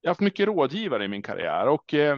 jag 0.00 0.08
har 0.08 0.10
haft 0.10 0.20
mycket 0.20 0.46
rådgivare 0.46 1.04
i 1.04 1.08
min 1.08 1.22
karriär 1.22 1.66
och 1.66 1.94
eh, 1.94 2.16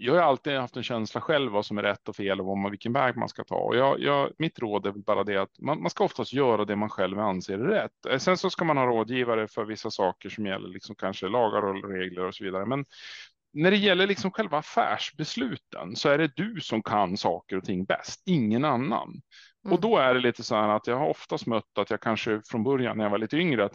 jag 0.00 0.14
har 0.14 0.22
alltid 0.22 0.56
haft 0.56 0.76
en 0.76 0.82
känsla 0.82 1.20
själv 1.20 1.52
vad 1.52 1.66
som 1.66 1.78
är 1.78 1.82
rätt 1.82 2.08
och 2.08 2.16
fel 2.16 2.40
och 2.40 2.58
man, 2.58 2.70
vilken 2.70 2.92
väg 2.92 3.16
man 3.16 3.28
ska 3.28 3.44
ta. 3.44 3.56
Och 3.56 3.76
jag, 3.76 4.00
jag, 4.00 4.32
mitt 4.38 4.58
råd 4.58 4.86
är 4.86 4.92
bara 4.92 5.24
det 5.24 5.36
att 5.36 5.58
man, 5.58 5.82
man, 5.82 5.90
ska 5.90 6.04
oftast 6.04 6.32
göra 6.32 6.64
det 6.64 6.76
man 6.76 6.88
själv 6.88 7.18
anser 7.18 7.58
är 7.58 7.68
rätt. 7.68 8.06
Eh, 8.10 8.18
sen 8.18 8.36
så 8.36 8.50
ska 8.50 8.64
man 8.64 8.76
ha 8.76 8.86
rådgivare 8.86 9.48
för 9.48 9.64
vissa 9.64 9.90
saker 9.90 10.28
som 10.28 10.46
gäller 10.46 10.68
liksom 10.68 10.94
kanske 10.94 11.28
lagar 11.28 11.62
och 11.62 11.90
regler 11.90 12.24
och 12.24 12.34
så 12.34 12.44
vidare. 12.44 12.66
Men 12.66 12.84
när 13.52 13.70
det 13.70 13.76
gäller 13.76 14.06
liksom 14.06 14.30
själva 14.30 14.58
affärsbesluten 14.58 15.96
så 15.96 16.08
är 16.08 16.18
det 16.18 16.36
du 16.36 16.60
som 16.60 16.82
kan 16.82 17.16
saker 17.16 17.56
och 17.56 17.64
ting 17.64 17.84
bäst, 17.84 18.22
ingen 18.26 18.64
annan. 18.64 19.20
Mm. 19.68 19.74
Och 19.76 19.80
då 19.80 19.98
är 19.98 20.14
det 20.14 20.20
lite 20.20 20.42
så 20.42 20.54
här 20.54 20.68
att 20.68 20.86
jag 20.86 20.96
har 20.96 21.06
oftast 21.06 21.46
mött 21.46 21.78
att 21.78 21.90
jag 21.90 22.00
kanske 22.00 22.42
från 22.44 22.64
början 22.64 22.96
när 22.96 23.04
jag 23.04 23.10
var 23.10 23.18
lite 23.18 23.36
yngre 23.36 23.64
att 23.64 23.74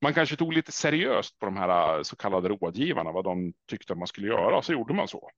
man 0.00 0.14
kanske 0.14 0.36
tog 0.36 0.52
lite 0.52 0.72
seriöst 0.72 1.38
på 1.38 1.46
de 1.46 1.56
här 1.56 1.96
äh, 1.96 2.02
så 2.02 2.16
kallade 2.16 2.48
rådgivarna, 2.48 3.12
vad 3.12 3.24
de 3.24 3.52
tyckte 3.70 3.94
man 3.94 4.06
skulle 4.06 4.26
göra, 4.26 4.62
så 4.62 4.72
gjorde 4.72 4.94
man 4.94 5.08
så. 5.08 5.30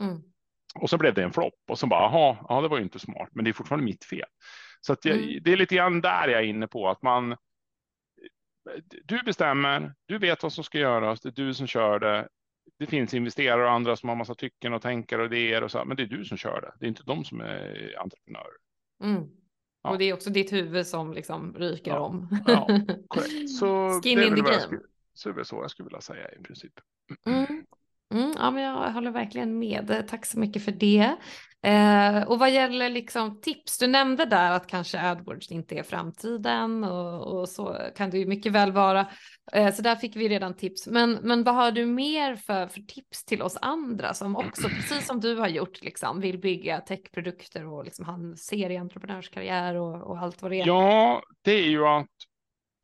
Mm. 0.00 0.22
Och 0.74 0.90
så 0.90 0.98
blev 0.98 1.14
det 1.14 1.22
en 1.22 1.32
flopp 1.32 1.54
och 1.68 1.78
så 1.78 1.86
bara, 1.86 2.00
jaha, 2.00 2.36
ja, 2.48 2.60
det 2.60 2.68
var 2.68 2.76
ju 2.76 2.82
inte 2.82 2.98
smart, 2.98 3.28
men 3.32 3.44
det 3.44 3.50
är 3.50 3.52
fortfarande 3.52 3.84
mitt 3.84 4.04
fel. 4.04 4.28
Så 4.80 4.92
att 4.92 5.04
jag, 5.04 5.16
mm. 5.16 5.42
det 5.42 5.52
är 5.52 5.56
lite 5.56 5.74
grann 5.74 6.00
där 6.00 6.28
jag 6.28 6.40
är 6.40 6.46
inne 6.46 6.66
på 6.66 6.88
att 6.88 7.02
man. 7.02 7.36
Du 9.04 9.22
bestämmer, 9.22 9.94
du 10.06 10.18
vet 10.18 10.42
vad 10.42 10.52
som 10.52 10.64
ska 10.64 10.78
göras, 10.78 11.20
det 11.20 11.28
är 11.28 11.32
du 11.44 11.54
som 11.54 11.66
kör 11.66 11.98
det. 11.98 12.28
Det 12.78 12.86
finns 12.86 13.14
investerare 13.14 13.64
och 13.64 13.70
andra 13.70 13.96
som 13.96 14.08
har 14.08 14.16
massa 14.16 14.34
tycken 14.34 14.72
och 14.72 14.82
tänker 14.82 15.18
och 15.18 15.26
idéer 15.26 15.62
och 15.62 15.70
så, 15.70 15.84
men 15.84 15.96
det 15.96 16.02
är 16.02 16.06
du 16.06 16.24
som 16.24 16.36
kör 16.36 16.60
det. 16.60 16.72
Det 16.80 16.86
är 16.86 16.88
inte 16.88 17.02
de 17.02 17.24
som 17.24 17.40
är 17.40 17.94
entreprenörer. 17.98 18.56
Mm. 19.04 19.28
Ja. 19.82 19.90
Och 19.90 19.98
det 19.98 20.04
är 20.04 20.14
också 20.14 20.30
ditt 20.30 20.52
huvud 20.52 20.86
som 20.86 21.12
liksom 21.12 21.54
ryker 21.54 21.90
ja. 21.90 21.98
om. 21.98 22.38
Ja, 22.46 22.66
korrekt. 23.08 23.50
Så 23.50 24.00
Skin 24.02 24.22
in 24.22 24.34
the 24.34 24.40
game. 24.40 24.80
Så 25.14 25.32
det 25.32 25.40
är 25.40 25.44
så 25.44 25.56
jag 25.56 25.70
skulle 25.70 25.86
vilja 25.86 26.00
säga 26.00 26.32
i 26.32 26.42
princip. 26.42 26.72
Mm. 27.26 27.66
Mm, 28.14 28.32
ja, 28.36 28.50
men 28.50 28.62
jag 28.62 28.92
håller 28.92 29.10
verkligen 29.10 29.58
med. 29.58 30.04
Tack 30.08 30.26
så 30.26 30.38
mycket 30.38 30.64
för 30.64 30.72
det. 30.72 31.16
Eh, 31.62 32.22
och 32.22 32.38
vad 32.38 32.50
gäller 32.50 32.90
liksom 32.90 33.40
tips, 33.40 33.78
du 33.78 33.86
nämnde 33.86 34.24
där 34.24 34.50
att 34.50 34.66
kanske 34.66 35.00
AdWords 35.00 35.50
inte 35.50 35.74
är 35.74 35.82
framtiden 35.82 36.84
och, 36.84 37.38
och 37.40 37.48
så 37.48 37.78
kan 37.96 38.10
det 38.10 38.18
ju 38.18 38.26
mycket 38.26 38.52
väl 38.52 38.72
vara. 38.72 39.06
Eh, 39.52 39.74
så 39.74 39.82
där 39.82 39.96
fick 39.96 40.16
vi 40.16 40.28
redan 40.28 40.56
tips. 40.56 40.86
Men, 40.86 41.12
men 41.12 41.44
vad 41.44 41.54
har 41.54 41.70
du 41.70 41.86
mer 41.86 42.36
för, 42.36 42.66
för 42.66 42.80
tips 42.80 43.24
till 43.24 43.42
oss 43.42 43.58
andra 43.60 44.14
som 44.14 44.36
också, 44.36 44.68
precis 44.68 45.06
som 45.06 45.20
du 45.20 45.36
har 45.36 45.48
gjort, 45.48 45.82
liksom, 45.82 46.20
vill 46.20 46.38
bygga 46.38 46.80
techprodukter 46.80 47.66
och 47.66 47.84
liksom 47.84 48.04
ha 48.04 48.14
en 48.14 48.36
serieentreprenörskarriär 48.36 49.74
och, 49.74 50.10
och 50.10 50.18
allt 50.18 50.42
vad 50.42 50.50
det 50.50 50.60
är? 50.60 50.66
Ja, 50.66 51.22
det 51.42 51.52
är 51.52 51.68
ju 51.68 51.86
att 51.86 52.06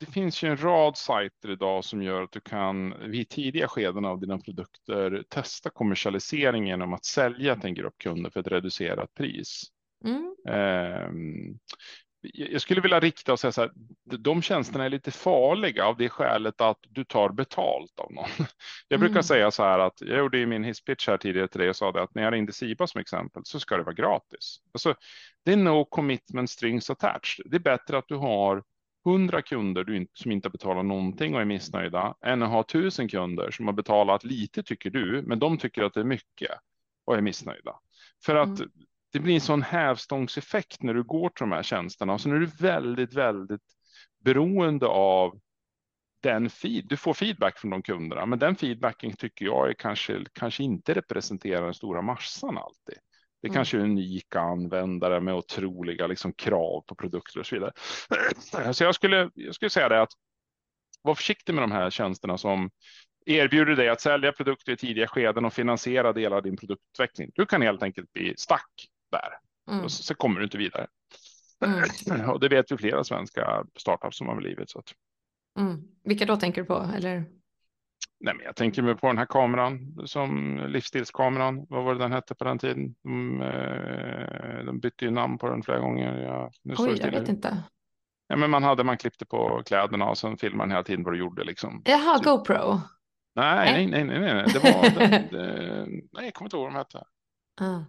det 0.05 0.11
finns 0.11 0.43
ju 0.43 0.49
en 0.49 0.63
rad 0.63 0.97
sajter 0.97 1.51
idag 1.51 1.85
som 1.85 2.03
gör 2.03 2.21
att 2.21 2.31
du 2.31 2.39
kan 2.39 3.11
vid 3.11 3.29
tidiga 3.29 3.67
skeden 3.67 4.05
av 4.05 4.19
dina 4.19 4.37
produkter 4.37 5.23
testa 5.29 5.69
kommersialisering 5.69 6.67
genom 6.67 6.93
att 6.93 7.05
sälja 7.05 7.55
till 7.55 7.65
en 7.65 7.73
grupp 7.73 7.97
kunder 7.97 8.29
för 8.29 8.39
ett 8.39 8.47
reducerat 8.47 9.13
pris. 9.13 9.63
Mm. 10.05 10.35
Um, 11.09 11.59
jag 12.33 12.61
skulle 12.61 12.81
vilja 12.81 12.99
rikta 12.99 13.33
och 13.33 13.39
säga 13.39 13.51
så 13.51 13.61
här, 13.61 13.71
de 14.03 14.41
tjänsterna 14.41 14.85
är 14.85 14.89
lite 14.89 15.11
farliga 15.11 15.85
av 15.85 15.97
det 15.97 16.09
skälet 16.09 16.61
att 16.61 16.79
du 16.81 17.03
tar 17.03 17.29
betalt 17.29 17.99
av 17.99 18.13
någon. 18.13 18.29
Jag 18.87 18.99
brukar 18.99 19.13
mm. 19.13 19.23
säga 19.23 19.51
så 19.51 19.63
här 19.63 19.79
att 19.79 20.01
jag 20.01 20.17
gjorde 20.17 20.39
i 20.39 20.45
min 20.45 20.63
hisspitch 20.63 21.07
här 21.07 21.17
tidigare 21.17 21.47
till 21.47 21.59
dig 21.59 21.69
och 21.69 21.75
sa 21.75 21.91
det 21.91 22.01
att 22.01 22.15
när 22.15 22.23
jag 22.23 22.33
ringde 22.33 22.53
Siba 22.53 22.87
som 22.87 23.01
exempel 23.01 23.41
så 23.45 23.59
ska 23.59 23.77
det 23.77 23.83
vara 23.83 23.95
gratis. 23.95 24.57
Alltså, 24.73 24.95
det 25.45 25.53
är 25.53 25.57
no 25.57 25.85
commitment 25.85 26.49
strings 26.49 26.89
attached. 26.89 27.45
Det 27.45 27.55
är 27.55 27.59
bättre 27.59 27.97
att 27.97 28.07
du 28.07 28.15
har 28.15 28.63
100 29.05 29.41
kunder 29.41 30.07
som 30.13 30.31
inte 30.31 30.49
betalar 30.49 30.83
någonting 30.83 31.35
och 31.35 31.41
är 31.41 31.45
missnöjda 31.45 32.15
än 32.25 32.43
att 32.43 32.49
ha 32.49 32.61
1000 32.61 33.09
kunder 33.09 33.51
som 33.51 33.65
har 33.65 33.73
betalat 33.73 34.23
lite 34.23 34.63
tycker 34.63 34.89
du, 34.89 35.21
men 35.21 35.39
de 35.39 35.57
tycker 35.57 35.83
att 35.83 35.93
det 35.93 35.99
är 35.99 36.03
mycket 36.03 36.51
och 37.05 37.17
är 37.17 37.21
missnöjda. 37.21 37.79
För 38.25 38.35
att 38.35 38.59
mm. 38.59 38.71
det 39.13 39.19
blir 39.19 39.33
en 39.35 39.41
sån 39.41 39.61
hävstångseffekt 39.61 40.83
när 40.83 40.93
du 40.93 41.03
går 41.03 41.29
till 41.29 41.43
de 41.43 41.51
här 41.51 41.63
tjänsterna 41.63 42.17
så 42.17 42.29
är 42.29 42.33
du 42.33 42.45
väldigt, 42.45 43.13
väldigt 43.13 43.61
beroende 44.23 44.87
av 44.87 45.39
den 46.21 46.49
feed. 46.49 46.85
Du 46.87 46.97
får 46.97 47.13
feedback 47.13 47.59
från 47.59 47.71
de 47.71 47.81
kunderna, 47.81 48.25
men 48.25 48.39
den 48.39 48.55
feedbacken 48.55 49.13
tycker 49.13 49.45
jag 49.45 49.69
är 49.69 49.73
kanske, 49.73 50.25
kanske 50.33 50.63
inte 50.63 50.93
representerar 50.93 51.65
den 51.65 51.73
stora 51.73 52.01
massan 52.01 52.57
alltid. 52.57 52.97
Det 53.43 53.47
mm. 53.47 53.55
kanske 53.55 53.77
är 53.77 53.81
unika 53.81 54.39
användare 54.39 55.19
med 55.19 55.35
otroliga 55.35 56.07
liksom, 56.07 56.33
krav 56.33 56.81
på 56.81 56.95
produkter 56.95 57.39
och 57.39 57.45
så 57.45 57.55
vidare. 57.55 57.71
Så 58.73 58.83
jag 58.83 58.95
skulle, 58.95 59.29
jag 59.33 59.55
skulle 59.55 59.69
säga 59.69 59.89
det 59.89 60.01
att 60.01 60.11
var 61.01 61.15
försiktig 61.15 61.53
med 61.53 61.63
de 61.63 61.71
här 61.71 61.89
tjänsterna 61.89 62.37
som 62.37 62.69
erbjuder 63.25 63.75
dig 63.75 63.89
att 63.89 64.01
sälja 64.01 64.31
produkter 64.31 64.71
i 64.71 64.77
tidiga 64.77 65.07
skeden 65.07 65.45
och 65.45 65.53
finansiera 65.53 66.13
delar 66.13 66.37
av 66.37 66.43
din 66.43 66.57
produktutveckling. 66.57 67.31
Du 67.35 67.45
kan 67.45 67.61
helt 67.61 67.83
enkelt 67.83 68.13
bli 68.13 68.33
stack 68.37 68.87
där 69.11 69.29
mm. 69.71 69.83
och 69.83 69.91
så, 69.91 70.03
så, 70.03 70.15
kommer 70.15 70.39
du 70.39 70.43
inte 70.43 70.57
vidare. 70.57 70.87
Mm. 71.65 72.29
Och 72.29 72.39
det 72.39 72.49
vet 72.49 72.71
ju 72.71 72.77
flera 72.77 73.03
svenska 73.03 73.65
startups 73.75 74.17
som 74.17 74.27
har 74.27 74.35
blivit. 74.35 74.69
Så 74.69 74.79
att... 74.79 74.93
Mm. 75.59 75.81
Vilka 76.03 76.25
då 76.25 76.37
tänker 76.37 76.61
du 76.61 76.67
på? 76.67 76.89
Eller? 76.95 77.25
Nej, 78.19 78.33
men 78.35 78.45
jag 78.45 78.55
tänker 78.55 78.81
mig 78.81 78.95
på 78.95 79.07
den 79.07 79.17
här 79.17 79.25
kameran 79.25 79.95
som 80.05 80.59
livsstilskameran. 80.67 81.65
Vad 81.69 81.83
var 81.83 81.93
det 81.93 81.99
den 81.99 82.11
hette 82.11 82.35
på 82.35 82.43
den 82.43 82.59
tiden? 82.59 82.95
De, 83.03 83.41
eh, 83.41 84.65
de 84.65 84.79
bytte 84.79 85.05
ju 85.05 85.11
namn 85.11 85.37
på 85.37 85.49
den 85.49 85.63
flera 85.63 85.79
gånger. 85.79 86.17
Ja, 86.17 86.51
nu 86.63 86.75
Oj, 86.77 86.97
jag 87.01 87.11
vet 87.11 87.29
inte. 87.29 87.57
Ja, 88.27 88.35
men 88.35 88.49
man 88.49 88.63
hade 88.63 88.83
man 88.83 88.97
klippte 88.97 89.25
på 89.25 89.61
kläderna 89.65 90.09
och 90.09 90.17
sen 90.17 90.37
filmade 90.37 90.57
man 90.57 90.71
hela 90.71 90.83
tiden 90.83 91.03
vad 91.03 91.13
du 91.13 91.19
gjorde 91.19 91.43
liksom. 91.43 91.81
Jaha, 91.85 92.17
typ. 92.17 92.25
GoPro. 92.25 92.79
Nej, 93.35 93.87
nej, 93.87 93.87
nej, 93.87 94.19
nej, 94.19 94.33
nej, 94.33 94.45
det 94.53 94.59
var 94.59 94.99
det, 94.99 95.27
det, 95.31 95.85
nej, 95.87 96.25
jag 96.25 96.33
kommer 96.33 96.47
inte 96.47 96.57
ihåg 96.57 96.63
vad 96.63 96.73
de 96.73 96.77
hette. 96.77 97.03
Ah. 97.61 97.79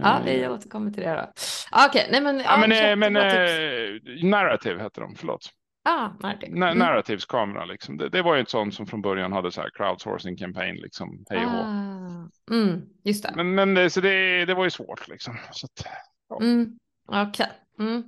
Ja, 0.00 0.20
vi 0.24 0.42
eh. 0.42 0.52
återkommer 0.52 0.90
till 0.90 1.02
det 1.02 1.14
då. 1.14 1.32
Okej, 1.72 1.88
okay, 1.88 2.10
nej 2.10 2.20
men. 2.20 2.40
Ja, 2.40 2.56
men, 2.56 2.70
ja, 2.70 2.96
men, 2.96 3.12
men 3.12 3.16
eh, 3.16 4.24
narrative 4.24 4.82
hette 4.82 5.00
de, 5.00 5.14
förlåt. 5.14 5.50
Ah, 5.84 6.10
narrative. 6.20 6.56
Mm. 6.56 6.78
Narrativs 6.78 7.24
kamera 7.24 7.64
liksom. 7.64 7.96
Det, 7.96 8.08
det, 8.08 8.22
var 8.22 8.34
ju 8.34 8.42
ett 8.42 8.50
sånt 8.50 8.74
som 8.74 8.86
från 8.86 9.02
början 9.02 9.32
hade 9.32 9.52
så 9.52 9.60
här 9.60 9.70
crowdsourcing 9.74 10.36
campaign 10.36 10.76
liksom. 10.76 11.24
Hej 11.30 11.46
och 11.46 11.52
ah. 11.52 12.28
mm, 12.50 12.82
just 13.04 13.22
det. 13.22 13.32
Men, 13.36 13.54
men 13.54 13.74
det, 13.74 13.90
så 13.90 14.00
det, 14.00 14.44
det 14.44 14.54
var 14.54 14.64
ju 14.64 14.70
svårt 14.70 15.08
liksom. 15.08 15.36
Så 15.52 15.66
att, 15.66 15.86
ja. 16.28 16.38
mm, 16.40 16.78
Okej. 17.06 17.46
Okay. 17.76 17.86
Mm. 17.86 18.04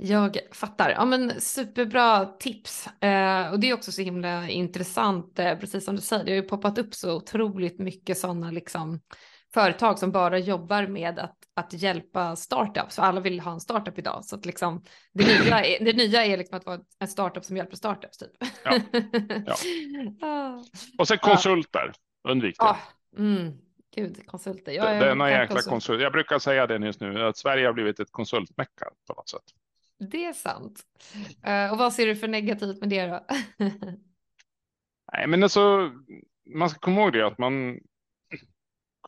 Jag 0.00 0.38
fattar. 0.52 0.90
Ja, 0.90 1.04
men 1.04 1.40
superbra 1.40 2.24
tips. 2.24 2.86
Eh, 2.86 3.50
och 3.50 3.60
det 3.60 3.70
är 3.70 3.74
också 3.74 3.92
så 3.92 4.02
himla 4.02 4.48
intressant, 4.48 5.38
eh, 5.38 5.58
precis 5.58 5.84
som 5.84 5.96
du 5.96 6.02
säger. 6.02 6.24
Det 6.24 6.30
har 6.30 6.36
ju 6.36 6.42
poppat 6.42 6.78
upp 6.78 6.94
så 6.94 7.16
otroligt 7.16 7.78
mycket 7.78 8.18
sådana 8.18 8.50
liksom 8.50 9.00
företag 9.54 9.98
som 9.98 10.12
bara 10.12 10.38
jobbar 10.38 10.86
med 10.86 11.18
att, 11.18 11.36
att 11.54 11.72
hjälpa 11.72 12.36
startups, 12.36 12.96
för 12.96 13.02
alla 13.02 13.20
vill 13.20 13.40
ha 13.40 13.52
en 13.52 13.60
startup 13.60 13.98
idag. 13.98 14.24
Så 14.24 14.36
att 14.36 14.46
liksom, 14.46 14.84
det, 15.12 15.24
nya 15.24 15.64
är, 15.64 15.84
det 15.84 15.92
nya 15.92 16.24
är 16.24 16.36
liksom 16.36 16.56
att 16.58 16.66
vara 16.66 16.80
en 16.98 17.08
startup 17.08 17.44
som 17.44 17.56
hjälper 17.56 17.76
startups. 17.76 18.18
Typ. 18.18 18.30
Ja. 18.64 18.80
ja. 19.46 19.56
Ah. 20.28 20.64
Och 20.98 21.08
sen 21.08 21.18
konsulter, 21.18 21.92
undvik 22.28 22.58
det. 22.58 22.64
Ah. 22.64 22.78
Mm. 23.16 23.52
Gud, 23.94 24.26
konsulter. 24.26 24.72
Jag 24.72 24.96
är 24.96 25.06
Denna 25.06 25.30
jäkla 25.30 25.46
konsult. 25.46 25.68
konsult. 25.68 26.02
Jag 26.02 26.12
brukar 26.12 26.38
säga 26.38 26.66
det 26.66 26.86
just 26.86 27.00
nu, 27.00 27.22
att 27.22 27.36
Sverige 27.36 27.66
har 27.66 27.72
blivit 27.72 28.00
ett 28.00 28.12
konsultmecka 28.12 28.86
på 29.06 29.14
något 29.14 29.28
sätt. 29.28 29.42
Det 29.98 30.24
är 30.24 30.32
sant. 30.32 30.82
Uh, 31.48 31.72
och 31.72 31.78
vad 31.78 31.92
ser 31.92 32.06
du 32.06 32.16
för 32.16 32.28
negativt 32.28 32.80
med 32.80 32.88
det 32.88 33.06
då? 33.06 33.26
Nej, 35.12 35.26
men 35.26 35.42
alltså, 35.42 35.90
man 36.54 36.70
ska 36.70 36.78
komma 36.78 37.00
ihåg 37.00 37.12
det 37.12 37.26
att 37.26 37.38
man, 37.38 37.80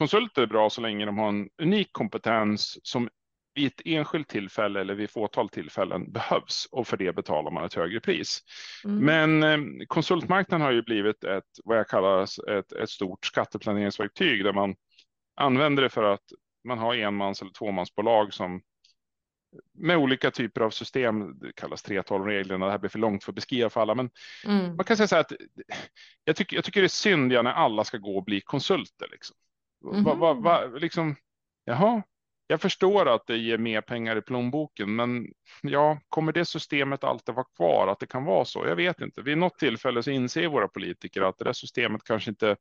konsulter 0.01 0.42
är 0.42 0.46
bra 0.46 0.70
så 0.70 0.80
länge 0.80 1.05
de 1.05 1.18
har 1.18 1.28
en 1.28 1.48
unik 1.62 1.88
kompetens 1.92 2.78
som 2.82 3.09
vid 3.55 3.66
ett 3.66 3.80
enskilt 3.84 4.28
tillfälle 4.28 4.80
eller 4.80 4.94
vid 4.94 5.11
fåtal 5.11 5.48
tillfällen 5.48 6.12
behövs 6.12 6.68
och 6.72 6.86
för 6.86 6.96
det 6.96 7.12
betalar 7.12 7.51
man 7.51 7.64
ett 7.64 7.74
högre 7.74 8.01
pris. 8.01 8.40
Mm. 8.84 9.05
Men 9.05 9.42
eh, 9.42 9.86
konsultmarknaden 9.86 10.64
har 10.64 10.72
ju 10.72 10.82
blivit 10.82 11.24
ett 11.24 11.44
vad 11.64 11.78
jag 11.78 11.88
kallar 11.88 12.22
ett, 12.59 12.72
ett 12.72 12.90
stort 12.90 13.26
skatteplaneringsverktyg 13.26 14.44
där 14.44 14.53
man 14.53 14.74
använder 15.36 15.82
det 15.82 15.88
för 15.88 16.05
att 16.05 16.24
man 16.64 16.78
har 16.78 16.94
enmans 16.94 17.42
eller 17.42 17.53
tvåmansbolag 17.53 18.34
som 18.34 18.62
med 19.74 19.96
olika 19.96 20.30
typer 20.30 20.61
av 20.61 20.70
system, 20.70 21.38
det 21.38 21.53
kallas 21.53 21.84
3.12-reglerna, 21.84 22.66
det 22.66 22.72
här 22.72 22.78
blir 22.78 22.90
för 22.90 22.98
långt 22.98 23.24
för 23.24 23.32
att 23.32 23.36
beskriva 23.36 23.70
för 23.70 23.80
alla, 23.80 23.95
men 23.95 24.11
mm. 24.46 24.76
man 24.76 24.84
kan 24.84 24.96
säga 24.96 25.07
så 25.07 25.14
här 25.14 25.20
att 25.20 25.33
jag 26.25 26.37
tycker, 26.37 26.57
jag 26.57 26.64
tycker 26.64 26.80
det 26.80 26.87
är 26.87 26.88
synd 26.88 27.29
när 27.29 27.45
alla 27.45 27.84
ska 27.84 27.99
gå 27.99 28.16
och 28.16 28.25
bli 28.25 28.41
konsulter. 28.41 29.08
Liksom. 29.11 29.37
Mm. 29.84 30.04
Va, 30.04 30.14
va, 30.14 30.32
va, 30.34 30.66
liksom, 30.66 31.16
jaha, 31.64 32.02
jag 32.50 32.61
förstår 32.61 33.08
att 33.08 33.26
det 33.26 33.36
ger 33.36 33.58
mer 33.58 33.80
pengar 33.80 34.16
i 34.16 34.22
plånboken, 34.22 34.96
men 34.96 35.26
ja, 35.62 36.00
kommer 36.08 36.32
det 36.32 36.44
systemet 36.44 37.04
alltid 37.04 37.34
vara 37.34 37.46
kvar? 37.57 37.88
Att 37.88 37.98
det 37.98 38.07
kan 38.07 38.24
vara 38.24 38.44
så? 38.44 38.66
Jag 38.66 38.76
vet 38.76 39.00
inte. 39.00 39.22
Vid 39.22 39.38
något 39.38 39.58
tillfälle 39.58 40.02
så 40.02 40.11
inser 40.11 40.48
våra 40.48 40.68
politiker 40.68 41.22
att 41.22 41.38
det 41.38 41.44
där 41.44 41.52
systemet 41.52 42.04
kanske 42.04 42.30
inte 42.30 42.57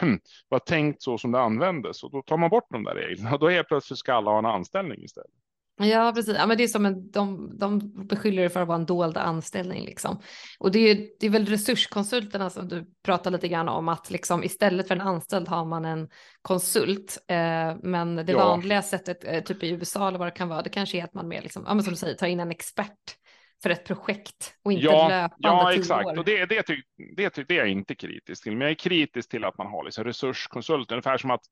hmm, 0.00 0.18
var 0.48 0.58
tänkt 0.58 1.02
så 1.02 1.18
som 1.18 1.32
det 1.32 1.40
användes 1.40 2.02
och 2.02 2.10
då 2.10 2.22
tar 2.22 2.36
man 2.36 2.50
bort 2.50 2.66
de 2.70 2.84
där 2.84 2.94
reglerna. 2.94 3.36
Då 3.40 3.50
är 3.50 3.62
plötsligt 3.62 3.98
ska 3.98 4.14
alla 4.14 4.30
ha 4.30 4.38
en 4.38 4.46
anställning 4.46 5.04
istället. 5.04 5.43
Ja, 5.76 6.12
precis. 6.14 6.36
Ja, 6.38 6.46
men 6.46 6.56
det 6.56 6.64
är 6.64 6.68
som 6.68 6.86
en, 6.86 7.10
de, 7.10 7.50
de 7.58 7.92
beskyller 8.06 8.42
dig 8.42 8.50
för 8.50 8.60
att 8.60 8.68
vara 8.68 8.78
en 8.78 8.86
dold 8.86 9.16
anställning 9.16 9.84
liksom. 9.84 10.20
Och 10.58 10.70
det 10.70 10.78
är, 10.78 11.08
det 11.20 11.26
är 11.26 11.30
väl 11.30 11.46
resurskonsulterna 11.46 12.50
som 12.50 12.68
du 12.68 12.86
pratar 13.02 13.30
lite 13.30 13.48
grann 13.48 13.68
om 13.68 13.88
att 13.88 14.10
liksom 14.10 14.44
istället 14.44 14.88
för 14.88 14.94
en 14.94 15.00
anställd 15.00 15.48
har 15.48 15.64
man 15.64 15.84
en 15.84 16.08
konsult. 16.42 17.18
Eh, 17.28 17.76
men 17.82 18.16
det 18.16 18.32
ja. 18.32 18.38
vanliga 18.38 18.82
sättet, 18.82 19.24
eh, 19.24 19.40
typ 19.42 19.62
i 19.62 19.70
USA 19.70 20.08
eller 20.08 20.18
vad 20.18 20.26
det 20.26 20.32
kan 20.32 20.48
vara, 20.48 20.62
det 20.62 20.70
kanske 20.70 20.98
är 20.98 21.04
att 21.04 21.14
man 21.14 21.28
mer 21.28 21.42
liksom, 21.42 21.64
ja 21.66 21.74
men 21.74 21.84
som 21.84 21.92
du 21.92 21.96
säger, 21.96 22.14
tar 22.14 22.26
in 22.26 22.40
en 22.40 22.50
expert 22.50 23.16
för 23.62 23.70
ett 23.70 23.84
projekt 23.84 24.54
och 24.64 24.72
inte 24.72 24.84
ja, 24.84 25.08
löpande 25.08 25.36
Ja, 25.38 25.74
exakt. 25.74 26.06
År. 26.06 26.18
Och 26.18 26.24
det, 26.24 26.46
det, 26.46 26.66
det, 26.66 26.76
det, 27.16 27.48
det 27.48 27.54
är 27.54 27.58
jag 27.58 27.68
inte 27.68 27.94
kritisk 27.94 28.42
till, 28.42 28.52
men 28.52 28.60
jag 28.60 28.70
är 28.70 28.74
kritisk 28.74 29.30
till 29.30 29.44
att 29.44 29.58
man 29.58 29.66
har 29.66 29.84
liksom 29.84 30.04
resurskonsulter, 30.04 30.94
ungefär 30.94 31.18
som 31.18 31.30
att 31.30 31.44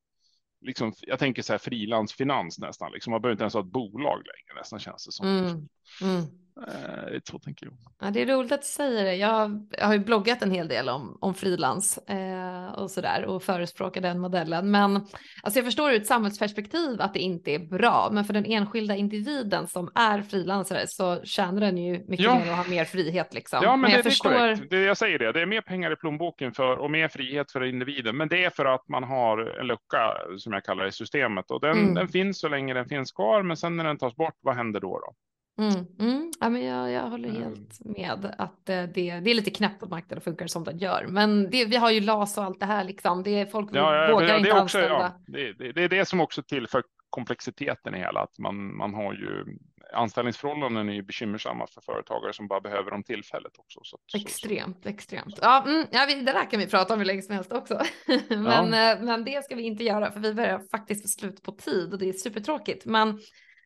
liksom, 0.62 0.92
jag 1.00 1.18
tänker 1.18 1.42
så 1.42 1.52
här 1.52 1.58
frilansfinans 1.58 2.58
nästan, 2.58 2.92
liksom. 2.92 3.10
man 3.10 3.22
behöver 3.22 3.32
inte 3.32 3.42
ens 3.44 3.54
ha 3.54 3.60
ett 3.60 3.72
bolag 3.72 4.18
längre 4.18 4.60
nästan 4.60 4.78
känns 4.78 5.06
det 5.06 5.12
som. 5.12 5.26
Mm. 5.26 5.68
Mm. 6.02 6.26
Eh, 6.56 7.18
så 7.24 7.38
tänker 7.38 7.66
jag. 7.66 7.74
Ja, 8.00 8.10
det 8.10 8.22
är 8.22 8.26
roligt 8.26 8.52
att 8.52 8.62
du 8.62 8.66
säger 8.66 9.04
det. 9.04 9.14
Jag, 9.14 9.66
har 9.80 9.92
ju 9.92 9.98
bloggat 9.98 10.42
en 10.42 10.50
hel 10.50 10.68
del 10.68 10.88
om, 10.88 11.18
om 11.20 11.34
frilans 11.34 11.98
eh, 11.98 12.72
och 12.72 12.90
sådär 12.90 13.24
och 13.24 13.42
förespråkar 13.42 14.00
den 14.00 14.18
modellen. 14.18 14.70
Men 14.70 14.96
alltså 15.42 15.58
jag 15.58 15.64
förstår 15.64 15.90
ur 15.90 15.96
ett 15.96 16.06
samhällsperspektiv 16.06 17.00
att 17.00 17.14
det 17.14 17.20
inte 17.20 17.50
är 17.50 17.58
bra, 17.58 18.08
men 18.12 18.24
för 18.24 18.32
den 18.32 18.44
enskilda 18.44 18.96
individen 18.96 19.68
som 19.68 19.90
är 19.94 20.22
frilansare 20.22 20.86
så 20.86 21.24
tjänar 21.24 21.60
den 21.60 21.78
ju 21.78 21.92
mycket 21.92 22.26
ja. 22.26 22.38
mer 22.38 22.50
och 22.50 22.56
har 22.56 22.70
mer 22.70 22.84
frihet 22.84 23.34
liksom. 23.34 23.60
Ja, 23.62 23.70
men, 23.70 23.80
men 23.80 23.90
det, 23.90 23.96
jag 23.96 24.04
det 24.04 24.10
förstår... 24.10 24.30
är 24.30 24.38
korrekt. 24.38 24.70
Det, 24.70 24.82
jag 24.82 24.96
säger 24.96 25.18
det, 25.18 25.32
det 25.32 25.42
är 25.42 25.46
mer 25.46 25.60
pengar 25.60 25.92
i 25.92 25.96
plånboken 25.96 26.52
för 26.52 26.76
och 26.76 26.90
mer 26.90 27.08
frihet 27.08 27.52
för 27.52 27.64
individen, 27.64 28.16
men 28.16 28.28
det 28.28 28.44
är 28.44 28.50
för 28.50 28.64
att 28.64 28.88
man 28.88 29.04
har 29.04 29.60
en 29.60 29.66
lucka 29.66 30.16
som 30.38 30.52
jag 30.52 30.64
kallar 30.64 30.82
det 30.82 30.88
i 30.88 30.92
systemet 30.92 31.50
och 31.50 31.60
den, 31.60 31.78
mm. 31.78 31.94
den 31.94 32.08
finns 32.08 32.40
så 32.40 32.48
länge 32.48 32.74
den 32.74 32.88
finns 32.88 33.12
kvar, 33.12 33.42
men 33.42 33.56
sen 33.56 33.76
när 33.76 33.84
den 33.84 33.98
tas 33.98 34.16
bort, 34.16 34.34
vad 34.40 34.56
händer 34.56 34.80
då? 34.80 34.98
då? 34.98 35.14
Mm, 35.58 35.86
mm. 35.98 36.32
Ja, 36.40 36.48
men 36.48 36.64
jag, 36.64 36.90
jag 36.90 37.10
håller 37.10 37.28
mm. 37.28 37.42
helt 37.42 37.84
med 37.84 38.34
att 38.38 38.68
eh, 38.68 38.82
det, 38.82 39.20
det 39.20 39.30
är 39.30 39.34
lite 39.34 39.50
knäppt 39.50 39.82
att 39.82 39.90
marknaden 39.90 40.22
funkar 40.22 40.46
som 40.46 40.64
den 40.64 40.78
gör. 40.78 41.06
Men 41.08 41.50
det, 41.50 41.64
vi 41.64 41.76
har 41.76 41.90
ju 41.90 42.00
LAS 42.00 42.38
och 42.38 42.44
allt 42.44 42.60
det 42.60 42.66
här 42.66 42.84
liksom. 42.84 43.22
Det 43.22 43.30
är 43.30 43.46
folk 43.46 43.70
ja, 43.72 43.96
ja, 43.96 44.14
vågar 44.14 44.28
ja, 44.28 44.38
inte 44.38 44.50
också, 44.50 44.60
anställa. 44.60 44.98
Ja, 44.98 45.12
det, 45.26 45.52
det, 45.52 45.72
det, 45.72 45.82
är 45.82 45.88
det 45.88 46.06
som 46.06 46.20
också 46.20 46.42
tillför 46.42 46.82
komplexiteten 47.10 47.94
i 47.94 47.98
hela. 47.98 48.20
Att 48.20 48.38
man, 48.38 48.76
man 48.76 48.94
har 48.94 49.12
ju 49.14 49.44
anställningsförhållanden 49.94 50.88
är 50.88 50.92
ju 50.92 51.02
bekymmersamma 51.02 51.66
för 51.66 51.80
företagare 51.80 52.32
som 52.32 52.48
bara 52.48 52.60
behöver 52.60 52.90
dem 52.90 53.02
tillfället 53.02 53.52
också. 53.58 53.80
Så, 53.82 53.98
extremt, 54.16 54.82
så. 54.82 54.88
extremt. 54.88 55.38
Ja, 55.42 55.64
mm, 55.66 55.86
ja 55.90 56.06
det 56.06 56.32
där 56.32 56.50
kan 56.50 56.60
vi 56.60 56.66
prata 56.66 56.94
om 56.94 57.00
hur 57.00 57.06
länge 57.06 57.22
som 57.22 57.34
helst 57.34 57.52
också. 57.52 57.80
men. 58.28 58.74
Eh, 58.74 59.04
men 59.04 59.24
det 59.24 59.44
ska 59.44 59.54
vi 59.54 59.62
inte 59.62 59.84
göra 59.84 60.10
för 60.10 60.20
vi 60.20 60.34
börjar 60.34 60.60
faktiskt 60.70 61.02
få 61.02 61.08
slut 61.08 61.42
på 61.42 61.52
tid 61.52 61.92
och 61.92 61.98
det 61.98 62.08
är 62.08 62.12
supertråkigt. 62.12 62.86
Men 62.86 63.18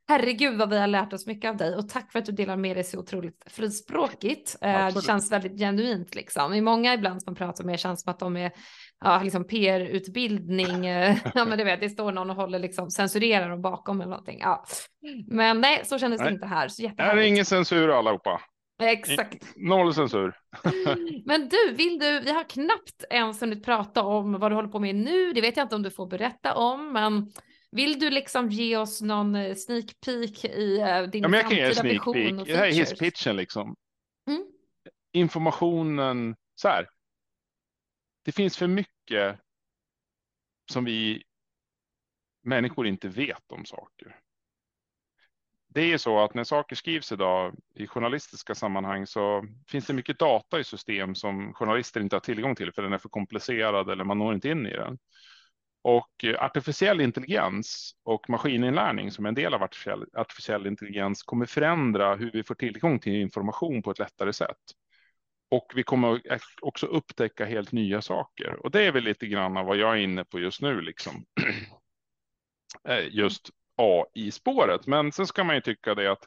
Herregud 0.09 0.59
vad 0.59 0.71
vi 0.71 0.79
har 0.79 0.87
lärt 0.87 1.13
oss 1.13 1.27
mycket 1.27 1.49
av 1.49 1.57
dig 1.57 1.77
och 1.77 1.89
tack 1.89 2.13
för 2.13 2.19
att 2.19 2.25
du 2.25 2.33
delar 2.33 2.57
med 2.57 2.77
dig 2.77 2.85
så 2.85 2.99
otroligt 2.99 3.45
frispråkigt. 3.47 4.57
Eh, 4.61 4.95
det 4.95 5.05
känns 5.05 5.33
väldigt 5.33 5.59
genuint 5.59 6.15
liksom. 6.15 6.55
I 6.55 6.61
många 6.61 6.95
ibland 6.95 7.23
som 7.23 7.31
man 7.31 7.37
pratar 7.37 7.65
med 7.65 7.81
känns 7.81 8.03
som 8.03 8.11
att 8.11 8.19
de 8.19 8.37
är 8.37 8.53
ja, 9.05 9.23
liksom 9.23 9.47
PR-utbildning. 9.47 10.87
Eh, 10.97 11.17
ja, 11.35 11.45
men 11.45 11.59
du 11.59 11.65
vet, 11.65 11.81
det 11.81 11.91
står 11.91 12.13
någon 12.13 12.31
och 12.31 12.37
håller 12.37 12.59
liksom 12.59 12.91
censurerar 12.91 13.51
dem 13.51 13.63
bakom 13.63 14.01
eller 14.01 14.11
någonting. 14.11 14.39
Ja. 14.41 14.65
Men 15.27 15.61
nej, 15.61 15.81
så 15.85 15.99
kändes 15.99 16.21
det 16.21 16.31
inte 16.31 16.47
här. 16.47 16.69
Så 16.69 16.83
det 16.97 17.03
är 17.03 17.17
ingen 17.17 17.45
censur 17.45 17.91
allihopa. 17.91 18.41
Exakt. 18.83 19.57
Noll 19.57 19.95
censur. 19.95 20.35
Men 21.27 21.49
du, 21.49 21.75
vill 21.75 21.99
du, 21.99 22.21
vi 22.21 22.33
har 22.33 22.45
knappt 22.45 23.05
ens 23.11 23.43
hunnit 23.43 23.65
prata 23.65 24.03
om 24.03 24.33
vad 24.33 24.51
du 24.51 24.55
håller 24.55 24.69
på 24.69 24.79
med 24.79 24.95
nu. 24.95 25.33
Det 25.33 25.41
vet 25.41 25.57
jag 25.57 25.65
inte 25.65 25.77
om 25.77 25.83
du 25.83 25.91
får 25.91 26.07
berätta 26.07 26.55
om, 26.55 26.93
men 26.93 27.33
vill 27.77 27.99
du 27.99 28.11
liksom 28.11 28.49
ge 28.51 28.77
oss 28.77 29.03
någon 29.03 29.35
eh, 29.35 29.55
sneak 29.55 30.01
peek 30.07 30.45
i 30.45 30.81
uh, 30.81 31.11
din 31.11 31.23
ja, 31.23 31.29
men 31.29 31.41
jag 31.41 31.49
kan 31.49 31.59
ge 31.59 31.75
sneak 31.75 32.05
peek. 32.05 32.47
Det 32.47 32.57
här 32.57 32.67
är 32.67 32.73
hisspitchen 32.73 33.37
liksom. 33.37 33.77
Mm. 34.31 34.45
Informationen, 35.13 36.37
så 36.55 36.69
här. 36.69 36.89
Det 38.25 38.33
finns 38.33 38.57
för 38.57 38.67
mycket 38.67 39.41
som 40.73 40.85
vi 40.85 41.23
människor 42.43 42.87
inte 42.87 43.09
vet 43.09 43.53
om 43.53 43.65
saker. 43.65 44.17
Det 45.69 45.81
är 45.81 45.87
ju 45.87 45.99
så 45.99 46.25
att 46.25 46.35
när 46.35 46.45
saker 46.45 46.77
skrivs 46.77 47.13
idag 47.13 47.55
i 47.75 47.87
journalistiska 47.87 48.55
sammanhang 48.55 49.07
så 49.07 49.47
finns 49.69 49.87
det 49.87 49.93
mycket 49.93 50.19
data 50.19 50.61
i 50.61 50.65
system 50.65 51.15
som 51.15 51.55
journalister 51.55 52.01
inte 52.01 52.17
har 52.17 52.21
tillgång 52.21 52.55
till 52.55 52.73
för 52.73 52.83
den 52.83 52.93
är 52.93 52.99
för 52.99 53.09
komplicerad 53.09 53.91
eller 53.91 54.05
man 54.05 54.19
når 54.19 54.35
inte 54.35 54.49
in 54.49 54.67
i 54.67 54.71
den. 54.71 54.99
Och 55.87 56.25
eh, 56.25 56.45
artificiell 56.45 57.01
intelligens 57.01 57.95
och 58.05 58.31
maskininlärning 58.31 59.11
som 59.11 59.25
är 59.25 59.29
en 59.29 59.35
del 59.35 59.55
av 59.55 59.63
artificiell, 59.63 60.05
artificiell 60.17 60.67
intelligens 60.67 61.23
kommer 61.23 61.47
förändra 61.47 62.15
hur 62.15 62.31
vi 62.33 62.43
får 62.43 62.55
tillgång 62.55 62.99
till 62.99 63.15
information 63.15 63.83
på 63.83 63.91
ett 63.91 63.99
lättare 63.99 64.33
sätt. 64.33 64.57
Och 65.51 65.73
vi 65.75 65.83
kommer 65.83 66.21
också 66.63 66.87
upptäcka 66.87 67.45
helt 67.45 67.73
nya 67.73 68.03
saker. 68.03 68.57
Och 68.65 68.71
det 68.71 68.83
är 68.83 68.93
väl 68.93 69.05
lite 69.05 69.27
grann 69.27 69.55
vad 69.55 69.77
jag 69.77 69.93
är 69.93 70.03
inne 70.03 70.25
på 70.25 70.39
just 70.39 70.63
nu, 70.63 70.81
liksom. 70.81 71.25
Eh, 72.89 73.09
just 73.11 73.51
AI-spåret. 73.77 74.87
Men 74.87 75.13
sen 75.13 75.27
ska 75.27 75.45
man 75.45 75.55
ju 75.55 75.61
tycka 75.61 75.95
det 75.95 76.13
att 76.13 76.25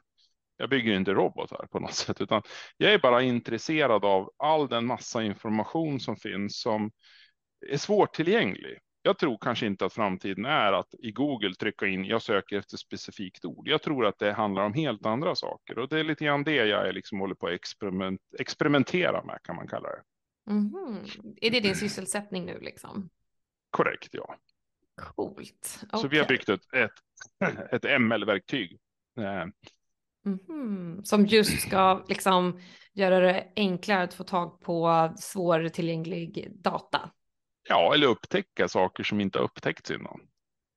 jag 0.58 0.70
bygger 0.70 0.94
inte 0.94 1.14
robotar 1.14 1.68
på 1.72 1.80
något 1.80 1.94
sätt, 1.94 2.22
utan 2.22 2.42
jag 2.78 2.94
är 2.94 3.00
bara 3.00 3.22
intresserad 3.22 4.06
av 4.06 4.32
all 4.38 4.68
den 4.68 4.86
massa 4.86 5.24
information 5.24 6.00
som 6.00 6.18
finns 6.18 6.62
som 6.62 6.92
är 7.72 7.78
svårtillgänglig 7.78 8.80
jag 9.02 9.18
tror 9.18 9.38
kanske 9.42 9.66
inte 9.66 9.86
att 9.86 9.94
framtiden 9.94 10.46
är 10.46 10.74
att 10.74 10.94
i 11.00 11.12
Google 11.12 11.56
trycka 11.56 11.88
in 11.88 12.06
jag 12.06 12.22
söker 12.22 12.58
efter 12.58 12.78
specifikt 12.78 13.46
ord. 13.46 13.68
Jag 13.68 13.82
tror 13.82 14.06
att 14.06 14.20
det 14.20 14.32
handlar 14.32 14.64
om 14.64 14.74
helt 14.74 15.06
andra 15.06 15.36
saker 15.36 15.80
och 15.80 15.90
det 15.90 16.00
är 16.00 16.04
lite 16.04 16.26
grann 16.26 16.44
det 16.44 16.56
jag 16.56 16.94
liksom 16.94 17.20
håller 17.20 17.36
på 17.36 17.48
att 17.48 17.54
experiment, 17.54 18.22
experimentera 18.40 19.24
med 19.24 19.40
kan 19.44 19.56
man 19.56 19.68
kalla 19.68 19.90
det. 19.90 20.02
Mm 20.52 20.70
-hmm. 20.70 21.36
Är 21.42 21.52
det 21.52 21.60
din 21.60 21.76
sysselsättning 21.76 22.46
nu 22.46 22.60
liksom? 22.62 23.10
Korrekt, 23.70 24.10
ja. 24.12 24.36
Coolt. 25.02 25.84
Okay. 25.88 26.02
Så 26.02 26.08
vi 26.08 26.18
har 26.18 26.26
byggt 26.26 26.50
ett, 26.50 26.74
ett, 26.74 26.92
ett 27.72 28.02
ML-verktyg. 28.02 28.80
Mm 29.18 29.52
-hmm. 30.38 31.04
Som 31.04 31.26
just 31.26 31.62
ska 31.62 32.06
liksom 32.08 32.60
göra 32.94 33.20
det 33.20 33.48
enklare 33.56 34.04
att 34.04 34.14
få 34.14 34.24
tag 34.24 34.62
på 34.62 35.10
svårtillgänglig 35.18 36.48
data. 36.52 37.12
Ja, 37.70 37.94
eller 37.94 38.08
upptäcka 38.08 38.68
saker 38.68 39.04
som 39.04 39.22
inte 39.22 39.40
har 39.40 39.44
upptäckts 39.44 39.92
innan. 39.92 40.20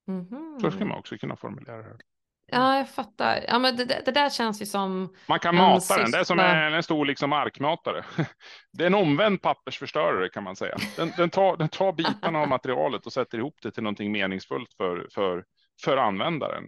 Mm 0.09 0.24
-hmm. 0.24 0.60
Så 0.60 0.70
ska 0.70 0.85
man 0.85 0.98
också 0.98 1.19
kunna 1.19 1.36
formulera 1.36 1.82
det. 1.82 1.98
Ja, 2.47 2.77
jag 2.77 2.90
fattar. 2.90 3.44
Ja, 3.48 3.59
men 3.59 3.77
det, 3.77 4.02
det 4.05 4.12
där 4.12 4.31
känns 4.31 4.62
ju 4.62 4.66
som. 4.66 5.14
Man 5.27 5.39
kan 5.39 5.56
mata 5.56 5.97
den. 5.97 6.10
Det 6.10 6.19
är 6.19 6.24
som 6.24 6.39
en, 6.39 6.74
en 6.74 6.82
stor 6.82 7.06
liksom 7.06 7.32
arkmatare. 7.32 8.05
Det 8.73 8.85
är 8.85 8.86
en 8.86 8.94
omvänd 8.94 9.43
pappersförstörare 9.43 10.28
kan 10.28 10.44
man 10.44 10.56
säga. 10.56 10.77
Den, 10.97 11.12
den, 11.16 11.31
tar, 11.31 11.56
den 11.56 11.69
tar 11.69 11.93
bitarna 11.93 12.39
av 12.39 12.48
materialet 12.48 13.06
och 13.06 13.12
sätter 13.12 13.39
ihop 13.39 13.55
det 13.62 13.70
till 13.70 13.82
någonting 13.82 14.12
meningsfullt 14.12 14.73
för, 14.77 15.09
för, 15.14 15.44
för 15.85 15.97
användaren. 15.97 16.64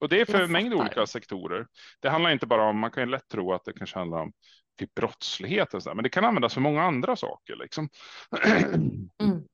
Och 0.00 0.08
det 0.08 0.20
är 0.20 0.24
för 0.24 0.42
en 0.42 0.52
mängd 0.52 0.74
olika 0.74 1.06
sektorer. 1.06 1.66
Det 2.00 2.10
handlar 2.10 2.30
inte 2.30 2.46
bara 2.46 2.68
om, 2.68 2.78
man 2.78 2.90
kan 2.90 3.02
ju 3.02 3.10
lätt 3.10 3.28
tro 3.28 3.52
att 3.52 3.64
det 3.64 3.72
kanske 3.72 3.98
handlar 3.98 4.20
om 4.20 4.32
typ 4.78 4.94
brottslighet 4.94 5.74
och 5.74 5.82
så 5.82 5.88
där, 5.88 5.94
men 5.94 6.02
det 6.02 6.08
kan 6.08 6.24
användas 6.24 6.54
för 6.54 6.60
många 6.60 6.82
andra 6.82 7.16
saker. 7.16 7.56
Liksom. 7.56 7.88
Mm. 9.20 9.44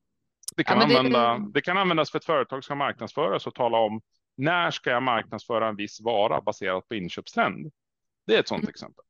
Det 0.57 0.63
kan, 0.63 0.77
ja, 0.77 0.83
använda, 0.83 1.37
det... 1.37 1.51
det... 1.53 1.61
kan 1.61 1.77
användas 1.77 2.11
för 2.11 2.17
ett 2.17 2.25
företag 2.25 2.63
ska 2.63 2.75
marknadsföras 2.75 3.47
och 3.47 3.55
tala 3.55 3.77
om 3.77 4.01
när 4.37 4.71
ska 4.71 4.89
jag 4.89 5.03
marknadsföra 5.03 5.67
en 5.67 5.75
viss 5.75 6.01
vara 6.01 6.41
baserat 6.41 6.87
på 6.87 6.95
inköpstrend. 6.95 7.71
Det 8.27 8.35
är 8.35 8.39
ett 8.39 8.47
sådant 8.47 8.63
mm. 8.63 8.69
exempel. 8.69 9.03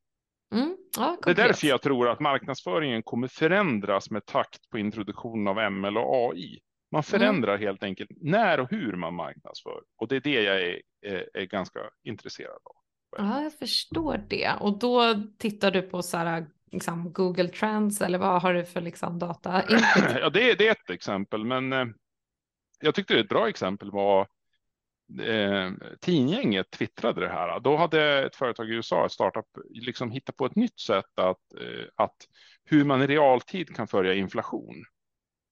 Mm. 0.55 0.77
Ja, 0.97 1.17
det 1.23 1.31
är 1.31 1.35
därför 1.35 1.67
jag 1.67 1.81
tror 1.81 2.09
att 2.09 2.19
marknadsföringen 2.19 3.03
kommer 3.03 3.27
förändras 3.27 4.11
med 4.11 4.25
takt 4.25 4.69
på 4.69 4.77
introduktionen 4.77 5.47
av 5.47 5.71
ML 5.71 5.97
och 5.97 6.15
AI. 6.15 6.59
Man 6.91 6.99
mm. 6.99 7.03
förändrar 7.03 7.55
mm. 7.55 7.67
helt 7.67 7.83
enkelt 7.83 8.09
när 8.21 8.59
och 8.59 8.69
hur 8.69 8.95
man 8.95 9.13
marknadsför 9.13 9.81
och 9.97 10.07
det 10.07 10.15
är 10.15 10.19
det 10.19 10.41
jag 10.41 10.61
är, 10.61 10.81
är, 11.01 11.29
är 11.33 11.45
ganska 11.45 11.79
intresserad 12.03 12.59
av. 12.63 12.75
Ja, 13.17 13.41
jag 13.41 13.53
förstår 13.53 14.25
det. 14.29 14.51
Och 14.59 14.79
då 14.79 15.23
tittar 15.37 15.71
du 15.71 15.81
på 15.81 16.01
så 16.01 16.17
här, 16.17 16.47
liksom 16.71 17.13
Google 17.13 17.47
Trends 17.47 18.01
eller 18.01 18.17
vad 18.17 18.41
har 18.41 18.53
du 18.53 18.65
för 18.65 18.81
liksom 18.81 19.19
data? 19.19 19.63
ja, 20.19 20.29
det, 20.29 20.53
det 20.53 20.67
är 20.67 20.71
ett 20.71 20.89
exempel, 20.89 21.45
men 21.45 21.73
eh, 21.73 21.85
jag 22.79 22.95
tyckte 22.95 23.19
ett 23.19 23.29
bra 23.29 23.49
exempel 23.49 23.91
var 23.91 24.27
eh, 25.21 25.71
Tidgänget 26.01 26.71
twittrade 26.71 27.21
det 27.21 27.29
här. 27.29 27.59
Då 27.59 27.77
hade 27.77 28.25
ett 28.25 28.35
företag 28.35 28.69
i 28.69 28.73
USA, 28.73 29.05
ett 29.05 29.11
startup, 29.11 29.45
liksom 29.69 30.11
hittat 30.11 30.37
på 30.37 30.45
ett 30.45 30.55
nytt 30.55 30.79
sätt 30.79 31.19
att, 31.19 31.53
eh, 31.61 31.85
att 31.95 32.15
hur 32.63 32.85
man 32.85 33.01
i 33.01 33.07
realtid 33.07 33.75
kan 33.75 33.87
följa 33.87 34.13
inflation. 34.13 34.85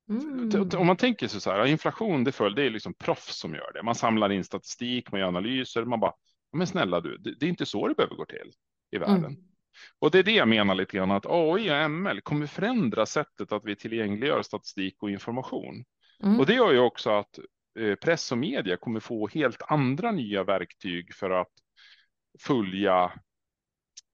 Mm. 0.10 0.70
Om 0.78 0.88
man 0.88 0.98
tänker 0.98 1.28
sig 1.28 1.42
så 1.42 1.52
här, 1.52 1.66
inflation 1.66 2.24
det 2.24 2.32
följer, 2.32 2.56
det 2.56 2.64
är 2.64 2.70
liksom 2.70 2.94
proffs 2.94 3.40
som 3.40 3.56
gör 3.56 3.74
det. 3.74 3.84
Man 3.84 3.96
samlar 3.96 4.32
in 4.32 4.44
statistik, 4.44 5.12
man 5.12 5.22
gör 5.22 5.28
analyser, 5.28 5.86
man 5.86 6.00
bara, 6.00 6.14
men 6.54 6.68
snälla 6.68 7.02
du, 7.02 7.18
det, 7.18 7.36
det 7.40 7.46
är 7.46 7.50
inte 7.50 7.66
så 7.66 7.88
det 7.88 7.96
behöver 7.96 8.16
gå 8.16 8.26
till 8.26 8.52
i 8.92 8.98
världen. 8.98 9.26
Mm. 9.26 9.55
Och 10.00 10.12
det 10.12 10.20
är 10.20 10.24
det 10.24 10.32
jag 10.32 10.48
menar 10.48 10.76
lite 10.76 10.98
grann 10.98 11.12
att 11.12 11.26
AI 11.26 11.72
och 11.72 11.92
ML 11.92 12.22
kommer 12.22 12.48
förändra 12.48 13.06
sättet 13.06 13.52
att 13.52 13.66
vi 13.66 13.76
tillgängliggör 13.76 14.42
statistik 14.42 15.04
och 15.04 15.10
information. 15.10 15.86
Mm. 16.24 16.40
Och 16.40 16.46
det 16.46 16.54
gör 16.54 16.72
ju 16.72 16.80
också 16.80 17.10
att 17.10 17.40
eh, 17.80 17.96
press 17.96 18.32
och 18.32 18.38
media 18.38 18.78
kommer 18.78 19.00
få 19.00 19.28
helt 19.28 19.62
andra 19.68 20.12
nya 20.12 20.44
verktyg 20.44 21.14
för 21.14 21.30
att 21.30 21.52
följa 22.40 23.12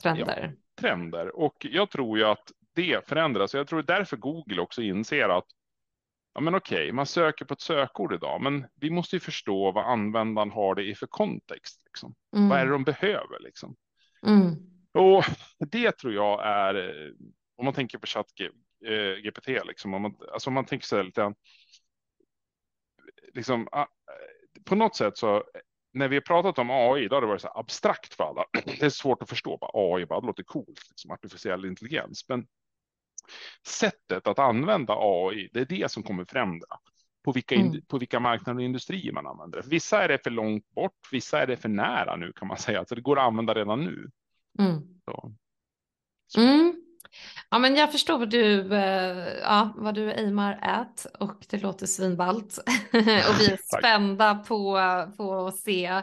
trender. 0.03 0.43
Ja, 0.43 0.61
trender. 0.81 1.35
Och 1.35 1.65
jag 1.69 1.89
tror 1.89 2.17
ju 2.17 2.25
att 2.25 2.51
det 2.75 3.07
förändras. 3.07 3.53
Jag 3.53 3.67
tror 3.67 3.83
därför 3.83 4.17
Google 4.17 4.61
också 4.61 4.81
inser 4.81 5.29
att 5.29 5.45
ja, 6.33 6.41
men 6.41 6.55
okej, 6.55 6.91
man 6.91 7.05
söker 7.05 7.45
på 7.45 7.53
ett 7.53 7.61
sökord 7.61 8.13
idag, 8.13 8.41
men 8.41 8.65
vi 8.75 8.89
måste 8.89 9.15
ju 9.15 9.19
förstå 9.19 9.71
vad 9.71 9.85
användaren 9.85 10.51
har 10.51 10.75
det 10.75 10.83
i 10.83 10.95
för 10.95 11.07
kontext. 11.07 11.81
Liksom. 11.85 12.15
Mm. 12.35 12.49
Vad 12.49 12.59
är 12.59 12.65
det 12.65 12.71
de 12.71 12.83
behöver? 12.83 13.39
Liksom. 13.39 13.75
Mm. 14.27 14.70
Och 14.93 15.23
det 15.59 15.91
tror 15.91 16.13
jag 16.13 16.45
är, 16.45 17.13
om 17.55 17.65
man 17.65 17.73
tänker 17.73 17.97
på 17.97 18.07
chatt 18.07 18.33
GPT, 19.23 19.47
eh, 19.47 19.65
liksom, 19.65 19.93
om 19.93 20.01
man, 20.01 20.15
alltså 20.33 20.49
om 20.49 20.53
man 20.53 20.65
tänker 20.65 20.85
sig 20.85 21.03
lite 21.03 21.33
liksom, 23.33 23.67
ah, 23.71 23.87
på 24.65 24.75
något 24.75 24.95
sätt 24.95 25.17
så 25.17 25.43
när 25.93 26.07
vi 26.07 26.15
har 26.15 26.21
pratat 26.21 26.59
om 26.59 26.69
AI, 26.71 27.07
då 27.07 27.15
har 27.15 27.21
det 27.21 27.27
varit 27.27 27.41
så 27.41 27.51
abstrakt 27.55 28.13
för 28.13 28.23
alla. 28.23 28.45
Det 28.65 28.83
är 28.83 28.89
svårt 28.89 29.21
att 29.21 29.29
förstå 29.29 29.57
vad 29.61 29.71
AI 29.73 30.05
bara, 30.05 30.21
det 30.21 30.27
låter 30.27 30.43
coolt, 30.43 30.89
liksom 30.89 31.11
artificiell 31.11 31.65
intelligens. 31.65 32.29
Men 32.29 32.47
sättet 33.67 34.27
att 34.27 34.39
använda 34.39 34.93
AI, 34.97 35.49
det 35.53 35.59
är 35.59 35.65
det 35.65 35.91
som 35.91 36.03
kommer 36.03 36.25
förändra 36.25 36.77
på 37.23 37.31
vilka, 37.31 37.55
mm. 37.55 37.81
på 37.87 37.97
vilka 37.97 38.19
marknader 38.19 38.59
och 38.59 38.63
industrier 38.63 39.11
man 39.11 39.27
använder 39.27 39.61
det. 39.61 39.67
Vissa 39.67 40.03
är 40.03 40.07
det 40.07 40.23
för 40.23 40.29
långt 40.29 40.69
bort, 40.69 41.07
vissa 41.11 41.41
är 41.41 41.47
det 41.47 41.57
för 41.57 41.69
nära 41.69 42.15
nu 42.15 42.33
kan 42.33 42.47
man 42.47 42.57
säga, 42.57 42.85
så 42.85 42.95
det 42.95 43.01
går 43.01 43.19
att 43.19 43.25
använda 43.27 43.53
redan 43.53 43.85
nu. 43.85 44.09
Mm. 44.59 44.81
Så. 45.05 45.33
Så. 46.27 46.41
Mm. 46.41 46.75
Ja, 47.49 47.59
men 47.59 47.75
jag 47.75 47.91
förstår 47.91 48.17
vad 48.17 48.29
du, 48.29 48.73
eh, 48.75 49.27
ja, 49.41 49.73
vad 49.75 49.95
du 49.95 50.11
aimar 50.11 50.59
at 50.61 51.07
och 51.19 51.45
det 51.49 51.57
låter 51.57 51.85
svinballt. 51.85 52.57
och 52.93 53.39
vi 53.39 53.51
är 53.51 53.77
spända 53.77 54.35
på, 54.35 54.79
på 55.17 55.47
att 55.47 55.57
se 55.57 56.01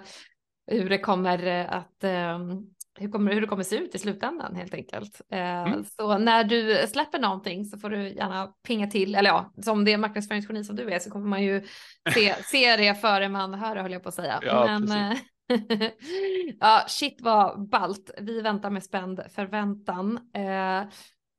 hur 0.67 0.89
det 0.89 0.99
kommer 0.99 1.65
att 1.65 2.05
ehm, 2.05 2.67
hur, 2.99 3.11
kommer, 3.11 3.33
hur 3.33 3.41
det 3.41 3.47
kommer 3.47 3.63
se 3.63 3.77
ut 3.77 3.95
i 3.95 3.99
slutändan 3.99 4.55
helt 4.55 4.75
enkelt. 4.75 5.21
Eh, 5.33 5.63
mm. 5.63 5.85
Så 5.85 6.19
när 6.19 6.45
du 6.45 6.87
släpper 6.89 7.19
någonting 7.19 7.65
så 7.65 7.79
får 7.79 7.91
du 7.91 8.09
gärna 8.09 8.47
pinga 8.67 8.87
till, 8.87 9.15
eller 9.15 9.31
ja, 9.31 9.53
som 9.63 9.85
det 9.85 9.99
marknadsföringsgeni 9.99 10.65
som 10.65 10.77
du 10.77 10.91
är 10.91 10.99
så 10.99 11.11
kommer 11.11 11.27
man 11.27 11.43
ju 11.43 11.67
se, 12.15 12.35
se 12.45 12.77
det 12.77 12.95
före 12.95 13.29
man 13.29 13.55
hör 13.55 13.75
det 13.75 13.83
höll 13.83 13.93
jag 13.93 14.03
på 14.03 14.09
att 14.09 14.15
säga. 14.15 14.41
Ja, 14.43 14.79
Men, 14.79 15.17
ja, 16.61 16.85
shit 16.89 17.21
vad 17.21 17.69
balt. 17.69 18.11
Vi 18.19 18.41
väntar 18.41 18.71
med 18.71 18.85
spänd 18.85 19.23
förväntan. 19.35 20.19
Eh, 20.35 20.85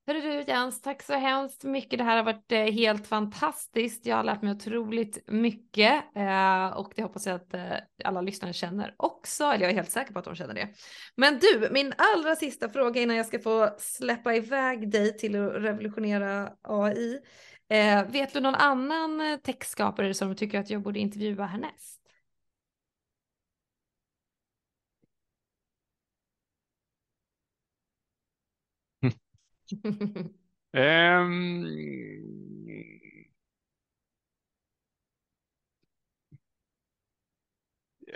Hörru 0.09 0.21
du 0.21 0.43
Jens, 0.47 0.81
tack 0.81 1.03
så 1.03 1.13
hemskt 1.13 1.63
mycket. 1.63 1.99
Det 1.99 2.03
här 2.03 2.17
har 2.17 2.23
varit 2.23 2.51
eh, 2.51 2.59
helt 2.59 3.07
fantastiskt. 3.07 4.05
Jag 4.05 4.15
har 4.15 4.23
lärt 4.23 4.41
mig 4.41 4.51
otroligt 4.51 5.23
mycket 5.27 6.03
eh, 6.15 6.67
och 6.67 6.93
det 6.95 7.01
hoppas 7.01 7.27
jag 7.27 7.35
att 7.35 7.53
eh, 7.53 7.73
alla 8.03 8.21
lyssnare 8.21 8.53
känner 8.53 8.95
också. 8.97 9.43
Eller 9.43 9.61
jag 9.61 9.71
är 9.71 9.75
helt 9.75 9.91
säker 9.91 10.13
på 10.13 10.19
att 10.19 10.25
de 10.25 10.35
känner 10.35 10.53
det. 10.53 10.69
Men 11.15 11.39
du, 11.39 11.69
min 11.71 11.93
allra 11.97 12.35
sista 12.35 12.69
fråga 12.69 13.01
innan 13.01 13.15
jag 13.15 13.25
ska 13.25 13.39
få 13.39 13.69
släppa 13.77 14.35
iväg 14.35 14.91
dig 14.91 15.17
till 15.17 15.35
att 15.35 15.53
revolutionera 15.53 16.51
AI. 16.61 17.19
Eh, 17.69 18.11
vet 18.11 18.33
du 18.33 18.39
någon 18.39 18.55
annan 18.55 19.21
eh, 19.21 19.37
textskapare 19.37 20.13
som 20.13 20.29
du 20.29 20.35
tycker 20.35 20.59
att 20.59 20.69
jag 20.69 20.81
borde 20.81 20.99
intervjua 20.99 21.45
härnäst? 21.45 21.98
Um, 30.73 31.65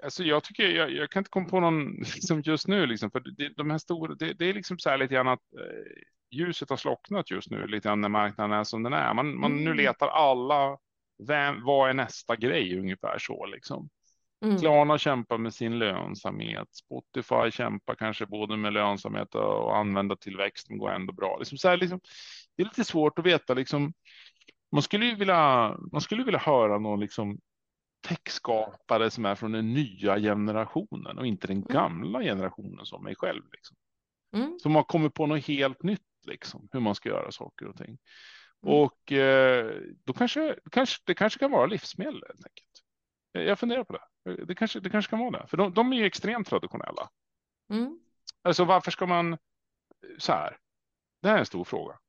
alltså 0.04 0.24
jag 0.24 0.44
tycker 0.44 0.70
jag, 0.70 0.92
jag, 0.92 1.10
kan 1.10 1.20
inte 1.20 1.30
komma 1.30 1.50
på 1.50 1.60
någon 1.60 1.92
liksom 2.16 2.42
just 2.42 2.68
nu, 2.68 2.86
liksom, 2.86 3.12
för 3.12 3.20
det, 3.20 3.50
de 3.58 3.70
här 3.70 3.78
stora, 3.78 4.16
det, 4.16 4.34
det, 4.34 4.46
är 4.46 4.54
liksom 4.54 4.80
så 4.80 4.90
här 4.90 4.98
lite 4.98 5.14
grann 5.14 5.28
att 5.28 5.54
eh, 5.54 6.04
ljuset 6.32 6.70
har 6.70 6.78
slocknat 6.78 7.32
just 7.32 7.52
nu, 7.52 7.68
lite 7.68 7.90
grann 7.90 8.02
när 8.02 8.10
marknaden 8.10 8.60
är 8.60 8.64
som 8.64 8.84
den 8.84 8.94
är. 8.94 9.14
Man, 9.14 9.40
man 9.40 9.52
mm. 9.52 9.64
nu 9.64 9.74
letar 9.74 10.08
alla, 10.08 10.78
vem, 11.28 11.64
vad 11.64 11.90
är 11.90 11.94
nästa 11.94 12.36
grej 12.36 12.80
ungefär 12.80 13.18
så 13.20 13.46
liksom. 13.46 13.90
Mm. 14.44 14.58
Klarna 14.58 14.98
kämpar 14.98 15.38
med 15.38 15.54
sin 15.54 15.80
lönsamhet. 15.80 16.68
Spotify 16.76 17.52
kämpar 17.52 17.96
kanske 17.96 18.26
både 18.26 18.58
med 18.58 18.74
lönsamhet 18.74 19.36
och 19.36 19.78
använda 19.78 20.16
tillväxten 20.16 20.78
går 20.78 20.92
ändå 20.92 21.14
bra. 21.14 21.38
Liksom 21.40 21.58
så 21.58 21.70
här, 21.70 21.78
liksom, 21.78 22.00
det 22.56 22.64
är 22.64 22.66
lite 22.66 22.84
svårt 22.84 23.20
att 23.20 23.26
veta. 23.26 23.54
Liksom, 23.54 23.94
man 24.72 24.82
skulle 24.82 25.06
ju 25.06 25.16
vilja, 25.16 25.78
man 25.92 26.02
skulle 26.02 26.24
vilja 26.24 26.40
höra 26.40 26.80
någon 26.80 27.00
liksom, 27.00 27.40
techskapare 28.08 29.12
som 29.12 29.26
är 29.26 29.36
från 29.36 29.52
den 29.52 29.74
nya 29.74 30.20
generationen 30.20 31.18
och 31.18 31.28
inte 31.28 31.48
den 31.48 31.58
mm. 31.58 31.68
gamla 31.70 32.22
generationen 32.22 32.86
som 32.86 33.04
mig 33.04 33.16
själv. 33.16 33.44
Liksom. 33.52 33.78
Mm. 34.36 34.60
Som 34.60 34.76
har 34.76 34.84
kommit 34.84 35.14
på 35.14 35.26
något 35.26 35.46
helt 35.46 35.84
nytt, 35.84 36.02
liksom, 36.28 36.68
hur 36.72 36.80
man 36.80 36.96
ska 36.96 37.10
göra 37.10 37.32
saker 37.32 37.68
och 37.68 37.78
ting. 37.78 37.98
Mm. 38.66 38.76
Och 38.76 39.12
eh, 39.12 39.72
då 40.04 40.14
kanske, 40.14 40.56
kanske 40.72 41.04
det 41.06 41.14
kanske 41.14 41.40
kan 41.40 41.52
vara 41.52 41.66
livsmedel 41.66 42.24
helt 42.28 42.46
enkelt. 42.46 42.73
Jag 43.34 43.60
funderar 43.60 43.84
på 43.84 43.94
det. 43.94 44.46
Det 44.46 44.56
kanske, 44.56 44.80
det 44.80 44.90
kanske 44.90 45.10
kan 45.10 45.20
vara 45.20 45.32
det, 45.32 45.48
för 45.48 45.58
de, 45.58 45.74
de 45.74 45.94
är 45.94 45.98
ju 45.98 46.06
extremt 46.06 46.48
traditionella. 46.48 47.10
Mm. 47.70 48.00
Alltså 48.42 48.66
varför 48.66 48.92
ska 48.92 49.06
man 49.06 49.38
så 50.18 50.32
här? 50.32 50.58
Det 51.22 51.28
här 51.28 51.36
är 51.36 51.40
en 51.40 51.46
stor 51.46 51.64
fråga. 51.64 52.00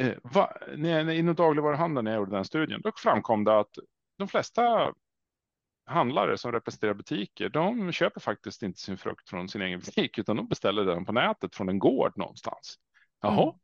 Eh, 0.00 0.14
va, 0.22 0.56
när, 0.76 1.04
när, 1.04 1.12
inom 1.12 1.34
dagligvaruhandeln 1.34 2.04
när 2.04 2.10
jag 2.10 2.18
gjorde 2.18 2.36
den 2.36 2.44
studien, 2.44 2.80
då 2.84 2.92
framkom 2.96 3.44
det 3.44 3.58
att 3.58 3.78
de 4.18 4.28
flesta 4.28 4.92
handlare 5.86 6.38
som 6.38 6.52
representerar 6.52 6.94
butiker, 6.94 7.48
de 7.48 7.92
köper 7.92 8.20
faktiskt 8.20 8.62
inte 8.62 8.80
sin 8.80 8.96
frukt 8.96 9.28
från 9.28 9.48
sin 9.48 9.62
egen 9.62 9.80
butik, 9.80 10.18
utan 10.18 10.36
de 10.36 10.48
beställer 10.48 10.84
den 10.84 11.04
på 11.04 11.12
nätet 11.12 11.54
från 11.54 11.68
en 11.68 11.78
gård 11.78 12.12
någonstans. 12.16 12.78
Jaha, 13.20 13.42
mm. 13.42 13.54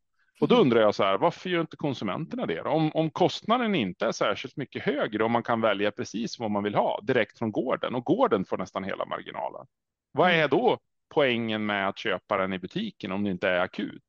Och 0.41 0.49
då 0.49 0.57
undrar 0.57 0.81
jag 0.81 0.95
så 0.95 1.05
här, 1.05 1.19
varför 1.19 1.51
gör 1.51 1.61
inte 1.61 1.77
konsumenterna 1.77 2.47
det? 2.47 2.61
Om, 2.61 2.91
om 2.95 3.11
kostnaden 3.11 3.75
inte 3.75 4.07
är 4.07 4.13
särskilt 4.13 4.57
mycket 4.57 4.83
högre 4.83 5.25
och 5.25 5.31
man 5.31 5.43
kan 5.43 5.61
välja 5.61 5.91
precis 5.91 6.39
vad 6.39 6.51
man 6.51 6.63
vill 6.63 6.75
ha 6.75 7.01
direkt 7.03 7.39
från 7.39 7.53
gården 7.53 7.95
och 7.95 8.05
gården 8.05 8.45
får 8.45 8.59
nästan 8.59 8.85
hela 8.85 9.05
marginalen. 9.05 9.67
Vad 10.13 10.31
mm. 10.31 10.45
är 10.45 10.49
då 10.49 10.79
poängen 11.15 11.67
med 11.67 11.89
att 11.89 11.99
köpa 11.99 12.37
den 12.37 12.53
i 12.53 12.59
butiken 12.59 13.13
om 13.13 13.25
det 13.25 13.31
inte 13.31 13.49
är 13.49 13.61
akut? 13.61 14.03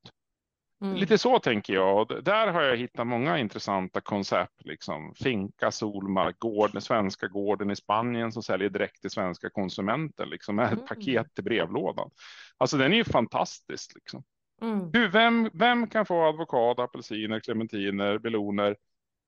Mm. 0.82 0.96
Lite 0.96 1.18
så 1.18 1.38
tänker 1.38 1.74
jag. 1.74 2.24
Där 2.24 2.46
har 2.46 2.62
jag 2.62 2.76
hittat 2.76 3.06
många 3.06 3.38
intressanta 3.38 4.00
koncept, 4.00 4.64
liksom 4.64 5.14
Finka, 5.14 5.70
Solmark, 5.70 6.38
gården, 6.38 6.82
svenska 6.82 7.28
gården 7.28 7.70
i 7.70 7.76
Spanien 7.76 8.32
som 8.32 8.42
säljer 8.42 8.68
direkt 8.68 9.00
till 9.00 9.10
svenska 9.10 9.50
konsumenter, 9.50 10.26
liksom 10.26 10.56
med 10.56 10.66
ett 10.66 10.72
mm. 10.72 10.86
paket 10.86 11.34
till 11.34 11.44
brevlådan. 11.44 12.10
Alltså 12.58 12.76
den 12.76 12.92
är 12.92 12.96
ju 12.96 13.04
fantastisk. 13.04 13.94
Liksom. 13.94 14.22
Mm. 14.62 14.90
Hur, 14.92 15.08
vem, 15.08 15.50
vem 15.52 15.86
kan 15.86 16.06
få 16.06 16.22
avokado, 16.22 16.82
apelsiner, 16.82 17.40
clementiner, 17.40 18.18
meloner 18.18 18.76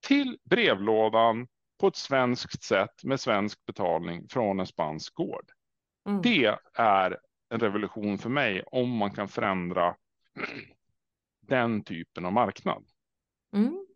till 0.07 0.39
brevlådan 0.45 1.47
på 1.81 1.87
ett 1.87 1.97
svenskt 1.97 2.63
sätt 2.63 3.05
med 3.05 3.21
svensk 3.21 3.67
betalning 3.67 4.29
från 4.29 4.61
en 4.61 4.67
spansk 4.67 5.15
gård? 5.15 5.51
Mm. 6.09 6.23
Det 6.23 6.57
är 6.75 7.19
en 7.51 7.61
revolution 7.61 8.19
för 8.19 8.31
mig 8.31 8.63
om 8.67 8.91
man 8.91 9.11
kan 9.11 9.29
förändra 9.29 9.97
den 11.41 11.85
typen 11.85 12.25
av 12.25 12.33
marknad. 12.33 12.85
Mm. 13.57 13.87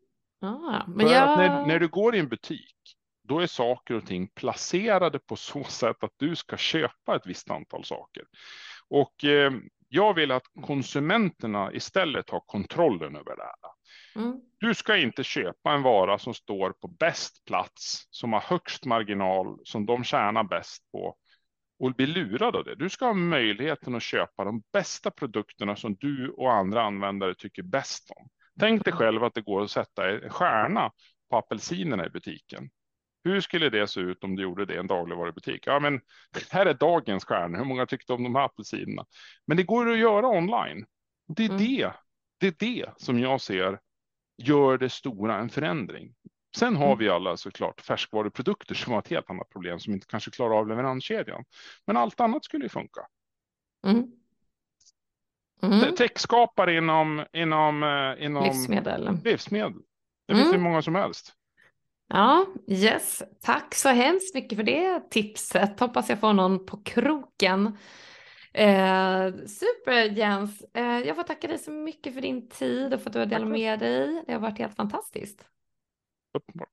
Ah, 0.40 0.82
men 0.86 1.08
jag... 1.08 1.38
när, 1.38 1.66
när 1.66 1.78
du 1.78 1.88
går 1.88 2.14
i 2.14 2.18
en 2.18 2.28
butik, 2.28 2.76
då 3.22 3.40
är 3.40 3.46
saker 3.46 3.94
och 3.94 4.06
ting 4.06 4.28
placerade 4.28 5.18
på 5.18 5.36
så 5.36 5.64
sätt 5.64 6.04
att 6.04 6.12
du 6.16 6.36
ska 6.36 6.56
köpa 6.56 7.16
ett 7.16 7.26
visst 7.26 7.50
antal 7.50 7.84
saker. 7.84 8.24
Och 8.88 9.24
eh, 9.24 9.52
jag 9.88 10.14
vill 10.14 10.30
att 10.30 10.46
konsumenterna 10.62 11.72
istället 11.72 12.30
har 12.30 12.40
kontrollen 12.40 13.16
över 13.16 13.36
det 13.36 13.42
här. 13.42 13.72
Mm. 14.24 14.40
Du 14.60 14.74
ska 14.74 14.96
inte 14.96 15.24
köpa 15.24 15.72
en 15.72 15.82
vara 15.82 16.18
som 16.18 16.34
står 16.34 16.70
på 16.70 16.88
bäst 16.88 17.44
plats, 17.44 18.06
som 18.10 18.32
har 18.32 18.40
högst 18.40 18.84
marginal, 18.84 19.58
som 19.64 19.86
de 19.86 20.04
tjänar 20.04 20.44
bäst 20.44 20.90
på 20.92 21.16
och 21.78 21.94
bli 21.94 22.06
lurad 22.06 22.56
av 22.56 22.64
det. 22.64 22.74
Du 22.74 22.88
ska 22.88 23.06
ha 23.06 23.14
möjligheten 23.14 23.94
att 23.94 24.02
köpa 24.02 24.44
de 24.44 24.62
bästa 24.72 25.10
produkterna 25.10 25.76
som 25.76 25.94
du 25.94 26.30
och 26.30 26.52
andra 26.52 26.82
användare 26.82 27.34
tycker 27.34 27.62
bäst 27.62 28.10
om. 28.16 28.28
Tänk 28.60 28.84
dig 28.84 28.92
själv 28.92 29.24
att 29.24 29.34
det 29.34 29.40
går 29.40 29.62
att 29.62 29.70
sätta 29.70 30.10
en 30.10 30.30
stjärna 30.30 30.92
på 31.30 31.36
apelsinerna 31.36 32.06
i 32.06 32.10
butiken. 32.10 32.70
Hur 33.28 33.40
skulle 33.40 33.70
det 33.70 33.88
se 33.88 34.00
ut 34.00 34.24
om 34.24 34.36
du 34.36 34.42
gjorde 34.42 34.64
det 34.64 34.74
i 34.74 34.78
en 34.78 34.86
dagligvarubutik? 34.86 35.66
Ja, 35.66 35.80
men 35.80 36.00
här 36.50 36.66
är 36.66 36.74
dagens 36.74 37.24
stjärnor. 37.24 37.58
Hur 37.58 37.64
många 37.64 37.86
tyckte 37.86 38.12
om 38.12 38.22
de 38.22 38.34
här 38.34 38.44
apelsinerna? 38.44 39.06
Men 39.46 39.56
det 39.56 39.62
går 39.62 39.92
att 39.92 39.98
göra 39.98 40.28
online. 40.28 40.86
Det 41.28 41.44
är 41.44 41.50
mm. 41.50 41.58
det. 41.58 41.92
Det 42.40 42.46
är 42.46 42.54
det 42.58 42.90
som 42.96 43.18
jag 43.18 43.40
ser 43.40 43.78
gör 44.42 44.78
det 44.78 44.90
stora 44.90 45.36
en 45.36 45.50
förändring. 45.50 46.14
Sen 46.56 46.76
har 46.76 46.86
mm. 46.86 46.98
vi 46.98 47.08
alla 47.08 47.36
såklart 47.36 47.80
färskvaruprodukter 47.80 48.74
som 48.74 48.92
har 48.92 49.00
ett 49.00 49.08
helt 49.08 49.30
annat 49.30 49.50
problem 49.50 49.80
som 49.80 49.92
inte 49.92 50.06
kanske 50.06 50.30
klarar 50.30 50.58
av 50.58 50.68
leveranskedjan. 50.68 51.44
Men 51.86 51.96
allt 51.96 52.20
annat 52.20 52.44
skulle 52.44 52.64
ju 52.64 52.68
funka. 52.68 53.00
Mm. 53.86 54.12
Mm. 55.62 55.94
Techskapare 55.94 56.76
inom, 56.76 57.24
inom, 57.32 57.82
eh, 57.82 58.24
inom 58.24 58.44
livsmedel. 58.44 59.18
livsmedel. 59.24 59.82
Det 60.26 60.34
finns 60.34 60.46
mm. 60.48 60.56
hur 60.56 60.70
många 60.70 60.82
som 60.82 60.94
helst. 60.94 61.34
Ja, 62.08 62.46
yes. 62.66 63.22
Tack 63.40 63.74
så 63.74 63.88
hemskt 63.88 64.34
mycket 64.34 64.56
för 64.56 64.62
det 64.62 65.10
tipset. 65.10 65.80
Hoppas 65.80 66.08
jag 66.08 66.20
får 66.20 66.32
någon 66.32 66.66
på 66.66 66.76
kroken 66.76 67.76
Eh, 68.58 69.32
super 69.46 70.10
Jens! 70.10 70.64
Eh, 70.74 70.82
jag 70.82 71.16
får 71.16 71.22
tacka 71.22 71.48
dig 71.48 71.58
så 71.58 71.70
mycket 71.70 72.14
för 72.14 72.20
din 72.20 72.48
tid 72.48 72.94
och 72.94 73.00
för 73.00 73.10
att 73.10 73.12
du 73.12 73.18
har 73.18 73.26
delat 73.26 73.48
med 73.48 73.78
dig. 73.78 74.22
Det 74.26 74.32
har 74.32 74.40
varit 74.40 74.58
helt 74.58 74.74
fantastiskt. 74.74 75.44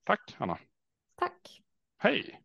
Tack 0.04 0.36
Anna. 0.38 0.58
Tack. 1.16 1.62
Hej. 1.98 2.42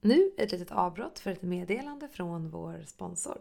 Nu 0.00 0.30
ett 0.38 0.52
litet 0.52 0.72
avbrott 0.72 1.18
för 1.18 1.30
ett 1.30 1.42
meddelande 1.42 2.08
från 2.08 2.50
vår 2.50 2.84
sponsor. 2.86 3.38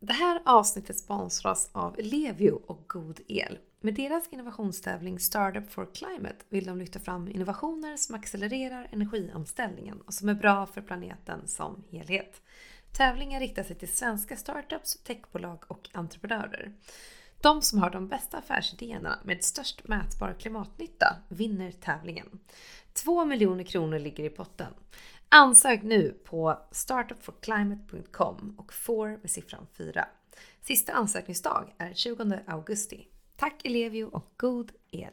Det 0.00 0.12
här 0.12 0.42
avsnittet 0.44 0.98
sponsras 0.98 1.70
av 1.72 1.98
Ellevio 1.98 2.50
och 2.66 2.84
God 2.86 3.20
El. 3.28 3.58
Med 3.80 3.94
deras 3.94 4.28
innovationstävling 4.28 5.18
Startup 5.18 5.70
for 5.70 5.88
Climate 5.94 6.36
vill 6.48 6.66
de 6.66 6.78
lyfta 6.78 6.98
fram 6.98 7.28
innovationer 7.28 7.96
som 7.96 8.14
accelererar 8.14 8.88
energiomställningen 8.92 10.00
och 10.00 10.14
som 10.14 10.28
är 10.28 10.34
bra 10.34 10.66
för 10.66 10.80
planeten 10.80 11.48
som 11.48 11.84
helhet. 11.90 12.42
Tävlingen 12.92 13.40
riktar 13.40 13.62
sig 13.62 13.76
till 13.76 13.88
svenska 13.88 14.36
startups, 14.36 15.02
techbolag 15.02 15.64
och 15.68 15.88
entreprenörer. 15.92 16.72
De 17.40 17.62
som 17.62 17.78
har 17.78 17.90
de 17.90 18.08
bästa 18.08 18.38
affärsidéerna 18.38 19.18
med 19.24 19.44
störst 19.44 19.88
mätbar 19.88 20.36
klimatnytta 20.38 21.16
vinner 21.28 21.70
tävlingen. 21.70 22.38
2 22.92 23.24
miljoner 23.24 23.64
kronor 23.64 23.98
ligger 23.98 24.24
i 24.24 24.30
potten. 24.30 24.74
Ansök 25.28 25.82
nu 25.82 26.20
på 26.24 26.58
startupforclimate.com 26.70 28.54
och 28.58 28.72
får 28.72 29.08
med 29.08 29.30
siffran 29.30 29.66
4. 29.72 30.08
Sista 30.60 30.92
ansökningsdag 30.92 31.74
är 31.78 31.94
20 31.94 32.40
augusti. 32.46 33.08
Tack 33.40 33.64
Elevio 33.64 34.06
och 34.12 34.24
god 34.36 34.72
el! 34.90 35.12